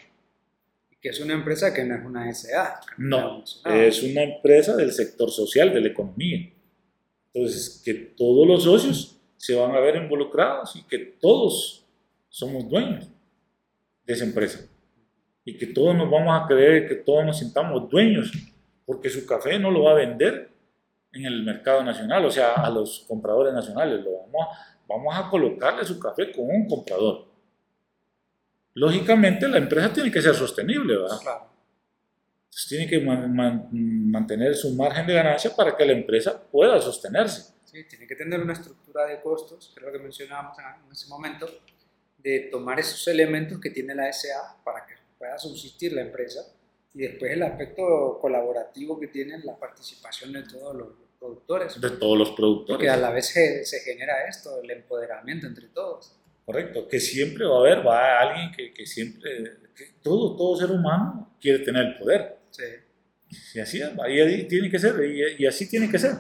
Que 1.02 1.10
es 1.10 1.20
una 1.20 1.34
empresa 1.34 1.74
que 1.74 1.84
no 1.84 1.96
es 1.96 2.06
una 2.06 2.34
SA. 2.34 2.80
No, 2.98 3.44
es 3.66 4.04
una 4.04 4.22
empresa 4.22 4.76
del 4.76 4.92
sector 4.92 5.32
social, 5.32 5.74
de 5.74 5.82
la 5.82 5.88
economía. 5.88 6.52
Entonces, 7.34 7.82
que 7.84 7.94
todos 7.94 8.48
los 8.48 8.64
socios 8.64 9.20
se 9.38 9.56
van 9.56 9.72
a 9.72 9.80
ver 9.80 9.96
involucrados 9.96 10.76
y 10.76 10.84
que 10.84 11.00
todos 11.00 11.88
somos 12.30 12.70
dueños 12.70 13.10
de 14.06 14.14
esa 14.14 14.26
empresa 14.26 14.68
y 15.44 15.58
que 15.58 15.68
todos 15.68 15.96
nos 15.96 16.10
vamos 16.10 16.40
a 16.40 16.48
creer, 16.48 16.88
que 16.88 16.96
todos 16.96 17.26
nos 17.26 17.40
sintamos 17.40 17.90
dueños, 17.90 18.32
porque 18.86 19.10
su 19.10 19.26
café 19.26 19.58
no 19.58 19.72
lo 19.72 19.84
va 19.84 19.92
a 19.92 19.96
vender 19.96 20.52
en 21.14 21.26
el 21.26 21.44
mercado 21.44 21.84
nacional, 21.84 22.24
o 22.26 22.32
sea, 22.32 22.54
a 22.54 22.70
los 22.70 23.06
compradores 23.08 23.54
nacionales, 23.54 24.04
lo 24.04 24.12
vamos 24.20 24.48
a, 24.48 24.78
vamos 24.88 25.16
a 25.16 25.30
colocarle 25.30 25.84
su 25.84 26.00
café 26.00 26.32
con 26.32 26.46
un 26.46 26.68
comprador. 26.68 27.31
Lógicamente 28.74 29.48
la 29.48 29.58
empresa 29.58 29.92
tiene 29.92 30.12
que 30.12 30.22
ser 30.22 30.36
sostenible, 30.36 30.98
¿verdad? 30.98 31.20
Claro. 31.22 31.52
Entonces, 32.46 32.68
tiene 32.68 32.88
que 32.88 33.00
mantener 33.00 34.56
su 34.56 34.74
margen 34.76 35.08
de 35.08 35.14
ganancia 35.14 35.56
para 35.56 35.76
que 35.76 35.86
la 35.86 35.94
empresa 35.94 36.42
pueda 36.52 36.82
sostenerse. 36.82 37.54
Sí, 37.64 37.86
tiene 37.86 38.06
que 38.06 38.16
tener 38.16 38.42
una 38.42 38.52
estructura 38.52 39.06
de 39.06 39.22
costos, 39.22 39.72
creo 39.74 39.92
que 39.92 40.00
mencionábamos 40.00 40.58
en 40.60 40.92
ese 40.92 41.08
momento, 41.08 41.50
de 42.18 42.50
tomar 42.52 42.80
esos 42.80 43.08
elementos 43.08 43.60
que 43.60 43.70
tiene 43.70 43.96
la 43.96 44.12
SA 44.12 44.58
para 44.66 44.86
que 44.86 44.96
pueda 45.18 45.38
subsistir 45.38 45.94
la 45.94 46.02
empresa 46.02 46.42
y 46.94 47.04
después 47.04 47.32
el 47.32 47.44
aspecto 47.44 48.20
colaborativo 48.20 49.00
que 49.00 49.08
tienen 49.08 49.46
la 49.46 49.58
participación 49.58 50.34
de 50.34 50.44
todos 50.44 50.76
los 50.76 50.90
productores. 51.18 51.80
De 51.80 51.92
todos 51.92 52.18
los 52.18 52.32
productores. 52.32 52.82
Que 52.82 52.90
a 52.90 52.98
la 52.98 53.12
vez 53.12 53.28
se, 53.28 53.64
se, 53.64 53.80
genera 53.80 54.28
esto, 54.28 54.62
el 54.62 54.72
empoderamiento 54.72 55.48
entre 55.48 55.68
todos. 55.68 56.18
Correcto, 56.46 56.88
que 56.88 57.00
siempre 57.00 57.46
va 57.46 57.58
a 57.58 57.60
haber, 57.60 57.86
va 57.86 58.00
a 58.00 58.22
alguien 58.22 58.52
que, 58.52 58.74
que 58.74 58.86
siempre, 58.86 59.30
todo, 60.02 60.36
todo 60.36 60.58
ser 60.58 60.72
humano 60.72 61.36
quiere 61.40 61.60
tener 61.60 61.86
el 61.86 61.98
poder. 61.98 62.38
Sí. 62.50 62.64
Y 63.56 63.60
así 63.60 63.82
es, 63.82 64.40
y 64.40 64.44
tiene 64.46 64.70
que 64.70 64.80
ser, 64.80 64.96
y, 65.38 65.46
así 65.46 65.70
tiene 65.70 65.90
que 65.90 65.98
ser. 65.98 66.16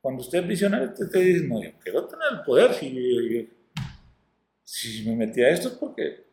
Cuando 0.00 0.22
usted 0.22 0.40
es 0.40 0.48
visionario, 0.48 0.88
usted 0.88 1.10
te 1.10 1.18
dice, 1.18 1.46
no, 1.46 1.62
yo 1.62 1.70
quiero 1.82 2.06
tener 2.06 2.26
el 2.32 2.40
poder, 2.42 2.72
si, 2.72 3.50
si 4.62 5.08
me 5.08 5.16
metí 5.16 5.42
a 5.42 5.50
esto 5.50 5.68
es 5.68 5.74
porque 5.74 6.24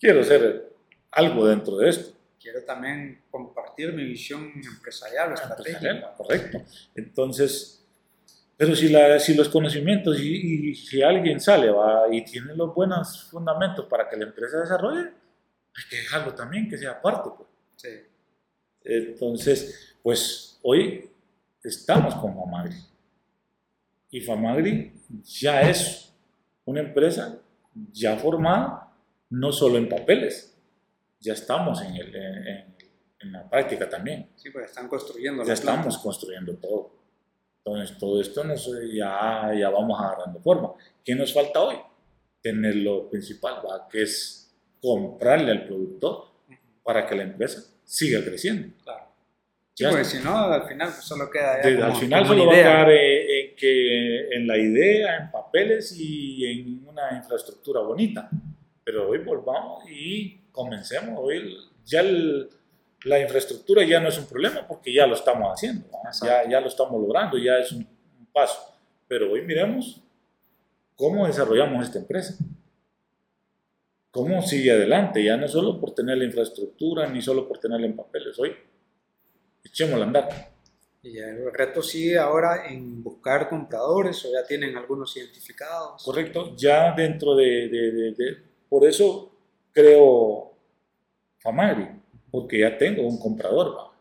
quiero 0.00 0.24
ser 0.24 0.72
algo 1.10 1.46
dentro 1.46 1.76
de 1.76 1.90
esto. 1.90 2.16
Quiero 2.40 2.64
también 2.64 3.22
compartir 3.30 3.92
mi 3.92 4.04
visión 4.04 4.50
empresarial, 4.54 5.32
estratégica. 5.34 6.14
Correcto. 6.16 6.62
Entonces, 6.94 7.81
pero 8.62 8.76
si, 8.76 8.90
la, 8.90 9.18
si 9.18 9.34
los 9.34 9.48
conocimientos 9.48 10.20
y, 10.20 10.72
si 10.76 11.02
alguien 11.02 11.40
sale 11.40 11.68
va, 11.68 12.04
y 12.08 12.24
tiene 12.24 12.54
los 12.54 12.72
buenos 12.72 13.28
fundamentos 13.28 13.86
para 13.86 14.08
que 14.08 14.16
la 14.16 14.26
empresa 14.26 14.60
desarrolle, 14.60 15.00
hay 15.00 15.84
que 15.90 15.96
dejarlo 15.96 16.32
también 16.32 16.68
que 16.68 16.78
sea 16.78 17.02
parte. 17.02 17.30
Pues. 17.36 17.48
Sí. 17.74 17.88
Entonces, 18.84 19.96
pues 20.00 20.60
hoy 20.62 21.10
estamos 21.60 22.14
con 22.14 22.36
Famagri. 22.36 22.76
Y 24.12 24.20
Famagri 24.20 24.92
ya 25.24 25.62
es 25.62 26.14
una 26.64 26.82
empresa 26.82 27.40
ya 27.90 28.16
formada, 28.16 28.94
no 29.30 29.50
solo 29.50 29.76
en 29.76 29.88
papeles, 29.88 30.56
ya 31.18 31.32
estamos 31.32 31.82
en, 31.82 31.96
el, 31.96 32.14
en, 32.14 33.32
la 33.32 33.50
práctica 33.50 33.88
también. 33.88 34.30
Sí, 34.36 34.50
pues 34.50 34.66
están 34.66 34.86
construyendo. 34.86 35.42
Ya 35.42 35.54
estamos 35.54 35.98
construyendo 35.98 36.54
todo. 36.54 37.01
Entonces, 37.64 37.96
todo 37.96 38.20
esto 38.20 38.42
nos, 38.42 38.68
ya, 38.92 39.52
ya 39.56 39.70
vamos 39.70 39.98
agarrando 40.00 40.40
forma. 40.40 40.72
¿Qué 41.04 41.14
nos 41.14 41.32
falta 41.32 41.60
hoy? 41.62 41.76
Tener 42.40 42.76
lo 42.76 43.08
principal, 43.08 43.62
¿va? 43.64 43.88
que 43.88 44.02
es 44.02 44.52
comprarle 44.80 45.52
al 45.52 45.66
productor 45.66 46.24
para 46.82 47.06
que 47.06 47.14
la 47.14 47.22
empresa 47.22 47.62
siga 47.84 48.22
creciendo. 48.24 48.74
Claro. 48.82 49.12
Sí, 49.74 49.84
pues 49.90 50.08
si 50.08 50.18
no, 50.18 50.36
al 50.36 50.68
final 50.68 50.88
pues, 50.88 51.04
solo 51.04 51.30
queda. 51.30 51.54
al 51.54 51.96
final 51.96 52.26
solo 52.26 52.46
va 52.46 52.52
a 52.52 52.56
quedar 52.56 52.90
en, 52.90 53.56
que, 53.56 54.28
en 54.36 54.46
la 54.46 54.58
idea, 54.58 55.16
en 55.16 55.30
papeles 55.30 55.94
y 55.96 56.44
en 56.44 56.86
una 56.86 57.16
infraestructura 57.16 57.80
bonita. 57.80 58.28
Pero 58.84 59.08
hoy 59.08 59.18
volvamos 59.18 59.84
y 59.88 60.42
comencemos. 60.50 61.18
Hoy 61.18 61.56
ya 61.86 62.02
la 63.04 63.18
infraestructura 63.18 63.84
ya 63.84 64.00
no 64.00 64.08
es 64.08 64.18
un 64.18 64.26
problema 64.26 64.66
porque 64.66 64.92
ya 64.92 65.06
lo 65.06 65.14
estamos 65.14 65.52
haciendo, 65.52 65.86
ya, 66.22 66.48
ya 66.48 66.60
lo 66.60 66.68
estamos 66.68 67.00
logrando, 67.00 67.38
ya 67.38 67.58
es 67.58 67.72
un, 67.72 67.86
paso. 68.32 68.58
Pero 69.06 69.32
hoy 69.32 69.42
miremos 69.42 70.02
cómo 70.96 71.26
desarrollamos 71.26 71.84
esta 71.84 71.98
empresa. 71.98 72.34
¿Cómo 74.10 74.40
sigue 74.40 74.70
adelante? 74.72 75.22
Ya 75.22 75.36
no 75.36 75.46
solo 75.48 75.78
por 75.78 75.94
tener 75.94 76.16
la 76.16 76.24
infraestructura, 76.24 77.06
ni 77.08 77.20
solo 77.20 77.46
por 77.46 77.58
tenerla 77.58 77.86
en 77.86 77.96
papeles. 77.96 78.38
Hoy, 78.38 78.54
echémosla 79.62 80.04
a 80.04 80.06
andar. 80.06 80.28
Y 81.02 81.18
el 81.18 81.52
reto 81.52 81.82
sigue 81.82 82.18
ahora 82.18 82.66
en 82.68 83.02
buscar 83.02 83.50
compradores 83.50 84.24
o 84.24 84.32
ya 84.32 84.46
tienen 84.46 84.76
algunos 84.78 85.14
identificados. 85.14 86.02
Correcto, 86.02 86.54
ya 86.56 86.94
dentro 86.94 87.34
de, 87.34 87.68
de, 87.68 88.12
de 88.12 88.36
por 88.68 88.86
eso 88.86 89.30
creo 89.72 90.52
Famagri, 91.40 92.01
porque 92.32 92.58
ya 92.60 92.76
tengo 92.76 93.06
un 93.06 93.20
comprador. 93.20 93.92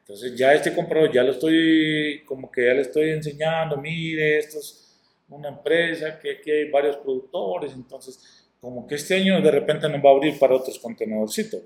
Entonces 0.00 0.36
ya 0.36 0.52
este 0.52 0.74
comprador 0.74 1.12
ya 1.12 1.22
lo 1.22 1.30
estoy, 1.30 2.24
como 2.26 2.50
que 2.50 2.66
ya 2.66 2.74
le 2.74 2.80
estoy 2.80 3.10
enseñando, 3.10 3.76
mire, 3.76 4.38
esto 4.38 4.58
es 4.58 5.00
una 5.28 5.50
empresa 5.50 6.18
que 6.18 6.32
aquí 6.32 6.50
hay 6.50 6.70
varios 6.70 6.96
productores, 6.96 7.72
entonces 7.74 8.48
como 8.58 8.86
que 8.86 8.96
este 8.96 9.14
año 9.14 9.40
de 9.40 9.50
repente 9.50 9.88
nos 9.88 10.04
va 10.04 10.10
a 10.10 10.12
abrir 10.14 10.38
para 10.38 10.56
otros 10.56 10.78
contenedorcitos. 10.78 11.62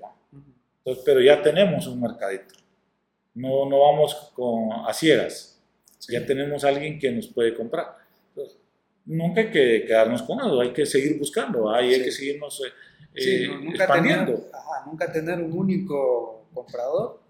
Entonces, 0.79 1.03
pero 1.05 1.21
ya 1.21 1.41
tenemos 1.41 1.87
un 1.87 2.01
mercadito. 2.01 2.55
No, 3.33 3.69
no 3.69 3.79
vamos 3.79 4.31
con, 4.33 4.71
a 4.71 4.93
ciegas. 4.93 5.61
Ya 6.09 6.25
tenemos 6.25 6.63
alguien 6.63 6.97
que 6.97 7.11
nos 7.11 7.27
puede 7.27 7.53
comprar. 7.53 7.87
Entonces, 8.29 8.57
nunca 9.05 9.41
hay 9.41 9.51
que 9.51 9.85
quedarnos 9.85 10.23
con 10.23 10.39
eso, 10.39 10.59
hay 10.59 10.71
que 10.71 10.85
seguir 10.85 11.17
buscando, 11.17 11.69
hay, 11.69 11.93
hay 11.93 12.03
que 12.03 12.11
seguirnos 12.11 12.61
eh, 12.65 12.69
sí, 13.17 13.47
nunca 13.47 13.87
Tener, 13.91 14.49
nunca 14.85 15.11
tener 15.11 15.39
un 15.41 15.53
único 15.53 16.47
comprador, 16.53 17.21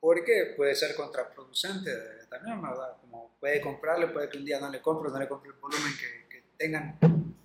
porque 0.00 0.54
puede 0.56 0.74
ser 0.74 0.94
contraproducente 0.94 1.90
también, 2.28 2.60
¿verdad? 2.60 2.96
Como 3.00 3.32
puede 3.38 3.60
comprarle, 3.60 4.08
puede 4.08 4.28
que 4.28 4.38
un 4.38 4.44
día 4.44 4.60
no 4.60 4.70
le 4.70 4.80
compre, 4.80 5.10
no 5.10 5.18
le 5.18 5.28
compre 5.28 5.50
el 5.50 5.60
volumen 5.60 5.92
que, 5.98 6.28
que 6.28 6.44
tengan 6.56 6.98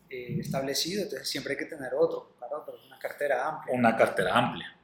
eh, 0.10 0.38
establecido, 0.40 1.04
entonces 1.04 1.28
siempre 1.28 1.54
hay 1.54 1.60
que 1.60 1.66
tener 1.66 1.94
otro, 1.94 2.36
para 2.40 2.58
otro, 2.58 2.76
una 2.76 2.86
Una 2.86 2.98
cartera 2.98 3.48
amplia. 3.48 3.76
Una 3.76 3.96
cartera 3.98 4.38
amplia. 4.38 4.78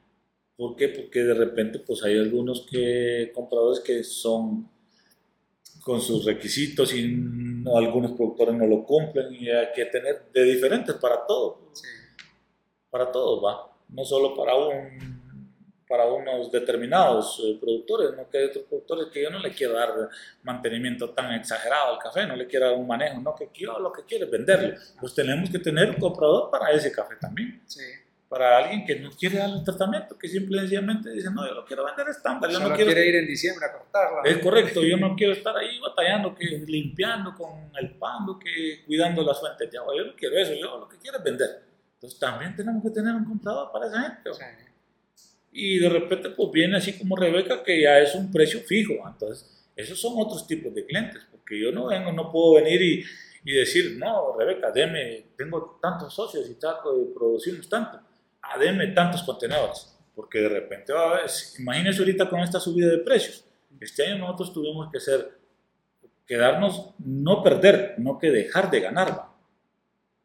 ¿Por 0.55 0.75
qué? 0.75 0.89
Porque 0.89 1.19
de 1.19 1.33
repente 1.33 1.79
pues 1.79 2.03
hay 2.03 2.17
algunos 2.19 2.67
que, 2.69 3.31
compradores 3.33 3.79
que 3.79 4.03
son 4.03 4.69
con 5.81 6.01
sus 6.01 6.25
requisitos 6.25 6.93
y 6.93 7.07
no, 7.07 7.77
algunos 7.77 8.11
productores 8.13 8.55
no 8.55 8.67
lo 8.67 8.83
cumplen 8.83 9.33
y 9.33 9.49
hay 9.49 9.67
que 9.73 9.85
tener 9.85 10.25
de 10.33 10.43
diferentes 10.43 10.95
para 10.95 11.25
todo. 11.25 11.69
Sí. 11.73 11.87
Para 12.93 13.11
todos, 13.11 13.43
va. 13.43 13.71
No 13.89 14.05
solo 14.05 14.35
para 14.35 14.53
un 14.53 15.23
para 15.87 16.05
unos 16.05 16.51
determinados 16.51 17.41
eh, 17.43 17.57
productores, 17.59 18.15
no 18.15 18.29
que 18.29 18.37
hay 18.37 18.43
otros 18.45 18.65
productores 18.65 19.07
que 19.07 19.23
yo 19.23 19.31
no 19.31 19.39
le 19.39 19.51
quiero 19.51 19.73
dar 19.73 19.89
mantenimiento 20.43 21.09
tan 21.09 21.33
exagerado 21.33 21.93
al 21.93 21.99
café, 21.99 22.27
no 22.27 22.35
le 22.35 22.45
quiero 22.45 22.67
dar 22.67 22.75
un 22.75 22.87
manejo, 22.87 23.19
no 23.19 23.35
que 23.35 23.49
yo 23.53 23.79
lo 23.79 23.91
que 23.91 24.03
quiero 24.03 24.25
es 24.25 24.31
venderlo. 24.31 24.75
Pues 24.99 25.15
tenemos 25.15 25.49
que 25.49 25.57
tener 25.57 25.89
un 25.89 25.95
comprador 25.95 26.51
para 26.51 26.71
ese 26.71 26.91
café 26.91 27.15
también. 27.19 27.63
Sí 27.65 27.81
para 28.29 28.57
alguien 28.57 28.83
que 28.83 28.95
no 28.95 29.11
quiere 29.11 29.37
darle 29.37 29.59
el 29.59 29.63
tratamiento, 29.63 30.17
que 30.17 30.27
simplemente 30.27 31.11
dice, 31.11 31.29
no, 31.31 31.47
yo 31.47 31.53
lo 31.53 31.63
quiero 31.63 31.85
vender 31.85 32.07
estándar. 32.09 32.49
Yo 32.49 32.59
no 32.61 32.73
quiero 32.73 32.91
quiere 32.91 33.07
ir 33.07 33.15
en 33.17 33.27
diciembre 33.27 33.63
a 33.67 33.71
cortarla. 33.71 34.21
Es 34.25 34.39
correcto, 34.39 34.81
yo 34.81 34.97
no 34.97 35.15
quiero 35.17 35.33
estar 35.33 35.55
ahí 35.55 35.79
batallando, 35.79 36.33
que 36.33 36.45
limpiando 36.65 37.35
con 37.35 37.69
el 37.79 37.91
pando, 37.91 38.39
que 38.39 38.83
cuidando 38.87 39.23
las 39.23 39.39
fuentes 39.39 39.69
de 39.69 39.77
agua. 39.77 39.93
Yo 39.95 40.05
no 40.05 40.15
quiero 40.15 40.35
eso, 40.35 40.51
yo 40.55 40.79
lo 40.79 40.89
que 40.89 40.97
quiero 40.97 41.19
es 41.19 41.23
vender. 41.23 41.72
Entonces 42.03 42.19
también 42.19 42.53
tenemos 42.53 42.83
que 42.83 42.89
tener 42.89 43.15
un 43.15 43.23
comprador 43.23 43.71
para 43.71 43.87
esa 43.87 44.01
gente. 44.01 44.29
Y 45.53 45.79
de 45.79 45.87
repente 45.87 46.31
pues 46.31 46.51
viene 46.51 46.75
así 46.75 46.97
como 46.99 47.15
Rebeca, 47.15 47.63
que 47.63 47.81
ya 47.81 47.97
es 47.99 48.13
un 48.13 48.29
precio 48.29 48.59
fijo. 48.59 48.95
Entonces, 49.07 49.69
esos 49.73 50.01
son 50.01 50.15
otros 50.17 50.45
tipos 50.45 50.75
de 50.75 50.85
clientes, 50.85 51.25
porque 51.31 51.57
yo 51.57 51.71
no 51.71 51.87
vengo, 51.87 52.11
no 52.11 52.29
puedo 52.29 52.55
venir 52.55 52.81
y, 52.81 53.05
y 53.45 53.53
decir, 53.53 53.95
no, 53.97 54.37
Rebeca, 54.37 54.69
deme, 54.71 55.27
tengo 55.37 55.79
tantos 55.81 56.13
socios 56.13 56.49
y 56.49 56.55
trato 56.55 56.93
de 56.93 57.13
producirnos 57.13 57.69
tanto. 57.69 58.01
A 58.41 58.59
denme 58.59 58.87
tantos 58.87 59.23
contenedores, 59.23 59.97
porque 60.13 60.39
de 60.39 60.49
repente 60.49 60.91
va 60.91 61.03
a 61.03 61.17
haber, 61.19 61.31
imagínense 61.57 61.99
ahorita 61.99 62.29
con 62.29 62.41
esta 62.41 62.59
subida 62.59 62.91
de 62.91 62.97
precios, 62.97 63.45
este 63.79 64.05
año 64.05 64.17
nosotros 64.17 64.51
tuvimos 64.51 64.91
que 64.91 64.99
ser, 64.99 65.39
quedarnos, 66.27 66.95
no 66.99 67.41
perder, 67.41 67.95
no 67.97 68.19
que 68.19 68.29
dejar 68.29 68.69
de 68.69 68.81
ganar, 68.81 69.32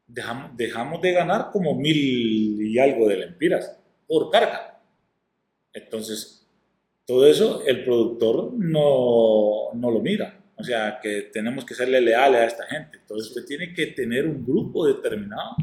Dejamos, 0.08 0.56
dejamos 0.56 1.00
de 1.02 1.12
ganar 1.12 1.50
como 1.52 1.74
mil 1.74 2.60
y 2.60 2.78
algo 2.78 3.08
de 3.08 3.18
lempiras 3.18 3.78
por 4.06 4.30
carga. 4.30 4.80
Entonces, 5.72 6.46
todo 7.06 7.26
eso 7.26 7.62
el 7.66 7.84
productor 7.84 8.52
no, 8.54 9.72
no 9.74 9.90
lo 9.90 10.00
mira. 10.00 10.40
O 10.56 10.64
sea, 10.64 10.98
que 11.00 11.22
tenemos 11.32 11.64
que 11.64 11.74
serle 11.74 12.00
leales 12.00 12.40
a 12.40 12.46
esta 12.46 12.66
gente. 12.66 12.98
Entonces, 12.98 13.28
usted 13.28 13.46
tiene 13.46 13.72
que 13.72 13.86
tener 13.88 14.26
un 14.26 14.44
grupo 14.44 14.86
determinado 14.86 15.54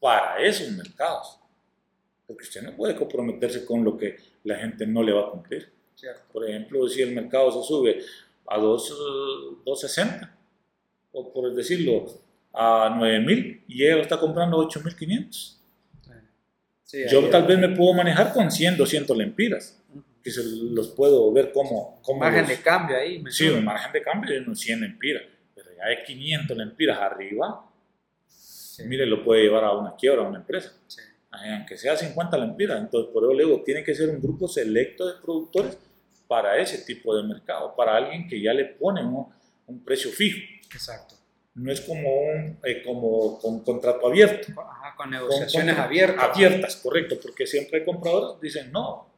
para 0.00 0.42
esos 0.42 0.70
mercados. 0.72 1.38
Porque 2.26 2.42
usted 2.42 2.62
no 2.62 2.74
puede 2.74 2.96
comprometerse 2.96 3.64
con 3.64 3.84
lo 3.84 3.96
que 3.96 4.16
la 4.42 4.56
gente 4.56 4.86
no 4.86 5.02
le 5.02 5.12
va 5.12 5.28
a 5.28 5.30
cumplir. 5.30 5.70
Por 6.32 6.48
ejemplo, 6.48 6.88
si 6.88 7.02
el 7.02 7.14
mercado 7.14 7.50
se 7.52 7.66
sube 7.66 8.00
a 8.46 8.58
2.60, 8.58 10.30
o 11.12 11.32
por 11.32 11.54
decirlo, 11.54 12.06
a 12.56 12.88
9.000 12.96 13.64
y 13.68 13.84
él 13.84 14.00
está 14.00 14.18
comprando 14.18 14.58
8.500. 14.58 15.54
Yo 17.10 17.28
tal 17.28 17.44
vez 17.44 17.58
me 17.58 17.68
puedo 17.68 17.92
manejar 17.92 18.32
con 18.32 18.50
100, 18.50 18.76
200 18.76 19.16
lempiras, 19.16 19.82
que 20.22 20.30
se 20.30 20.42
los 20.44 20.88
puedo 20.88 21.32
ver 21.32 21.52
como... 21.52 22.00
como 22.02 22.20
margen 22.20 22.46
de 22.46 22.56
cambio 22.60 22.96
ahí. 22.96 23.22
sí, 23.28 23.48
un 23.48 23.64
margen 23.64 23.92
de 23.92 24.02
cambio 24.02 24.32
de 24.32 24.40
unos 24.40 24.58
100 24.60 24.80
lempiras, 24.80 25.22
pero 25.54 25.68
ya 25.76 25.84
hay 25.84 26.04
500 26.04 26.56
lempiras 26.56 26.98
arriba, 26.98 27.70
mire, 28.84 29.04
lo 29.04 29.24
puede 29.24 29.42
llevar 29.42 29.64
a 29.64 29.72
una 29.72 29.94
quiebra, 29.96 30.22
a 30.22 30.28
una 30.28 30.38
empresa. 30.38 30.72
Sí 30.86 31.00
aunque 31.44 31.76
sea 31.76 31.96
50 31.96 32.38
lempiras. 32.38 32.80
Entonces, 32.80 33.12
por 33.12 33.24
eso 33.24 33.32
le 33.34 33.44
digo, 33.44 33.62
tiene 33.64 33.84
que 33.84 33.94
ser 33.94 34.08
un 34.10 34.20
grupo 34.20 34.48
selecto 34.48 35.06
de 35.06 35.20
productores 35.20 35.78
para 36.26 36.58
ese 36.58 36.78
tipo 36.78 37.16
de 37.16 37.22
mercado, 37.22 37.74
para 37.76 37.96
alguien 37.96 38.26
que 38.28 38.40
ya 38.40 38.52
le 38.52 38.64
pone 38.64 39.02
un, 39.04 39.84
precio 39.84 40.10
fijo. 40.10 40.38
Exacto. 40.72 41.15
No 41.56 41.72
es 41.72 41.80
como 41.80 42.08
un 42.20 42.58
eh, 42.64 42.82
como 42.84 43.38
con 43.38 43.60
contrato 43.60 44.06
abierto. 44.06 44.52
Ajá, 44.60 44.94
con 44.96 45.10
negociaciones 45.10 45.78
abiertas. 45.78 46.22
Abiertas, 46.22 46.76
correcto, 46.76 47.16
porque 47.20 47.46
siempre 47.46 47.80
hay 47.80 47.84
compradores 47.84 48.38
que 48.40 48.46
dicen, 48.46 48.70
no, 48.70 49.08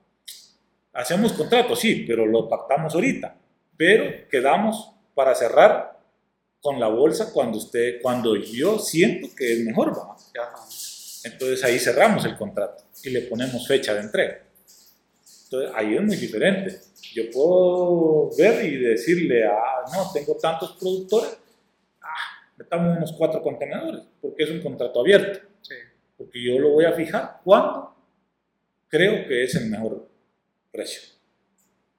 hacemos 0.93 1.33
contrato, 1.33 1.75
sí, 1.75 2.05
pero 2.07 2.27
lo 2.27 2.49
pactamos 2.49 2.95
ahorita, 2.95 3.37
pero 3.77 4.29
quedamos 4.31 4.93
para 5.15 5.35
cerrar 5.35 5.99
con 6.61 6.79
la 6.79 6.89
bolsa 6.89 7.33
cuando 7.33 7.59
usted, 7.59 8.01
cuando 8.03 8.37
yo 8.37 8.79
siento 8.79 9.29
que 9.37 9.53
es 9.53 9.65
mejor. 9.65 9.93
Entonces 11.25 11.65
ahí 11.65 11.79
cerramos 11.79 12.25
el 12.25 12.37
contrato 12.37 12.85
y 13.03 13.11
le 13.11 13.23
ponemos 13.23 13.67
fecha 13.67 13.95
de 13.95 14.01
entrega. 14.01 14.43
Entonces 15.45 15.71
ahí 15.75 15.95
es 15.95 16.03
muy 16.03 16.17
diferente. 16.17 16.81
Yo 17.15 17.31
puedo 17.31 18.31
ver 18.37 18.65
y 18.65 18.77
decirle, 18.77 19.47
ah, 19.47 19.85
no, 19.93 20.11
tengo 20.13 20.37
tantos 20.37 20.77
productores, 20.79 21.39
metamos 22.59 22.97
unos 22.97 23.13
cuatro 23.13 23.43
contenedores, 23.43 24.03
porque 24.21 24.43
es 24.43 24.51
un 24.51 24.61
contrato 24.61 25.01
abierto. 25.01 25.41
Porque 26.17 26.43
yo 26.43 26.59
lo 26.59 26.71
voy 26.71 26.85
a 26.85 26.93
fijar 26.93 27.41
cuando 27.45 27.95
creo 28.89 29.27
que 29.29 29.45
es 29.45 29.55
el 29.55 29.71
mejor 29.71 30.09
precio. 30.73 31.17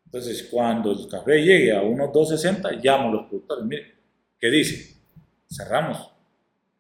Entonces, 0.06 0.48
cuando 0.52 0.92
el 0.92 1.08
café 1.08 1.42
llegue 1.42 1.72
a 1.72 1.82
unos 1.82 2.10
2.60, 2.10 2.82
llamo 2.84 3.10
a 3.10 3.12
los 3.14 3.28
productores, 3.28 3.64
mire, 3.66 3.96
¿qué 4.40 4.50
dice? 4.50 4.98
Cerramos. 5.50 6.12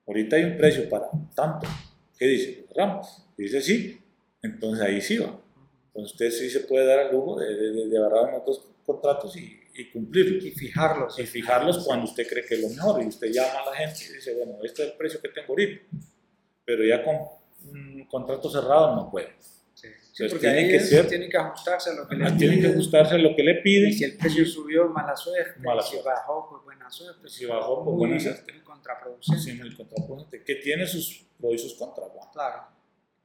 Ahorita 0.05 0.35
hay 0.35 0.43
un 0.43 0.57
precio 0.57 0.89
para 0.89 1.05
tanto 1.35 1.67
¿Qué 2.17 2.25
dice? 2.25 2.65
Cerramos. 2.67 3.25
Dice 3.37 3.61
sí, 3.61 4.01
entonces 4.41 4.83
ahí 4.83 4.99
sí 4.99 5.17
va. 5.17 5.39
Entonces 5.87 6.11
usted 6.11 6.31
sí 6.31 6.49
se 6.49 6.61
puede 6.61 6.85
dar 6.85 7.05
el 7.05 7.13
lujo 7.13 7.39
de, 7.39 7.55
de, 7.55 7.87
de 7.87 7.97
agarrar 7.97 8.33
otros 8.33 8.67
contratos 8.85 9.37
y, 9.37 9.58
y, 9.81 9.91
cumplirlos. 9.91 10.45
Y 10.45 10.51
fijarlos. 10.51 11.19
Y 11.19 11.25
fijarlos 11.25 11.85
cuando 11.85 12.05
usted 12.05 12.27
cree 12.27 12.45
que 12.45 12.55
es 12.55 12.61
lo 12.61 12.69
mejor. 12.69 13.03
Y 13.03 13.07
usted 13.07 13.31
llama 13.31 13.61
a 13.61 13.71
la 13.71 13.75
gente 13.75 13.99
y 14.09 14.13
dice, 14.13 14.35
bueno, 14.35 14.57
este 14.63 14.83
es 14.83 14.89
el 14.89 14.97
precio 14.97 15.21
que 15.21 15.29
tengo 15.29 15.47
ahorita. 15.49 15.81
Pero 16.65 16.83
ya 16.85 17.03
con 17.03 17.15
un 17.73 18.05
contrato 18.05 18.49
cerrado 18.49 18.95
no 18.95 19.09
puede. 19.09 19.35
Sí, 20.19 20.25
porque 20.29 20.49
tiene 20.49 20.67
que, 20.67 20.79
ser, 20.81 21.07
que 21.07 21.37
ajustarse 21.37 21.91
a 21.91 21.93
lo 21.93 22.07
que 22.07 22.15
le 22.17 22.29
piden. 22.31 22.61
Que 22.61 22.67
ajustarse 22.67 23.15
a 23.15 23.17
lo 23.17 23.35
que 23.35 23.43
le 23.43 23.55
piden. 23.55 23.89
Y 23.89 23.93
si 23.93 24.03
el 24.03 24.17
precio 24.17 24.45
subió, 24.45 24.89
mala 24.89 25.15
suerte. 25.15 25.59
Mala 25.61 25.81
si 25.81 25.95
bajó, 26.03 26.49
pues 26.49 26.63
buena 26.65 26.91
suerte. 26.91 27.29
Si 27.29 27.45
bajó, 27.45 27.85
pues 27.85 27.95
buena 27.95 28.19
suerte. 28.19 28.51
Muy 28.51 28.61
contraproducente. 28.61 29.41
Sí, 29.41 29.53
muy 29.53 29.73
contraproducente. 29.73 30.43
Que 30.43 30.55
tiene 30.55 30.85
sus 30.85 31.25
pros 31.39 31.53
y 31.53 31.57
sus 31.57 31.75
contras. 31.75 32.09
Claro. 32.33 32.63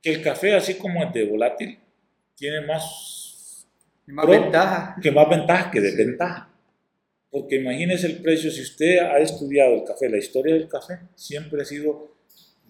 Que 0.01 0.13
el 0.13 0.23
café, 0.23 0.55
así 0.55 0.75
como 0.75 1.03
es 1.03 1.13
de 1.13 1.25
volátil, 1.25 1.81
tiene 2.37 2.61
más, 2.61 3.24
más 4.07 4.27
ventaja. 4.27 4.97
Que 5.03 5.11
más 5.11 5.29
ventaja 5.29 5.71
que 5.71 5.81
desventaja. 5.81 6.51
Porque 7.31 7.57
imagínese 7.57 8.07
el 8.07 8.23
precio, 8.23 8.51
si 8.51 8.63
usted 8.63 8.99
ha 8.99 9.19
estudiado 9.19 9.75
el 9.75 9.85
café, 9.85 10.09
la 10.09 10.19
historia 10.19 10.55
del 10.55 10.69
café, 10.69 11.01
siempre 11.15 11.63
ha 11.63 11.65
sido 11.65 12.15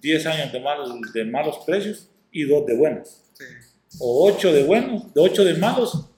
10 0.00 0.26
años 0.26 0.52
de, 0.52 0.60
mal, 0.60 0.78
de 1.12 1.24
malos 1.24 1.58
precios 1.66 2.08
y 2.30 2.44
2 2.44 2.66
de 2.66 2.76
buenos. 2.76 3.22
Sí 3.34 3.44
o 4.00 4.28
ocho 4.28 4.52
de 4.52 4.64
buenos, 4.64 5.12
de 5.14 5.20
ocho 5.20 5.44
de 5.44 5.54
malos 5.54 6.10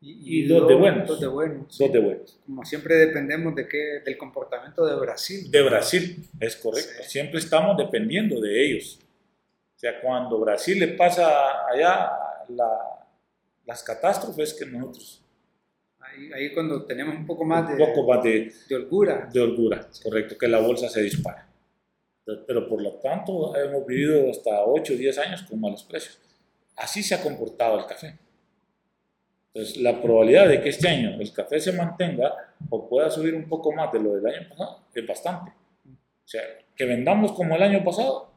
y, 0.00 0.46
dos, 0.46 0.66
de 0.68 0.74
buenos. 0.74 1.08
Dos 1.08 1.20
de 1.20 1.26
buenos. 1.26 1.76
Dos 1.76 1.92
de 1.92 1.98
buenos. 1.98 2.40
Como 2.46 2.64
siempre 2.64 2.94
dependemos 2.94 3.54
de 3.54 3.68
qué, 3.68 4.00
del 4.04 4.16
comportamiento 4.16 4.86
de 4.86 4.94
Brasil. 4.94 5.50
De 5.50 5.60
Brasil, 5.62 6.24
es 6.40 6.56
correcto. 6.56 7.02
Siempre 7.02 7.40
estamos 7.40 7.76
dependiendo 7.76 8.40
de 8.40 8.64
ellos. 8.64 9.00
O 9.76 9.78
sea, 9.78 10.00
cuando 10.00 10.38
Brasil 10.38 10.78
le 10.78 10.88
pasa 10.88 11.66
allá 11.66 12.10
la, 12.48 12.97
las 13.68 13.84
catástrofes 13.84 14.54
que 14.54 14.66
nosotros... 14.66 15.22
Ahí, 16.00 16.32
ahí 16.32 16.54
cuando 16.54 16.84
tenemos 16.84 17.14
un 17.14 17.26
poco 17.26 17.44
más 17.44 17.68
de, 17.68 17.74
un 17.74 17.92
poco 17.92 18.08
más 18.08 18.24
de, 18.24 18.52
de 18.68 18.74
holgura. 18.74 19.28
De 19.32 19.40
holgura, 19.40 19.88
correcto, 20.02 20.36
que 20.36 20.48
la 20.48 20.58
bolsa 20.58 20.88
se 20.88 21.02
dispara 21.02 21.48
pero 22.46 22.68
por 22.68 22.82
lo 22.82 22.92
tanto 22.94 23.56
hemos 23.56 23.86
vivido 23.86 24.30
hasta 24.30 24.62
8 24.64 24.92
o 24.92 24.96
10 24.96 25.18
años 25.18 25.42
con 25.42 25.60
malos 25.60 25.82
precios. 25.84 26.20
Así 26.76 27.02
se 27.02 27.14
ha 27.14 27.22
comportado 27.22 27.78
el 27.78 27.86
café. 27.86 28.18
Entonces, 29.52 29.78
la 29.78 30.00
probabilidad 30.00 30.48
de 30.48 30.60
que 30.60 30.68
este 30.68 30.88
año 30.88 31.18
el 31.18 31.32
café 31.32 31.58
se 31.58 31.72
mantenga 31.72 32.34
o 32.68 32.88
pueda 32.88 33.10
subir 33.10 33.34
un 33.34 33.48
poco 33.48 33.72
más 33.72 33.92
de 33.92 34.00
lo 34.00 34.14
del 34.14 34.26
año 34.26 34.48
pasado 34.48 34.84
es 34.94 35.06
bastante. 35.06 35.50
O 35.50 36.28
sea, 36.28 36.42
que 36.76 36.84
vendamos 36.84 37.32
como 37.32 37.56
el 37.56 37.62
año 37.62 37.82
pasado, 37.82 38.30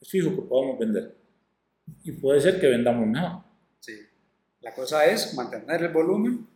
es 0.00 0.08
fijo 0.08 0.34
que 0.34 0.42
podemos 0.42 0.78
vender. 0.78 1.14
Y 2.02 2.12
puede 2.12 2.40
ser 2.40 2.58
que 2.58 2.68
vendamos 2.68 3.06
mejor. 3.06 3.42
Sí. 4.64 4.70
La 4.70 4.74
cosa 4.74 5.04
es 5.06 5.34
mantener 5.34 5.82
el 5.82 5.92
volumen, 5.92 6.46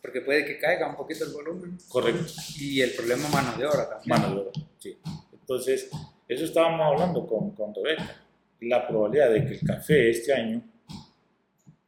porque 0.00 0.20
puede 0.20 0.44
que 0.44 0.58
caiga 0.58 0.88
un 0.88 0.96
poquito 0.96 1.24
el 1.24 1.32
volumen. 1.32 1.78
Correcto. 1.88 2.32
Y 2.58 2.80
el 2.80 2.92
problema 2.92 3.28
mano 3.28 3.56
de 3.56 3.66
obra 3.66 3.88
también. 3.88 4.08
Mano 4.08 4.34
de 4.34 4.40
obra, 4.40 4.52
sí. 4.78 4.98
Entonces, 5.32 5.90
eso 6.26 6.44
estábamos 6.44 6.80
hablando 6.86 7.26
con, 7.26 7.50
con 7.50 7.74
Rebeca. 7.74 8.22
La 8.60 8.86
probabilidad 8.86 9.30
de 9.30 9.44
que 9.44 9.54
el 9.54 9.60
café 9.60 10.10
este 10.10 10.32
año 10.32 10.62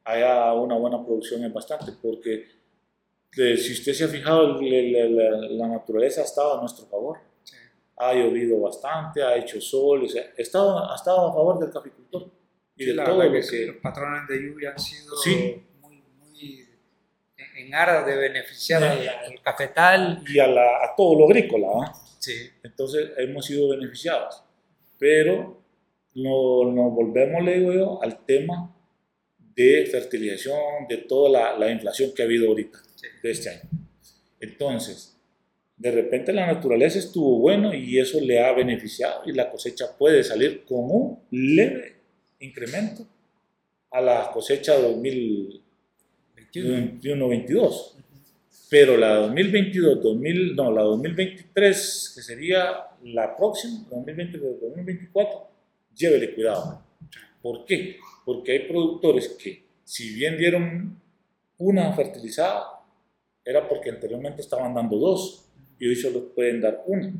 haya 0.05 0.53
una 0.55 0.77
buena 0.77 1.05
producción 1.05 1.45
es 1.45 1.53
bastante, 1.53 1.93
porque 2.01 2.47
si 3.33 3.73
usted 3.73 3.93
se 3.93 4.05
ha 4.05 4.09
fijado, 4.09 4.61
la, 4.61 5.69
naturaleza 5.69 6.23
ha 6.23 6.25
estado 6.25 6.59
a 6.59 6.61
nuestro 6.61 6.87
favor. 6.87 7.19
ha 7.97 8.15
llovido 8.15 8.61
bastante, 8.61 9.23
ha 9.23 9.37
hecho 9.37 9.61
sol, 9.61 10.05
o 10.05 10.09
sea, 10.09 10.23
ha 10.23 10.41
estado, 10.41 10.91
ha 10.91 10.95
estado 10.95 11.29
a 11.29 11.33
favor 11.33 11.59
del 11.59 11.71
caficultor 11.71 12.31
y 12.77 12.87
de 12.87 12.95
todo 12.95 13.23
lo 13.23 13.31
que, 13.31 13.67
los 13.67 13.77
patrones 13.77 14.27
de 14.27 14.43
lluvia 14.43 14.71
han 14.71 14.79
sido 14.79 15.15
muy 15.15 15.63
en 17.61 17.75
aras 17.75 18.07
de 18.07 18.17
beneficiar 18.17 18.83
al, 18.83 19.41
cafetal 19.43 20.23
y 20.29 20.39
a, 20.39 20.47
la, 20.47 20.85
a 20.85 20.95
todo 20.97 21.19
lo 21.19 21.25
agrícola. 21.27 21.69
¿ah? 21.75 21.93
Sí. 22.19 22.51
Entonces 22.63 23.11
hemos 23.19 23.47
sido 23.47 23.71
beneficiados, 23.71 24.43
pero 24.99 25.63
nos 26.15 26.75
no 26.75 26.91
volvemos, 26.91 27.43
le 27.45 27.59
digo 27.59 27.73
yo, 27.73 28.03
al 28.03 28.25
tema 28.25 28.75
de 29.55 29.87
fertilización, 29.91 30.87
de 30.89 30.99
toda 30.99 31.31
la, 31.31 31.59
la 31.59 31.71
inflación 31.71 32.13
que 32.15 32.23
ha 32.23 32.25
habido 32.25 32.49
ahorita, 32.49 32.79
de 33.23 33.31
este 33.31 33.51
año. 33.51 33.69
Entonces, 34.41 35.17
de 35.77 35.91
repente 35.91 36.33
la 36.33 36.47
naturaleza 36.47 36.99
estuvo 36.99 37.39
bueno 37.39 37.75
y 37.75 37.99
eso 37.99 38.21
le 38.21 38.41
ha 38.41 38.53
beneficiado 38.53 39.23
y 39.27 39.33
la 39.33 39.51
cosecha 39.51 39.97
puede 39.97 40.23
salir 40.23 40.65
con 40.65 40.91
un 40.91 41.19
leve 41.31 41.97
incremento 42.41 43.07
a 43.91 44.01
la 44.01 44.31
cosecha 44.31 44.79
2021-22. 46.53 47.97
Pero 48.71 48.97
la 48.97 49.17
2022, 49.17 50.03
2000, 50.03 50.55
no, 50.55 50.71
la 50.71 50.83
2023, 50.83 52.13
que 52.15 52.23
sería 52.23 52.87
la 53.03 53.37
próxima, 53.37 53.85
2023-2024, 53.91 55.47
llévele 55.95 56.35
cuidado. 56.35 56.81
¿Por 57.43 57.65
qué? 57.65 57.99
Porque 58.25 58.53
hay 58.53 58.69
productores 58.69 59.29
que, 59.31 59.65
si 59.83 60.15
bien 60.15 60.37
dieron 60.39 61.01
una 61.59 61.93
fertilizada, 61.95 62.81
era 63.45 63.69
porque 63.69 63.91
anteriormente 63.91 64.43
estaban 64.43 64.73
dando 64.73 64.97
dos 64.99 65.47
y 65.79 65.89
hoy 65.89 65.97
solo 65.97 66.33
pueden 66.33 66.61
dar 66.61 66.83
una 66.87 67.13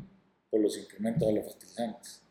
por 0.49 0.61
los 0.61 0.77
incrementos 0.77 1.27
de 1.27 1.33
los 1.33 1.45
fertilizantes. 1.45 2.21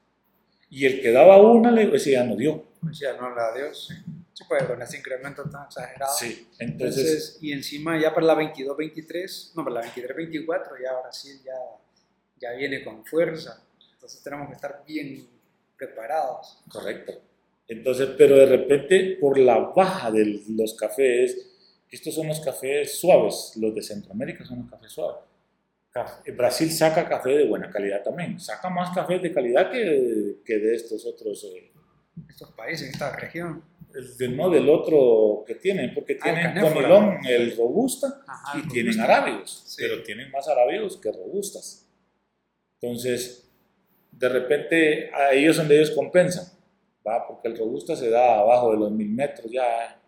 Y 0.71 0.87
el 0.87 1.03
que 1.03 1.11
daba 1.11 1.43
una, 1.43 1.71
le 1.71 1.87
decía, 1.89 2.21
ya 2.21 2.25
no 2.25 2.37
dio. 2.37 2.65
Ya 2.93 3.17
no 3.17 3.35
la 3.35 3.55
dio, 3.55 3.75
sí. 3.75 3.95
Sí, 4.41 4.47
pues 4.49 4.63
con 4.65 4.81
ese 4.81 4.97
incremento 4.97 5.43
tan 5.51 5.67
exagerado. 5.67 6.15
Sí, 6.15 6.49
entonces, 6.59 7.37
Y 7.43 7.53
encima 7.53 8.01
ya 8.01 8.15
para 8.15 8.27
la 8.27 8.35
22-23, 8.35 9.53
no, 9.55 9.65
para 9.65 9.83
la 9.83 9.95
23-24, 9.95 10.83
ya 10.83 11.01
Brasil 11.03 11.41
ya, 11.45 11.53
ya 12.41 12.53
viene 12.57 12.83
con 12.83 13.05
fuerza. 13.05 13.63
Entonces 13.93 14.23
tenemos 14.23 14.49
que 14.49 14.55
estar 14.55 14.83
bien 14.87 15.29
preparados. 15.77 16.63
Correcto. 16.71 17.13
Entonces, 17.69 18.09
pero 18.17 18.37
de 18.37 18.47
repente, 18.47 19.19
por 19.21 19.39
la 19.39 19.59
baja 19.59 20.11
de 20.11 20.43
los 20.49 20.75
cafés, 20.75 21.85
estos 21.91 22.15
son 22.15 22.29
los 22.29 22.41
cafés 22.41 22.99
suaves, 22.99 23.53
los 23.57 23.75
de 23.75 23.83
Centroamérica 23.83 24.45
son 24.45 24.61
los 24.61 24.71
cafés 24.71 24.91
suaves. 24.93 25.23
Brasil 26.35 26.71
saca 26.71 27.07
café 27.07 27.31
de 27.31 27.47
buena 27.47 27.69
calidad 27.69 28.03
también, 28.03 28.41
saca 28.41 28.71
más 28.71 28.95
café 28.95 29.19
de 29.19 29.33
calidad 29.33 29.71
que, 29.71 30.39
que 30.45 30.59
de 30.59 30.75
estos 30.77 31.05
otros... 31.05 31.45
Eh, 31.45 31.73
estos 32.29 32.53
países, 32.53 32.91
esta 32.91 33.15
región. 33.17 33.63
No 34.31 34.51
del 34.51 34.69
otro 34.69 35.45
que 35.47 35.57
tienen, 35.57 35.95
porque 35.95 36.19
ah, 36.21 36.25
tienen 36.25 36.61
Conilón, 36.61 37.19
el 37.29 37.57
robusta, 37.57 38.23
y 38.55 38.69
tienen 38.69 38.99
arábigos, 39.01 39.75
pero 39.79 40.03
tienen 40.03 40.31
más 40.31 40.49
arábigos 40.49 40.97
que 40.97 41.11
robustas. 41.11 41.89
Entonces, 42.81 43.51
de 44.13 44.29
repente, 44.29 45.11
a 45.13 45.33
ellos 45.33 45.57
donde 45.57 45.77
ellos 45.77 45.91
compensan, 45.91 46.47
¿va? 47.07 47.27
porque 47.27 47.49
el 47.49 47.57
robusta 47.57 47.97
se 47.97 48.11
da 48.11 48.39
abajo 48.39 48.73
de 48.73 48.79
los 48.79 48.93
mil 48.93 49.11
metros, 49.11 49.51
ya 49.51 50.01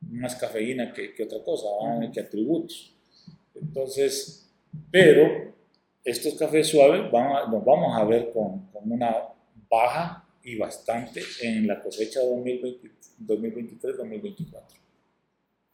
más 0.00 0.34
cafeína 0.36 0.92
que, 0.92 1.14
que 1.14 1.24
otra 1.24 1.42
cosa, 1.42 1.66
que 2.12 2.20
atributos. 2.20 2.94
Entonces, 3.54 4.50
pero 4.90 5.52
estos 6.04 6.34
cafés 6.34 6.68
suaves 6.68 7.10
van 7.10 7.50
nos 7.50 7.64
vamos 7.64 7.96
a 7.96 8.04
ver 8.04 8.30
con, 8.30 8.66
con, 8.72 8.90
una 8.90 9.14
baja 9.70 10.21
y 10.44 10.56
bastante 10.56 11.22
en 11.42 11.66
la 11.66 11.80
cosecha 11.80 12.20
2023-2024. 12.20 14.62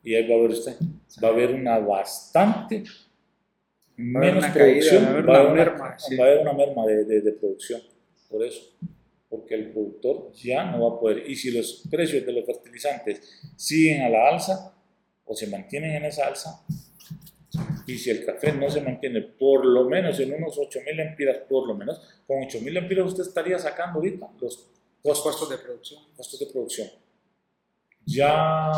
Y 0.02 0.14
ahí 0.14 0.28
va 0.28 0.36
a 0.36 0.38
ver 0.38 0.50
usted, 0.50 0.76
va 1.22 1.28
a 1.28 1.32
haber 1.32 1.54
una 1.54 1.78
bastante 1.78 2.84
menos 3.96 4.46
producción, 4.46 5.28
va, 5.28 5.38
a 5.38 5.50
haber 5.50 5.72
una, 6.40 6.52
merma, 6.52 6.86
de, 6.86 7.04
de, 7.04 7.20
de 7.20 7.32
producción, 7.32 7.82
por 8.30 8.44
eso 8.44 8.72
porque 9.28 9.54
el 9.54 9.72
productor 9.72 10.32
ya 10.32 10.64
no 10.64 10.88
va 10.88 10.96
a 10.96 11.00
poder. 11.00 11.28
Y 11.28 11.36
si 11.36 11.50
los 11.50 11.86
precios 11.90 12.24
de 12.24 12.32
los 12.32 12.46
fertilizantes 12.46 13.20
siguen 13.56 14.02
a 14.02 14.08
la 14.08 14.28
alza 14.28 14.74
o 15.24 15.34
se 15.34 15.46
mantienen 15.46 15.92
en 15.92 16.04
esa 16.06 16.26
alza, 16.26 16.64
y 17.86 17.96
si 17.96 18.10
el 18.10 18.24
café 18.24 18.52
no 18.52 18.68
se 18.70 18.82
mantiene 18.82 19.22
por 19.22 19.64
lo 19.64 19.88
menos 19.88 20.20
en 20.20 20.34
unos 20.34 20.58
8.000 20.58 21.00
empiras, 21.00 21.38
por 21.48 21.66
lo 21.66 21.74
menos, 21.74 22.00
con 22.26 22.38
8.000 22.38 22.76
empiras 22.76 23.06
usted 23.06 23.22
estaría 23.22 23.58
sacando 23.58 23.98
ahorita 23.98 24.28
los 24.38 24.68
costos 25.02 25.48
de 25.48 25.58
producción. 25.58 26.02
Costos 26.16 26.40
de 26.40 26.46
producción. 26.46 26.88
Ya 28.04 28.72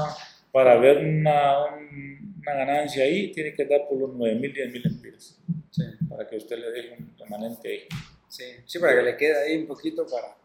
para 0.53 0.77
ver 0.79 0.99
una, 0.99 1.65
una 1.65 2.55
ganancia 2.55 3.05
ahí, 3.05 3.33
tiene 3.33 3.55
que 3.55 3.65
dar 3.65 3.89
por 3.89 3.99
los 3.99 4.11
9.000, 4.11 4.55
10.000 4.55 4.87
empiras. 4.87 5.41
Sí. 5.71 5.83
Para 6.09 6.29
que 6.29 6.37
usted 6.37 6.59
le 6.59 6.71
deje 6.71 6.97
un 6.99 7.17
remanente 7.19 7.69
ahí. 7.69 7.81
Sí, 8.29 8.45
sí, 8.65 8.79
para 8.79 8.97
que 8.97 9.03
le 9.03 9.17
quede 9.17 9.45
ahí 9.45 9.57
un 9.57 9.67
poquito 9.67 10.07
para 10.07 10.37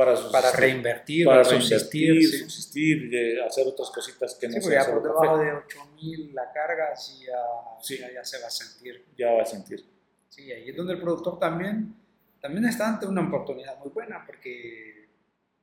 para, 0.00 0.16
para 0.32 0.50
reinvertir, 0.52 1.26
para, 1.26 1.44
subsistir, 1.44 2.40
subsistir, 2.40 3.38
hacer 3.46 3.66
otras 3.66 3.90
cositas 3.90 4.34
que 4.34 4.48
no 4.48 4.58
sí, 4.58 4.70
ya 4.70 4.90
por 4.90 5.02
debajo 5.02 5.36
de 5.36 5.52
8000 5.52 6.34
la 6.34 6.50
carga 6.50 6.96
sí 6.96 7.26
ya, 7.26 8.10
ya, 8.10 8.24
se 8.24 8.40
va 8.40 8.46
a 8.46 8.50
sentir. 8.50 9.04
Ya 9.18 9.30
va 9.34 9.42
a 9.42 9.44
sentir. 9.44 9.84
Sí, 10.30 10.50
ahí 10.50 10.70
es 10.70 10.74
donde 10.74 10.94
el 10.94 11.02
productor 11.02 11.38
también, 11.38 11.94
también 12.40 12.64
está 12.64 12.88
ante 12.88 13.06
una 13.06 13.28
oportunidad 13.28 13.78
muy 13.80 13.90
buena 13.90 14.24
porque 14.24 15.06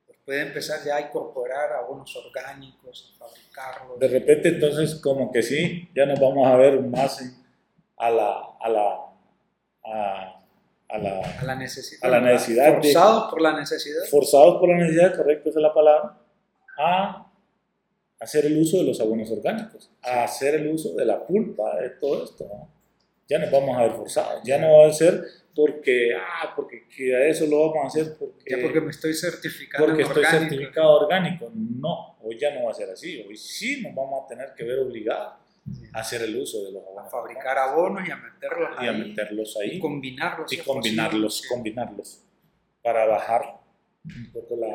pues, 0.06 0.16
puede 0.24 0.42
empezar 0.42 0.84
ya 0.86 0.94
a 0.94 1.00
incorporar 1.00 1.72
abonos 1.72 2.14
orgánicos, 2.14 3.16
a 3.16 3.26
fabricarlos. 3.26 3.98
De 3.98 4.06
repente 4.06 4.50
entonces 4.50 5.00
como 5.00 5.32
que 5.32 5.42
sí, 5.42 5.88
ya 5.96 6.06
nos 6.06 6.20
vamos 6.20 6.46
a 6.46 6.54
ver 6.54 6.80
más 6.80 7.20
a 7.96 8.08
la, 8.08 8.40
a 8.60 8.68
la 8.68 9.00
a, 9.84 10.37
a 10.88 10.98
la, 10.98 11.20
a 11.20 11.44
la 11.44 11.54
necesidad. 11.54 12.04
A 12.04 12.08
la 12.08 12.20
necesidad 12.20 12.74
forzados 12.74 13.30
por 13.30 13.40
la 13.42 13.58
necesidad. 13.58 14.04
Forzados 14.10 14.58
por 14.58 14.68
la 14.68 14.78
necesidad, 14.78 15.16
correcto, 15.16 15.50
esa 15.50 15.58
es 15.58 15.62
la 15.62 15.74
palabra, 15.74 16.18
a 16.78 17.32
hacer 18.20 18.46
el 18.46 18.58
uso 18.58 18.78
de 18.78 18.84
los 18.84 19.00
abonos 19.00 19.30
orgánicos, 19.30 19.90
a 20.02 20.24
hacer 20.24 20.54
el 20.56 20.68
uso 20.68 20.94
de 20.94 21.04
la 21.04 21.24
pulpa, 21.24 21.76
de 21.76 21.90
todo 21.90 22.24
esto. 22.24 22.48
Ya 23.28 23.38
nos 23.38 23.50
vamos 23.50 23.76
a 23.76 23.82
ver 23.82 23.92
forzados, 23.92 24.42
ya 24.42 24.58
no 24.58 24.78
va 24.78 24.86
a 24.86 24.92
ser 24.92 25.22
porque, 25.54 26.12
ah, 26.16 26.54
porque 26.56 26.88
que 26.88 27.28
eso 27.28 27.46
lo 27.46 27.68
vamos 27.68 27.84
a 27.84 27.86
hacer 27.88 28.16
porque... 28.18 28.50
Ya 28.50 28.62
porque 28.62 28.80
me 28.80 28.90
estoy 28.90 29.12
certificando 29.12 29.86
Porque 29.86 30.02
estoy 30.02 30.24
certificado 30.24 31.00
orgánico. 31.00 31.50
No, 31.54 32.16
hoy 32.22 32.38
ya 32.38 32.54
no 32.54 32.64
va 32.64 32.70
a 32.70 32.74
ser 32.74 32.88
así, 32.88 33.22
hoy 33.28 33.36
sí 33.36 33.82
nos 33.82 33.94
vamos 33.94 34.24
a 34.24 34.28
tener 34.28 34.54
que 34.56 34.64
ver 34.64 34.78
obligados 34.78 35.34
hacer 35.92 36.22
el 36.22 36.36
uso 36.36 36.64
de 36.64 36.72
los 36.72 36.82
abonos. 36.82 37.06
A 37.06 37.10
fabricar 37.10 37.58
abonos 37.58 38.06
y 38.06 38.10
a 38.10 38.16
meterlos 38.16 38.70
y 38.80 38.82
ahí. 38.82 38.88
a 38.88 38.92
meterlos 38.92 39.56
ahí. 39.56 39.70
Y 39.76 39.78
combinarlos. 39.78 40.52
Y 40.52 40.56
combinarlos, 40.58 41.42
combinarlos. 41.48 42.22
Para 42.82 43.06
bajar 43.06 43.60
un 44.04 44.32
poco 44.32 44.56
la, 44.56 44.68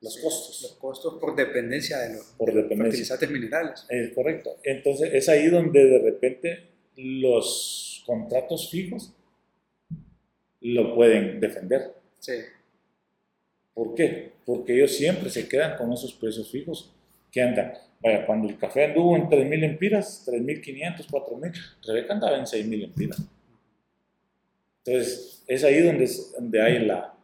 los 0.00 0.16
costos. 0.18 0.62
Los 0.62 0.72
costos 0.72 1.14
por 1.20 1.36
dependencia 1.36 1.98
de 1.98 2.16
los 2.16 2.26
por 2.36 2.52
fertilizantes 2.52 3.30
minerales. 3.30 3.86
Es 3.88 4.14
correcto. 4.14 4.56
Entonces 4.62 5.12
es 5.12 5.28
ahí 5.28 5.48
donde 5.48 5.84
de 5.84 5.98
repente 5.98 6.68
los 6.96 8.02
contratos 8.06 8.70
fijos 8.70 9.14
lo 10.60 10.94
pueden 10.94 11.40
defender. 11.40 11.94
Sí. 12.18 12.32
¿Por 13.74 13.94
qué? 13.94 14.32
Porque 14.44 14.74
ellos 14.74 14.96
siempre 14.96 15.30
se 15.30 15.48
quedan 15.48 15.76
con 15.76 15.92
esos 15.92 16.12
precios 16.12 16.50
fijos 16.50 16.92
que 17.30 17.42
andan 17.42 17.74
Vaya, 18.00 18.26
cuando 18.26 18.48
el 18.48 18.56
café 18.56 18.86
anduvo 18.86 19.16
en 19.16 19.28
3.000 19.28 19.64
empiras, 19.64 20.28
3.500, 20.28 21.06
4.000, 21.08 21.76
Rebeca 21.86 22.14
andaba 22.14 22.36
en 22.36 22.44
6.000 22.44 22.84
empiras. 22.84 23.22
Entonces, 24.84 25.42
es 25.46 25.64
ahí 25.64 25.82
donde, 25.82 26.08
donde 26.36 26.62
hay 26.62 26.78
la... 26.84 27.14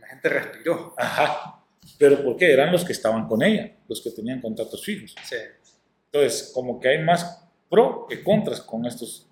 La 0.00 0.06
gente 0.08 0.28
respiró. 0.30 0.94
Ajá. 0.96 1.62
¿Pero 1.98 2.22
por 2.24 2.36
qué? 2.36 2.52
Eran 2.52 2.72
los 2.72 2.84
que 2.84 2.92
estaban 2.92 3.28
con 3.28 3.42
ella, 3.42 3.76
los 3.86 4.00
que 4.00 4.10
tenían 4.10 4.40
contratos 4.40 4.84
fijos. 4.84 5.14
Sí. 5.24 5.36
Entonces, 6.06 6.50
como 6.54 6.80
que 6.80 6.88
hay 6.88 7.04
más 7.04 7.46
pro 7.68 8.06
que 8.08 8.22
contras 8.22 8.62
con 8.62 8.86
estos 8.86 9.28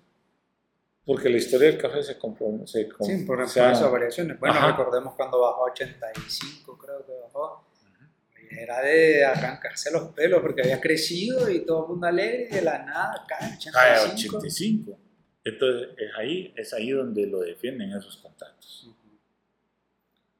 porque 1.07 1.29
la 1.29 1.37
historia 1.37 1.69
del 1.69 1.77
café 1.77 2.03
se 2.03 2.19
compró. 2.19 2.67
Se, 2.67 2.89
sí, 2.99 3.23
por, 3.25 3.41
esas 3.41 3.89
variaciones. 3.89 4.37
Bueno, 4.41 4.67
recordemos 4.67 5.15
cuando 5.15 5.39
bajó 5.39 5.65
a 5.65 5.71
85, 5.71 6.77
creo 6.77 7.05
que 7.05 7.13
bajó 7.13 7.63
era 8.51 8.81
de 8.81 9.25
arrancarse 9.25 9.91
los 9.91 10.09
pelos 10.09 10.41
porque 10.41 10.61
había 10.61 10.79
crecido 10.79 11.49
y 11.49 11.65
todo 11.65 11.83
el 11.83 11.89
mundo 11.89 12.07
alegre 12.07 12.47
de 12.47 12.61
la 12.61 12.79
nada 12.79 13.25
cae 13.27 13.55
85. 13.55 14.37
85. 14.37 14.99
Entonces 15.43 15.89
es 15.97 16.11
ahí, 16.17 16.53
es 16.55 16.73
ahí 16.73 16.91
donde 16.91 17.25
lo 17.25 17.39
defienden 17.39 17.91
esos 17.91 18.17
contactos. 18.17 18.89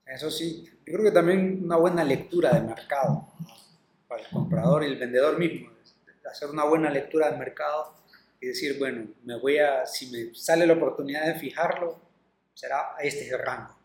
Eso 0.05 0.31
sí, 0.31 0.63
yo 0.85 0.93
creo 0.93 1.03
que 1.03 1.11
también 1.11 1.61
una 1.63 1.77
buena 1.77 2.03
lectura 2.03 2.53
de 2.53 2.61
mercado 2.61 3.27
para 4.07 4.21
el 4.21 4.29
comprador 4.29 4.83
y 4.83 4.87
el 4.87 4.97
vendedor 4.97 5.37
mismo, 5.37 5.71
hacer 6.29 6.49
una 6.49 6.65
buena 6.65 6.89
lectura 6.89 7.29
del 7.29 7.39
mercado 7.39 7.93
y 8.39 8.47
decir, 8.47 8.77
bueno, 8.79 9.07
me 9.23 9.37
voy 9.37 9.57
a, 9.57 9.85
si 9.85 10.07
me 10.11 10.33
sale 10.33 10.65
la 10.65 10.73
oportunidad 10.73 11.25
de 11.25 11.35
fijarlo, 11.39 11.99
será 12.53 12.95
este 13.01 13.25
es 13.25 13.31
el 13.31 13.39
rango. 13.39 13.75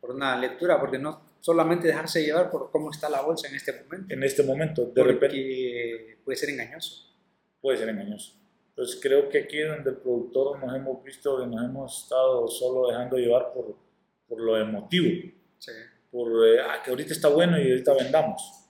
por 0.00 0.10
una 0.10 0.36
lectura, 0.36 0.78
porque 0.78 0.98
no 0.98 1.33
solamente 1.44 1.88
dejarse 1.88 2.24
llevar 2.24 2.50
por 2.50 2.70
cómo 2.70 2.90
está 2.90 3.10
la 3.10 3.20
bolsa 3.20 3.48
en 3.48 3.56
este 3.56 3.74
momento. 3.82 4.14
En 4.14 4.22
este 4.22 4.42
momento, 4.42 4.86
de 4.86 5.04
repente. 5.04 6.18
puede 6.24 6.38
ser 6.38 6.48
engañoso. 6.48 7.04
Puede 7.60 7.76
ser 7.76 7.90
engañoso. 7.90 8.32
Entonces 8.70 8.98
creo 9.02 9.28
que 9.28 9.40
aquí 9.40 9.58
donde 9.58 9.90
el 9.90 9.96
productor 9.98 10.58
nos 10.58 10.74
hemos 10.74 11.04
visto 11.04 11.38
que 11.38 11.46
nos 11.46 11.62
hemos 11.62 12.02
estado 12.04 12.48
solo 12.48 12.88
dejando 12.88 13.18
llevar 13.18 13.52
por, 13.52 13.76
por 14.26 14.40
lo 14.40 14.56
emotivo. 14.56 15.30
Sí. 15.58 15.72
Por 16.10 16.48
eh, 16.48 16.60
ah, 16.62 16.80
que 16.82 16.88
ahorita 16.88 17.12
está 17.12 17.28
bueno 17.28 17.60
y 17.60 17.68
ahorita 17.68 17.92
vendamos. 17.92 18.64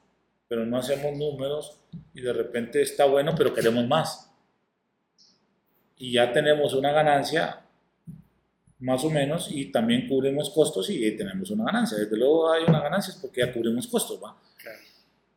Pero 0.49 0.67
no 0.67 0.77
hacemos 0.77 1.17
números 1.17 1.81
y 2.13 2.23
de 2.23 2.33
repente 2.33 2.83
está 2.83 3.05
bueno, 3.05 3.37
pero 3.39 3.55
queremos 3.55 3.87
más. 3.87 4.33
Y 5.97 6.15
ya 6.15 6.33
tenemos 6.33 6.75
una 6.75 6.91
ganancia 6.91 7.64
más 8.85 9.03
o 9.03 9.09
menos, 9.09 9.51
y 9.51 9.73
también 9.73 10.07
cubrimos 10.07 10.51
costos 10.51 10.91
y 10.91 11.17
tenemos 11.17 11.51
una 11.51 11.65
ganancia. 11.65 11.97
Desde 11.97 12.19
luego 12.19 12.53
hay 12.53 12.65
una 12.65 12.83
ganancia 12.83 13.15
porque 13.19 13.41
ya 13.41 13.51
cubrimos 13.51 13.87
costos, 13.87 14.21
¿va? 14.23 14.37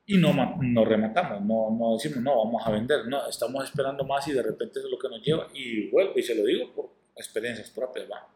Y 0.05 0.17
no, 0.17 0.33
no 0.33 0.85
rematamos, 0.85 1.41
no, 1.41 1.69
no 1.77 1.93
decimos, 1.93 2.23
no, 2.23 2.43
vamos 2.43 2.61
a 2.65 2.71
vender, 2.71 3.07
no, 3.07 3.27
estamos 3.27 3.63
esperando 3.63 4.03
más 4.05 4.27
y 4.27 4.33
de 4.33 4.41
repente 4.43 4.79
es 4.79 4.85
lo 4.85 4.97
que 4.99 5.07
nos 5.07 5.21
lleva. 5.21 5.47
Y 5.53 5.89
vuelve, 5.89 6.19
y 6.19 6.23
se 6.23 6.35
lo 6.35 6.43
digo 6.43 6.73
por 6.73 6.89
experiencias 7.15 7.69
propias, 7.69 8.05
¿va? 8.11 8.27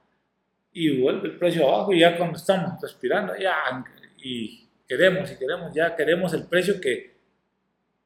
Y 0.71 1.01
vuelve 1.01 1.27
el 1.27 1.37
precio 1.37 1.67
abajo 1.67 1.93
y 1.93 1.99
ya 1.99 2.17
cuando 2.17 2.37
estamos 2.37 2.81
respirando, 2.81 3.33
ya, 3.37 3.83
y 4.23 4.65
queremos, 4.87 5.29
y 5.29 5.35
queremos, 5.35 5.73
ya 5.73 5.93
queremos 5.93 6.33
el 6.33 6.45
precio 6.45 6.79
que, 6.79 7.15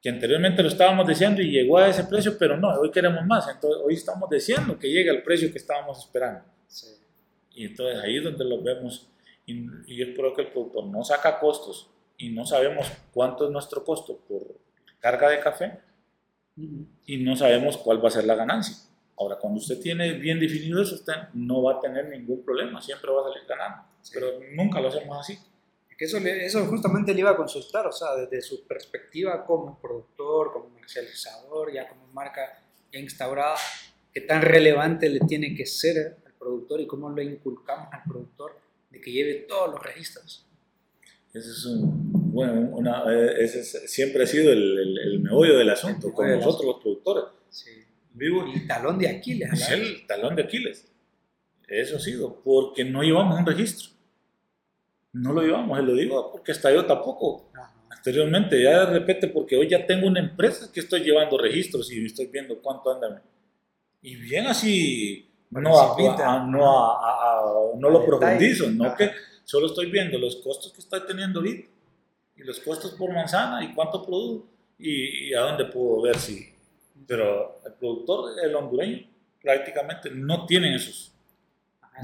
que 0.01 0.09
anteriormente 0.09 0.63
lo 0.63 0.69
estábamos 0.69 1.05
deseando 1.05 1.41
y 1.41 1.51
llegó 1.51 1.77
a 1.77 1.87
ese 1.87 2.03
precio, 2.05 2.35
pero 2.37 2.57
no, 2.57 2.69
hoy 2.69 2.89
queremos 2.89 3.23
más, 3.25 3.47
entonces 3.47 3.81
hoy 3.83 3.93
estamos 3.93 4.27
deseando 4.27 4.77
que 4.79 4.89
llegue 4.89 5.11
al 5.11 5.21
precio 5.21 5.51
que 5.51 5.59
estábamos 5.59 5.99
esperando. 5.99 6.54
Y 7.55 7.65
entonces 7.65 8.03
ahí 8.03 8.17
es 8.17 8.23
donde 8.23 8.45
lo 8.45 8.61
vemos. 8.61 9.09
Y, 9.45 9.65
y 9.87 10.01
es 10.01 10.15
por 10.15 10.35
que 10.35 10.41
el 10.41 10.51
productor 10.51 10.85
no 10.85 11.03
saca 11.03 11.39
costos 11.39 11.89
y 12.17 12.29
no 12.29 12.45
sabemos 12.45 12.91
cuánto 13.13 13.45
es 13.45 13.51
nuestro 13.51 13.83
costo 13.83 14.19
por 14.27 14.59
carga 14.99 15.29
de 15.29 15.39
café 15.39 15.79
y 17.05 17.17
no 17.17 17.35
sabemos 17.35 17.77
cuál 17.77 18.03
va 18.03 18.07
a 18.07 18.11
ser 18.11 18.25
la 18.25 18.35
ganancia. 18.35 18.75
Ahora, 19.17 19.37
cuando 19.37 19.59
usted 19.59 19.79
tiene 19.79 20.13
bien 20.13 20.39
definido 20.39 20.81
eso, 20.81 20.95
usted 20.95 21.13
no 21.33 21.63
va 21.63 21.73
a 21.73 21.79
tener 21.79 22.09
ningún 22.09 22.43
problema, 22.43 22.81
siempre 22.81 23.11
va 23.11 23.21
a 23.21 23.31
salir 23.31 23.47
ganando. 23.47 23.83
Pero 24.13 24.27
nunca 24.53 24.79
lo 24.81 24.89
hacemos 24.89 25.17
así. 25.19 25.37
eso, 25.97 26.17
eso 26.17 26.65
justamente 26.65 27.13
le 27.13 27.21
iba 27.21 27.31
a 27.31 27.37
consultar, 27.37 27.87
o 27.87 27.91
sea, 27.91 28.15
desde 28.15 28.41
su 28.41 28.67
perspectiva 28.67 29.45
como 29.45 29.79
productor, 29.79 30.51
como 30.51 30.65
comercializador, 30.65 31.73
ya 31.73 31.87
como 31.87 32.07
marca 32.07 32.61
ya 32.91 32.99
instaurada, 32.99 33.55
qué 34.13 34.21
tan 34.21 34.41
relevante 34.41 35.09
le 35.09 35.19
tiene 35.21 35.55
que 35.55 35.65
ser 35.65 36.17
productor 36.45 36.81
y 36.81 36.87
cómo 36.87 37.09
lo 37.09 37.21
inculcamos 37.21 37.87
al 37.91 38.03
productor 38.03 38.59
de 38.91 39.01
que 39.01 39.11
lleve 39.11 39.33
todos 39.47 39.71
los 39.71 39.83
registros. 39.83 40.45
Ese 41.33 41.49
es 41.49 41.65
un, 41.65 42.31
bueno, 42.31 42.53
una, 42.75 43.03
eh, 43.11 43.43
ese 43.43 43.63
siempre 43.63 44.23
ha 44.23 44.27
sido 44.27 44.53
el, 44.53 44.97
el, 44.97 45.19
meollo 45.19 45.57
del 45.57 45.69
asunto 45.69 46.13
con 46.13 46.29
nosotros 46.29 46.65
los 46.65 46.81
productores. 46.81 47.25
Sí. 47.49 47.71
Vivo, 48.13 48.45
y 48.47 48.65
talón 48.67 48.99
de 48.99 49.09
Aquiles. 49.09 49.51
Es 49.51 49.69
el 49.71 50.07
talón 50.07 50.35
de 50.35 50.43
Aquiles. 50.43 50.87
Eso 51.67 51.97
ha 51.97 51.99
sido, 51.99 52.41
porque 52.43 52.85
no 52.85 53.01
llevamos 53.01 53.39
un 53.39 53.45
registro. 53.45 53.89
No 55.13 55.33
lo 55.33 55.41
llevamos, 55.41 55.79
y 55.79 55.83
lo 55.83 55.95
digo 55.95 56.31
porque 56.31 56.51
hasta 56.51 56.71
yo 56.71 56.85
tampoco. 56.85 57.51
Anteriormente, 57.89 58.61
ya 58.61 58.85
de 58.85 58.99
repente, 58.99 59.27
porque 59.27 59.57
hoy 59.57 59.67
ya 59.67 59.85
tengo 59.85 60.07
una 60.07 60.19
empresa 60.19 60.71
que 60.71 60.79
estoy 60.79 61.01
llevando 61.01 61.37
registros 61.37 61.91
y 61.91 62.05
estoy 62.05 62.27
viendo 62.27 62.61
cuánto 62.61 62.93
anda. 62.93 63.23
Y 64.01 64.15
bien 64.15 64.45
así, 64.45 65.27
no, 65.51 65.95
no, 66.47 67.75
no 67.77 67.89
lo 67.89 68.05
profundizo, 68.05 68.69
no 68.71 68.95
que 68.95 69.11
solo 69.43 69.67
estoy 69.67 69.89
viendo 69.91 70.17
los 70.17 70.37
costos 70.37 70.73
que 70.73 70.81
estoy 70.81 71.01
teniendo 71.07 71.39
ahorita 71.39 71.67
y 72.35 72.43
los 72.43 72.59
costos 72.59 72.91
por 72.91 73.13
manzana 73.13 73.63
y 73.63 73.73
cuánto 73.73 74.05
produjo 74.05 74.47
y, 74.77 75.33
a 75.33 75.41
dónde 75.41 75.65
puedo 75.65 76.01
ver 76.01 76.17
si. 76.17 76.53
Pero 77.07 77.61
el 77.65 77.73
productor, 77.73 78.33
el 78.43 78.55
hondureño, 78.55 79.07
prácticamente 79.41 80.09
no 80.11 80.45
tiene 80.45 80.75
esos. 80.75 81.13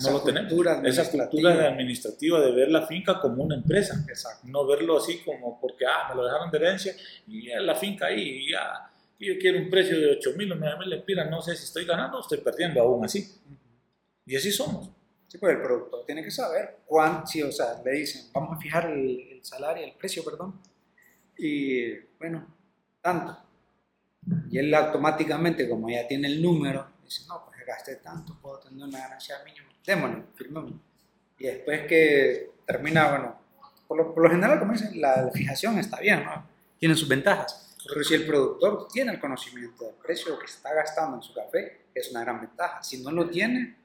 no 0.03 0.11
lo 0.11 0.21
tenemos. 0.21 0.53
Esa 0.85 1.09
cultura 1.11 1.67
administrativa 1.67 2.39
de 2.39 2.51
ver 2.51 2.69
la 2.69 2.85
finca 2.85 3.19
como 3.19 3.43
una 3.43 3.55
empresa. 3.55 4.05
No 4.43 4.65
verlo 4.65 4.97
así 4.97 5.19
como 5.23 5.59
porque, 5.59 5.85
ah, 5.85 6.09
me 6.09 6.15
lo 6.15 6.25
dejaron 6.25 6.51
de 6.51 6.57
herencia 6.57 6.95
y 7.27 7.47
la 7.47 7.75
finca 7.75 8.07
ahí 8.07 8.45
y 8.45 8.51
ya 8.51 8.90
yo 9.27 9.39
quiero 9.39 9.59
un 9.59 9.69
precio 9.69 9.99
de 9.99 10.11
8 10.17 10.33
mil 10.35 10.51
o 10.51 10.55
9 10.55 10.79
mil 10.79 10.89
lempiras, 10.89 11.29
no 11.29 11.41
sé 11.41 11.55
si 11.55 11.65
estoy 11.65 11.85
ganando 11.85 12.17
o 12.17 12.21
estoy 12.21 12.39
perdiendo 12.39 12.81
aún 12.81 13.05
así. 13.05 13.31
Y 14.25 14.35
así 14.35 14.51
somos. 14.51 14.89
Sí, 15.27 15.37
pues 15.37 15.55
el 15.55 15.61
productor 15.61 16.05
tiene 16.05 16.23
que 16.23 16.31
saber 16.31 16.79
cuánto, 16.85 17.27
sí, 17.27 17.41
o 17.41 17.51
sea, 17.51 17.81
le 17.85 17.91
dicen, 17.91 18.29
vamos 18.33 18.57
a 18.57 18.59
fijar 18.59 18.87
el, 18.91 19.39
salario, 19.43 19.85
el 19.85 19.93
precio, 19.93 20.25
perdón, 20.25 20.59
y 21.37 21.93
bueno, 22.19 22.45
tanto. 22.99 23.37
Y 24.49 24.57
él 24.57 24.73
automáticamente, 24.73 25.69
como 25.69 25.89
ya 25.89 26.07
tiene 26.07 26.27
el 26.27 26.41
número, 26.41 26.85
dice, 27.03 27.23
no, 27.27 27.45
pues 27.45 27.65
gasté 27.65 27.97
tanto, 27.97 28.37
puedo 28.41 28.59
tener 28.59 28.83
una 28.83 28.99
ganancia 28.99 29.37
mínima, 29.45 29.67
démosle, 29.85 30.23
firmemos. 30.35 30.73
Y 31.39 31.45
después 31.45 31.87
que 31.87 32.51
termina, 32.65 33.09
bueno, 33.09 33.39
por 33.87 33.97
lo, 33.97 34.13
por 34.13 34.23
lo 34.23 34.29
general, 34.29 34.59
como 34.59 34.73
dicen, 34.73 34.99
la 34.99 35.29
fijación 35.33 35.79
está 35.79 35.99
bien, 35.99 36.23
¿no? 36.25 36.45
Tiene 36.77 36.95
sus 36.95 37.07
ventajas 37.07 37.70
pero 37.87 38.03
si 38.03 38.13
el 38.13 38.25
productor 38.25 38.87
tiene 38.91 39.13
el 39.13 39.19
conocimiento 39.19 39.85
del 39.85 39.95
precio 39.95 40.37
que 40.37 40.45
está 40.45 40.73
gastando 40.73 41.17
en 41.17 41.23
su 41.23 41.33
café, 41.33 41.85
es 41.93 42.11
una 42.11 42.21
gran 42.21 42.41
ventaja. 42.41 42.81
Si 42.83 43.01
no 43.01 43.11
lo 43.11 43.29
tiene, 43.29 43.77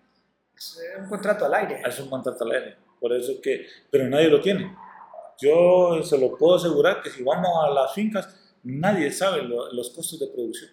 es 0.56 0.80
un 0.98 1.08
contrato 1.08 1.46
al 1.46 1.54
aire. 1.54 1.82
Es 1.86 1.98
un 2.00 2.08
contrato 2.08 2.44
al 2.44 2.52
aire. 2.52 2.76
Por 3.00 3.12
eso 3.12 3.40
que, 3.42 3.66
pero 3.90 4.08
nadie 4.08 4.28
lo 4.28 4.40
tiene. 4.40 4.74
Yo 5.40 6.02
se 6.02 6.18
lo 6.18 6.36
puedo 6.36 6.56
asegurar 6.56 7.02
que 7.02 7.10
si 7.10 7.22
vamos 7.22 7.50
a 7.62 7.70
las 7.70 7.94
fincas, 7.94 8.54
nadie 8.62 9.12
sabe 9.12 9.42
los 9.42 9.90
costos 9.90 10.18
de 10.18 10.28
producción. 10.28 10.70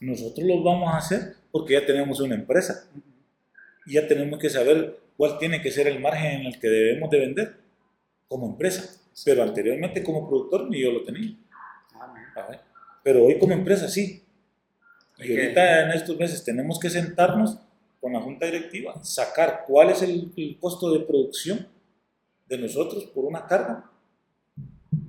Nosotros 0.00 0.46
los 0.46 0.62
vamos 0.62 0.92
a 0.92 0.98
hacer 0.98 1.34
porque 1.50 1.74
ya 1.74 1.84
tenemos 1.84 2.20
una 2.20 2.34
empresa. 2.34 2.88
Y 3.86 3.94
ya 3.94 4.06
tenemos 4.06 4.38
que 4.38 4.50
saber 4.50 4.98
cuál 5.16 5.38
tiene 5.38 5.60
que 5.60 5.70
ser 5.70 5.86
el 5.88 6.00
margen 6.00 6.40
en 6.40 6.46
el 6.46 6.60
que 6.60 6.68
debemos 6.68 7.10
de 7.10 7.18
vender 7.18 7.56
como 8.28 8.46
empresa. 8.46 9.00
Pero 9.24 9.42
anteriormente 9.42 10.02
como 10.02 10.28
productor 10.28 10.70
ni 10.70 10.80
yo 10.80 10.92
lo 10.92 11.02
tenía. 11.02 11.36
Pero 13.02 13.24
hoy 13.24 13.38
como 13.38 13.52
empresa 13.52 13.88
sí. 13.88 14.22
Y 15.18 15.32
ahorita 15.32 15.84
en 15.84 15.90
estos 15.90 16.16
meses 16.16 16.44
tenemos 16.44 16.78
que 16.78 16.90
sentarnos 16.90 17.58
con 18.00 18.12
la 18.12 18.20
junta 18.20 18.46
directiva, 18.46 19.02
sacar 19.02 19.64
cuál 19.66 19.90
es 19.90 20.02
el, 20.02 20.56
costo 20.60 20.92
de 20.92 21.00
producción 21.00 21.66
de 22.48 22.58
nosotros 22.58 23.04
por 23.06 23.24
una 23.24 23.46
carga, 23.46 23.90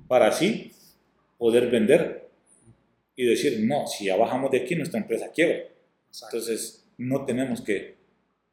para 0.08 0.26
así 0.26 0.72
poder 1.38 1.70
vender 1.70 2.28
y 3.14 3.24
decir, 3.24 3.60
no, 3.60 3.86
si 3.86 4.06
ya 4.06 4.16
bajamos 4.16 4.50
de 4.50 4.58
aquí, 4.58 4.74
nuestra 4.74 4.98
empresa 4.98 5.30
quiebra. 5.30 5.68
Entonces, 6.24 6.84
no 6.98 7.24
tenemos 7.24 7.60
que, 7.60 7.96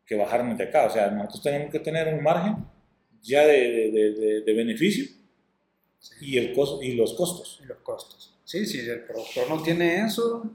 que, 0.06 0.16
bajarnos 0.16 0.58
de 0.58 0.66
acá. 0.66 0.86
O 0.86 0.90
sea, 0.90 1.10
nosotros 1.10 1.42
tenemos 1.42 1.72
que 1.72 1.80
tener 1.80 2.14
un 2.14 2.22
margen 2.22 2.66
ya 3.22 3.46
de, 3.46 3.92
de, 3.92 4.42
de, 4.42 4.54
beneficio 4.54 5.06
y, 6.22 6.38
el 6.38 6.54
costo, 6.54 6.82
y 6.84 6.94
los 6.94 7.14
costos. 7.14 7.60
Y 7.64 7.66
los 7.66 7.80
costos. 7.80 8.37
Sí, 8.48 8.66
si 8.66 8.80
el 8.80 9.04
productor 9.04 9.50
no 9.50 9.62
tiene 9.62 10.06
eso, 10.06 10.50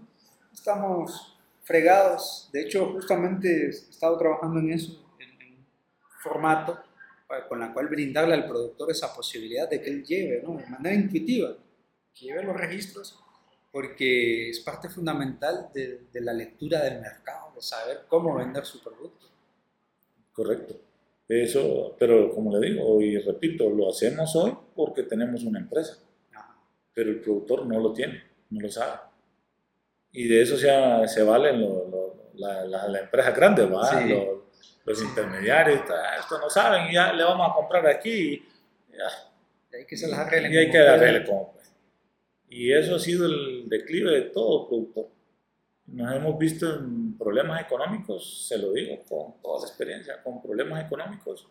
estamos 0.51 1.37
fregados. 1.63 2.49
De 2.51 2.63
hecho, 2.63 2.91
justamente 2.91 3.67
he 3.67 3.69
estado 3.69 4.17
trabajando 4.17 4.61
en 4.61 4.73
eso, 4.73 5.15
en, 5.19 5.59
un 5.59 5.67
formato 6.23 6.79
con 7.51 7.61
la 7.61 7.71
cual 7.75 7.89
brindarle 7.89 8.33
al 8.33 8.47
productor 8.47 8.91
esa 8.91 9.15
posibilidad 9.15 9.69
de 9.69 9.83
que 9.83 9.91
él 9.91 10.07
lleve, 10.07 10.41
de 10.41 10.71
manera 10.71 10.95
intuitiva, 10.95 11.55
lleve 12.19 12.43
los 12.43 12.57
registros, 12.57 13.23
porque 13.71 14.49
es 14.49 14.61
parte 14.61 14.89
fundamental 14.89 15.69
de, 15.75 16.07
de 16.11 16.21
la 16.23 16.33
lectura 16.33 16.83
del 16.83 16.99
mercado, 16.99 17.53
de 17.55 17.61
saber 17.61 18.07
cómo 18.09 18.37
vender 18.37 18.65
su 18.65 18.83
producto. 18.83 19.27
Correcto. 20.33 20.81
Eso, 21.29 21.95
pero 21.99 22.35
como 22.35 22.59
le 22.59 22.71
digo, 22.71 23.03
y 23.03 23.19
repito, 23.19 23.69
lo 23.69 23.91
hacemos 23.91 24.35
hoy 24.35 24.57
porque 24.75 25.03
tenemos 25.03 25.45
una 25.45 25.59
empresa 25.59 25.99
pero 26.95 27.11
el 27.11 27.21
productor 27.21 27.67
no 27.67 27.79
lo 27.81 27.93
tiene, 27.93 28.23
no 28.51 28.61
lo 28.61 28.71
sabe. 28.71 29.01
Y 30.13 30.29
de 30.29 30.43
eso 30.43 30.57
se, 30.57 30.69
se 31.09 31.23
valen 31.23 31.61
las 32.35 32.69
la, 32.69 33.01
empresas 33.01 33.35
grandes, 33.35 33.69
los, 33.69 35.03
intermediarios, 35.03 35.81
esto 36.19 36.39
no 36.39 36.51
saben, 36.51 36.91
y 36.91 36.95
ya 36.95 37.13
le 37.13 37.25
vamos 37.25 37.51
a 37.51 37.55
comprar 37.55 37.87
aquí. 37.87 38.11
Y, 38.11 38.43
hay 39.75 39.87
que 39.87 39.97
se 39.97 40.09
las 40.09 40.19
arreglen. 40.19 40.53
Y 40.53 40.57
hay 40.59 40.71
que 40.71 40.79
arreglen 40.79 41.25
como 41.25 41.53
pues. 41.53 41.73
Y 42.49 42.73
eso 42.73 42.97
ha 42.97 42.99
sido 42.99 43.25
el 43.25 43.69
declive 43.69 44.11
de 44.11 44.23
todo 44.23 44.69
productor. 44.69 45.09
Nos 45.87 46.15
hemos 46.15 46.39
visto 46.39 46.75
en 46.75 47.17
problemas 47.17 47.63
económicos, 47.63 48.47
se 48.47 48.59
lo 48.59 48.73
digo 48.73 49.03
con 49.09 49.41
toda 49.41 49.63
la 49.63 49.69
experiencia, 49.69 50.23
con 50.23 50.43
problemas 50.43 50.85
económicos 50.85 51.49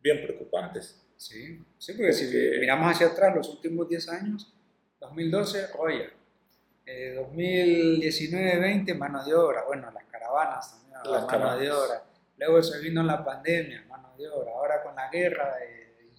bien 0.00 0.22
preocupantes. 0.22 1.00
Sí, 1.16 1.60
sí 1.78 1.92
porque, 1.92 2.08
porque 2.08 2.12
si 2.12 2.60
miramos 2.60 2.92
hacia 2.92 3.08
atrás 3.08 3.34
los 3.34 3.48
últimos 3.48 3.88
10 3.88 4.08
años, 4.10 4.53
2012, 5.06 5.66
Roya. 5.68 6.10
2019-20, 6.86 8.94
mano 8.96 9.24
de 9.24 9.34
obra. 9.34 9.64
Bueno, 9.66 9.90
las 9.90 10.04
caravanas 10.04 10.70
también, 10.70 11.00
la 11.04 11.26
mano 11.26 11.58
de 11.58 11.70
obra. 11.70 12.04
luego 12.36 12.62
se 12.62 12.78
vino 12.80 13.02
la 13.02 13.24
pandemia, 13.24 13.84
mano 13.88 14.14
de 14.18 14.28
obra, 14.28 14.52
ahora 14.52 14.82
con 14.82 14.94
la 14.94 15.08
guerra, 15.10 15.54
eh, 15.62 16.10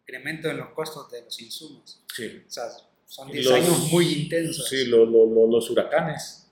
incremento 0.00 0.50
en 0.50 0.58
los 0.58 0.68
costos 0.70 1.10
de 1.10 1.22
los 1.22 1.40
insumos. 1.40 2.04
Sí. 2.14 2.44
O 2.46 2.50
sea, 2.50 2.64
son 3.06 3.30
10 3.30 3.50
años 3.52 3.90
muy 3.90 4.22
intensos. 4.22 4.68
Sí, 4.68 4.84
los 4.86 5.70
huracanes 5.70 6.42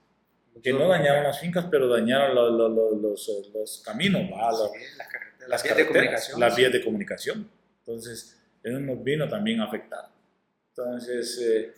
que 0.61 0.73
no 0.73 0.87
dañaron 0.87 1.23
las 1.23 1.39
fincas, 1.39 1.65
pero 1.71 1.87
dañaron 1.87 2.35
los, 2.35 3.27
los, 3.53 3.81
caminos, 3.83 4.29
las, 5.47 5.63
vías 5.63 5.77
de 5.77 5.87
comunicación. 5.87 6.39
Las 6.39 6.55
vías 6.55 6.71
de 6.71 6.83
comunicación. 6.83 7.49
Entonces, 7.79 8.37
eso 8.61 8.79
nos 8.79 9.03
vino 9.03 9.27
también 9.27 9.59
a 9.61 9.65
afectar. 9.65 10.09
Entonces, 10.85 11.39
eh, 11.41 11.73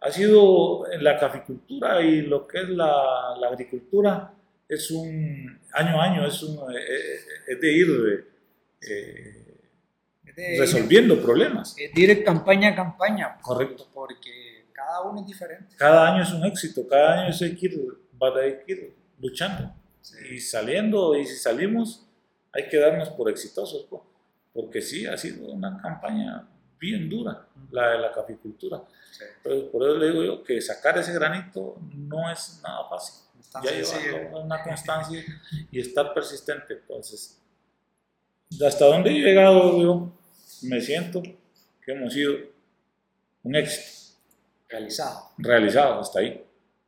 ha 0.00 0.10
sido 0.10 0.90
en 0.90 1.02
la 1.02 1.18
caficultura 1.18 2.02
y 2.02 2.22
lo 2.22 2.46
que 2.46 2.62
es 2.62 2.68
la, 2.68 3.34
la 3.38 3.48
agricultura, 3.48 4.32
es 4.68 4.90
un 4.90 5.60
año 5.72 6.00
a 6.00 6.04
año, 6.04 6.26
es, 6.26 6.42
un, 6.42 6.58
eh, 6.72 6.76
eh, 6.78 7.16
es 7.46 7.60
de 7.60 7.72
ir 7.72 8.26
resolviendo 10.58 11.20
problemas. 11.20 11.74
Es 11.78 11.92
de 11.92 12.00
ir 12.00 12.24
campaña 12.24 12.70
a 12.70 12.74
campaña. 12.74 13.38
Correcto. 13.40 13.88
Porque 13.92 14.66
cada 14.72 15.02
uno 15.02 15.20
es 15.20 15.26
diferente. 15.26 15.74
Cada 15.76 16.12
año 16.12 16.22
es 16.22 16.32
un 16.32 16.44
éxito, 16.44 16.86
cada 16.88 17.20
año 17.20 17.30
es 17.30 17.42
hay 17.42 17.56
que 17.56 17.66
ir 17.66 17.80
va 18.22 18.28
a 18.28 18.46
ir 18.46 18.94
luchando 19.18 19.74
y 20.30 20.38
saliendo, 20.38 21.16
y 21.16 21.24
si 21.26 21.36
salimos, 21.36 22.06
hay 22.52 22.68
que 22.68 22.78
darnos 22.78 23.08
por 23.10 23.30
exitosos, 23.30 23.86
porque 24.52 24.82
sí, 24.82 25.06
ha 25.06 25.16
sido 25.16 25.50
una 25.50 25.80
campaña 25.80 26.46
bien 26.78 27.08
dura 27.08 27.46
la 27.70 27.90
de 27.90 27.98
la 27.98 28.12
caficultura. 28.12 28.82
Entonces, 29.38 29.70
por 29.70 29.82
eso 29.82 29.96
le 29.96 30.10
digo 30.10 30.24
yo 30.24 30.42
que 30.42 30.60
sacar 30.60 30.98
ese 30.98 31.12
granito 31.12 31.76
no 31.94 32.30
es 32.30 32.60
nada 32.62 32.88
fácil. 32.88 33.24
Ya 33.62 33.70
llevarlo 33.70 34.40
una 34.40 34.62
constancia 34.62 35.24
y 35.70 35.80
estar 35.80 36.12
persistente. 36.12 36.74
Entonces, 36.74 37.40
hasta 38.66 38.86
donde 38.86 39.10
he 39.10 39.20
llegado, 39.20 39.80
yo 39.80 40.12
me 40.62 40.80
siento 40.80 41.22
que 41.22 41.92
hemos 41.92 42.12
sido 42.12 42.34
un 43.42 43.54
éxito. 43.54 44.18
Realizado. 44.68 45.30
Realizado, 45.38 46.00
hasta 46.00 46.18
ahí 46.18 46.44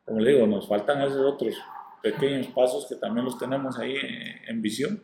como 0.06 0.20
le 0.20 0.32
digo, 0.32 0.46
nos 0.46 0.68
faltan 0.68 1.02
esos 1.02 1.20
otros 1.20 1.54
pequeños 2.00 2.46
pasos 2.48 2.86
que 2.86 2.94
también 2.94 3.24
los 3.24 3.36
tenemos 3.36 3.76
ahí 3.76 3.96
en 4.46 4.62
visión 4.62 5.02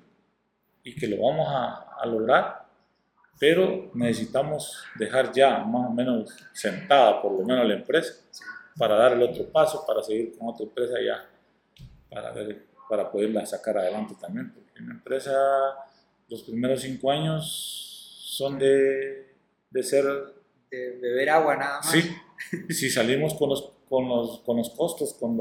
y 0.84 0.94
que 0.94 1.08
lo 1.08 1.20
vamos 1.22 1.48
a, 1.50 2.06
lograr, 2.06 2.61
pero 3.42 3.90
necesitamos 3.94 4.84
dejar 4.94 5.32
ya 5.32 5.64
más 5.64 5.90
o 5.90 5.92
menos 5.92 6.30
sentada 6.52 7.20
por 7.20 7.32
lo 7.32 7.44
menos 7.44 7.66
la 7.66 7.74
empresa 7.74 8.14
para 8.78 8.94
dar 8.94 9.14
el 9.14 9.22
otro 9.24 9.50
paso, 9.50 9.84
para 9.84 10.00
seguir 10.00 10.38
con 10.38 10.50
otra 10.50 10.64
empresa 10.64 10.94
ya, 11.04 11.28
para, 12.08 12.30
ver, 12.30 12.66
para 12.88 13.10
poderla 13.10 13.44
sacar 13.44 13.78
adelante 13.78 14.14
también, 14.20 14.52
porque 14.52 14.78
en 14.78 14.86
la 14.86 14.94
empresa 14.94 15.32
los 16.28 16.44
primeros 16.44 16.82
cinco 16.82 17.10
años 17.10 18.20
son 18.20 18.60
de, 18.60 19.34
de 19.70 19.82
ser... 19.82 20.04
De 20.70 20.98
beber 21.02 21.30
agua 21.30 21.56
nada 21.56 21.80
más. 21.80 21.90
Sí, 21.90 22.14
si 22.70 22.90
salimos 22.90 23.34
con 23.34 23.48
los 23.50 23.72
con 23.88 24.08
los, 24.08 24.38
con 24.38 24.56
los 24.56 24.70
costos, 24.70 25.14
con 25.14 25.36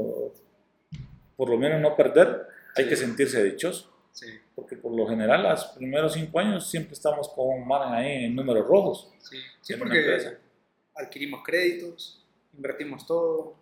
por 1.36 1.48
lo 1.48 1.56
menos 1.56 1.80
no 1.80 1.94
perder, 1.94 2.48
hay 2.74 2.88
que 2.88 2.96
sentirse 2.96 3.44
dichoso. 3.44 3.90
Sí. 4.10 4.26
Porque 4.54 4.76
por 4.76 4.94
lo 4.94 5.06
general, 5.06 5.42
los 5.42 5.64
primeros 5.66 6.12
cinco 6.12 6.38
años 6.38 6.68
siempre 6.68 6.92
estamos 6.92 7.28
con 7.30 7.48
un 7.48 7.66
margen 7.66 7.94
ahí 7.94 8.24
en 8.24 8.34
números 8.34 8.66
rojos. 8.66 9.10
Sí, 9.18 9.36
sí 9.62 9.74
porque 9.74 10.38
adquirimos 10.94 11.42
créditos, 11.42 12.24
invertimos 12.52 13.06
todo. 13.06 13.56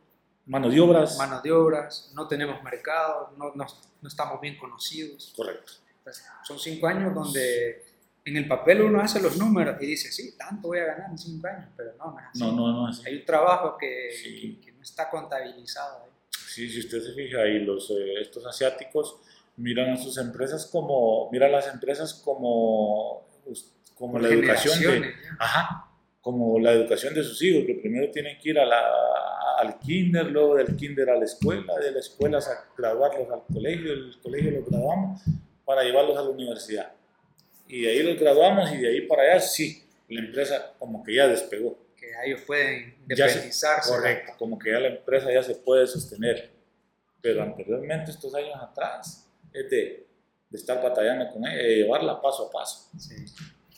Mano 0.47 0.69
de 0.69 0.81
obras. 0.81 1.17
Mano 1.17 1.41
de 1.41 1.53
obras, 1.53 2.11
no 2.15 2.27
tenemos 2.27 2.63
mercado, 2.63 3.33
no, 3.37 3.53
no, 3.55 3.67
no 4.01 4.09
estamos 4.09 4.41
bien 4.41 4.59
conocidos. 4.59 5.33
Correcto. 5.37 5.75
son 6.45 6.59
cinco 6.59 6.89
años 6.89 7.15
donde 7.15 7.85
en 8.25 8.37
el 8.37 8.49
papel 8.49 8.83
uno 8.83 9.01
hace 9.01 9.21
los 9.21 9.37
números 9.37 9.77
y 9.81 9.87
dice, 9.87 10.11
sí, 10.11 10.37
tanto 10.37 10.69
voy 10.69 10.79
a 10.79 10.85
ganar 10.87 11.11
en 11.11 11.19
cinco 11.19 11.47
años, 11.47 11.69
pero 11.77 11.93
no, 11.99 12.13
no 12.13 12.19
es 12.19 12.27
así. 12.27 12.39
No, 12.41 12.53
no, 12.53 12.73
no 12.73 12.91
es 12.91 12.99
así. 12.99 13.09
Hay 13.09 13.17
un 13.17 13.25
trabajo 13.25 13.77
que, 13.79 14.59
que, 14.65 14.73
no 14.73 14.83
está 14.83 15.09
contabilizado. 15.09 16.05
Ahí. 16.05 16.11
Sí, 16.49 16.69
si 16.69 16.81
usted 16.81 17.01
se 17.01 17.13
fija 17.15 17.43
ahí, 17.43 17.61
los, 17.61 17.91
eh, 17.91 18.21
estos 18.21 18.45
asiáticos 18.47 19.21
miran 19.61 19.91
a 19.91 19.97
sus 19.97 20.19
empresas 20.19 20.67
como, 20.67 21.31
miran 21.31 21.53
las 21.53 21.73
empresas 21.73 22.15
como, 22.15 23.27
pues, 23.45 23.73
como 23.95 24.19
la 24.19 24.29
educación 24.29 24.79
de, 24.79 25.13
ajá, 25.39 25.87
como 26.21 26.59
la 26.59 26.73
educación 26.73 27.15
de 27.15 27.23
sus 27.23 27.43
hijos, 27.43 27.65
que 27.67 27.75
primero 27.75 28.11
tienen 28.11 28.39
que 28.39 28.51
ir 28.51 28.59
a 28.59 28.67
la, 28.67 28.83
al 29.59 29.79
kinder, 29.79 30.27
luego 30.27 30.57
del 30.57 30.77
kinder 30.77 31.11
a 31.11 31.17
la 31.17 31.25
escuela, 31.25 31.79
de 31.79 31.93
la 31.93 32.01
escuela 32.01 32.39
a 32.39 32.75
graduarlos 32.77 33.31
al 33.31 33.43
colegio, 33.53 33.91
del 33.91 34.21
colegio 34.23 34.51
los 34.53 34.69
graduamos 34.69 35.23
para 35.65 35.83
llevarlos 35.83 36.17
a 36.17 36.23
la 36.23 36.31
universidad 36.31 36.93
y 37.71 37.83
de 37.83 37.91
ahí 37.91 38.03
los 38.03 38.19
graduamos 38.19 38.73
y 38.73 38.79
de 38.79 38.89
ahí 38.89 39.01
para 39.03 39.23
allá 39.23 39.41
sí, 39.41 39.85
la 40.09 40.21
empresa 40.21 40.75
como 40.79 41.05
que 41.05 41.15
ya 41.15 41.29
despegó. 41.29 41.79
Que 41.97 42.11
ellos 42.25 42.41
pueden 42.45 42.97
independizarse. 43.03 43.91
Correcto, 43.91 44.33
como 44.39 44.59
que 44.59 44.73
ya 44.73 44.81
la 44.81 44.89
empresa 44.89 45.33
ya 45.33 45.43
se 45.43 45.55
puede 45.55 45.87
sostener. 45.87 46.51
Pero 47.23 47.43
anteriormente, 47.43 48.11
estos 48.11 48.35
años 48.35 48.57
atrás, 48.61 49.30
es 49.53 49.71
de, 49.71 50.07
de 50.49 50.59
estar 50.59 50.83
batallando 50.83 51.33
con 51.33 51.47
ella, 51.47 51.63
de 51.63 51.77
llevarla 51.77 52.21
paso 52.21 52.49
a 52.49 52.51
paso. 52.51 52.91
Sí. 52.99 53.15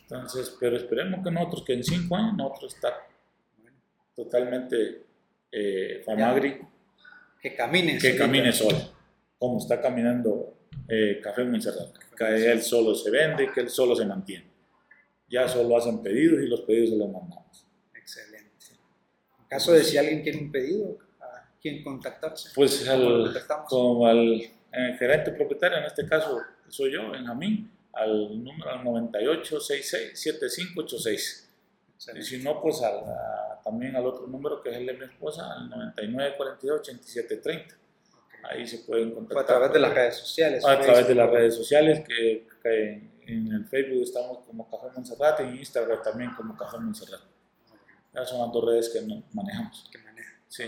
Entonces, 0.02 0.56
pero 0.60 0.76
esperemos 0.76 1.24
que 1.24 1.30
nosotros, 1.30 1.64
que 1.64 1.72
en 1.74 1.84
cinco 1.84 2.16
años 2.16 2.34
nosotros 2.36 2.74
estar 2.74 2.94
totalmente 4.14 5.04
eh, 5.50 6.02
Famagri. 6.04 6.60
Que 7.40 7.54
camine 7.56 7.98
Que 7.98 8.16
camine 8.16 8.52
sola, 8.52 8.78
como 9.38 9.58
está 9.58 9.80
caminando 9.80 10.54
eh, 10.88 11.20
Café 11.22 11.44
Montserrat 11.44 12.02
que 12.16 12.50
él 12.50 12.62
solo 12.62 12.94
se 12.94 13.10
vende, 13.10 13.50
que 13.52 13.60
él 13.60 13.70
solo 13.70 13.96
se 13.96 14.04
mantiene. 14.04 14.46
Ya 15.28 15.48
solo 15.48 15.76
hacen 15.76 16.02
pedidos 16.02 16.42
y 16.42 16.46
los 16.46 16.60
pedidos 16.62 16.90
se 16.90 16.96
los 16.96 17.10
mandamos. 17.10 17.66
Excelente. 17.94 18.50
En 19.38 19.46
caso 19.48 19.72
de 19.72 19.82
si 19.82 19.96
alguien 19.96 20.22
quiere 20.22 20.38
un 20.38 20.52
pedido, 20.52 20.98
¿a 21.20 21.50
quién 21.60 21.82
contactarse? 21.82 22.50
Pues 22.54 22.86
al, 22.88 23.34
como 23.68 24.06
al 24.06 24.42
eh, 24.72 24.96
gerente 24.98 25.30
propietario, 25.32 25.78
en 25.78 25.84
este 25.84 26.06
caso 26.06 26.42
soy 26.68 26.92
yo, 26.92 27.10
Benjamín, 27.10 27.70
al 27.92 28.42
número 28.42 28.82
9866-7586. 28.82 31.48
Y 32.16 32.22
si 32.22 32.42
no, 32.42 32.60
pues 32.60 32.80
también 33.62 33.94
al 33.94 34.04
otro 34.06 34.26
número 34.26 34.60
que 34.60 34.70
es 34.70 34.76
el 34.76 34.86
de 34.86 34.94
mi 34.94 35.04
esposa, 35.04 35.52
al 35.52 35.70
9942-8730 35.94 37.76
ahí 38.42 38.66
se 38.66 38.78
pueden 38.78 39.12
contactar. 39.12 39.42
a 39.42 39.46
través 39.46 39.72
de 39.72 39.80
las 39.80 39.94
redes 39.94 40.16
sociales. 40.16 40.64
A 40.64 40.80
través 40.80 41.08
de 41.08 41.14
las 41.14 41.30
redes 41.30 41.54
sociales, 41.54 42.04
que, 42.06 42.46
en 43.24 43.52
el 43.52 43.64
Facebook 43.66 44.02
estamos 44.02 44.38
como 44.46 44.68
Café 44.68 44.88
Montserrat 44.94 45.40
y 45.40 45.42
en 45.44 45.56
Instagram 45.58 46.02
también 46.02 46.34
como 46.34 46.56
Café 46.56 46.78
Montserrat. 46.78 47.20
Esas 48.12 48.28
son 48.28 48.40
las 48.40 48.52
dos 48.52 48.64
redes 48.64 48.88
que 48.88 49.00
manejamos. 49.32 49.88
Que 49.90 49.98
manejan. 49.98 50.34
Sí. 50.48 50.64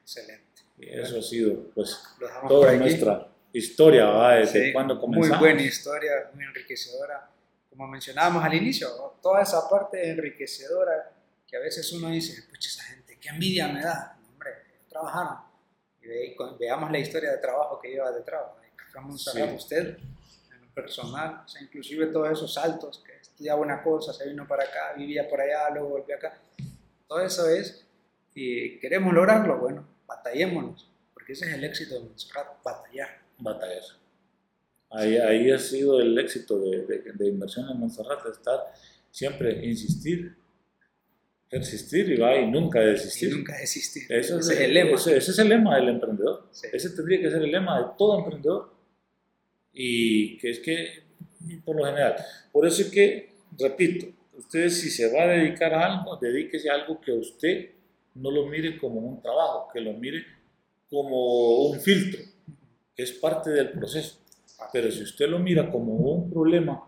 excelente. 0.00 0.62
Y 0.78 0.88
eso 0.88 1.18
ha 1.18 1.22
sido, 1.22 1.70
pues, 1.74 2.00
toda 2.48 2.72
nuestra 2.74 3.28
historia, 3.52 4.06
¿verdad? 4.06 4.38
Desde 4.38 4.72
cuando 4.72 5.00
comenzamos. 5.00 5.38
Muy 5.38 5.48
buena 5.48 5.62
historia, 5.62 6.30
muy 6.34 6.44
enriquecedora. 6.44 7.30
Como 7.70 7.86
mencionábamos 7.86 8.44
al 8.44 8.54
inicio, 8.54 8.88
toda 9.22 9.42
esa 9.42 9.68
parte 9.68 10.10
enriquecedora 10.10 11.12
que 11.46 11.56
a 11.56 11.60
veces 11.60 11.92
uno 11.92 12.08
dice, 12.10 12.42
pucha, 12.50 12.68
esa 12.68 12.82
gente, 12.84 13.18
qué 13.20 13.28
envidia 13.28 13.68
me 13.68 13.82
da. 13.82 14.18
Hombre, 14.32 14.50
trabajaron 14.88 15.48
veamos 16.58 16.90
la 16.90 16.98
historia 16.98 17.30
de 17.32 17.38
trabajo 17.38 17.78
que 17.80 17.88
lleva 17.88 18.10
detrás. 18.12 18.42
Vamos 18.94 19.28
a 19.28 19.32
sí. 19.32 19.42
usted, 19.42 19.98
en 19.98 20.60
lo 20.62 20.74
personal, 20.74 21.42
o 21.44 21.48
sea, 21.48 21.62
inclusive 21.62 22.06
todos 22.06 22.30
esos 22.30 22.54
saltos, 22.54 23.02
que 23.04 23.12
estudiaba 23.16 23.60
una 23.60 23.82
cosa, 23.82 24.12
se 24.12 24.28
vino 24.28 24.46
para 24.46 24.64
acá, 24.64 24.94
vivía 24.96 25.28
por 25.28 25.40
allá, 25.40 25.70
luego 25.70 25.90
volvió 25.90 26.16
acá. 26.16 26.38
Todo 27.06 27.20
eso 27.20 27.48
es, 27.48 27.86
y 28.34 28.78
queremos 28.80 29.12
lograrlo, 29.12 29.58
bueno, 29.58 29.86
batallémonos, 30.06 30.90
porque 31.12 31.32
ese 31.32 31.46
es 31.46 31.54
el 31.54 31.64
éxito 31.64 31.94
de 31.94 32.00
Montserrat, 32.00 32.62
batallar. 32.62 33.17
Batallar. 33.38 33.82
Ahí, 34.90 35.16
ahí 35.16 35.50
ha 35.50 35.58
sido 35.58 36.00
el 36.00 36.18
éxito 36.18 36.58
de, 36.58 36.86
de, 36.86 37.12
de 37.12 37.28
inversión 37.28 37.68
en 37.70 37.78
Montserrat, 37.78 38.24
estar 38.26 38.72
siempre, 39.10 39.64
insistir, 39.64 40.34
persistir 41.48 42.10
y 42.10 42.16
va 42.16 42.36
y 42.36 42.50
nunca 42.50 42.80
desistir. 42.80 43.30
Y 43.30 43.36
nunca 43.36 43.56
desistir. 43.56 44.04
ese 44.10 44.38
es 44.38 44.50
el 44.50 44.74
lema. 44.74 44.96
Ese, 44.96 45.16
es 45.16 45.38
el 45.38 45.48
lema 45.48 45.76
del 45.76 45.88
emprendedor. 45.88 46.48
Ese 46.72 46.90
tendría 46.90 47.20
que 47.20 47.30
ser 47.30 47.42
el 47.42 47.50
lema 47.50 47.78
de 47.80 47.86
todo 47.96 48.18
emprendedor. 48.18 48.72
Y 49.72 50.38
que 50.38 50.50
es 50.50 50.60
que, 50.60 51.04
por 51.64 51.76
lo 51.76 51.84
general, 51.84 52.16
por 52.52 52.66
eso 52.66 52.82
es 52.82 52.90
que, 52.90 53.34
repito, 53.58 54.06
usted 54.36 54.68
si 54.70 54.90
se 54.90 55.12
va 55.12 55.24
a 55.24 55.28
dedicar 55.28 55.72
a 55.72 55.86
algo, 55.86 56.16
dedíquese 56.16 56.68
a 56.70 56.74
algo 56.74 57.00
que 57.00 57.12
usted 57.12 57.70
no 58.14 58.30
lo 58.30 58.46
mire 58.46 58.76
como 58.78 59.00
un 59.00 59.22
trabajo, 59.22 59.68
que 59.72 59.80
lo 59.80 59.92
mire 59.92 60.24
como 60.90 61.68
un 61.68 61.80
filtro, 61.80 62.20
es 62.98 63.12
parte 63.12 63.50
del 63.50 63.70
proceso. 63.70 64.18
Pero 64.72 64.90
si 64.90 65.04
usted 65.04 65.28
lo 65.28 65.38
mira 65.38 65.70
como 65.70 65.94
un 65.94 66.28
problema, 66.28 66.82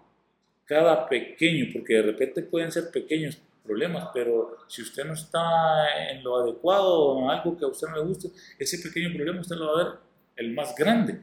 cada 0.66 1.08
pequeño, 1.08 1.66
porque 1.72 1.94
de 1.94 2.02
repente 2.02 2.42
pueden 2.42 2.70
ser 2.70 2.90
pequeños 2.90 3.38
problemas, 3.64 4.08
pero 4.12 4.58
si 4.68 4.82
usted 4.82 5.04
no 5.04 5.14
está 5.14 6.10
en 6.10 6.22
lo 6.24 6.36
adecuado 6.36 6.98
o 6.98 7.24
en 7.24 7.30
algo 7.30 7.56
que 7.56 7.64
a 7.64 7.68
usted 7.68 7.88
no 7.88 7.96
le 7.96 8.02
guste, 8.02 8.28
ese 8.58 8.78
pequeño 8.78 9.14
problema 9.14 9.40
usted 9.40 9.56
lo 9.56 9.66
va 9.66 9.80
a 9.80 9.84
ver 9.84 9.92
el 10.36 10.52
más 10.52 10.74
grande. 10.74 11.22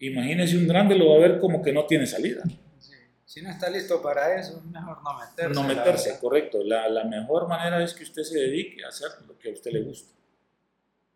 Imagínese 0.00 0.56
un 0.56 0.66
grande, 0.66 0.94
lo 0.94 1.10
va 1.10 1.16
a 1.16 1.28
ver 1.28 1.38
como 1.38 1.60
que 1.62 1.72
no 1.72 1.84
tiene 1.84 2.06
salida. 2.06 2.42
Si 3.26 3.42
no 3.42 3.50
está 3.50 3.68
listo 3.68 4.00
para 4.00 4.40
eso, 4.40 4.62
mejor 4.62 5.02
no 5.02 5.18
meterse. 5.18 5.54
No 5.54 5.64
meterse, 5.64 6.18
correcto. 6.18 6.62
La, 6.64 6.88
la, 6.88 7.04
mejor 7.04 7.46
manera 7.46 7.82
es 7.84 7.92
que 7.92 8.04
usted 8.04 8.22
se 8.22 8.38
dedique 8.38 8.82
a 8.84 8.88
hacer 8.88 9.10
lo 9.26 9.38
que 9.38 9.50
a 9.50 9.52
usted 9.52 9.70
le 9.72 9.82
gusta. 9.82 10.17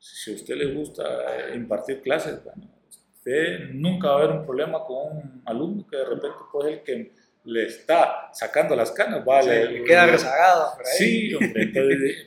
Si 0.02 0.32
a 0.32 0.34
usted 0.34 0.56
le 0.56 0.74
gusta 0.74 1.04
eh, 1.04 1.54
impartir 1.54 2.02
clases, 2.02 2.42
bueno, 2.42 2.68
usted 2.88 3.70
nunca 3.70 4.08
va 4.08 4.14
a 4.14 4.18
haber 4.24 4.36
un 4.38 4.44
problema 4.44 4.82
con 4.84 5.16
un 5.16 5.42
alumno 5.46 5.86
que 5.86 5.96
de 5.96 6.04
repente 6.04 6.38
pues 6.50 6.66
el 6.66 6.82
que 6.82 7.12
le 7.44 7.66
está 7.66 8.28
sacando 8.32 8.74
las 8.74 8.90
canas, 8.90 9.24
vale. 9.24 9.70
le 9.70 9.84
queda 9.84 10.06
rezagado 10.06 10.74
por 10.74 10.84
ahí. 10.84 10.92
Sí, 10.98 11.34
hombre, 11.34 11.70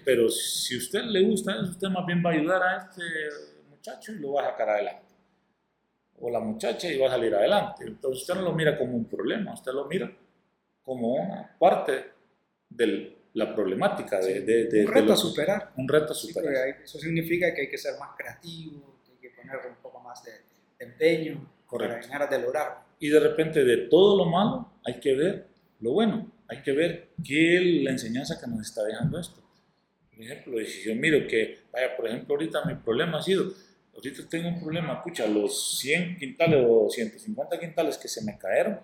pero 0.06 0.30
si 0.30 0.76
a 0.76 0.78
usted 0.78 1.02
le 1.04 1.22
gusta 1.24 1.52
eso, 1.52 1.64
usted 1.64 1.90
más 1.90 2.06
bien 2.06 2.24
va 2.26 2.30
a 2.30 2.34
ayudar 2.34 2.64
a 2.64 2.78
este 2.78 3.04
muchacho 3.70 4.14
y 4.14 4.20
lo 4.20 4.32
va 4.32 4.44
a 4.44 4.52
sacar 4.52 4.70
adelante. 4.70 5.14
O 6.22 6.30
la 6.30 6.40
muchacha 6.40 6.90
y 6.90 6.98
va 6.98 7.08
a 7.08 7.12
salir 7.12 7.36
adelante. 7.36 7.84
Entonces 7.86 8.22
usted 8.22 8.36
no 8.36 8.42
lo 8.42 8.54
mira 8.54 8.78
como 8.78 8.96
un 8.96 9.10
problema, 9.10 9.54
usted 9.54 9.74
lo 9.74 9.84
mira 9.84 10.10
como 10.82 11.16
una 11.16 11.58
parte 11.60 12.06
de 12.70 13.15
la 13.36 13.54
problemática. 13.54 14.20
De, 14.20 14.42
de, 14.42 14.86
un 14.86 14.92
reto 14.92 15.14
a 15.14 15.18
superar. 15.18 15.72
Un 15.78 15.88
reto 15.88 16.14
a 16.14 16.16
superar. 16.16 16.68
eso 16.84 16.98
significa 17.00 17.54
que 17.54 17.62
hay 17.62 17.70
que 17.70 17.78
ser 17.78 18.00
más 18.00 18.12
creativo, 18.18 19.00
que 19.06 19.12
hay 19.12 19.18
que 19.20 19.30
poner 19.30 19.58
un 19.68 19.76
poco 19.82 20.00
más 20.00 20.24
de, 20.24 20.32
empeño 20.80 21.50
para 21.70 22.00
ganar 22.00 22.30
de 22.30 22.40
lograr. 22.40 22.86
Y 23.00 23.10
de 23.10 23.20
repente 23.20 23.64
de 23.64 23.88
todo 23.90 24.18
lo 24.18 24.26
malo 24.26 24.72
hay 24.86 25.00
que 25.00 25.14
ver 25.14 25.48
lo 25.82 25.92
bueno, 25.92 26.32
hay 26.48 26.62
que 26.62 26.72
ver 26.72 27.10
qué 27.24 27.58
es 27.58 27.84
la 27.84 27.92
enseñanza 27.92 28.40
que 28.40 28.50
nos 28.50 28.62
está 28.62 28.84
dejando 28.84 29.20
esto. 29.20 29.42
Por 30.10 30.24
ejemplo, 30.24 30.66
si 30.66 30.88
yo 30.88 30.96
miro 30.96 31.28
que, 31.28 31.60
vaya, 31.72 31.96
por 31.98 32.08
ejemplo, 32.08 32.36
ahorita 32.36 32.64
mi 32.64 32.76
problema 32.76 33.20
ha 33.20 33.22
sido, 33.22 33.52
ahorita 33.94 34.30
tengo 34.30 34.48
un 34.48 34.62
problema, 34.62 34.94
escucha, 34.94 35.28
los 35.28 35.78
100 35.80 36.18
quintales 36.18 36.66
o 36.66 36.90
150 36.90 37.60
quintales 37.60 37.98
que 37.98 38.08
se 38.08 38.24
me 38.24 38.38
cayeron, 38.38 38.80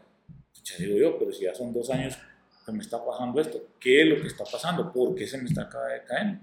escucha, 0.51 0.75
digo 0.77 0.97
yo, 0.97 1.17
pero 1.17 1.31
si 1.31 1.45
ya 1.45 1.55
son 1.55 1.73
dos 1.73 1.89
años 1.89 2.17
que 2.65 2.71
me 2.71 2.79
está 2.79 3.03
pasando 3.03 3.39
esto, 3.39 3.59
¿qué 3.79 4.01
es 4.01 4.07
lo 4.07 4.21
que 4.21 4.27
está 4.27 4.43
pasando? 4.43 4.91
¿Por 4.91 5.15
qué 5.15 5.27
se 5.27 5.37
me 5.37 5.45
está 5.45 5.67
cayendo? 5.69 6.41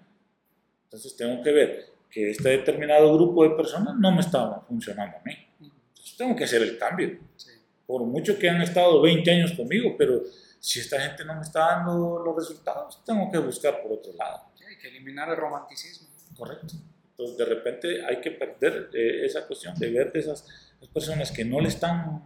Entonces 0.85 1.17
tengo 1.17 1.43
que 1.43 1.53
ver 1.53 1.87
que 2.11 2.31
este 2.31 2.49
determinado 2.49 3.15
grupo 3.15 3.45
de 3.45 3.51
personas 3.51 3.95
no 3.97 4.13
me 4.13 4.21
está 4.21 4.61
funcionando 4.61 5.19
a 5.19 5.23
mí. 5.25 5.35
Entonces 5.61 6.17
tengo 6.17 6.35
que 6.35 6.45
hacer 6.45 6.63
el 6.63 6.79
cambio. 6.79 7.19
Sí 7.37 7.53
por 7.89 8.03
mucho 8.03 8.39
que 8.39 8.51
han 8.51 8.61
estado 8.61 9.01
20 9.01 9.31
años 9.31 9.53
conmigo, 9.53 9.95
pero 9.97 10.23
si 10.61 10.79
esta 10.79 11.01
gente 11.01 11.25
no 11.25 11.35
me 11.35 11.41
está 11.41 11.61
dando 11.61 12.23
los 12.23 12.37
resultados, 12.37 13.03
tengo 13.03 13.31
que 13.33 13.39
buscar 13.39 13.83
por 13.83 13.93
otro 13.93 14.13
lado. 14.13 14.43
hay 14.69 14.77
que 14.77 14.89
eliminar 14.89 15.31
el 15.31 15.37
romanticismo. 15.37 16.07
Correcto. 16.37 16.75
Entonces, 17.13 17.39
de 17.39 17.45
repente 17.47 18.05
hay 18.05 18.21
que 18.21 18.33
perder 18.33 18.91
eh, 18.93 19.25
esa 19.25 19.47
cuestión 19.47 19.75
de 19.77 19.91
ver 19.91 20.13
de 20.13 20.21
esas 20.21 20.47
personas 20.93 21.33
que 21.33 21.47
no 21.47 21.63
le 21.63 21.69
están 21.69 22.23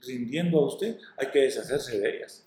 rindiendo 0.00 0.60
a 0.60 0.66
usted, 0.68 0.98
hay 1.18 1.26
que 1.26 1.40
deshacerse 1.40 2.00
de 2.00 2.16
ellas. 2.16 2.46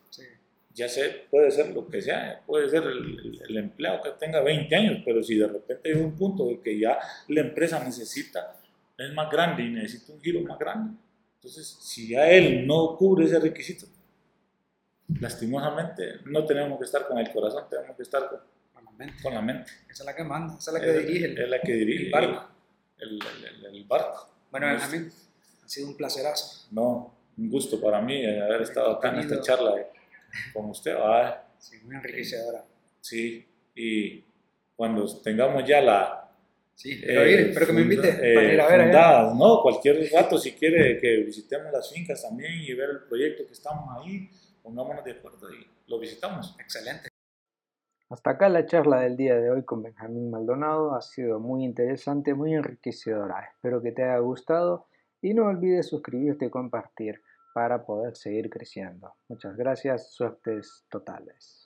Ya 0.75 0.89
sé, 0.89 1.25
puede 1.31 1.49
ser 1.51 1.73
lo 1.73 1.87
que 1.87 2.01
sea, 2.01 2.43
puede 2.45 2.69
ser 2.69 2.83
el, 2.83 3.41
el, 3.47 3.57
empleado 3.57 4.01
que 4.03 4.11
tenga 4.19 4.41
20 4.41 4.75
años, 4.75 5.01
pero 5.05 5.23
si 5.23 5.35
de 5.37 5.47
repente 5.47 5.89
hay 5.89 5.95
un 5.95 6.15
punto 6.15 6.45
de 6.45 6.59
que 6.59 6.77
ya 6.77 6.99
la 7.29 7.41
empresa 7.41 7.81
necesita, 7.81 8.59
es 8.97 9.13
más 9.13 9.31
grande 9.31 9.63
y 9.63 9.69
necesita 9.69 10.11
un 10.11 10.21
giro 10.21 10.41
más 10.41 10.59
grande, 10.59 10.97
entonces, 11.45 11.77
si 11.79 12.15
a 12.15 12.27
él 12.31 12.65
no 12.65 12.97
cubre 12.97 13.25
ese 13.25 13.39
requisito, 13.39 13.85
lastimosamente 15.19 16.21
no 16.25 16.43
tenemos 16.43 16.79
que 16.79 16.85
estar 16.85 17.07
con 17.07 17.19
el 17.19 17.31
corazón, 17.31 17.65
tenemos 17.69 17.95
que 17.95 18.01
estar 18.01 18.27
con, 18.27 18.83
la, 18.83 18.91
mente. 18.91 19.21
con 19.21 19.33
la 19.33 19.41
mente. 19.41 19.71
Esa 19.87 20.01
es 20.01 20.05
la 20.07 20.15
que 20.15 20.23
manda, 20.23 20.57
esa 20.57 20.71
es 20.71 20.73
la 20.73 20.81
que 20.81 20.93
dirige. 20.99 21.25
El, 21.25 21.37
es 21.37 21.49
la 21.49 21.61
que 21.61 21.73
dirige 21.73 22.05
el 22.05 22.11
barco. 22.11 22.49
El, 22.97 23.19
el 23.71 23.83
barco. 23.83 24.27
Bueno, 24.49 24.67
Benjamín, 24.67 25.11
ha 25.63 25.69
sido 25.69 25.87
un 25.87 25.95
placerazo. 25.95 26.67
No, 26.71 27.15
un 27.37 27.49
gusto 27.51 27.79
para 27.79 28.01
mí 28.01 28.25
haber 28.25 28.63
estado 28.63 28.93
acá 28.93 29.09
en 29.09 29.19
esta 29.19 29.39
charla 29.39 29.75
con 30.53 30.69
usted. 30.69 30.95
sí, 31.57 31.77
muy 31.83 31.95
enriquecedora. 31.95 32.65
Sí, 33.01 33.45
y 33.75 34.23
cuando 34.75 35.05
tengamos 35.21 35.65
ya 35.67 35.81
la, 35.81 36.25
Sí, 36.75 37.01
pero 37.05 37.25
ir, 37.25 37.39
espero 37.39 37.67
que 37.67 37.73
me 37.73 37.81
invite 37.81 38.09
eh, 38.09 38.35
para 38.35 38.53
ir 38.53 38.61
a 38.61 38.67
ver 38.67 38.81
allá. 38.81 39.33
No, 39.33 39.61
cualquier 39.61 40.11
rato 40.11 40.37
si 40.37 40.51
quiere 40.51 40.97
que 40.99 41.23
visitemos 41.23 41.71
las 41.71 41.91
fincas 41.91 42.21
también 42.21 42.51
y 42.61 42.73
ver 42.73 42.89
el 42.89 42.99
proyecto 43.07 43.45
que 43.45 43.53
estamos 43.53 43.85
ahí, 43.97 44.29
pongámonos 44.61 45.03
de 45.05 45.11
acuerdo 45.13 45.53
y 45.53 45.65
lo 45.87 45.99
visitamos. 45.99 46.53
Excelente. 46.59 47.07
Hasta 48.09 48.31
acá 48.31 48.49
la 48.49 48.65
charla 48.65 48.99
del 48.99 49.15
día 49.15 49.35
de 49.35 49.49
hoy 49.49 49.63
con 49.63 49.83
Benjamín 49.83 50.29
Maldonado. 50.29 50.95
Ha 50.95 51.01
sido 51.01 51.39
muy 51.39 51.63
interesante, 51.63 52.33
muy 52.33 52.53
enriquecedora. 52.53 53.49
Espero 53.53 53.81
que 53.81 53.93
te 53.93 54.03
haya 54.03 54.19
gustado 54.19 54.87
y 55.21 55.33
no 55.33 55.45
olvides 55.45 55.87
suscribirte 55.87 56.45
y 56.45 56.49
compartir 56.49 57.21
para 57.55 57.85
poder 57.85 58.17
seguir 58.17 58.49
creciendo. 58.49 59.13
Muchas 59.29 59.55
gracias, 59.55 60.11
suertes 60.13 60.85
totales. 60.89 61.64